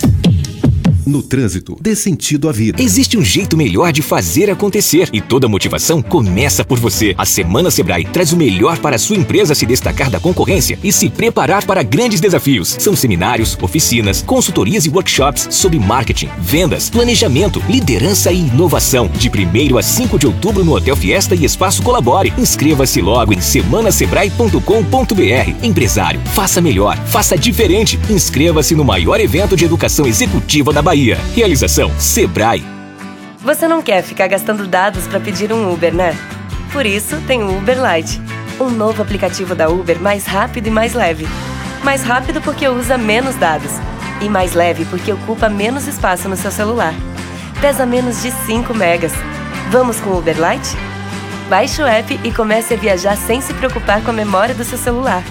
No 1.07 1.23
trânsito, 1.23 1.79
dê 1.81 1.95
sentido 1.95 2.49
à 2.49 2.53
vida. 2.53 2.83
Existe 2.83 3.17
um 3.17 3.25
jeito 3.25 3.57
melhor 3.57 3.93
de 3.93 4.03
fazer 4.03 4.51
acontecer 4.51 5.09
e 5.13 5.21
toda 5.21 5.47
motivação 5.47 6.03
começa 6.03 6.65
por 6.65 6.81
você. 6.81 7.15
A 7.17 7.25
Semana 7.25 7.71
Sebrae 7.71 8.05
traz 8.07 8.33
o 8.33 8.37
melhor 8.37 8.79
para 8.79 8.97
a 8.97 8.99
sua 8.99 9.17
empresa 9.17 9.55
se 9.55 9.65
destacar 9.65 10.11
da 10.11 10.19
concorrência 10.19 10.77
e 10.83 10.91
se 10.91 11.09
preparar 11.09 11.65
para 11.65 11.85
grandes 11.85 12.19
desafios. 12.19 12.75
São 12.81 12.97
seminários, 12.97 13.57
oficinas, 13.63 14.21
consultorias 14.21 14.85
e 14.85 14.89
workshops 14.89 15.47
sobre 15.49 15.79
marketing, 15.79 16.29
vendas, 16.41 16.91
planejamento, 16.91 17.63
liderança 17.69 18.33
e 18.33 18.41
inovação. 18.41 19.07
De 19.07 19.29
1 19.29 19.79
a 19.79 19.83
5 19.85 20.19
de 20.19 20.27
outubro 20.27 20.65
no 20.65 20.75
Hotel 20.75 20.97
Fiesta 20.97 21.37
e 21.37 21.45
Espaço 21.45 21.85
Colabore. 21.85 22.33
Inscreva-se 22.37 23.01
logo 23.01 23.33
em 23.33 23.41
semanasebrae.com.br. 23.41 25.63
Empresário, 25.63 26.21
faça 26.35 26.61
melhor, 26.61 26.99
faça 27.07 27.39
diferente. 27.39 27.97
Inscreva-se 28.11 28.75
no 28.75 28.85
maior 28.85 29.21
evento 29.21 29.57
de 29.57 29.65
educação 29.65 30.05
executiva 30.05 30.73
da 30.73 30.83
Bahia. 30.83 30.96
Realização 31.05 31.91
Sebrae. 32.01 32.65
Você 33.41 33.69
não 33.69 33.83
quer 33.83 34.03
ficar 34.03 34.29
gastando 34.29 34.67
dados 34.67 35.07
para 35.07 35.21
pedir 35.21 35.53
um 35.53 35.71
Uber, 35.71 35.95
né? 35.95 36.17
Por 36.73 36.87
isso 36.87 37.21
tem 37.27 37.43
o 37.43 37.59
Uber 37.59 37.77
Lite, 37.77 38.21
um 38.59 38.71
novo 38.71 39.03
aplicativo 39.03 39.55
da 39.55 39.69
Uber 39.69 40.01
mais 40.01 40.25
rápido 40.25 40.69
e 40.69 40.71
mais 40.71 40.95
leve. 40.95 41.29
Mais 41.85 42.03
rápido 42.03 42.41
porque 42.41 42.67
usa 42.67 42.97
menos 42.97 43.37
dados 43.37 43.73
e 44.23 44.29
mais 44.29 44.55
leve 44.55 44.87
porque 44.87 45.13
ocupa 45.13 45.51
menos 45.51 45.87
espaço 45.87 46.31
no 46.31 46.37
seu 46.37 46.51
celular. 46.51 46.95
Pesa 47.61 47.85
menos 47.85 48.23
de 48.23 48.31
5 48.31 48.73
megas. 48.75 49.13
Vamos 49.71 50.01
com 50.01 50.11
o 50.11 50.19
Uber 50.19 50.37
Lite? 50.37 50.77
Baixe 51.51 51.83
o 51.83 51.87
app 51.87 52.19
e 52.25 52.33
comece 52.33 52.73
a 52.73 52.77
viajar 52.77 53.17
sem 53.17 53.43
se 53.43 53.53
preocupar 53.53 54.03
com 54.03 54.11
a 54.11 54.15
memória 54.15 54.55
do 54.55 54.65
seu 54.65 54.79
celular. 54.79 55.23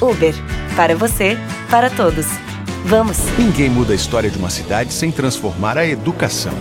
Uber, 0.00 0.34
para 0.76 0.94
você, 0.94 1.36
para 1.68 1.90
todos. 1.90 2.51
Vamos! 2.84 3.18
Ninguém 3.38 3.70
muda 3.70 3.92
a 3.92 3.96
história 3.96 4.28
de 4.28 4.36
uma 4.36 4.50
cidade 4.50 4.92
sem 4.92 5.10
transformar 5.10 5.78
a 5.78 5.86
educação. 5.86 6.52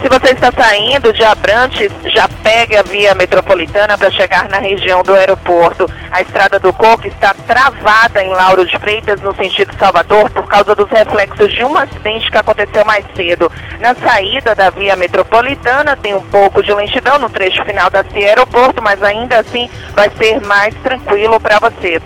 Se 0.00 0.08
você 0.08 0.32
está 0.32 0.52
saindo 0.52 1.12
de 1.12 1.24
Abrantes, 1.24 1.90
já 2.14 2.28
pegue 2.28 2.76
a 2.76 2.82
via 2.82 3.16
metropolitana 3.16 3.98
para 3.98 4.10
chegar 4.12 4.48
na 4.48 4.58
região 4.58 5.02
do 5.02 5.12
aeroporto. 5.12 5.90
A 6.12 6.22
estrada 6.22 6.60
do 6.60 6.72
Coco 6.72 7.08
está 7.08 7.34
travada 7.34 8.22
em 8.22 8.28
Lauro 8.28 8.64
de 8.64 8.78
Freitas, 8.78 9.20
no 9.20 9.34
sentido 9.34 9.74
Salvador, 9.76 10.30
por 10.30 10.46
causa 10.46 10.72
dos 10.76 10.88
reflexos 10.88 11.52
de 11.52 11.64
um 11.64 11.76
acidente 11.76 12.30
que 12.30 12.38
aconteceu 12.38 12.84
mais 12.84 13.04
cedo. 13.16 13.50
Na 13.80 13.94
saída 13.96 14.54
da 14.54 14.70
via 14.70 14.94
metropolitana, 14.94 15.96
tem 15.96 16.14
um 16.14 16.24
pouco 16.26 16.62
de 16.62 16.72
lentidão 16.72 17.18
no 17.18 17.28
trecho 17.28 17.64
final 17.64 17.90
da 17.90 18.04
Cia 18.04 18.28
Aeroporto, 18.28 18.80
mas 18.80 19.02
ainda 19.02 19.40
assim 19.40 19.68
vai 19.94 20.10
ser 20.10 20.40
mais 20.42 20.74
tranquilo 20.76 21.40
para 21.40 21.58
você. 21.58 22.00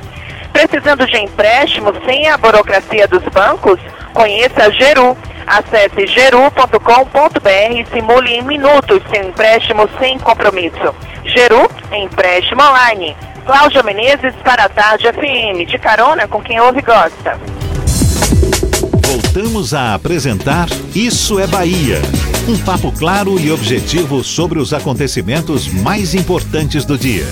Precisando 0.50 1.06
de 1.06 1.18
empréstimo 1.18 1.92
sem 2.06 2.28
a 2.28 2.38
burocracia 2.38 3.06
dos 3.06 3.22
bancos? 3.24 3.78
Conheça 4.12 4.70
Geru. 4.72 5.16
Acesse 5.46 6.06
geru.com.br 6.06 7.48
e 7.74 7.86
simule 7.92 8.32
em 8.32 8.42
minutos 8.42 9.02
seu 9.12 9.28
empréstimo 9.28 9.88
sem 9.98 10.18
compromisso. 10.18 10.94
Geru, 11.24 11.68
empréstimo 11.92 12.62
online. 12.62 13.16
Cláudia 13.44 13.82
Menezes 13.82 14.34
para 14.44 14.64
a 14.64 14.68
Tarde 14.68 15.08
FM, 15.12 15.68
de 15.68 15.78
carona 15.78 16.28
com 16.28 16.40
quem 16.40 16.60
ouve 16.60 16.78
e 16.78 16.82
gosta. 16.82 17.38
Voltamos 19.04 19.74
a 19.74 19.94
apresentar 19.94 20.68
Isso 20.94 21.38
é 21.38 21.46
Bahia. 21.46 22.00
Um 22.48 22.56
papo 22.64 22.92
claro 22.92 23.38
e 23.38 23.50
objetivo 23.50 24.22
sobre 24.22 24.58
os 24.58 24.72
acontecimentos 24.72 25.68
mais 25.68 26.14
importantes 26.14 26.84
do 26.84 26.96
dia. 26.96 27.26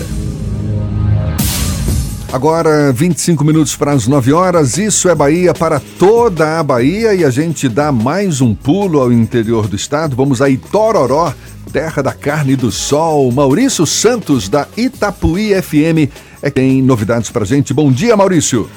Agora, 2.33 2.93
25 2.93 3.45
minutos 3.45 3.75
para 3.75 3.91
as 3.91 4.07
9 4.07 4.33
horas. 4.33 4.79
Isso 4.79 5.09
é 5.09 5.15
Bahia 5.17 5.53
para 5.53 5.81
toda 5.99 6.61
a 6.61 6.63
Bahia 6.63 7.13
e 7.13 7.25
a 7.25 7.31
gente 7.31 7.69
dá 7.69 7.91
mais 7.91 8.41
um 8.41 8.55
pulo 8.55 9.01
ao 9.01 9.13
interior 9.13 9.67
do 9.67 9.75
estado. 9.75 10.15
Vamos 10.15 10.41
a 10.41 10.49
Itororó, 10.49 11.35
terra 11.73 12.03
da 12.03 12.13
carne 12.13 12.53
e 12.53 12.57
do 12.57 12.71
sol. 12.71 13.33
Maurício 13.33 13.85
Santos, 13.85 14.49
da 14.49 14.69
Itapuí 14.77 15.61
FM, 15.61 16.09
é 16.41 16.51
quem 16.53 16.71
tem 16.71 16.83
novidades 16.83 17.31
para 17.31 17.45
gente. 17.45 17.75
Bom 17.75 17.91
dia, 17.91 18.17
Maurício. 18.17 18.71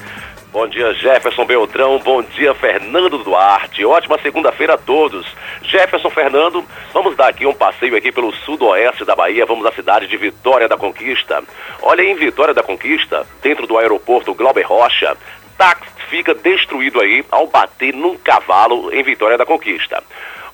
Bom 0.53 0.67
dia, 0.67 0.93
Jefferson 0.93 1.45
Beltrão. 1.45 1.97
Bom 1.97 2.21
dia, 2.21 2.53
Fernando 2.53 3.17
Duarte. 3.17 3.84
Ótima 3.84 4.19
segunda-feira 4.19 4.75
a 4.75 4.77
todos. 4.77 5.25
Jefferson 5.63 6.11
Fernando, 6.11 6.63
vamos 6.93 7.15
dar 7.15 7.30
aqui 7.30 7.47
um 7.47 7.55
passeio 7.55 7.97
aqui 7.97 8.11
pelo 8.11 8.31
sudoeste 8.31 9.03
da 9.03 9.15
Bahia. 9.15 9.47
Vamos 9.47 9.65
à 9.65 9.71
cidade 9.71 10.05
de 10.05 10.15
Vitória 10.15 10.67
da 10.67 10.77
Conquista. 10.77 11.41
Olha, 11.81 12.03
em 12.03 12.13
Vitória 12.13 12.53
da 12.53 12.61
Conquista, 12.61 13.25
dentro 13.41 13.65
do 13.65 13.80
aeroporto 13.80 14.35
Glauber 14.35 14.61
Rocha, 14.61 15.17
táxi 15.57 15.89
fica 16.07 16.35
destruído 16.35 17.01
aí 17.01 17.25
ao 17.31 17.47
bater 17.47 17.91
num 17.91 18.15
cavalo 18.15 18.93
em 18.93 19.01
Vitória 19.01 19.39
da 19.39 19.47
Conquista. 19.47 20.03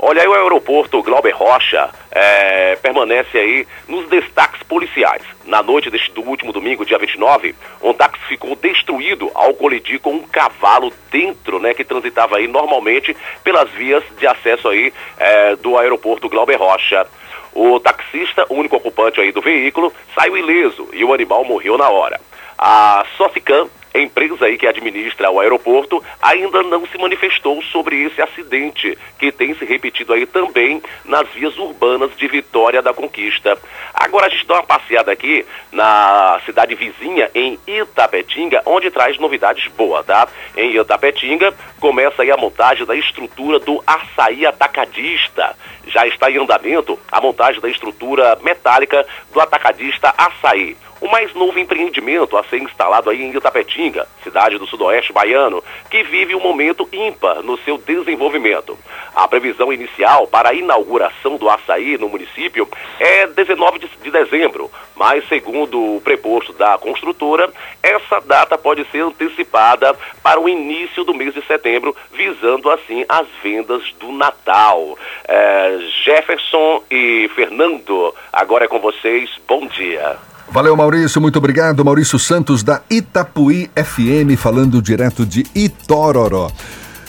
Olha 0.01 0.21
aí 0.21 0.27
o 0.29 0.33
aeroporto 0.33 1.03
Glauber 1.03 1.35
Rocha 1.35 1.89
é, 2.09 2.77
permanece 2.77 3.37
aí 3.37 3.67
nos 3.85 4.07
destaques 4.07 4.63
policiais. 4.63 5.21
Na 5.43 5.61
noite 5.61 5.89
deste, 5.89 6.09
do 6.11 6.21
último 6.21 6.53
domingo, 6.53 6.85
dia 6.85 6.97
29, 6.97 7.53
um 7.83 7.93
táxi 7.93 8.23
ficou 8.29 8.55
destruído 8.55 9.29
ao 9.35 9.53
colidir 9.53 9.99
com 9.99 10.11
um 10.11 10.23
cavalo 10.23 10.93
dentro, 11.11 11.59
né, 11.59 11.73
que 11.73 11.83
transitava 11.83 12.37
aí 12.37 12.47
normalmente 12.47 13.15
pelas 13.43 13.69
vias 13.71 14.01
de 14.17 14.25
acesso 14.25 14.69
aí 14.69 14.93
é, 15.17 15.57
do 15.57 15.77
aeroporto 15.77 16.29
Glauber 16.29 16.55
Rocha. 16.55 17.05
O 17.53 17.77
taxista, 17.77 18.45
o 18.47 18.53
único 18.53 18.77
ocupante 18.77 19.19
aí 19.19 19.33
do 19.33 19.41
veículo, 19.41 19.93
saiu 20.15 20.37
ileso 20.37 20.87
e 20.93 21.03
o 21.03 21.13
animal 21.13 21.43
morreu 21.43 21.77
na 21.77 21.89
hora. 21.89 22.21
A 22.57 23.05
Socicam 23.17 23.69
empresa 23.93 24.45
aí 24.45 24.57
que 24.57 24.67
administra 24.67 25.31
o 25.31 25.39
aeroporto 25.39 26.03
ainda 26.21 26.61
não 26.63 26.85
se 26.85 26.97
manifestou 26.97 27.61
sobre 27.63 28.03
esse 28.03 28.21
acidente 28.21 28.97
que 29.17 29.31
tem 29.31 29.53
se 29.55 29.65
repetido 29.65 30.13
aí 30.13 30.25
também 30.25 30.81
nas 31.05 31.27
vias 31.29 31.57
urbanas 31.57 32.15
de 32.15 32.27
Vitória 32.27 32.81
da 32.81 32.93
Conquista. 32.93 33.57
Agora 33.93 34.27
a 34.27 34.29
gente 34.29 34.45
dá 34.45 34.55
uma 34.55 34.63
passeada 34.63 35.11
aqui 35.11 35.45
na 35.71 36.39
cidade 36.45 36.75
vizinha 36.75 37.29
em 37.33 37.57
Itapetinga, 37.67 38.61
onde 38.65 38.91
traz 38.91 39.17
novidades 39.17 39.67
boas, 39.71 40.05
tá? 40.05 40.27
Em 40.55 40.77
Itapetinga 40.79 41.53
começa 41.79 42.21
aí 42.21 42.31
a 42.31 42.37
montagem 42.37 42.85
da 42.85 42.95
estrutura 42.95 43.59
do 43.59 43.83
açaí 43.87 44.45
atacadista. 44.45 45.55
Já 45.87 46.05
está 46.05 46.29
em 46.29 46.37
andamento 46.37 46.99
a 47.11 47.19
montagem 47.19 47.59
da 47.61 47.69
estrutura 47.69 48.37
metálica 48.43 49.05
do 49.33 49.41
atacadista 49.41 50.13
Açaí 50.17 50.77
o 51.01 51.07
mais 51.07 51.33
novo 51.33 51.57
empreendimento 51.59 52.37
a 52.37 52.43
ser 52.43 52.57
instalado 52.57 53.09
aí 53.09 53.21
em 53.21 53.35
Itapetinga, 53.35 54.07
cidade 54.23 54.57
do 54.57 54.67
sudoeste 54.67 55.13
baiano, 55.13 55.63
que 55.89 56.03
vive 56.03 56.35
um 56.35 56.39
momento 56.39 56.87
ímpar 56.91 57.41
no 57.41 57.57
seu 57.59 57.77
desenvolvimento. 57.77 58.77
A 59.15 59.27
previsão 59.27 59.71
inicial 59.71 60.27
para 60.27 60.49
a 60.49 60.53
inauguração 60.53 61.37
do 61.37 61.49
açaí 61.49 61.97
no 61.97 62.09
município 62.09 62.67
é 62.99 63.27
19 63.27 63.79
de 63.79 64.11
dezembro, 64.11 64.69
mas 64.95 65.27
segundo 65.27 65.95
o 65.95 66.01
preposto 66.01 66.53
da 66.53 66.77
construtora, 66.77 67.51
essa 67.81 68.19
data 68.19 68.57
pode 68.57 68.85
ser 68.91 69.01
antecipada 69.01 69.95
para 70.21 70.39
o 70.39 70.49
início 70.49 71.03
do 71.03 71.13
mês 71.13 71.33
de 71.33 71.41
setembro, 71.45 71.95
visando 72.11 72.69
assim 72.69 73.05
as 73.07 73.27
vendas 73.41 73.83
do 73.99 74.11
Natal. 74.11 74.97
É, 75.27 75.79
Jefferson 76.03 76.83
e 76.91 77.29
Fernando, 77.35 78.13
agora 78.31 78.65
é 78.65 78.67
com 78.67 78.79
vocês. 78.79 79.29
Bom 79.47 79.65
dia. 79.67 80.28
Valeu, 80.51 80.75
Maurício, 80.75 81.21
muito 81.21 81.37
obrigado. 81.37 81.85
Maurício 81.85 82.17
Santos, 82.17 82.63
da 82.63 82.81
Itapuí 82.89 83.69
FM, 83.75 84.35
falando 84.35 84.81
direto 84.81 85.23
de 85.23 85.45
Itororó. 85.53 86.51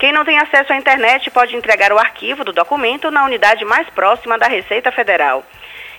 Quem 0.00 0.12
não 0.12 0.24
tem 0.24 0.40
acesso 0.40 0.72
à 0.72 0.76
internet 0.76 1.30
pode 1.30 1.54
entregar 1.54 1.92
o 1.92 1.98
arquivo 1.98 2.42
do 2.42 2.52
documento 2.52 3.08
na 3.08 3.24
unidade 3.24 3.64
mais 3.64 3.88
próxima 3.90 4.36
da 4.36 4.48
Receita 4.48 4.90
Federal. 4.90 5.44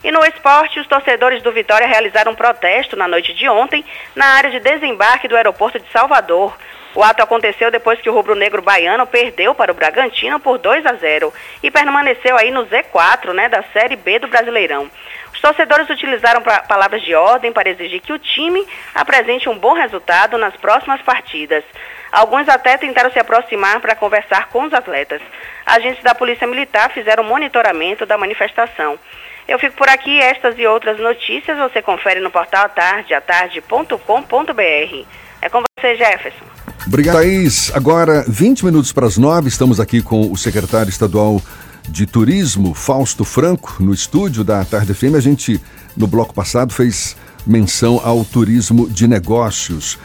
E 0.04 0.12
no 0.12 0.26
esporte, 0.26 0.78
os 0.78 0.88
torcedores 0.88 1.42
do 1.42 1.54
Vitória 1.54 1.88
realizaram 1.88 2.34
um 2.34 2.36
protesto 2.36 2.98
na 2.98 3.08
noite 3.08 3.34
de 3.34 3.48
ontem 3.48 3.86
na 4.14 4.26
área 4.26 4.52
de 4.52 4.60
desembarque 4.60 5.30
do 5.30 5.38
aeroporto 5.38 5.80
de 5.80 5.90
Salvador. 5.90 6.54
O 6.96 7.04
ato 7.04 7.24
aconteceu 7.24 7.72
depois 7.72 8.00
que 8.00 8.10
o 8.10 8.14
rubro-negro 8.14 8.62
baiano 8.62 9.08
perdeu 9.08 9.56
para 9.56 9.72
o 9.72 9.76
Bragantino 9.76 10.40
por 10.40 10.60
2 10.60 10.86
a 10.86 10.94
0 10.94 11.34
e 11.64 11.72
permaneceu 11.72 12.38
aí 12.38 12.52
no 12.52 12.68
Z4, 12.68 13.34
né, 13.34 13.50
da 13.50 13.64
Série 13.74 13.96
B 13.96 14.20
do 14.20 14.28
Brasileirão. 14.28 14.90
Os 15.34 15.42
torcedores 15.42 15.90
utilizaram 15.90 16.42
palavras 16.42 17.02
de 17.02 17.16
ordem 17.16 17.52
para 17.52 17.70
exigir 17.70 18.00
que 18.00 18.14
o 18.14 18.20
time 18.20 18.64
apresente 18.94 19.50
um 19.50 19.58
bom 19.58 19.74
resultado 19.74 20.38
nas 20.38 20.56
próximas 20.56 21.02
partidas. 21.02 21.64
Alguns 22.12 22.48
até 22.48 22.78
tentaram 22.78 23.12
se 23.12 23.18
aproximar 23.18 23.80
para 23.80 23.96
conversar 23.96 24.50
com 24.50 24.62
os 24.64 24.74
atletas. 24.74 25.20
Agentes 25.66 26.04
da 26.04 26.14
Polícia 26.14 26.46
Militar 26.46 26.92
fizeram 26.92 27.24
monitoramento 27.24 28.06
da 28.06 28.20
manifestação. 28.20 29.00
Eu 29.48 29.58
fico 29.58 29.76
por 29.76 29.90
aqui. 29.90 30.22
Estas 30.22 30.60
e 30.60 30.68
outras 30.68 31.00
notícias 31.00 31.58
você 31.58 31.82
confere 31.82 32.20
no 32.20 32.30
portal 32.30 32.66
atardeatarde.com.br. 32.66 35.08
É 35.42 35.50
com 35.50 35.64
você, 35.78 35.96
Jefferson. 35.96 36.63
Obrigado, 36.86 37.16
Thaís. 37.16 37.72
Agora, 37.74 38.26
20 38.28 38.66
minutos 38.66 38.92
para 38.92 39.08
as 39.08 39.18
9, 39.18 39.48
estamos 39.48 39.80
aqui 39.80 40.02
com 40.02 40.32
o 40.32 40.38
secretário 40.38 40.90
estadual 40.90 41.42
de 41.90 42.06
Turismo, 42.06 42.74
Fausto 42.74 43.24
Franco, 43.24 43.78
no 43.80 43.94
estúdio 43.94 44.44
da 44.44 44.64
Tarde 44.66 44.94
FM. 44.94 45.16
A 45.16 45.20
gente, 45.20 45.60
no 45.96 46.08
bloco 46.08 46.34
passado, 46.34 46.74
fez 46.74 47.16
menção 47.46 48.02
ao 48.04 48.24
turismo 48.24 48.90
de 48.90 49.08
negócios. 49.08 49.98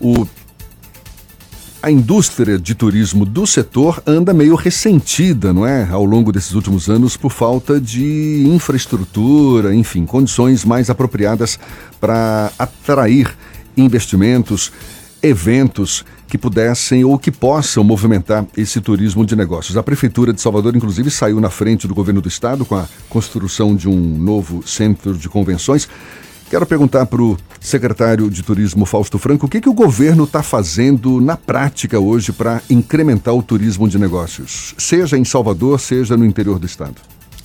O 0.00 0.26
a 1.82 1.90
indústria 1.90 2.58
de 2.58 2.74
turismo 2.74 3.26
do 3.26 3.46
setor 3.46 4.02
anda 4.06 4.32
meio 4.32 4.54
ressentida, 4.54 5.52
não 5.52 5.66
é? 5.66 5.86
Ao 5.90 6.02
longo 6.02 6.32
desses 6.32 6.54
últimos 6.54 6.88
anos, 6.88 7.14
por 7.14 7.30
falta 7.30 7.78
de 7.78 8.42
infraestrutura, 8.46 9.74
enfim, 9.74 10.06
condições 10.06 10.64
mais 10.64 10.88
apropriadas 10.88 11.58
para 12.00 12.50
atrair 12.58 13.36
investimentos, 13.76 14.72
eventos 15.24 16.04
que 16.28 16.36
pudessem 16.36 17.04
ou 17.04 17.18
que 17.18 17.30
possam 17.30 17.82
movimentar 17.82 18.46
esse 18.56 18.80
turismo 18.80 19.24
de 19.24 19.34
negócios. 19.34 19.76
A 19.76 19.82
Prefeitura 19.82 20.32
de 20.32 20.40
Salvador, 20.40 20.76
inclusive, 20.76 21.10
saiu 21.10 21.40
na 21.40 21.48
frente 21.48 21.88
do 21.88 21.94
governo 21.94 22.20
do 22.20 22.28
estado 22.28 22.64
com 22.64 22.74
a 22.74 22.86
construção 23.08 23.74
de 23.74 23.88
um 23.88 24.18
novo 24.18 24.66
centro 24.66 25.14
de 25.16 25.28
convenções. 25.28 25.88
Quero 26.50 26.66
perguntar 26.66 27.06
para 27.06 27.22
o 27.22 27.38
secretário 27.58 28.30
de 28.30 28.42
Turismo, 28.42 28.84
Fausto 28.84 29.18
Franco, 29.18 29.46
o 29.46 29.48
que, 29.48 29.62
que 29.62 29.68
o 29.68 29.74
governo 29.74 30.24
está 30.24 30.42
fazendo 30.42 31.20
na 31.20 31.36
prática 31.36 31.98
hoje 31.98 32.30
para 32.30 32.60
incrementar 32.68 33.34
o 33.34 33.42
turismo 33.42 33.88
de 33.88 33.98
negócios, 33.98 34.74
seja 34.76 35.16
em 35.16 35.24
Salvador, 35.24 35.80
seja 35.80 36.16
no 36.16 36.24
interior 36.24 36.58
do 36.58 36.66
estado? 36.66 36.96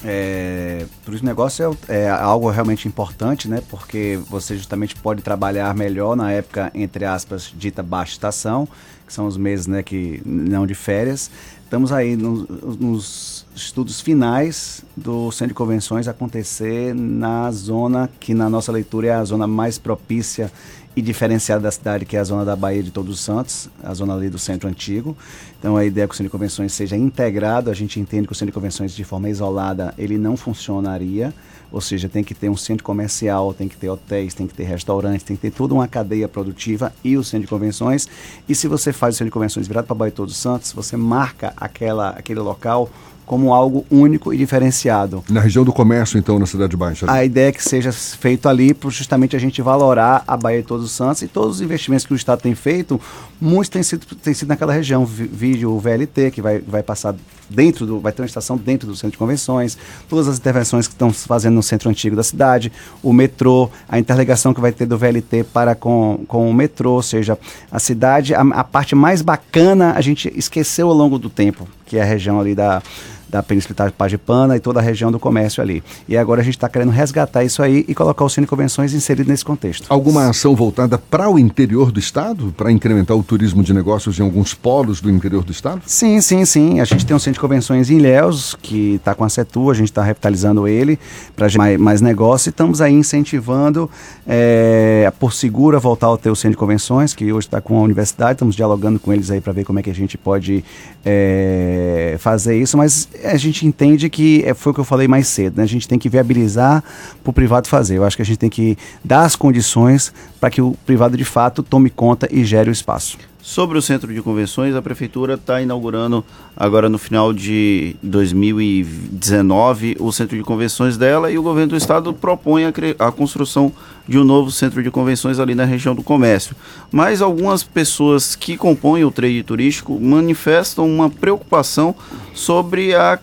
É, 0.04 0.86
turismo 1.04 1.28
negócio 1.28 1.78
é, 1.88 2.04
é, 2.04 2.10
algo 2.10 2.50
realmente 2.50 2.88
importante, 2.88 3.50
né? 3.50 3.62
Porque 3.70 4.20
você 4.30 4.56
justamente 4.56 4.96
pode 4.96 5.22
trabalhar 5.22 5.74
melhor 5.76 6.16
na 6.16 6.32
época, 6.32 6.72
entre 6.74 7.04
aspas, 7.06 7.54
dita 7.56 7.84
baixa 7.84 8.14
estação, 8.14 8.68
que 9.06 9.12
são 9.12 9.28
os 9.28 9.36
meses 9.36 9.68
né, 9.68 9.84
que 9.84 10.22
não 10.26 10.66
de 10.66 10.74
férias. 10.74 11.30
Estamos 11.64 11.92
aí 11.92 12.16
no, 12.16 12.48
nos 12.80 13.46
estudos 13.54 14.02
finais 14.02 14.84
do 14.96 15.32
Centro 15.32 15.50
de 15.50 15.54
Convenções 15.54 16.08
acontecer 16.08 16.96
na 16.96 17.52
zona 17.52 18.10
que, 18.20 18.34
na 18.34 18.50
nossa 18.50 18.72
leitura, 18.72 19.08
é 19.08 19.14
a 19.14 19.24
zona 19.24 19.46
mais 19.46 19.78
propícia 19.78 20.52
e 20.96 21.02
diferenciada 21.02 21.62
da 21.62 21.72
cidade, 21.72 22.06
que 22.06 22.18
é 22.18 22.20
a 22.20 22.24
zona 22.24 22.44
da 22.44 22.56
Baía 22.56 22.84
de 22.84 22.92
Todos 22.92 23.14
os 23.14 23.20
Santos, 23.20 23.70
a 23.84 23.94
zona 23.94 24.16
ali 24.16 24.30
do 24.30 24.40
centro 24.40 24.68
antigo. 24.68 25.16
Então 25.60 25.78
a 25.78 25.86
ideia 25.86 26.06
é 26.06 26.08
que 26.08 26.14
o 26.14 26.18
Centro 26.18 26.30
de 26.30 26.32
Convenções 26.32 26.74
seja 26.74 26.98
integrado, 26.98 27.70
a 27.70 27.74
gente 27.74 28.00
entende 28.00 28.28
que 28.28 28.34
o 28.34 28.36
Centro 28.36 28.52
de 28.52 28.56
Convenções 28.56 28.94
de 28.94 29.04
forma 29.04 29.30
isolada 29.30 29.94
ele 29.98 30.18
não 30.18 30.36
funcionaria, 30.36 31.34
ou 31.72 31.80
seja, 31.80 32.10
tem 32.10 32.24
que 32.24 32.34
ter 32.34 32.50
um 32.50 32.58
centro 32.58 32.84
comercial, 32.84 33.54
tem 33.54 33.68
que 33.68 33.78
ter 33.78 33.90
hotéis, 33.90 34.34
tem 34.34 34.48
que 34.48 34.54
ter 34.54 34.64
restaurantes, 34.64 35.24
tem 35.24 35.36
que 35.36 35.42
ter 35.44 35.52
toda 35.52 35.74
uma 35.74 35.88
cadeia 35.88 36.28
produtiva 36.28 36.92
e 37.04 37.16
o 37.16 37.24
centro 37.24 37.42
de 37.42 37.48
convenções. 37.48 38.08
E 38.48 38.56
se 38.56 38.68
você 38.68 38.92
faz 38.92 39.16
o 39.16 39.18
centro 39.20 39.30
de 39.30 39.34
convenções 39.34 39.68
virado 39.68 39.86
para 39.86 39.96
Baía 39.96 40.12
de 40.12 40.16
Todos 40.16 40.34
os 40.34 40.40
Santos, 40.40 40.74
você 40.74 40.98
marca 40.98 41.54
aquela, 41.56 42.10
aquele 42.10 42.40
local 42.40 42.90
como 43.30 43.54
algo 43.54 43.86
único 43.92 44.34
e 44.34 44.38
diferenciado. 44.38 45.24
Na 45.30 45.40
região 45.40 45.64
do 45.64 45.72
comércio, 45.72 46.18
então, 46.18 46.40
na 46.40 46.48
Cidade 46.48 46.76
Baixa? 46.76 47.06
A 47.08 47.24
ideia 47.24 47.50
é 47.50 47.52
que 47.52 47.64
seja 47.64 47.92
feito 47.92 48.50
ali 48.50 48.74
para 48.74 48.90
justamente 48.90 49.36
a 49.36 49.40
gente 49.40 49.62
valorar 49.62 50.24
a 50.28 50.36
Bahia 50.36 50.64
de 50.64 50.68
Todos 50.68 50.84
os 50.84 50.92
Santos 50.92 51.22
e 51.22 51.28
todos 51.28 51.58
os 51.58 51.62
investimentos 51.62 52.08
que 52.08 52.14
o 52.14 52.16
Estado 52.16 52.42
tem 52.42 52.56
feito, 52.56 53.00
muitos 53.40 53.70
têm 53.70 53.84
sido, 53.84 54.04
têm 54.16 54.34
sido 54.34 54.48
naquela 54.48 54.74
região. 54.74 55.06
Vídeo 55.06 55.72
o 55.72 55.80
VLT, 55.80 56.32
que 56.32 56.42
vai, 56.42 56.58
vai 56.58 56.82
passar 56.82 57.14
dentro 57.48 57.86
do. 57.86 58.00
vai 58.00 58.12
ter 58.12 58.24
uma 58.24 58.26
estação 58.26 58.58
dentro 58.58 58.88
do 58.88 58.96
centro 58.96 59.12
de 59.12 59.18
convenções, 59.20 59.78
todas 60.10 60.28
as 60.28 60.40
intervenções 60.40 60.88
que 60.88 60.94
estão 60.96 61.14
fazendo 61.14 61.54
no 61.54 61.62
centro 61.62 61.88
antigo 61.88 62.16
da 62.16 62.24
cidade, 62.24 62.72
o 63.04 63.14
metrô, 63.14 63.70
a 63.88 64.00
interligação 64.00 64.56
que 64.56 64.62
vai 64.62 64.72
ter 64.72 64.88
do 64.88 64.98
VLT 64.98 65.44
para 65.54 65.76
com, 65.76 66.24
com 66.28 66.50
o 66.50 66.54
metrô, 66.54 66.94
ou 66.94 67.04
seja, 67.04 67.38
a 67.72 67.78
cidade, 67.78 68.34
a, 68.34 68.42
a 68.42 68.64
parte 68.64 68.96
mais 68.96 69.22
bacana 69.22 69.94
a 69.94 70.02
gente 70.02 70.34
esqueceu 70.36 70.88
ao 70.88 70.96
longo 70.96 71.20
do 71.20 71.30
tempo, 71.30 71.68
que 71.86 71.98
é 71.98 72.02
a 72.02 72.06
região 72.06 72.40
ali 72.40 72.56
da 72.56 72.82
da 73.30 73.44
Península 73.44 73.92
Pagipana 73.92 74.56
e 74.56 74.60
toda 74.60 74.80
a 74.80 74.84
região 74.84 75.12
do 75.12 75.20
comércio 75.20 75.62
ali. 75.62 75.84
E 76.08 76.18
agora 76.18 76.42
a 76.42 76.44
gente 76.44 76.58
está 76.58 76.68
querendo 76.68 76.92
resgatar 76.92 77.44
isso 77.44 77.62
aí 77.62 77.86
e 77.88 77.94
colocar 77.94 78.26
o 78.26 78.30
Cine 78.30 78.48
Convenções 78.48 78.94
inserido 78.94 79.30
nesse 79.30 79.46
contexto. 79.46 79.86
Alguma 79.90 80.30
ação 80.30 80.56
voltada 80.56 80.98
para 80.98 81.30
o 81.30 81.38
interior 81.38 81.92
do 81.92 82.00
estado, 82.00 82.54
para 82.58 82.72
incrementar 82.72 83.16
o 83.16 83.24
turismo 83.24 83.64
de 83.64 83.74
negócios 83.74 84.20
em 84.20 84.24
alguns 84.24 84.54
polos 84.54 85.02
do 85.02 85.10
interior 85.10 85.44
do 85.44 85.52
estado? 85.52 85.82
Sim, 85.86 86.20
sim, 86.22 86.46
sim. 86.46 86.80
A 86.80 86.86
gente 86.86 87.06
tem 87.06 87.16
um 87.16 87.20
centro 87.20 87.34
de 87.34 87.40
convenções 87.40 87.90
em 87.90 87.98
Ilhéus, 87.98 88.56
que 88.62 88.96
está 88.96 89.14
com 89.14 89.24
a 89.24 89.30
Setu, 89.30 89.70
a 89.70 89.74
gente 89.74 89.90
está 89.90 90.04
revitalizando 90.04 90.68
ele 90.68 91.00
para 91.36 91.48
mais, 91.58 91.80
mais 91.80 92.02
negócio 92.02 92.50
e 92.50 92.52
estamos 92.52 92.82
aí 92.82 92.94
incentivando 92.94 93.90
é, 94.28 95.06
a 95.08 95.12
Por 95.12 95.34
Segura 95.34 95.80
voltar 95.80 96.12
a 96.14 96.18
ter 96.18 96.30
o 96.30 96.36
centro 96.36 96.52
de 96.52 96.58
convenções, 96.58 97.14
que 97.14 97.32
hoje 97.32 97.48
está 97.48 97.62
com 97.62 97.78
a 97.78 97.82
universidade, 97.82 98.34
estamos 98.34 98.56
dialogando 98.56 99.00
com 99.00 99.14
eles 99.14 99.30
aí 99.32 99.42
para 99.42 99.54
ver 99.54 99.64
como 99.64 99.80
é 99.80 99.84
que 99.84 99.90
a 99.90 99.96
gente 99.96 100.18
pode 100.18 100.64
é, 101.06 102.16
fazer 102.20 102.60
isso, 102.60 102.78
mas 102.78 103.08
a 103.24 103.38
gente 103.38 103.66
entende 103.66 104.10
que 104.10 104.44
é, 104.46 104.54
foi 104.54 104.72
o 104.72 104.74
que 104.74 104.80
eu 104.80 104.86
falei 104.86 105.08
mais 105.08 105.28
cedo, 105.28 105.58
né? 105.58 105.64
A 105.64 105.68
gente 105.68 105.88
tem 105.88 105.98
que 106.00 106.10
viabilizar 106.10 106.84
para 107.24 107.30
o 107.30 107.34
privado 107.34 107.68
fazer. 107.68 107.98
Eu 107.98 108.04
acho 108.04 108.16
que 108.16 108.22
a 108.22 108.26
gente 108.26 108.38
tem 108.38 108.50
que 108.50 108.78
dar 109.04 109.22
as 109.22 109.36
condições 109.36 110.14
para 110.40 110.50
que 110.50 110.62
o 110.62 110.76
privado 110.86 111.18
de 111.18 111.26
fato 111.26 111.62
tome 111.64 111.90
conta 111.90 112.28
e 112.32 112.44
gere 112.44 112.70
o 112.70 112.74
espaço. 112.74 113.18
Sobre 113.50 113.80
o 113.80 113.82
centro 113.82 114.14
de 114.14 114.22
convenções, 114.22 114.76
a 114.76 114.82
prefeitura 114.82 115.34
está 115.34 115.60
inaugurando 115.60 116.24
agora 116.56 116.88
no 116.88 117.00
final 117.00 117.34
de 117.34 117.96
2019 118.04 119.98
o 120.00 120.12
centro 120.12 120.38
de 120.38 120.44
convenções 120.44 120.98
dela 120.98 121.32
e 121.32 121.38
o 121.40 121.42
governo 121.42 121.70
do 121.70 121.76
estado 121.76 122.14
propõe 122.14 122.66
a, 122.66 122.72
a, 123.00 123.12
construção 123.12 123.74
de 124.08 124.20
um 124.20 124.24
novo 124.24 124.52
centro 124.52 124.84
de 124.84 124.92
convenções 124.92 125.40
ali 125.40 125.56
na 125.56 125.66
região 125.66 125.96
do 125.96 126.04
comércio. 126.04 126.56
Mas 126.92 127.24
algumas 127.24 127.64
pessoas 127.64 128.36
que 128.36 128.56
compõem 128.56 129.04
o 129.04 129.10
trade 129.10 129.42
turístico 129.42 130.00
manifestam 130.00 130.86
uma 130.86 131.10
preocupação 131.10 131.96
sobre 132.36 132.94
a 132.94 133.18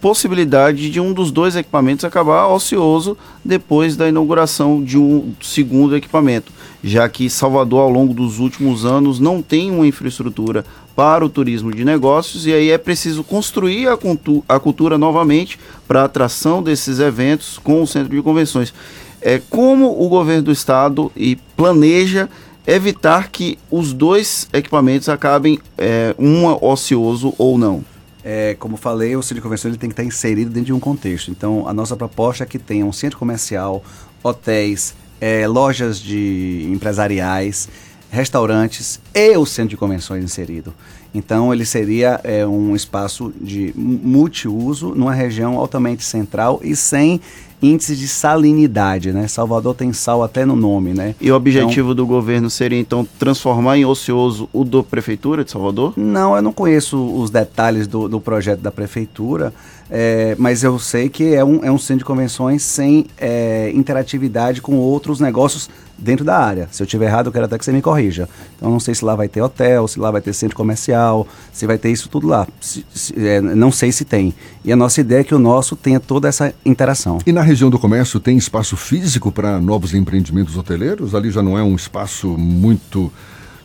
possibilidade 0.00 0.90
de 0.90 1.00
um 1.00 1.12
dos 1.12 1.30
dois 1.30 1.56
equipamentos 1.56 2.04
acabar 2.04 2.48
ocioso 2.48 3.16
depois 3.44 3.96
da 3.96 4.08
inauguração 4.08 4.82
de 4.82 4.98
um 4.98 5.32
segundo 5.40 5.96
equipamento 5.96 6.52
já 6.86 7.08
que 7.08 7.28
Salvador, 7.28 7.80
ao 7.80 7.90
longo 7.90 8.14
dos 8.14 8.38
últimos 8.38 8.84
anos, 8.84 9.18
não 9.18 9.42
tem 9.42 9.72
uma 9.72 9.86
infraestrutura 9.86 10.64
para 10.94 11.24
o 11.24 11.28
turismo 11.28 11.74
de 11.74 11.84
negócios 11.84 12.46
e 12.46 12.52
aí 12.52 12.70
é 12.70 12.78
preciso 12.78 13.24
construir 13.24 13.88
a, 13.88 13.96
cultu 13.96 14.44
a 14.48 14.58
cultura 14.60 14.96
novamente 14.96 15.58
para 15.86 16.02
a 16.02 16.04
atração 16.04 16.62
desses 16.62 17.00
eventos 17.00 17.58
com 17.58 17.82
o 17.82 17.86
centro 17.86 18.14
de 18.14 18.22
convenções. 18.22 18.72
É, 19.20 19.42
como 19.50 20.00
o 20.00 20.08
governo 20.08 20.44
do 20.44 20.52
estado 20.52 21.10
e 21.16 21.34
planeja 21.56 22.28
evitar 22.64 23.30
que 23.30 23.58
os 23.68 23.92
dois 23.92 24.48
equipamentos 24.52 25.08
acabem 25.08 25.58
é, 25.76 26.14
um 26.16 26.46
ocioso 26.64 27.34
ou 27.36 27.58
não? 27.58 27.84
É, 28.28 28.56
como 28.58 28.76
falei, 28.76 29.14
o 29.14 29.22
centro 29.22 29.36
de 29.36 29.40
convenções 29.40 29.70
ele 29.70 29.78
tem 29.78 29.88
que 29.88 29.92
estar 29.92 30.02
inserido 30.02 30.50
dentro 30.50 30.66
de 30.66 30.72
um 30.72 30.80
contexto. 30.80 31.30
Então, 31.30 31.68
a 31.68 31.72
nossa 31.72 31.94
proposta 31.94 32.42
é 32.42 32.46
que 32.46 32.58
tenha 32.58 32.84
um 32.84 32.92
centro 32.92 33.16
comercial, 33.16 33.84
hotéis, 34.20 34.96
é, 35.20 35.46
lojas 35.46 36.00
de 36.00 36.68
empresariais, 36.72 37.68
restaurantes 38.10 39.00
e 39.14 39.36
o 39.36 39.46
centro 39.46 39.70
de 39.70 39.76
convenções 39.76 40.24
inserido. 40.24 40.74
Então, 41.14 41.54
ele 41.54 41.64
seria 41.64 42.20
é, 42.24 42.44
um 42.44 42.74
espaço 42.74 43.32
de 43.40 43.72
multiuso 43.76 44.88
numa 44.88 45.14
região 45.14 45.56
altamente 45.56 46.02
central 46.02 46.58
e 46.64 46.74
sem 46.74 47.20
índice 47.62 47.96
de 47.96 48.06
salinidade, 48.06 49.12
né? 49.12 49.26
Salvador 49.28 49.74
tem 49.74 49.92
sal 49.92 50.22
até 50.22 50.44
no 50.44 50.56
nome, 50.56 50.92
né? 50.92 51.14
E 51.20 51.30
o 51.30 51.34
objetivo 51.34 51.92
então, 51.92 51.94
do 51.94 52.06
governo 52.06 52.50
seria 52.50 52.78
então 52.78 53.06
transformar 53.18 53.78
em 53.78 53.84
ocioso 53.84 54.48
o 54.52 54.64
da 54.64 54.82
prefeitura 54.82 55.44
de 55.44 55.50
Salvador? 55.50 55.92
Não, 55.96 56.36
eu 56.36 56.42
não 56.42 56.52
conheço 56.52 57.02
os 57.16 57.30
detalhes 57.30 57.86
do, 57.86 58.08
do 58.08 58.20
projeto 58.20 58.60
da 58.60 58.70
prefeitura, 58.70 59.52
é, 59.90 60.34
mas 60.38 60.62
eu 60.62 60.78
sei 60.78 61.08
que 61.08 61.34
é 61.34 61.44
um, 61.44 61.64
é 61.64 61.70
um 61.70 61.78
centro 61.78 61.98
de 61.98 62.04
convenções 62.04 62.62
sem 62.62 63.06
é, 63.18 63.70
interatividade 63.74 64.60
com 64.60 64.76
outros 64.76 65.20
negócios 65.20 65.70
dentro 65.98 66.24
da 66.24 66.36
área. 66.38 66.68
Se 66.70 66.82
eu 66.82 66.84
estiver 66.84 67.06
errado, 67.06 67.26
eu 67.26 67.32
quero 67.32 67.44
até 67.44 67.58
que 67.58 67.64
você 67.64 67.72
me 67.72 67.82
corrija. 67.82 68.28
Então, 68.56 68.70
não 68.70 68.80
sei 68.80 68.94
se 68.94 69.04
lá 69.04 69.14
vai 69.14 69.28
ter 69.28 69.40
hotel, 69.40 69.88
se 69.88 69.98
lá 69.98 70.10
vai 70.10 70.20
ter 70.20 70.32
centro 70.32 70.56
comercial, 70.56 71.26
se 71.52 71.66
vai 71.66 71.78
ter 71.78 71.90
isso 71.90 72.08
tudo 72.08 72.26
lá. 72.26 72.46
Se, 72.60 72.84
se, 72.94 73.14
é, 73.28 73.40
não 73.40 73.72
sei 73.72 73.92
se 73.92 74.04
tem. 74.04 74.34
E 74.64 74.72
a 74.72 74.76
nossa 74.76 75.00
ideia 75.00 75.20
é 75.20 75.24
que 75.24 75.34
o 75.34 75.38
nosso 75.38 75.76
tenha 75.76 76.00
toda 76.00 76.28
essa 76.28 76.54
interação. 76.64 77.18
E 77.26 77.32
na 77.32 77.42
região 77.42 77.70
do 77.70 77.78
comércio 77.78 78.20
tem 78.20 78.36
espaço 78.36 78.76
físico 78.76 79.30
para 79.32 79.60
novos 79.60 79.94
empreendimentos 79.94 80.56
hoteleiros? 80.56 81.14
Ali 81.14 81.30
já 81.30 81.42
não 81.42 81.58
é 81.58 81.62
um 81.62 81.74
espaço 81.74 82.28
muito 82.38 83.12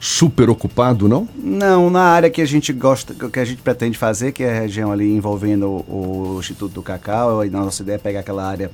super 0.01 0.49
ocupado, 0.49 1.07
não? 1.07 1.29
Não, 1.37 1.87
na 1.91 2.01
área 2.01 2.27
que 2.27 2.41
a 2.41 2.45
gente 2.45 2.73
gosta, 2.73 3.13
que 3.29 3.39
a 3.39 3.45
gente 3.45 3.61
pretende 3.61 3.95
fazer, 3.99 4.31
que 4.31 4.43
é 4.43 4.49
a 4.49 4.61
região 4.61 4.91
ali 4.91 5.15
envolvendo 5.15 5.67
o, 5.67 6.33
o 6.35 6.39
Instituto 6.39 6.73
do 6.73 6.81
Cacau, 6.81 7.45
e 7.45 7.51
nossa 7.51 7.83
ideia 7.83 7.97
é 7.97 7.99
pegar 7.99 8.21
aquela 8.21 8.43
área 8.43 8.71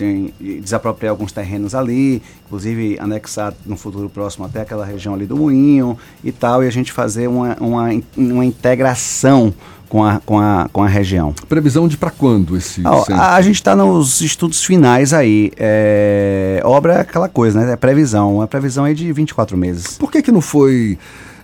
tem, 0.00 0.32
desapropriar 0.62 1.10
alguns 1.10 1.30
terrenos 1.30 1.74
ali, 1.74 2.22
inclusive 2.46 2.96
anexar 2.98 3.52
no 3.66 3.76
futuro 3.76 4.08
próximo 4.08 4.46
até 4.46 4.62
aquela 4.62 4.84
região 4.84 5.12
ali 5.12 5.26
do 5.26 5.36
Moinho 5.36 5.98
e 6.24 6.32
tal, 6.32 6.64
e 6.64 6.66
a 6.66 6.70
gente 6.70 6.90
fazer 6.90 7.28
uma, 7.28 7.54
uma, 7.60 7.90
uma 8.16 8.44
integração 8.44 9.52
com 9.90 10.02
a, 10.02 10.18
com 10.20 10.38
a, 10.38 10.70
com 10.72 10.82
a 10.82 10.88
região. 10.88 11.34
Previsão 11.48 11.86
de 11.86 11.98
para 11.98 12.10
quando 12.10 12.56
esse 12.56 12.82
a, 12.86 13.34
a, 13.34 13.42
gente 13.42 13.56
está 13.56 13.76
nos 13.76 14.22
estudos 14.22 14.64
finais 14.64 15.12
aí. 15.12 15.52
É, 15.58 16.62
obra 16.64 16.94
é 16.94 17.00
aquela 17.00 17.28
coisa, 17.28 17.60
né? 17.60 17.72
É 17.72 17.76
previsão. 17.76 18.40
A 18.40 18.46
previsão 18.46 18.86
é 18.86 18.94
de 18.94 19.12
24 19.12 19.56
meses. 19.58 19.98
Por 19.98 20.10
que, 20.10 20.22
que 20.22 20.32
não 20.32 20.40
foi 20.40 20.98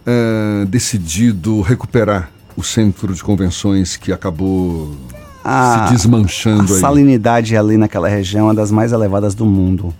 uh, 0.06 0.64
decidido 0.64 1.60
recuperar 1.60 2.30
o 2.56 2.62
centro 2.62 3.12
de 3.12 3.22
convenções 3.22 3.96
que 3.96 4.12
acabou 4.12 4.96
a, 5.46 5.86
se 5.86 5.94
desmanchando 5.94 6.72
a 6.72 6.76
aí? 6.76 6.80
salinidade 6.80 7.56
ali 7.56 7.76
naquela 7.76 8.08
região 8.08 8.40
é 8.40 8.44
uma 8.48 8.54
das 8.54 8.70
mais 8.70 8.92
elevadas 8.92 9.34
do 9.34 9.46
mundo 9.46 9.94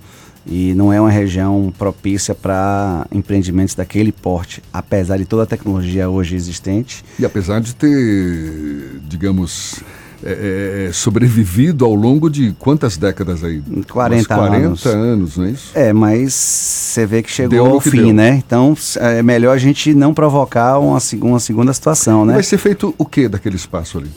e 0.47 0.75
não 0.75 0.93
é 0.93 1.01
uma 1.01 1.11
região 1.11 1.73
propícia 1.77 2.35
para 2.35 3.07
empreendimentos 3.13 3.75
daquele 3.75 4.13
porte, 4.13 4.63
apesar 4.73 5.17
de 5.17 5.25
toda 5.25 5.43
a 5.43 5.47
tecnologia 5.47 6.09
hoje 6.09 6.37
existente. 6.37 7.05
E 7.19 7.25
apesar 7.25 7.61
de 7.61 7.75
ter, 7.75 9.01
digamos, 9.09 9.83
é, 10.23 10.87
é, 10.89 10.93
sobrevivido 10.93 11.85
ao 11.85 11.95
longo 11.95 12.31
de 12.31 12.55
quantas 12.59 12.97
décadas 12.97 13.43
aí? 13.43 13.61
40, 13.91 14.35
40 14.35 14.57
anos. 14.57 14.87
anos, 14.87 15.37
não 15.37 15.45
é 15.47 15.51
isso? 15.51 15.71
É, 15.75 15.93
mas 15.93 16.33
você 16.33 17.07
vê 17.07 17.23
que 17.23 17.31
chegou 17.31 17.51
deu 17.51 17.67
ao 17.67 17.81
que 17.81 17.91
fim, 17.91 18.05
deu. 18.05 18.13
né? 18.15 18.43
Então 18.47 18.77
é 18.97 19.23
melhor 19.23 19.53
a 19.53 19.59
gente 19.59 19.93
não 19.95 20.15
provocar 20.15 20.79
uma, 20.79 20.99
uma 21.23 21.41
segunda 21.41 21.73
situação, 21.73 22.25
né? 22.25 22.35
Vai 22.35 22.43
ser 22.43 22.59
feito 22.59 22.95
o 22.97 23.05
que 23.05 23.29
daquele 23.29 23.57
espaço 23.57 23.99
ali? 23.99 24.11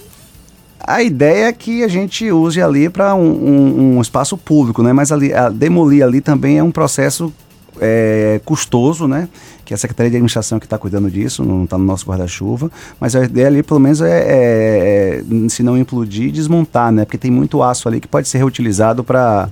A 0.79 1.03
ideia 1.03 1.47
é 1.47 1.53
que 1.53 1.83
a 1.83 1.87
gente 1.87 2.31
use 2.31 2.61
ali 2.61 2.89
para 2.89 3.13
um, 3.13 3.21
um, 3.21 3.97
um, 3.97 4.01
espaço 4.01 4.37
público, 4.37 4.81
né? 4.81 4.93
Mas 4.93 5.11
ali, 5.11 5.31
demolir 5.53 6.03
ali 6.03 6.21
também 6.21 6.57
é 6.57 6.63
um 6.63 6.71
processo 6.71 7.33
é, 7.79 8.39
custoso, 8.45 9.07
né? 9.07 9.27
Que 9.65 9.73
a 9.73 9.77
Secretaria 9.77 10.09
de 10.09 10.15
Administração 10.17 10.59
que 10.59 10.65
está 10.65 10.77
cuidando 10.77 11.11
disso, 11.11 11.43
não 11.43 11.65
está 11.65 11.77
no 11.77 11.83
nosso 11.83 12.05
guarda-chuva. 12.05 12.71
Mas 12.99 13.15
a 13.15 13.23
ideia 13.23 13.47
ali, 13.47 13.61
pelo 13.61 13.79
menos, 13.79 14.01
é, 14.01 14.09
é, 14.09 15.23
é, 15.45 15.49
se 15.49 15.61
não 15.63 15.77
implodir, 15.77 16.31
desmontar, 16.31 16.91
né? 16.91 17.05
Porque 17.05 17.17
tem 17.17 17.31
muito 17.31 17.61
aço 17.61 17.87
ali 17.87 17.99
que 17.99 18.07
pode 18.07 18.27
ser 18.27 18.37
reutilizado 18.39 19.03
para 19.03 19.49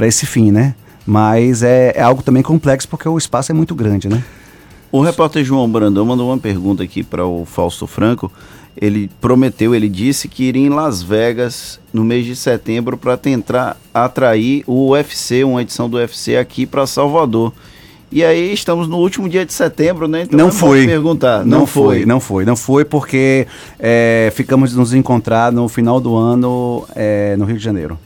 esse 0.00 0.26
fim, 0.26 0.50
né? 0.50 0.74
Mas 1.06 1.62
é, 1.62 1.92
é 1.94 2.02
algo 2.02 2.22
também 2.22 2.42
complexo 2.42 2.88
porque 2.88 3.08
o 3.08 3.16
espaço 3.16 3.52
é 3.52 3.54
muito 3.54 3.74
grande, 3.74 4.08
né? 4.08 4.22
O 4.90 5.00
repórter 5.00 5.44
João 5.44 5.70
Brandão 5.70 6.04
mandou 6.04 6.28
uma 6.28 6.38
pergunta 6.38 6.82
aqui 6.82 7.02
para 7.02 7.24
o 7.24 7.44
Fausto 7.44 7.86
Franco 7.86 8.30
ele 8.76 9.10
prometeu, 9.20 9.74
ele 9.74 9.88
disse 9.88 10.28
que 10.28 10.44
iria 10.44 10.66
em 10.66 10.68
Las 10.68 11.02
Vegas 11.02 11.80
no 11.92 12.04
mês 12.04 12.26
de 12.26 12.36
setembro 12.36 12.96
para 12.96 13.16
tentar 13.16 13.76
atrair 13.92 14.62
o 14.66 14.90
UFC, 14.90 15.44
uma 15.44 15.62
edição 15.62 15.88
do 15.88 15.96
UFC 15.96 16.36
aqui 16.36 16.66
para 16.66 16.86
Salvador. 16.86 17.52
E 18.12 18.24
aí 18.24 18.52
estamos 18.52 18.86
no 18.86 18.98
último 18.98 19.28
dia 19.28 19.44
de 19.44 19.52
setembro, 19.52 20.06
né? 20.06 20.22
Então 20.22 20.38
não 20.38 20.48
é 20.48 20.52
foi. 20.52 20.86
Perguntar. 20.86 21.44
Não, 21.44 21.60
não 21.60 21.66
foi. 21.66 21.96
foi. 21.96 22.06
não 22.06 22.20
foi, 22.20 22.44
não 22.44 22.56
foi 22.56 22.84
porque 22.84 23.46
é, 23.78 24.30
ficamos 24.34 24.70
de 24.70 24.76
nos 24.76 24.94
encontrar 24.94 25.50
no 25.50 25.68
final 25.68 26.00
do 26.00 26.14
ano 26.14 26.86
é, 26.94 27.34
no 27.36 27.44
Rio 27.44 27.56
de 27.56 27.64
Janeiro. 27.64 27.98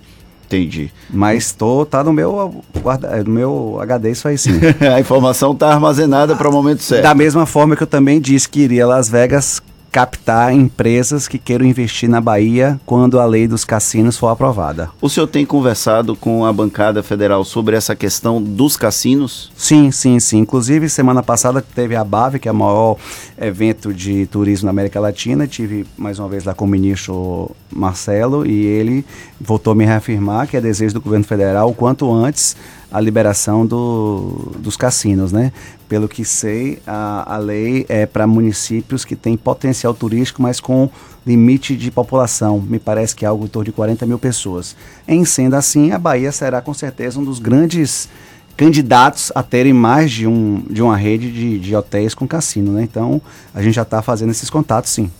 Entendi. 0.46 0.90
Mas 1.08 1.52
tô, 1.52 1.86
tá 1.86 2.02
no 2.02 2.12
meu, 2.12 2.62
guarda, 2.82 3.22
no 3.22 3.30
meu 3.30 3.78
HD 3.82 4.10
isso 4.10 4.26
aí 4.26 4.36
sim. 4.36 4.58
a 4.92 4.98
informação 4.98 5.54
tá 5.54 5.72
armazenada 5.72 6.34
para 6.34 6.48
o 6.48 6.52
momento 6.52 6.82
certo. 6.82 7.02
Da 7.02 7.14
mesma 7.14 7.46
forma 7.46 7.76
que 7.76 7.82
eu 7.82 7.86
também 7.86 8.20
disse 8.20 8.48
que 8.48 8.60
iria 8.60 8.84
a 8.84 8.88
Las 8.88 9.08
Vegas 9.08 9.62
captar 9.90 10.52
empresas 10.54 11.26
que 11.26 11.38
queiram 11.38 11.66
investir 11.66 12.08
na 12.08 12.20
Bahia 12.20 12.80
quando 12.86 13.18
a 13.18 13.24
lei 13.24 13.48
dos 13.48 13.64
cassinos 13.64 14.16
for 14.16 14.28
aprovada. 14.28 14.90
O 15.00 15.08
senhor 15.08 15.26
tem 15.26 15.44
conversado 15.44 16.14
com 16.14 16.44
a 16.44 16.52
bancada 16.52 17.02
federal 17.02 17.44
sobre 17.44 17.76
essa 17.76 17.96
questão 17.96 18.40
dos 18.40 18.76
cassinos? 18.76 19.50
Sim, 19.56 19.90
sim, 19.90 20.20
sim. 20.20 20.38
Inclusive, 20.38 20.88
semana 20.88 21.22
passada 21.22 21.60
teve 21.60 21.96
a 21.96 22.04
BAV, 22.04 22.38
que 22.38 22.48
é 22.48 22.52
o 22.52 22.54
maior 22.54 22.96
evento 23.38 23.92
de 23.92 24.26
turismo 24.26 24.66
na 24.66 24.70
América 24.70 25.00
Latina. 25.00 25.46
Tive 25.46 25.86
mais 25.96 26.18
uma 26.18 26.28
vez 26.28 26.44
lá 26.44 26.54
com 26.54 26.64
o 26.64 26.68
ministro 26.68 27.50
Marcelo 27.70 28.46
e 28.46 28.64
ele 28.64 29.04
voltou 29.40 29.72
a 29.72 29.76
me 29.76 29.84
reafirmar 29.84 30.46
que 30.46 30.56
é 30.56 30.60
desejo 30.60 30.94
do 30.94 31.00
governo 31.00 31.24
federal 31.24 31.70
o 31.70 31.74
quanto 31.74 32.12
antes 32.12 32.56
a 32.90 33.00
liberação 33.00 33.64
do, 33.64 34.52
dos 34.58 34.76
cassinos, 34.76 35.32
né? 35.32 35.52
Pelo 35.88 36.08
que 36.08 36.24
sei, 36.24 36.80
a, 36.86 37.34
a 37.34 37.38
lei 37.38 37.86
é 37.88 38.06
para 38.06 38.26
municípios 38.26 39.04
que 39.04 39.14
têm 39.14 39.36
potencial 39.36 39.94
turístico, 39.94 40.42
mas 40.42 40.60
com 40.60 40.90
limite 41.26 41.76
de 41.76 41.90
população. 41.90 42.60
Me 42.60 42.78
parece 42.78 43.14
que 43.14 43.24
é 43.24 43.28
algo 43.28 43.44
em 43.44 43.48
torno 43.48 43.66
de 43.66 43.72
40 43.72 44.06
mil 44.06 44.18
pessoas. 44.18 44.76
Em 45.06 45.24
sendo 45.24 45.54
assim, 45.54 45.92
a 45.92 45.98
Bahia 45.98 46.32
será 46.32 46.60
com 46.60 46.74
certeza 46.74 47.18
um 47.18 47.24
dos 47.24 47.38
grandes 47.38 48.08
candidatos 48.56 49.32
a 49.34 49.42
terem 49.42 49.72
mais 49.72 50.10
de, 50.10 50.26
um, 50.26 50.62
de 50.68 50.82
uma 50.82 50.96
rede 50.96 51.32
de, 51.32 51.58
de 51.58 51.74
hotéis 51.74 52.14
com 52.14 52.26
cassino, 52.26 52.72
né? 52.72 52.82
Então, 52.82 53.20
a 53.54 53.62
gente 53.62 53.74
já 53.74 53.82
está 53.82 54.02
fazendo 54.02 54.30
esses 54.30 54.50
contatos, 54.50 54.90
sim. 54.90 55.10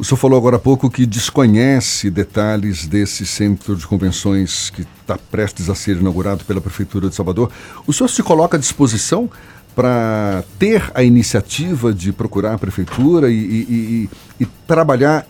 O 0.00 0.04
senhor 0.04 0.16
falou 0.16 0.38
agora 0.38 0.56
há 0.56 0.58
pouco 0.58 0.88
que 0.88 1.04
desconhece 1.04 2.08
detalhes 2.08 2.86
desse 2.86 3.26
centro 3.26 3.76
de 3.76 3.86
convenções 3.86 4.70
que 4.70 4.80
está 4.80 5.18
prestes 5.18 5.68
a 5.68 5.74
ser 5.74 5.98
inaugurado 5.98 6.42
pela 6.46 6.58
Prefeitura 6.58 7.10
de 7.10 7.14
Salvador. 7.14 7.50
O 7.86 7.92
senhor 7.92 8.08
se 8.08 8.22
coloca 8.22 8.56
à 8.56 8.60
disposição 8.60 9.28
para 9.76 10.42
ter 10.58 10.90
a 10.94 11.02
iniciativa 11.02 11.92
de 11.92 12.14
procurar 12.14 12.54
a 12.54 12.58
Prefeitura 12.58 13.30
e, 13.30 13.34
e, 13.34 14.08
e, 14.40 14.44
e 14.44 14.46
trabalhar 14.66 15.26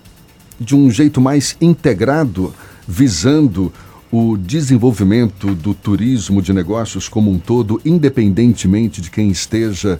de 0.60 0.76
um 0.76 0.88
jeito 0.88 1.20
mais 1.20 1.56
integrado, 1.60 2.54
visando 2.86 3.72
o 4.08 4.36
desenvolvimento 4.36 5.52
do 5.52 5.74
turismo 5.74 6.40
de 6.40 6.52
negócios 6.52 7.08
como 7.08 7.28
um 7.28 7.40
todo, 7.40 7.80
independentemente 7.84 9.00
de 9.00 9.10
quem 9.10 9.30
esteja 9.30 9.98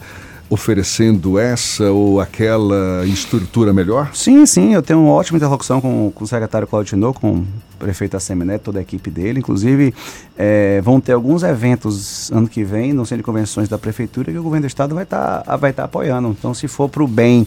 oferecendo 0.51 1.39
essa 1.39 1.91
ou 1.93 2.21
aquela 2.21 3.07
estrutura 3.07 3.73
melhor? 3.73 4.11
Sim, 4.13 4.45
sim, 4.45 4.75
eu 4.75 4.83
tenho 4.83 5.01
uma 5.01 5.13
ótima 5.13 5.37
interlocução 5.39 5.81
com, 5.81 6.11
com 6.13 6.25
o 6.25 6.27
secretário 6.27 6.67
Claudinho, 6.67 7.15
com 7.15 7.35
o 7.35 7.47
prefeito 7.79 8.17
Assemineto, 8.17 8.65
toda 8.65 8.81
a 8.81 8.83
equipe 8.83 9.11
dele. 9.11 9.39
Inclusive, 9.39 9.95
é, 10.37 10.81
vão 10.83 11.01
ter 11.01 11.13
alguns 11.13 11.45
eventos 11.45 12.33
ano 12.33 12.49
que 12.49 12.65
vem 12.65 12.93
no 12.93 13.07
centro 13.07 13.19
de 13.19 13.23
convenções 13.23 13.69
da 13.69 13.79
prefeitura 13.79 14.33
que 14.33 14.39
o 14.39 14.43
governo 14.43 14.65
do 14.65 14.67
estado 14.67 14.93
vai 14.93 15.05
estar 15.05 15.43
tá, 15.43 15.57
vai 15.57 15.73
tá 15.73 15.85
apoiando. 15.85 16.35
Então, 16.37 16.53
se 16.53 16.67
for 16.67 16.89
para 16.89 17.05
o 17.05 17.07
bem 17.07 17.47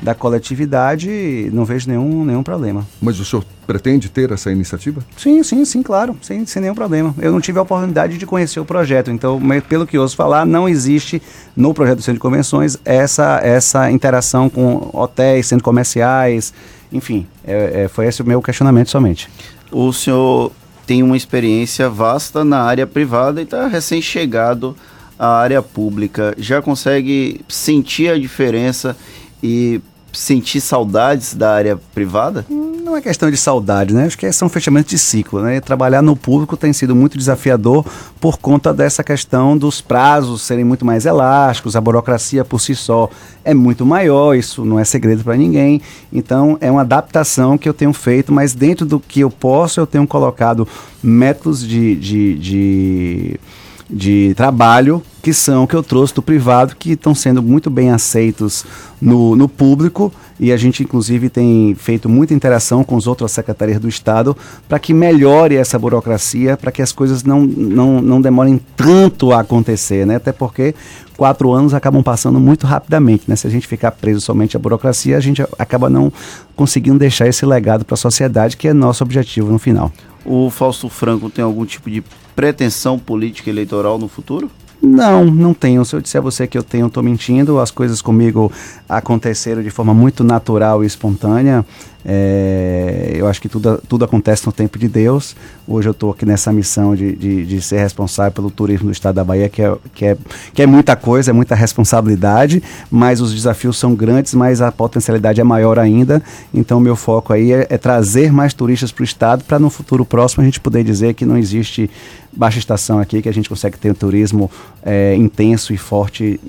da 0.00 0.14
coletividade, 0.14 1.50
não 1.52 1.64
vejo 1.64 1.88
nenhum, 1.88 2.24
nenhum 2.24 2.42
problema. 2.42 2.86
Mas 3.00 3.18
o 3.18 3.24
senhor 3.24 3.44
pretende 3.66 4.08
ter 4.08 4.30
essa 4.30 4.50
iniciativa? 4.50 5.02
Sim, 5.16 5.42
sim, 5.42 5.64
sim, 5.64 5.82
claro, 5.82 6.16
sem, 6.22 6.44
sem 6.46 6.62
nenhum 6.62 6.74
problema. 6.74 7.14
Eu 7.18 7.32
não 7.32 7.40
tive 7.40 7.58
a 7.58 7.62
oportunidade 7.62 8.18
de 8.18 8.26
conhecer 8.26 8.60
o 8.60 8.64
projeto, 8.64 9.10
então, 9.10 9.40
pelo 9.68 9.86
que 9.86 9.98
ouço 9.98 10.16
falar, 10.16 10.44
não 10.46 10.68
existe 10.68 11.20
no 11.56 11.72
projeto 11.74 11.96
do 11.96 12.02
Centro 12.02 12.14
de 12.14 12.20
Convenções 12.20 12.78
essa, 12.84 13.40
essa 13.42 13.90
interação 13.90 14.48
com 14.48 14.90
hotéis, 14.92 15.46
centros 15.46 15.64
comerciais, 15.64 16.52
enfim, 16.92 17.26
é, 17.44 17.84
é, 17.84 17.88
foi 17.88 18.06
esse 18.06 18.22
o 18.22 18.26
meu 18.26 18.40
questionamento 18.40 18.90
somente. 18.90 19.28
O 19.72 19.92
senhor 19.92 20.52
tem 20.86 21.02
uma 21.02 21.16
experiência 21.16 21.88
vasta 21.88 22.44
na 22.44 22.60
área 22.62 22.86
privada 22.86 23.40
e 23.40 23.44
está 23.44 23.66
recém-chegado 23.66 24.76
à 25.18 25.38
área 25.38 25.62
pública. 25.62 26.34
Já 26.38 26.60
consegue 26.62 27.40
sentir 27.48 28.10
a 28.10 28.18
diferença 28.18 28.96
e 29.42 29.80
sentir 30.14 30.60
saudades 30.60 31.34
da 31.34 31.52
área 31.52 31.78
privada? 31.94 32.46
Não 32.48 32.96
é 32.96 33.02
questão 33.02 33.30
de 33.30 33.36
saudade, 33.36 33.92
né? 33.92 34.06
Acho 34.06 34.16
que 34.16 34.30
são 34.32 34.48
fechamentos 34.48 34.90
de 34.90 34.98
ciclo, 34.98 35.42
né? 35.42 35.60
Trabalhar 35.60 36.02
no 36.02 36.14
público 36.14 36.56
tem 36.56 36.72
sido 36.72 36.94
muito 36.94 37.18
desafiador 37.18 37.84
por 38.20 38.38
conta 38.38 38.72
dessa 38.72 39.02
questão 39.02 39.56
dos 39.56 39.80
prazos 39.80 40.42
serem 40.42 40.64
muito 40.64 40.84
mais 40.84 41.06
elásticos, 41.06 41.76
a 41.76 41.80
burocracia 41.80 42.44
por 42.44 42.60
si 42.60 42.74
só 42.74 43.10
é 43.44 43.52
muito 43.52 43.84
maior, 43.84 44.34
isso 44.34 44.64
não 44.64 44.78
é 44.78 44.84
segredo 44.84 45.22
para 45.24 45.36
ninguém. 45.36 45.80
Então, 46.12 46.56
é 46.60 46.70
uma 46.70 46.82
adaptação 46.82 47.58
que 47.58 47.68
eu 47.68 47.74
tenho 47.74 47.92
feito, 47.92 48.32
mas 48.32 48.54
dentro 48.54 48.86
do 48.86 48.98
que 49.00 49.20
eu 49.20 49.30
posso, 49.30 49.80
eu 49.80 49.86
tenho 49.86 50.06
colocado 50.06 50.66
métodos 51.02 51.66
de, 51.66 51.94
de, 51.96 52.38
de 52.38 53.40
de 53.88 54.32
trabalho 54.34 55.02
que 55.22 55.32
são 55.32 55.66
que 55.66 55.74
eu 55.74 55.82
trouxe 55.82 56.14
do 56.14 56.22
privado 56.22 56.76
que 56.76 56.92
estão 56.92 57.14
sendo 57.14 57.42
muito 57.42 57.70
bem 57.70 57.90
aceitos 57.90 58.64
no, 59.00 59.36
no 59.36 59.48
público 59.48 60.12
e 60.38 60.52
a 60.52 60.56
gente 60.56 60.82
inclusive 60.82 61.28
tem 61.28 61.74
feito 61.74 62.08
muita 62.08 62.34
interação 62.34 62.82
com 62.82 62.96
as 62.96 63.06
outras 63.06 63.32
secretarias 63.32 63.78
do 63.78 63.88
estado 63.88 64.36
para 64.68 64.78
que 64.78 64.92
melhore 64.92 65.56
essa 65.56 65.78
burocracia 65.78 66.56
para 66.56 66.72
que 66.72 66.82
as 66.82 66.92
coisas 66.92 67.24
não, 67.24 67.42
não, 67.42 68.00
não 68.00 68.20
demorem 68.20 68.60
tanto 68.76 69.32
a 69.32 69.40
acontecer, 69.40 70.06
né? 70.06 70.16
Até 70.16 70.32
porque 70.32 70.74
quatro 71.16 71.52
anos 71.52 71.74
acabam 71.74 72.02
passando 72.02 72.40
muito 72.40 72.66
rapidamente, 72.66 73.24
né? 73.28 73.36
Se 73.36 73.46
a 73.46 73.50
gente 73.50 73.66
ficar 73.66 73.92
preso 73.92 74.20
somente 74.20 74.56
à 74.56 74.60
burocracia, 74.60 75.16
a 75.16 75.20
gente 75.20 75.42
acaba 75.58 75.88
não 75.88 76.12
conseguindo 76.56 76.98
deixar 76.98 77.28
esse 77.28 77.46
legado 77.46 77.84
para 77.84 77.94
a 77.94 77.98
sociedade 77.98 78.56
que 78.56 78.68
é 78.68 78.72
nosso 78.72 79.04
objetivo 79.04 79.50
no 79.52 79.58
final. 79.58 79.92
O 80.24 80.50
Fausto 80.50 80.88
Franco 80.88 81.28
tem 81.28 81.44
algum 81.44 81.64
tipo 81.64 81.90
de 81.90 82.02
pretensão 82.34 82.98
política 82.98 83.50
eleitoral 83.50 83.98
no 83.98 84.08
futuro? 84.08 84.50
Não, 84.84 85.24
não 85.24 85.54
tenho. 85.54 85.84
Se 85.84 85.96
eu 85.96 86.00
disser 86.00 86.20
a 86.20 86.22
você 86.22 86.46
que 86.46 86.58
eu 86.58 86.62
tenho, 86.62 86.86
estou 86.86 87.02
mentindo. 87.02 87.58
As 87.58 87.70
coisas 87.70 88.02
comigo 88.02 88.52
aconteceram 88.88 89.62
de 89.62 89.70
forma 89.70 89.94
muito 89.94 90.22
natural 90.22 90.84
e 90.84 90.86
espontânea. 90.86 91.64
É, 92.06 93.12
eu 93.14 93.26
acho 93.26 93.40
que 93.40 93.48
tudo, 93.48 93.80
tudo 93.88 94.04
acontece 94.04 94.44
no 94.44 94.52
tempo 94.52 94.78
de 94.78 94.88
Deus. 94.88 95.34
Hoje 95.66 95.88
eu 95.88 95.92
estou 95.92 96.10
aqui 96.10 96.26
nessa 96.26 96.52
missão 96.52 96.94
de, 96.94 97.16
de, 97.16 97.46
de, 97.46 97.62
ser 97.62 97.78
responsável 97.78 98.30
pelo 98.30 98.50
turismo 98.50 98.86
do 98.86 98.92
estado 98.92 99.14
da 99.14 99.24
Bahia, 99.24 99.48
que 99.48 99.62
é, 99.62 99.74
que, 99.94 100.04
é, 100.04 100.16
que 100.52 100.60
é 100.60 100.66
muita 100.66 100.94
coisa, 100.96 101.30
é 101.30 101.32
muita 101.32 101.54
responsabilidade, 101.54 102.62
mas 102.90 103.22
os 103.22 103.32
desafios 103.32 103.78
são 103.78 103.94
grandes, 103.94 104.34
mas 104.34 104.60
a 104.60 104.70
potencialidade 104.70 105.40
é 105.40 105.44
maior 105.44 105.78
ainda. 105.78 106.22
Então, 106.52 106.78
meu 106.78 106.94
foco 106.94 107.32
aí 107.32 107.52
é, 107.52 107.66
é 107.70 107.78
trazer 107.78 108.30
mais 108.30 108.52
turistas 108.52 108.92
para 108.92 109.00
o 109.00 109.04
estado, 109.04 109.44
para 109.44 109.58
no 109.58 109.70
futuro 109.70 110.04
próximo 110.04 110.42
a 110.42 110.44
gente 110.44 110.60
poder 110.60 110.84
dizer 110.84 111.14
que 111.14 111.24
não 111.24 111.38
existe 111.38 111.90
baixa 112.36 112.58
estação 112.58 112.98
aqui, 112.98 113.22
que 113.22 113.28
a 113.28 113.32
gente 113.32 113.48
consegue 113.48 113.78
ter 113.78 113.90
um 113.90 113.94
turismo 113.94 114.50
é, 114.82 115.14
intenso 115.14 115.72
e 115.72 115.76
forte 115.76 116.40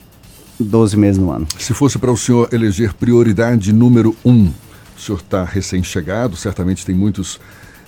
12 0.59 0.97
meses 0.97 1.17
no 1.21 1.31
ano. 1.31 1.47
Se 1.59 1.73
fosse 1.73 1.99
para 1.99 2.11
o 2.11 2.17
senhor 2.17 2.49
eleger 2.51 2.93
prioridade 2.93 3.73
número 3.73 4.15
um, 4.25 4.51
o 4.97 4.99
senhor 4.99 5.19
está 5.19 5.43
recém-chegado, 5.43 6.35
certamente 6.35 6.85
tem 6.85 6.95
muitos 6.95 7.39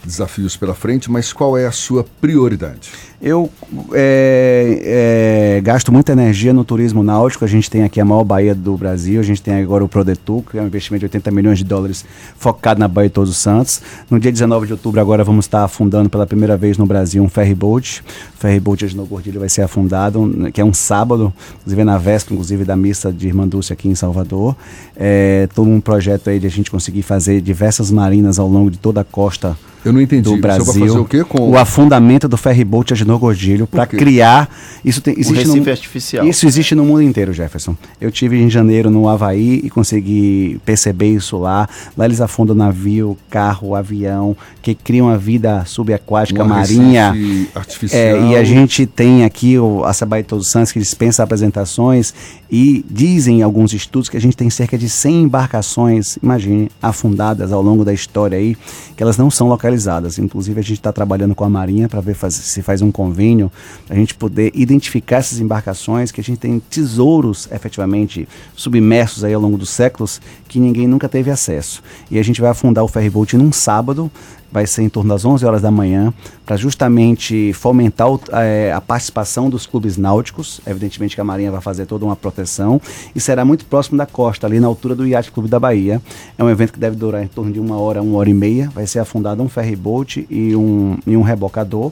desafios 0.08 0.56
pela 0.56 0.74
frente, 0.74 1.12
mas 1.12 1.32
qual 1.34 1.58
é 1.58 1.68
a 1.68 1.72
sua 1.72 2.06
prioridade? 2.20 2.92
Eu 3.20 3.50
é, 3.94 5.58
é, 5.58 5.62
gasto 5.62 5.92
muita 5.92 6.12
energia 6.12 6.54
no 6.54 6.64
turismo 6.64 7.02
náutico. 7.02 7.44
A 7.44 7.48
gente 7.48 7.68
tem 7.68 7.84
aqui 7.84 8.00
a 8.00 8.06
maior 8.06 8.24
baía 8.24 8.54
do 8.54 8.78
Brasil. 8.78 9.20
A 9.20 9.24
gente 9.24 9.42
tem 9.42 9.56
agora 9.56 9.84
o 9.84 9.90
Prodetu, 9.90 10.46
que 10.50 10.58
é 10.58 10.62
um 10.62 10.68
investimento 10.68 11.00
de 11.00 11.06
80 11.08 11.32
milhões 11.32 11.58
de 11.58 11.64
dólares 11.64 12.06
focado 12.38 12.80
na 12.80 12.88
Baía 12.88 13.10
de 13.10 13.16
Todos 13.16 13.32
os 13.32 13.38
Santos. 13.38 13.82
No 14.10 14.20
dia 14.20 14.32
19 14.32 14.68
de 14.68 14.74
outubro, 14.74 15.02
agora 15.02 15.24
vamos 15.24 15.46
estar 15.46 15.64
afundando 15.64 16.12
pela 16.12 16.28
primeira 16.28 16.56
vez 16.56 16.78
no 16.78 16.86
Brasil 16.86 17.24
um 17.24 17.28
ferryboat. 17.28 18.04
O 18.36 18.38
ferryboat 18.38 18.86
de 18.86 18.96
Gordilho 18.96 19.40
vai 19.40 19.50
ser 19.50 19.64
afundado, 19.64 20.52
que 20.54 20.62
é 20.62 20.66
um 20.66 20.74
sábado, 20.74 21.34
inclusive 21.62 21.84
na 21.84 21.98
véspera, 21.98 22.36
inclusive 22.36 22.66
da 22.66 22.76
missa 22.76 23.12
de 23.12 23.28
Irmã 23.28 23.48
Dulce 23.48 23.74
aqui 23.74 23.90
em 23.90 23.96
Salvador. 23.96 24.56
É, 24.96 25.50
todo 25.56 25.68
um 25.68 25.82
projeto 25.82 26.30
aí 26.30 26.40
de 26.40 26.46
a 26.46 26.52
gente 26.52 26.70
conseguir 26.70 27.02
fazer 27.02 27.42
diversas 27.42 27.90
marinas 27.90 28.38
ao 28.38 28.48
longo 28.48 28.70
de 28.70 28.78
toda 28.78 29.02
a 29.02 29.04
costa 29.04 29.58
eu 29.88 29.93
não 29.93 30.01
entendi. 30.01 30.23
do 30.23 30.38
Brasil. 30.38 30.65
Vai 30.65 30.88
fazer 30.88 30.99
o 30.99 31.05
quê 31.05 31.23
com 31.23 31.49
o 31.49 31.57
afundamento 31.57 32.27
do 32.27 32.38
ferryboat 32.38 32.93
Agenor 32.93 33.19
Gordilho 33.19 33.68
para 33.68 33.85
criar 33.85 34.49
isso 34.84 35.01
tem 35.01 35.14
existe 35.18 35.34
um 35.34 35.35
Recife 35.35 35.59
no, 35.59 35.72
artificial. 35.72 36.26
Isso 36.26 36.45
existe 36.45 36.76
no 36.76 36.85
mundo 36.85 37.01
inteiro, 37.01 37.34
Jefferson. 37.34 37.76
Eu 37.99 38.11
tive 38.11 38.41
em 38.41 38.49
janeiro 38.49 38.89
no 38.89 39.07
Havaí 39.07 39.61
e 39.64 39.69
consegui 39.69 40.59
perceber 40.65 41.07
isso 41.07 41.38
lá. 41.38 41.68
Lá 41.97 42.05
eles 42.05 42.22
afundam 42.22 42.55
navio, 42.55 43.18
carro, 43.30 43.76
avião, 43.76 44.35
que 44.61 44.73
criam 44.76 45.09
a 45.09 45.18
vida 45.18 45.64
subaquática 45.65 46.43
Um 46.43 46.47
marinha. 46.47 47.14
Artificial. 47.53 48.01
É, 48.01 48.31
e 48.31 48.35
a 48.35 48.43
gente 48.43 48.85
tem 48.85 49.23
aqui 49.23 49.57
o 49.57 49.84
a 49.84 49.93
Sabai 49.93 50.22
de 50.22 50.27
Todos 50.27 50.47
os 50.47 50.51
Santos 50.51 50.72
que 50.72 50.80
dispensa 50.80 51.23
apresentações 51.23 52.14
e 52.49 52.85
dizem 52.89 53.41
alguns 53.41 53.73
estudos 53.73 54.09
que 54.09 54.18
a 54.18 54.22
gente 54.22 54.35
tem 54.35 54.49
cerca 54.49 54.77
de 54.77 54.89
100 54.89 55.23
embarcações, 55.23 56.18
imagine, 56.22 56.69
afundadas 56.81 57.51
ao 57.51 57.61
longo 57.61 57.84
da 57.84 57.93
história 57.93 58.38
aí, 58.38 58.55
que 58.95 59.03
elas 59.03 59.18
não 59.18 59.30
são 59.30 59.47
localizadas. 59.47 59.77
Inclusive 60.18 60.60
a 60.60 60.64
gente 60.64 60.80
está 60.80 60.91
trabalhando 60.91 61.36
com 61.36 61.44
a 61.44 61.49
Marinha 61.49 61.88
para 61.88 62.02
ver 62.02 62.16
faz- 62.16 62.34
se 62.34 62.62
faz 62.62 62.82
um 62.82 62.91
convênio, 62.91 63.52
a 63.90 63.94
gente 63.95 64.16
poder 64.16 64.52
identificar 64.56 65.18
essas 65.18 65.40
embarcações, 65.40 66.12
que 66.12 66.20
a 66.22 66.24
gente 66.24 66.40
tem 66.40 66.60
tesouros 66.60 67.48
efetivamente 67.52 68.28
submersos 68.56 69.24
aí 69.24 69.34
ao 69.34 69.41
longo 69.41 69.58
dos 69.58 69.70
séculos 69.70 70.22
que 70.48 70.60
ninguém 70.60 70.88
nunca 70.88 71.08
teve 71.08 71.30
acesso. 71.30 71.84
E 72.10 72.18
a 72.18 72.24
gente 72.24 72.41
vai 72.41 72.49
afundar 72.49 72.84
o 72.84 72.88
ferryboat 72.88 73.36
num 73.38 73.52
sábado, 73.52 74.10
vai 74.52 74.65
ser 74.65 74.84
em 74.84 74.90
torno 74.90 75.10
das 75.10 75.26
11 75.26 75.45
horas 75.45 75.61
da 75.61 75.69
manhã, 75.69 76.14
para 76.45 76.56
justamente 76.56 77.52
fomentar 77.53 78.10
o- 78.11 78.19
eh, 78.32 78.72
a 78.74 78.80
participação 78.80 79.49
dos 79.49 79.65
clubes 79.65 79.98
náuticos. 79.98 80.61
Evidentemente 80.65 81.15
que 81.15 81.22
a 81.22 81.24
Marinha 81.24 81.52
vai 81.52 81.61
fazer 81.61 81.86
toda 81.86 82.06
uma 82.06 82.15
proteção 82.15 82.82
e 83.15 83.19
será 83.19 83.44
muito 83.44 83.65
próximo 83.65 83.98
da 83.98 84.06
costa, 84.06 84.48
ali 84.48 84.60
na 84.60 84.68
altura 84.68 84.95
do 84.95 85.06
Yacht 85.06 85.32
Clube 85.32 85.49
da 85.49 85.60
Bahia. 85.60 86.02
É 86.38 86.44
um 86.44 86.49
evento 86.49 86.74
que 86.74 86.80
deve 86.80 86.95
durar 86.95 87.24
em 87.24 87.28
torno 87.28 87.52
de 87.52 87.60
uma 87.60 87.78
hora, 87.78 88.02
uma 88.02 88.18
hora 88.18 88.30
e 88.30 88.34
meia. 88.34 88.69
Vai 88.74 88.88
ser 88.88 88.99
afundado 88.99 89.44
um 89.44 89.49
ferryboat 89.49 90.26
e 90.30 90.56
um, 90.56 90.98
e 91.06 91.18
um 91.18 91.22
rebocador. 91.22 91.91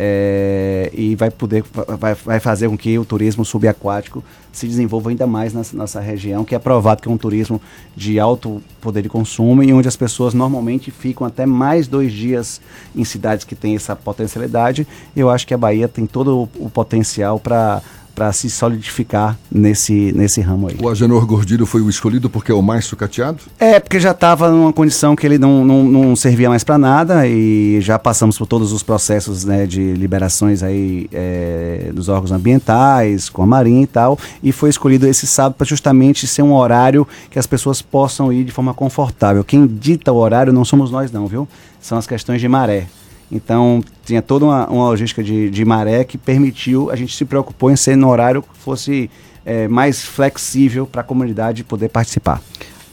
É, 0.00 0.92
e 0.94 1.16
vai 1.16 1.28
poder 1.28 1.64
vai, 1.98 2.14
vai 2.14 2.38
fazer 2.38 2.68
com 2.68 2.78
que 2.78 2.96
o 2.96 3.04
turismo 3.04 3.44
subaquático 3.44 4.22
se 4.52 4.64
desenvolva 4.64 5.10
ainda 5.10 5.26
mais 5.26 5.52
nessa 5.52 5.76
nossa 5.76 6.00
região, 6.00 6.44
que 6.44 6.54
é 6.54 6.58
provado 6.58 7.02
que 7.02 7.08
é 7.08 7.10
um 7.10 7.18
turismo 7.18 7.60
de 7.96 8.20
alto 8.20 8.62
poder 8.80 9.02
de 9.02 9.08
consumo 9.08 9.60
e 9.60 9.72
onde 9.72 9.88
as 9.88 9.96
pessoas 9.96 10.34
normalmente 10.34 10.92
ficam 10.92 11.26
até 11.26 11.44
mais 11.44 11.88
dois 11.88 12.12
dias 12.12 12.60
em 12.94 13.04
cidades 13.04 13.44
que 13.44 13.56
têm 13.56 13.74
essa 13.74 13.96
potencialidade. 13.96 14.86
Eu 15.16 15.30
acho 15.30 15.44
que 15.44 15.52
a 15.52 15.58
Bahia 15.58 15.88
tem 15.88 16.06
todo 16.06 16.48
o, 16.58 16.66
o 16.66 16.70
potencial 16.70 17.40
para 17.40 17.82
para 18.18 18.32
se 18.32 18.50
solidificar 18.50 19.38
nesse, 19.48 20.12
nesse 20.12 20.40
ramo 20.40 20.66
aí. 20.66 20.76
O 20.82 20.88
Agenor 20.88 21.24
Gordilho 21.24 21.64
foi 21.64 21.80
o 21.80 21.88
escolhido 21.88 22.28
porque 22.28 22.50
é 22.50 22.54
o 22.54 22.60
mais 22.60 22.84
sucateado? 22.84 23.38
É, 23.60 23.78
porque 23.78 24.00
já 24.00 24.10
estava 24.10 24.50
numa 24.50 24.72
condição 24.72 25.14
que 25.14 25.24
ele 25.24 25.38
não, 25.38 25.64
não, 25.64 25.84
não 25.84 26.16
servia 26.16 26.48
mais 26.48 26.64
para 26.64 26.76
nada 26.76 27.28
e 27.28 27.80
já 27.80 27.96
passamos 27.96 28.36
por 28.36 28.48
todos 28.48 28.72
os 28.72 28.82
processos 28.82 29.44
né, 29.44 29.66
de 29.66 29.92
liberações 29.92 30.64
aí 30.64 31.08
é, 31.12 31.92
dos 31.94 32.08
órgãos 32.08 32.32
ambientais, 32.32 33.28
com 33.28 33.40
a 33.40 33.46
Marinha 33.46 33.84
e 33.84 33.86
tal, 33.86 34.18
e 34.42 34.50
foi 34.50 34.68
escolhido 34.68 35.06
esse 35.06 35.24
sábado 35.24 35.54
para 35.54 35.64
justamente 35.64 36.26
ser 36.26 36.42
um 36.42 36.52
horário 36.52 37.06
que 37.30 37.38
as 37.38 37.46
pessoas 37.46 37.80
possam 37.80 38.32
ir 38.32 38.42
de 38.42 38.50
forma 38.50 38.74
confortável. 38.74 39.44
Quem 39.44 39.64
dita 39.64 40.10
o 40.10 40.16
horário 40.16 40.52
não 40.52 40.64
somos 40.64 40.90
nós 40.90 41.12
não, 41.12 41.28
viu? 41.28 41.46
São 41.80 41.96
as 41.96 42.06
questões 42.08 42.40
de 42.40 42.48
maré. 42.48 42.88
Então, 43.30 43.82
tinha 44.04 44.22
toda 44.22 44.46
uma, 44.46 44.66
uma 44.68 44.84
logística 44.84 45.22
de, 45.22 45.50
de 45.50 45.64
maré 45.64 46.02
que 46.04 46.16
permitiu, 46.16 46.90
a 46.90 46.96
gente 46.96 47.14
se 47.14 47.24
preocupou 47.24 47.70
em 47.70 47.76
ser 47.76 47.96
no 47.96 48.08
horário 48.08 48.42
que 48.42 48.56
fosse 48.58 49.10
é, 49.44 49.68
mais 49.68 50.02
flexível 50.02 50.86
para 50.86 51.02
a 51.02 51.04
comunidade 51.04 51.62
poder 51.62 51.88
participar. 51.88 52.40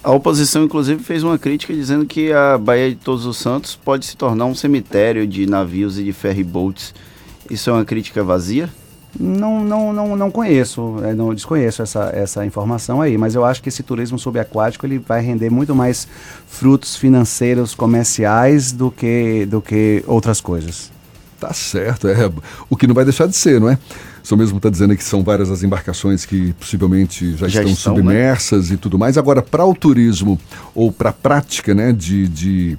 A 0.04 0.12
oposição, 0.12 0.64
inclusive, 0.64 1.04
fez 1.04 1.24
uma 1.24 1.40
crítica 1.40 1.74
dizendo 1.74 2.06
que 2.06 2.32
a 2.32 2.58
Baía 2.58 2.90
de 2.90 2.96
Todos 2.96 3.26
os 3.26 3.38
Santos 3.38 3.76
pode 3.76 4.06
se 4.06 4.16
tornar 4.16 4.46
um 4.46 4.54
cemitério 4.54 5.26
de 5.26 5.48
navios 5.48 5.98
e 5.98 6.04
de 6.04 6.14
ferryboats. 6.14 6.94
Isso 7.50 7.70
é 7.70 7.74
uma 7.74 7.84
crítica 7.84 8.24
vazia? 8.24 8.70
Não, 9.20 9.64
não, 9.64 9.94
não, 9.94 10.16
não 10.16 10.30
conheço, 10.32 10.98
é, 11.04 11.14
não 11.14 11.34
desconheço 11.34 11.82
essa, 11.82 12.12
essa 12.14 12.46
informação 12.46 13.02
aí, 13.02 13.18
mas 13.18 13.34
eu 13.34 13.46
acho 13.46 13.62
que 13.64 13.70
esse 13.70 13.82
turismo 13.82 14.20
subaquático 14.20 14.86
ele 14.86 15.00
vai 15.00 15.22
render 15.22 15.50
muito 15.50 15.74
mais 15.74 16.08
frutos 16.48 16.96
financeiros 16.98 17.74
comerciais 17.74 18.72
do 18.72 18.92
que, 18.92 19.46
do 19.46 19.62
que 19.62 20.04
outras 20.06 20.42
coisas. 20.42 20.92
Tá 21.40 21.54
certo, 21.54 22.08
é. 22.08 22.32
O 22.70 22.76
que 22.76 22.88
não 22.88 22.96
vai 22.96 23.04
deixar 23.04 23.28
de 23.28 23.36
ser, 23.36 23.60
não 23.60 23.70
é? 23.70 23.78
O 24.24 24.28
senhor 24.28 24.40
mesmo 24.40 24.58
está 24.58 24.70
dizendo 24.70 24.96
que 24.96 25.04
são 25.04 25.24
várias 25.24 25.52
as 25.52 25.64
embarcações 25.64 26.26
que 26.26 26.54
possivelmente 26.54 27.36
já, 27.38 27.48
Já 27.48 27.62
estão, 27.62 27.74
estão, 27.74 27.94
né? 27.94 28.00
submersas 28.00 28.72
e 28.72 28.78
tudo 28.78 28.98
mais. 28.98 29.18
Agora, 29.18 29.42
para 29.42 29.66
o 29.66 29.76
turismo 29.76 30.40
ou 30.74 30.92
para 30.92 31.12
a 31.12 31.14
prática 31.14 31.76
né, 31.76 31.94
de, 31.94 32.28
de, 32.28 32.78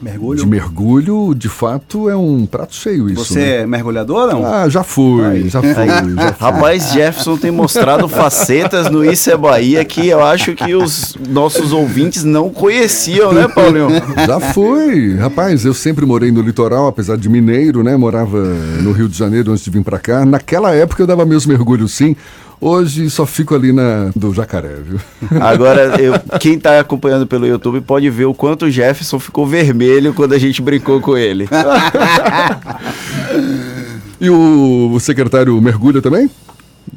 Mergulho? 0.00 0.40
de 0.40 0.46
mergulho, 0.46 1.34
de 1.34 1.48
fato, 1.48 2.08
é 2.08 2.16
um 2.16 2.46
prato 2.46 2.74
cheio 2.74 3.10
isso. 3.10 3.24
Você 3.24 3.38
né? 3.38 3.56
é 3.58 3.66
mergulhador 3.66 4.28
ou 4.28 4.32
não? 4.32 4.46
Ah, 4.46 4.68
já 4.68 4.82
fui, 4.82 5.48
já 5.48 5.60
fui, 5.60 5.74
já 5.74 6.32
fui. 6.32 6.46
Rapaz, 6.46 6.92
Jefferson 6.92 7.36
tem 7.36 7.50
mostrado 7.50 8.08
facetas 8.08 8.90
no 8.90 9.04
Isso 9.04 9.30
é 9.30 9.36
Bahia 9.36 9.84
que 9.84 10.08
eu 10.08 10.24
acho 10.24 10.54
que 10.54 10.74
os 10.74 11.16
nossos 11.28 11.72
ouvintes 11.72 12.24
não 12.24 12.48
conheciam, 12.48 13.32
né, 13.32 13.46
Paulinho? 13.48 13.88
Já 14.26 14.40
fui. 14.40 15.16
Rapaz, 15.16 15.64
eu 15.64 15.74
sempre 15.74 16.06
morei 16.06 16.30
no 16.30 16.40
litoral, 16.40 16.86
apesar 16.86 17.16
de 17.16 17.28
mineiro, 17.28 17.82
né? 17.82 17.96
Morava 17.96 18.38
no 18.80 18.92
Rio 18.92 19.08
de 19.08 19.16
Janeiro 19.16 19.52
antes 19.52 19.64
de 19.64 19.70
vir 19.70 19.84
pra 19.84 19.98
cá. 19.98 20.24
Naquela 20.24 20.74
época 20.74 21.02
eu 21.02 21.06
dava 21.06 21.26
meus 21.26 21.44
mergulhos 21.44 21.92
sim. 21.92 22.16
Hoje 22.60 23.08
só 23.08 23.24
fico 23.24 23.54
ali 23.54 23.72
na 23.72 24.10
do 24.14 24.34
jacaré, 24.34 24.76
viu? 24.84 25.00
Agora, 25.40 25.98
eu, 25.98 26.12
quem 26.38 26.54
está 26.54 26.78
acompanhando 26.78 27.26
pelo 27.26 27.46
YouTube 27.46 27.80
pode 27.80 28.10
ver 28.10 28.26
o 28.26 28.34
quanto 28.34 28.66
o 28.66 28.70
Jefferson 28.70 29.18
ficou 29.18 29.46
vermelho 29.46 30.12
quando 30.12 30.34
a 30.34 30.38
gente 30.38 30.60
brincou 30.60 31.00
com 31.00 31.16
ele. 31.16 31.48
e 34.20 34.28
o, 34.28 34.90
o 34.92 35.00
secretário 35.00 35.58
mergulha 35.60 36.02
também? 36.02 36.28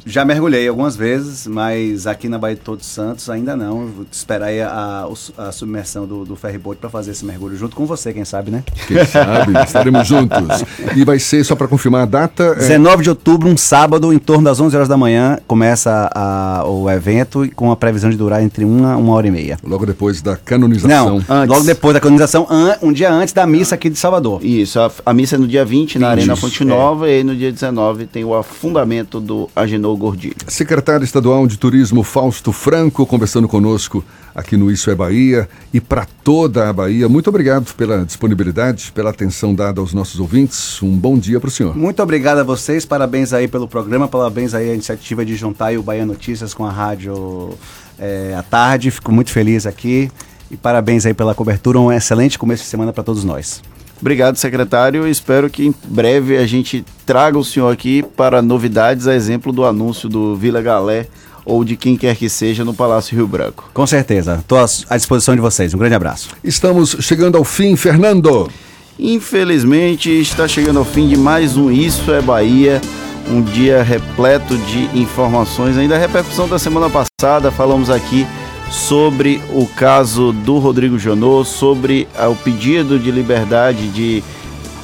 Já 0.06 0.26
mergulhei 0.26 0.68
algumas 0.68 0.96
vezes, 0.96 1.48
mas 1.48 2.08
aqui 2.08 2.28
na 2.28 2.38
Baía 2.38 2.56
de 2.56 2.62
Todos 2.62 2.86
Santos 2.86 3.30
ainda 3.30 3.56
não. 3.56 3.88
Vou 3.88 4.06
esperar 4.12 4.48
aí 4.48 4.62
a, 4.62 5.08
a, 5.38 5.48
a 5.48 5.52
submersão 5.52 6.06
do, 6.06 6.26
do 6.26 6.36
ferryboat 6.36 6.80
para 6.80 6.90
fazer 6.90 7.12
esse 7.12 7.26
mergulho 7.26 7.56
junto 7.56 7.76
com 7.76 7.86
você, 7.86 8.12
quem 8.14 8.26
sabe, 8.26 8.52
né? 8.52 8.64
Quem 8.88 9.06
sabe, 9.06 9.54
estaremos 9.64 10.08
juntos. 10.08 10.64
E 10.96 11.06
vai 11.06 11.20
ser, 11.20 11.44
só 11.44 11.56
para 11.56 11.68
confirmar 11.68 12.04
a 12.04 12.06
data... 12.06 12.44
É... 12.44 12.56
19 12.56 13.04
de 13.04 13.10
outubro, 13.10 13.50
um 13.50 13.58
sábado, 13.58 14.12
em 14.12 14.20
torno 14.20 14.44
das 14.44 14.60
11 14.60 14.76
horas 14.76 14.88
da 14.88 14.98
manhã, 14.98 15.40
começa 15.48 16.10
a, 16.14 16.64
o 16.68 16.90
evento 16.90 17.50
com 17.56 17.72
a 17.72 17.76
previsão 17.76 18.10
de 18.10 18.18
durar 18.18 18.42
entre 18.44 18.66
uma 18.66 18.94
uma 18.98 19.14
hora 19.14 19.28
e 19.28 19.32
meia. 19.32 19.58
Logo 19.64 19.86
depois 19.86 20.22
da 20.22 20.36
canonização. 20.36 21.20
Não, 21.28 21.36
antes. 21.36 21.50
logo 21.50 21.64
depois 21.64 21.94
da 21.94 22.00
canonização, 22.00 22.48
um 22.82 22.92
dia 22.92 23.12
antes 23.12 23.34
da 23.34 23.46
missa 23.46 23.76
aqui 23.76 23.90
de 23.90 23.98
Salvador. 23.98 24.44
Isso, 24.44 24.80
a, 24.80 24.92
a 25.06 25.14
missa 25.14 25.36
é 25.36 25.38
no 25.38 25.48
dia 25.48 25.64
20, 25.64 25.74
20 25.94 26.00
na 26.00 26.10
Arena 26.10 26.36
Fonte 26.36 26.64
Nova, 26.64 27.08
é. 27.08 27.12
e 27.12 27.16
aí 27.18 27.24
no 27.24 27.36
dia 27.36 27.52
19 27.52 28.06
tem 28.06 28.24
o 28.24 28.34
afundamento 28.34 29.20
do 29.20 29.50
Agenor 29.74 29.98
Gordilho. 29.98 30.36
Secretário 30.48 31.04
Estadual 31.04 31.48
de 31.48 31.58
Turismo 31.58 32.04
Fausto 32.04 32.52
Franco 32.52 33.06
conversando 33.06 33.48
conosco 33.48 34.04
aqui 34.36 34.56
no 34.56 34.72
Isso 34.72 34.90
é 34.92 34.96
Bahia 34.96 35.50
e 35.74 35.82
para 35.82 36.06
toda 36.24 36.70
a 36.70 36.74
Bahia. 36.74 37.10
Muito 37.10 37.28
obrigado 37.28 37.74
pela 37.74 38.06
disponibilidade, 38.06 38.92
pela 38.92 39.10
atenção 39.10 39.54
dada 39.54 39.82
aos 39.82 39.94
nossos 39.94 40.20
ouvintes. 40.20 40.82
Um 40.82 40.96
bom 40.96 41.18
dia 41.18 41.40
para 41.40 41.48
o 41.48 41.52
senhor. 41.52 41.76
Muito 41.76 42.02
obrigado 42.04 42.40
a 42.40 42.44
vocês, 42.44 42.86
parabéns 42.86 43.34
aí 43.34 43.48
pelo 43.48 43.68
programa, 43.68 44.08
parabéns 44.08 44.54
aí 44.54 44.70
à 44.70 44.74
iniciativa 44.74 45.26
de 45.26 45.36
juntar 45.36 45.74
o 45.78 45.84
Bahia 45.84 46.06
Notícias 46.06 46.54
com 46.54 46.66
a 46.66 46.72
rádio 46.72 47.58
é, 47.98 48.36
à 48.38 48.44
tarde. 48.44 48.92
Fico 48.92 49.12
muito 49.12 49.32
feliz 49.32 49.66
aqui 49.66 50.12
e 50.52 50.58
parabéns 50.58 51.06
aí 51.06 51.14
pela 51.14 51.34
cobertura. 51.34 51.80
Um 51.80 51.92
excelente 51.92 52.38
começo 52.38 52.64
de 52.64 52.70
semana 52.70 52.94
para 52.94 53.04
todos 53.04 53.24
nós. 53.24 53.62
Obrigado, 54.04 54.36
secretário. 54.36 55.08
Espero 55.08 55.50
que 55.50 55.66
em 55.66 55.74
breve 55.86 56.36
a 56.36 56.46
gente 56.46 56.84
traga 57.06 57.38
o 57.38 57.44
senhor 57.44 57.72
aqui 57.72 58.04
para 58.18 58.42
novidades, 58.42 59.08
a 59.08 59.16
exemplo 59.16 59.54
do 59.54 59.64
anúncio 59.64 60.10
do 60.10 60.36
Vila 60.36 60.62
Galé 60.62 61.08
ou 61.46 61.64
de 61.64 61.78
quem 61.78 61.96
quer 61.96 62.14
que 62.18 62.28
seja 62.28 62.66
no 62.66 62.74
Palácio 62.74 63.16
Rio 63.16 63.26
Branco. 63.26 63.72
Com 63.74 63.88
certeza. 63.88 64.40
Estou 64.42 64.58
à 64.90 64.98
disposição 64.98 65.34
de 65.36 65.40
vocês. 65.40 65.74
Um 65.74 65.78
grande 65.78 65.96
abraço. 65.96 66.32
Estamos 66.44 66.98
chegando 67.00 67.38
ao 67.38 67.46
fim, 67.46 67.78
Fernando. 67.78 68.52
Infelizmente, 69.00 70.10
está 70.10 70.50
chegando 70.50 70.80
ao 70.80 70.86
fim 70.86 71.08
de 71.08 71.16
mais 71.16 71.56
um 71.56 71.72
Isso 71.72 72.12
é 72.12 72.22
Bahia. 72.22 72.82
Um 73.32 73.42
dia 73.42 73.82
repleto 73.84 74.58
de 74.58 75.00
informações. 75.00 75.78
Ainda 75.78 75.96
a 75.96 75.98
repercussão 75.98 76.46
da 76.50 76.60
semana 76.60 76.90
passada, 76.90 77.50
falamos 77.52 77.90
aqui 77.90 78.28
sobre 78.74 79.40
o 79.52 79.68
caso 79.68 80.34
do 80.34 80.58
Rodrigo 80.58 80.98
Janot, 80.98 81.48
sobre 81.48 82.08
o 82.28 82.36
pedido 82.36 82.98
de 82.98 83.12
liberdade 83.12 83.88
de 83.90 84.24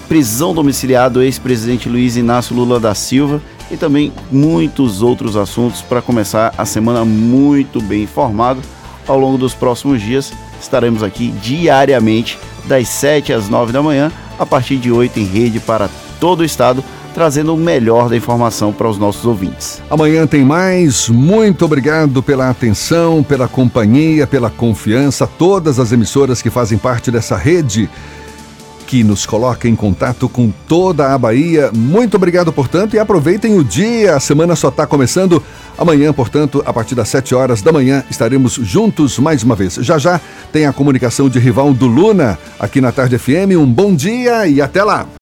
prisão 0.07 0.53
domiciliar 0.53 1.09
do 1.09 1.23
ex-presidente 1.23 1.89
Luiz 1.89 2.15
Inácio 2.15 2.55
Lula 2.55 2.79
da 2.79 2.93
Silva 2.93 3.41
e 3.71 3.75
também 3.75 4.13
muitos 4.31 5.01
outros 5.01 5.35
assuntos 5.35 5.81
para 5.81 6.03
começar 6.03 6.53
a 6.55 6.65
semana 6.65 7.03
muito 7.03 7.81
bem 7.81 8.03
informado. 8.03 8.61
Ao 9.07 9.19
longo 9.19 9.39
dos 9.39 9.55
próximos 9.55 9.99
dias 9.99 10.31
estaremos 10.61 11.01
aqui 11.01 11.29
diariamente 11.41 12.37
das 12.65 12.87
7 12.89 13.33
às 13.33 13.49
9 13.49 13.73
da 13.73 13.81
manhã, 13.81 14.11
a 14.37 14.45
partir 14.45 14.77
de 14.77 14.91
8 14.91 15.19
em 15.19 15.25
rede 15.25 15.59
para 15.59 15.89
todo 16.19 16.41
o 16.41 16.45
estado 16.45 16.83
trazendo 17.19 17.53
o 17.53 17.57
melhor 17.57 18.07
da 18.07 18.15
informação 18.15 18.71
para 18.71 18.87
os 18.87 18.97
nossos 18.97 19.25
ouvintes. 19.25 19.81
Amanhã 19.89 20.25
tem 20.25 20.45
mais. 20.45 21.09
Muito 21.09 21.65
obrigado 21.65 22.23
pela 22.23 22.49
atenção, 22.49 23.21
pela 23.21 23.45
companhia, 23.45 24.25
pela 24.25 24.49
confiança, 24.49 25.27
todas 25.27 25.81
as 25.81 25.91
emissoras 25.91 26.41
que 26.41 26.49
fazem 26.49 26.77
parte 26.77 27.11
dessa 27.11 27.35
rede 27.35 27.89
que 28.87 29.03
nos 29.03 29.25
coloca 29.25 29.67
em 29.67 29.75
contato 29.75 30.29
com 30.29 30.49
toda 30.65 31.13
a 31.13 31.17
Bahia. 31.17 31.71
Muito 31.75 32.15
obrigado, 32.15 32.53
portanto, 32.53 32.93
e 32.93 32.99
aproveitem 32.99 33.59
o 33.59 33.65
dia. 33.65 34.15
A 34.15 34.19
semana 34.21 34.55
só 34.55 34.69
está 34.69 34.87
começando. 34.87 35.43
Amanhã, 35.77 36.13
portanto, 36.13 36.63
a 36.65 36.71
partir 36.71 36.95
das 36.95 37.09
7 37.09 37.35
horas 37.35 37.61
da 37.61 37.73
manhã, 37.73 38.01
estaremos 38.09 38.53
juntos 38.53 39.19
mais 39.19 39.43
uma 39.43 39.57
vez. 39.57 39.75
Já 39.75 39.97
já 39.97 40.21
tem 40.53 40.65
a 40.65 40.71
comunicação 40.71 41.27
de 41.27 41.37
rival 41.37 41.73
do 41.73 41.85
Luna 41.85 42.39
aqui 42.57 42.79
na 42.79 42.93
Tarde 42.93 43.19
FM. 43.19 43.59
Um 43.59 43.67
bom 43.67 43.93
dia 43.93 44.47
e 44.47 44.61
até 44.61 44.81
lá! 44.85 45.05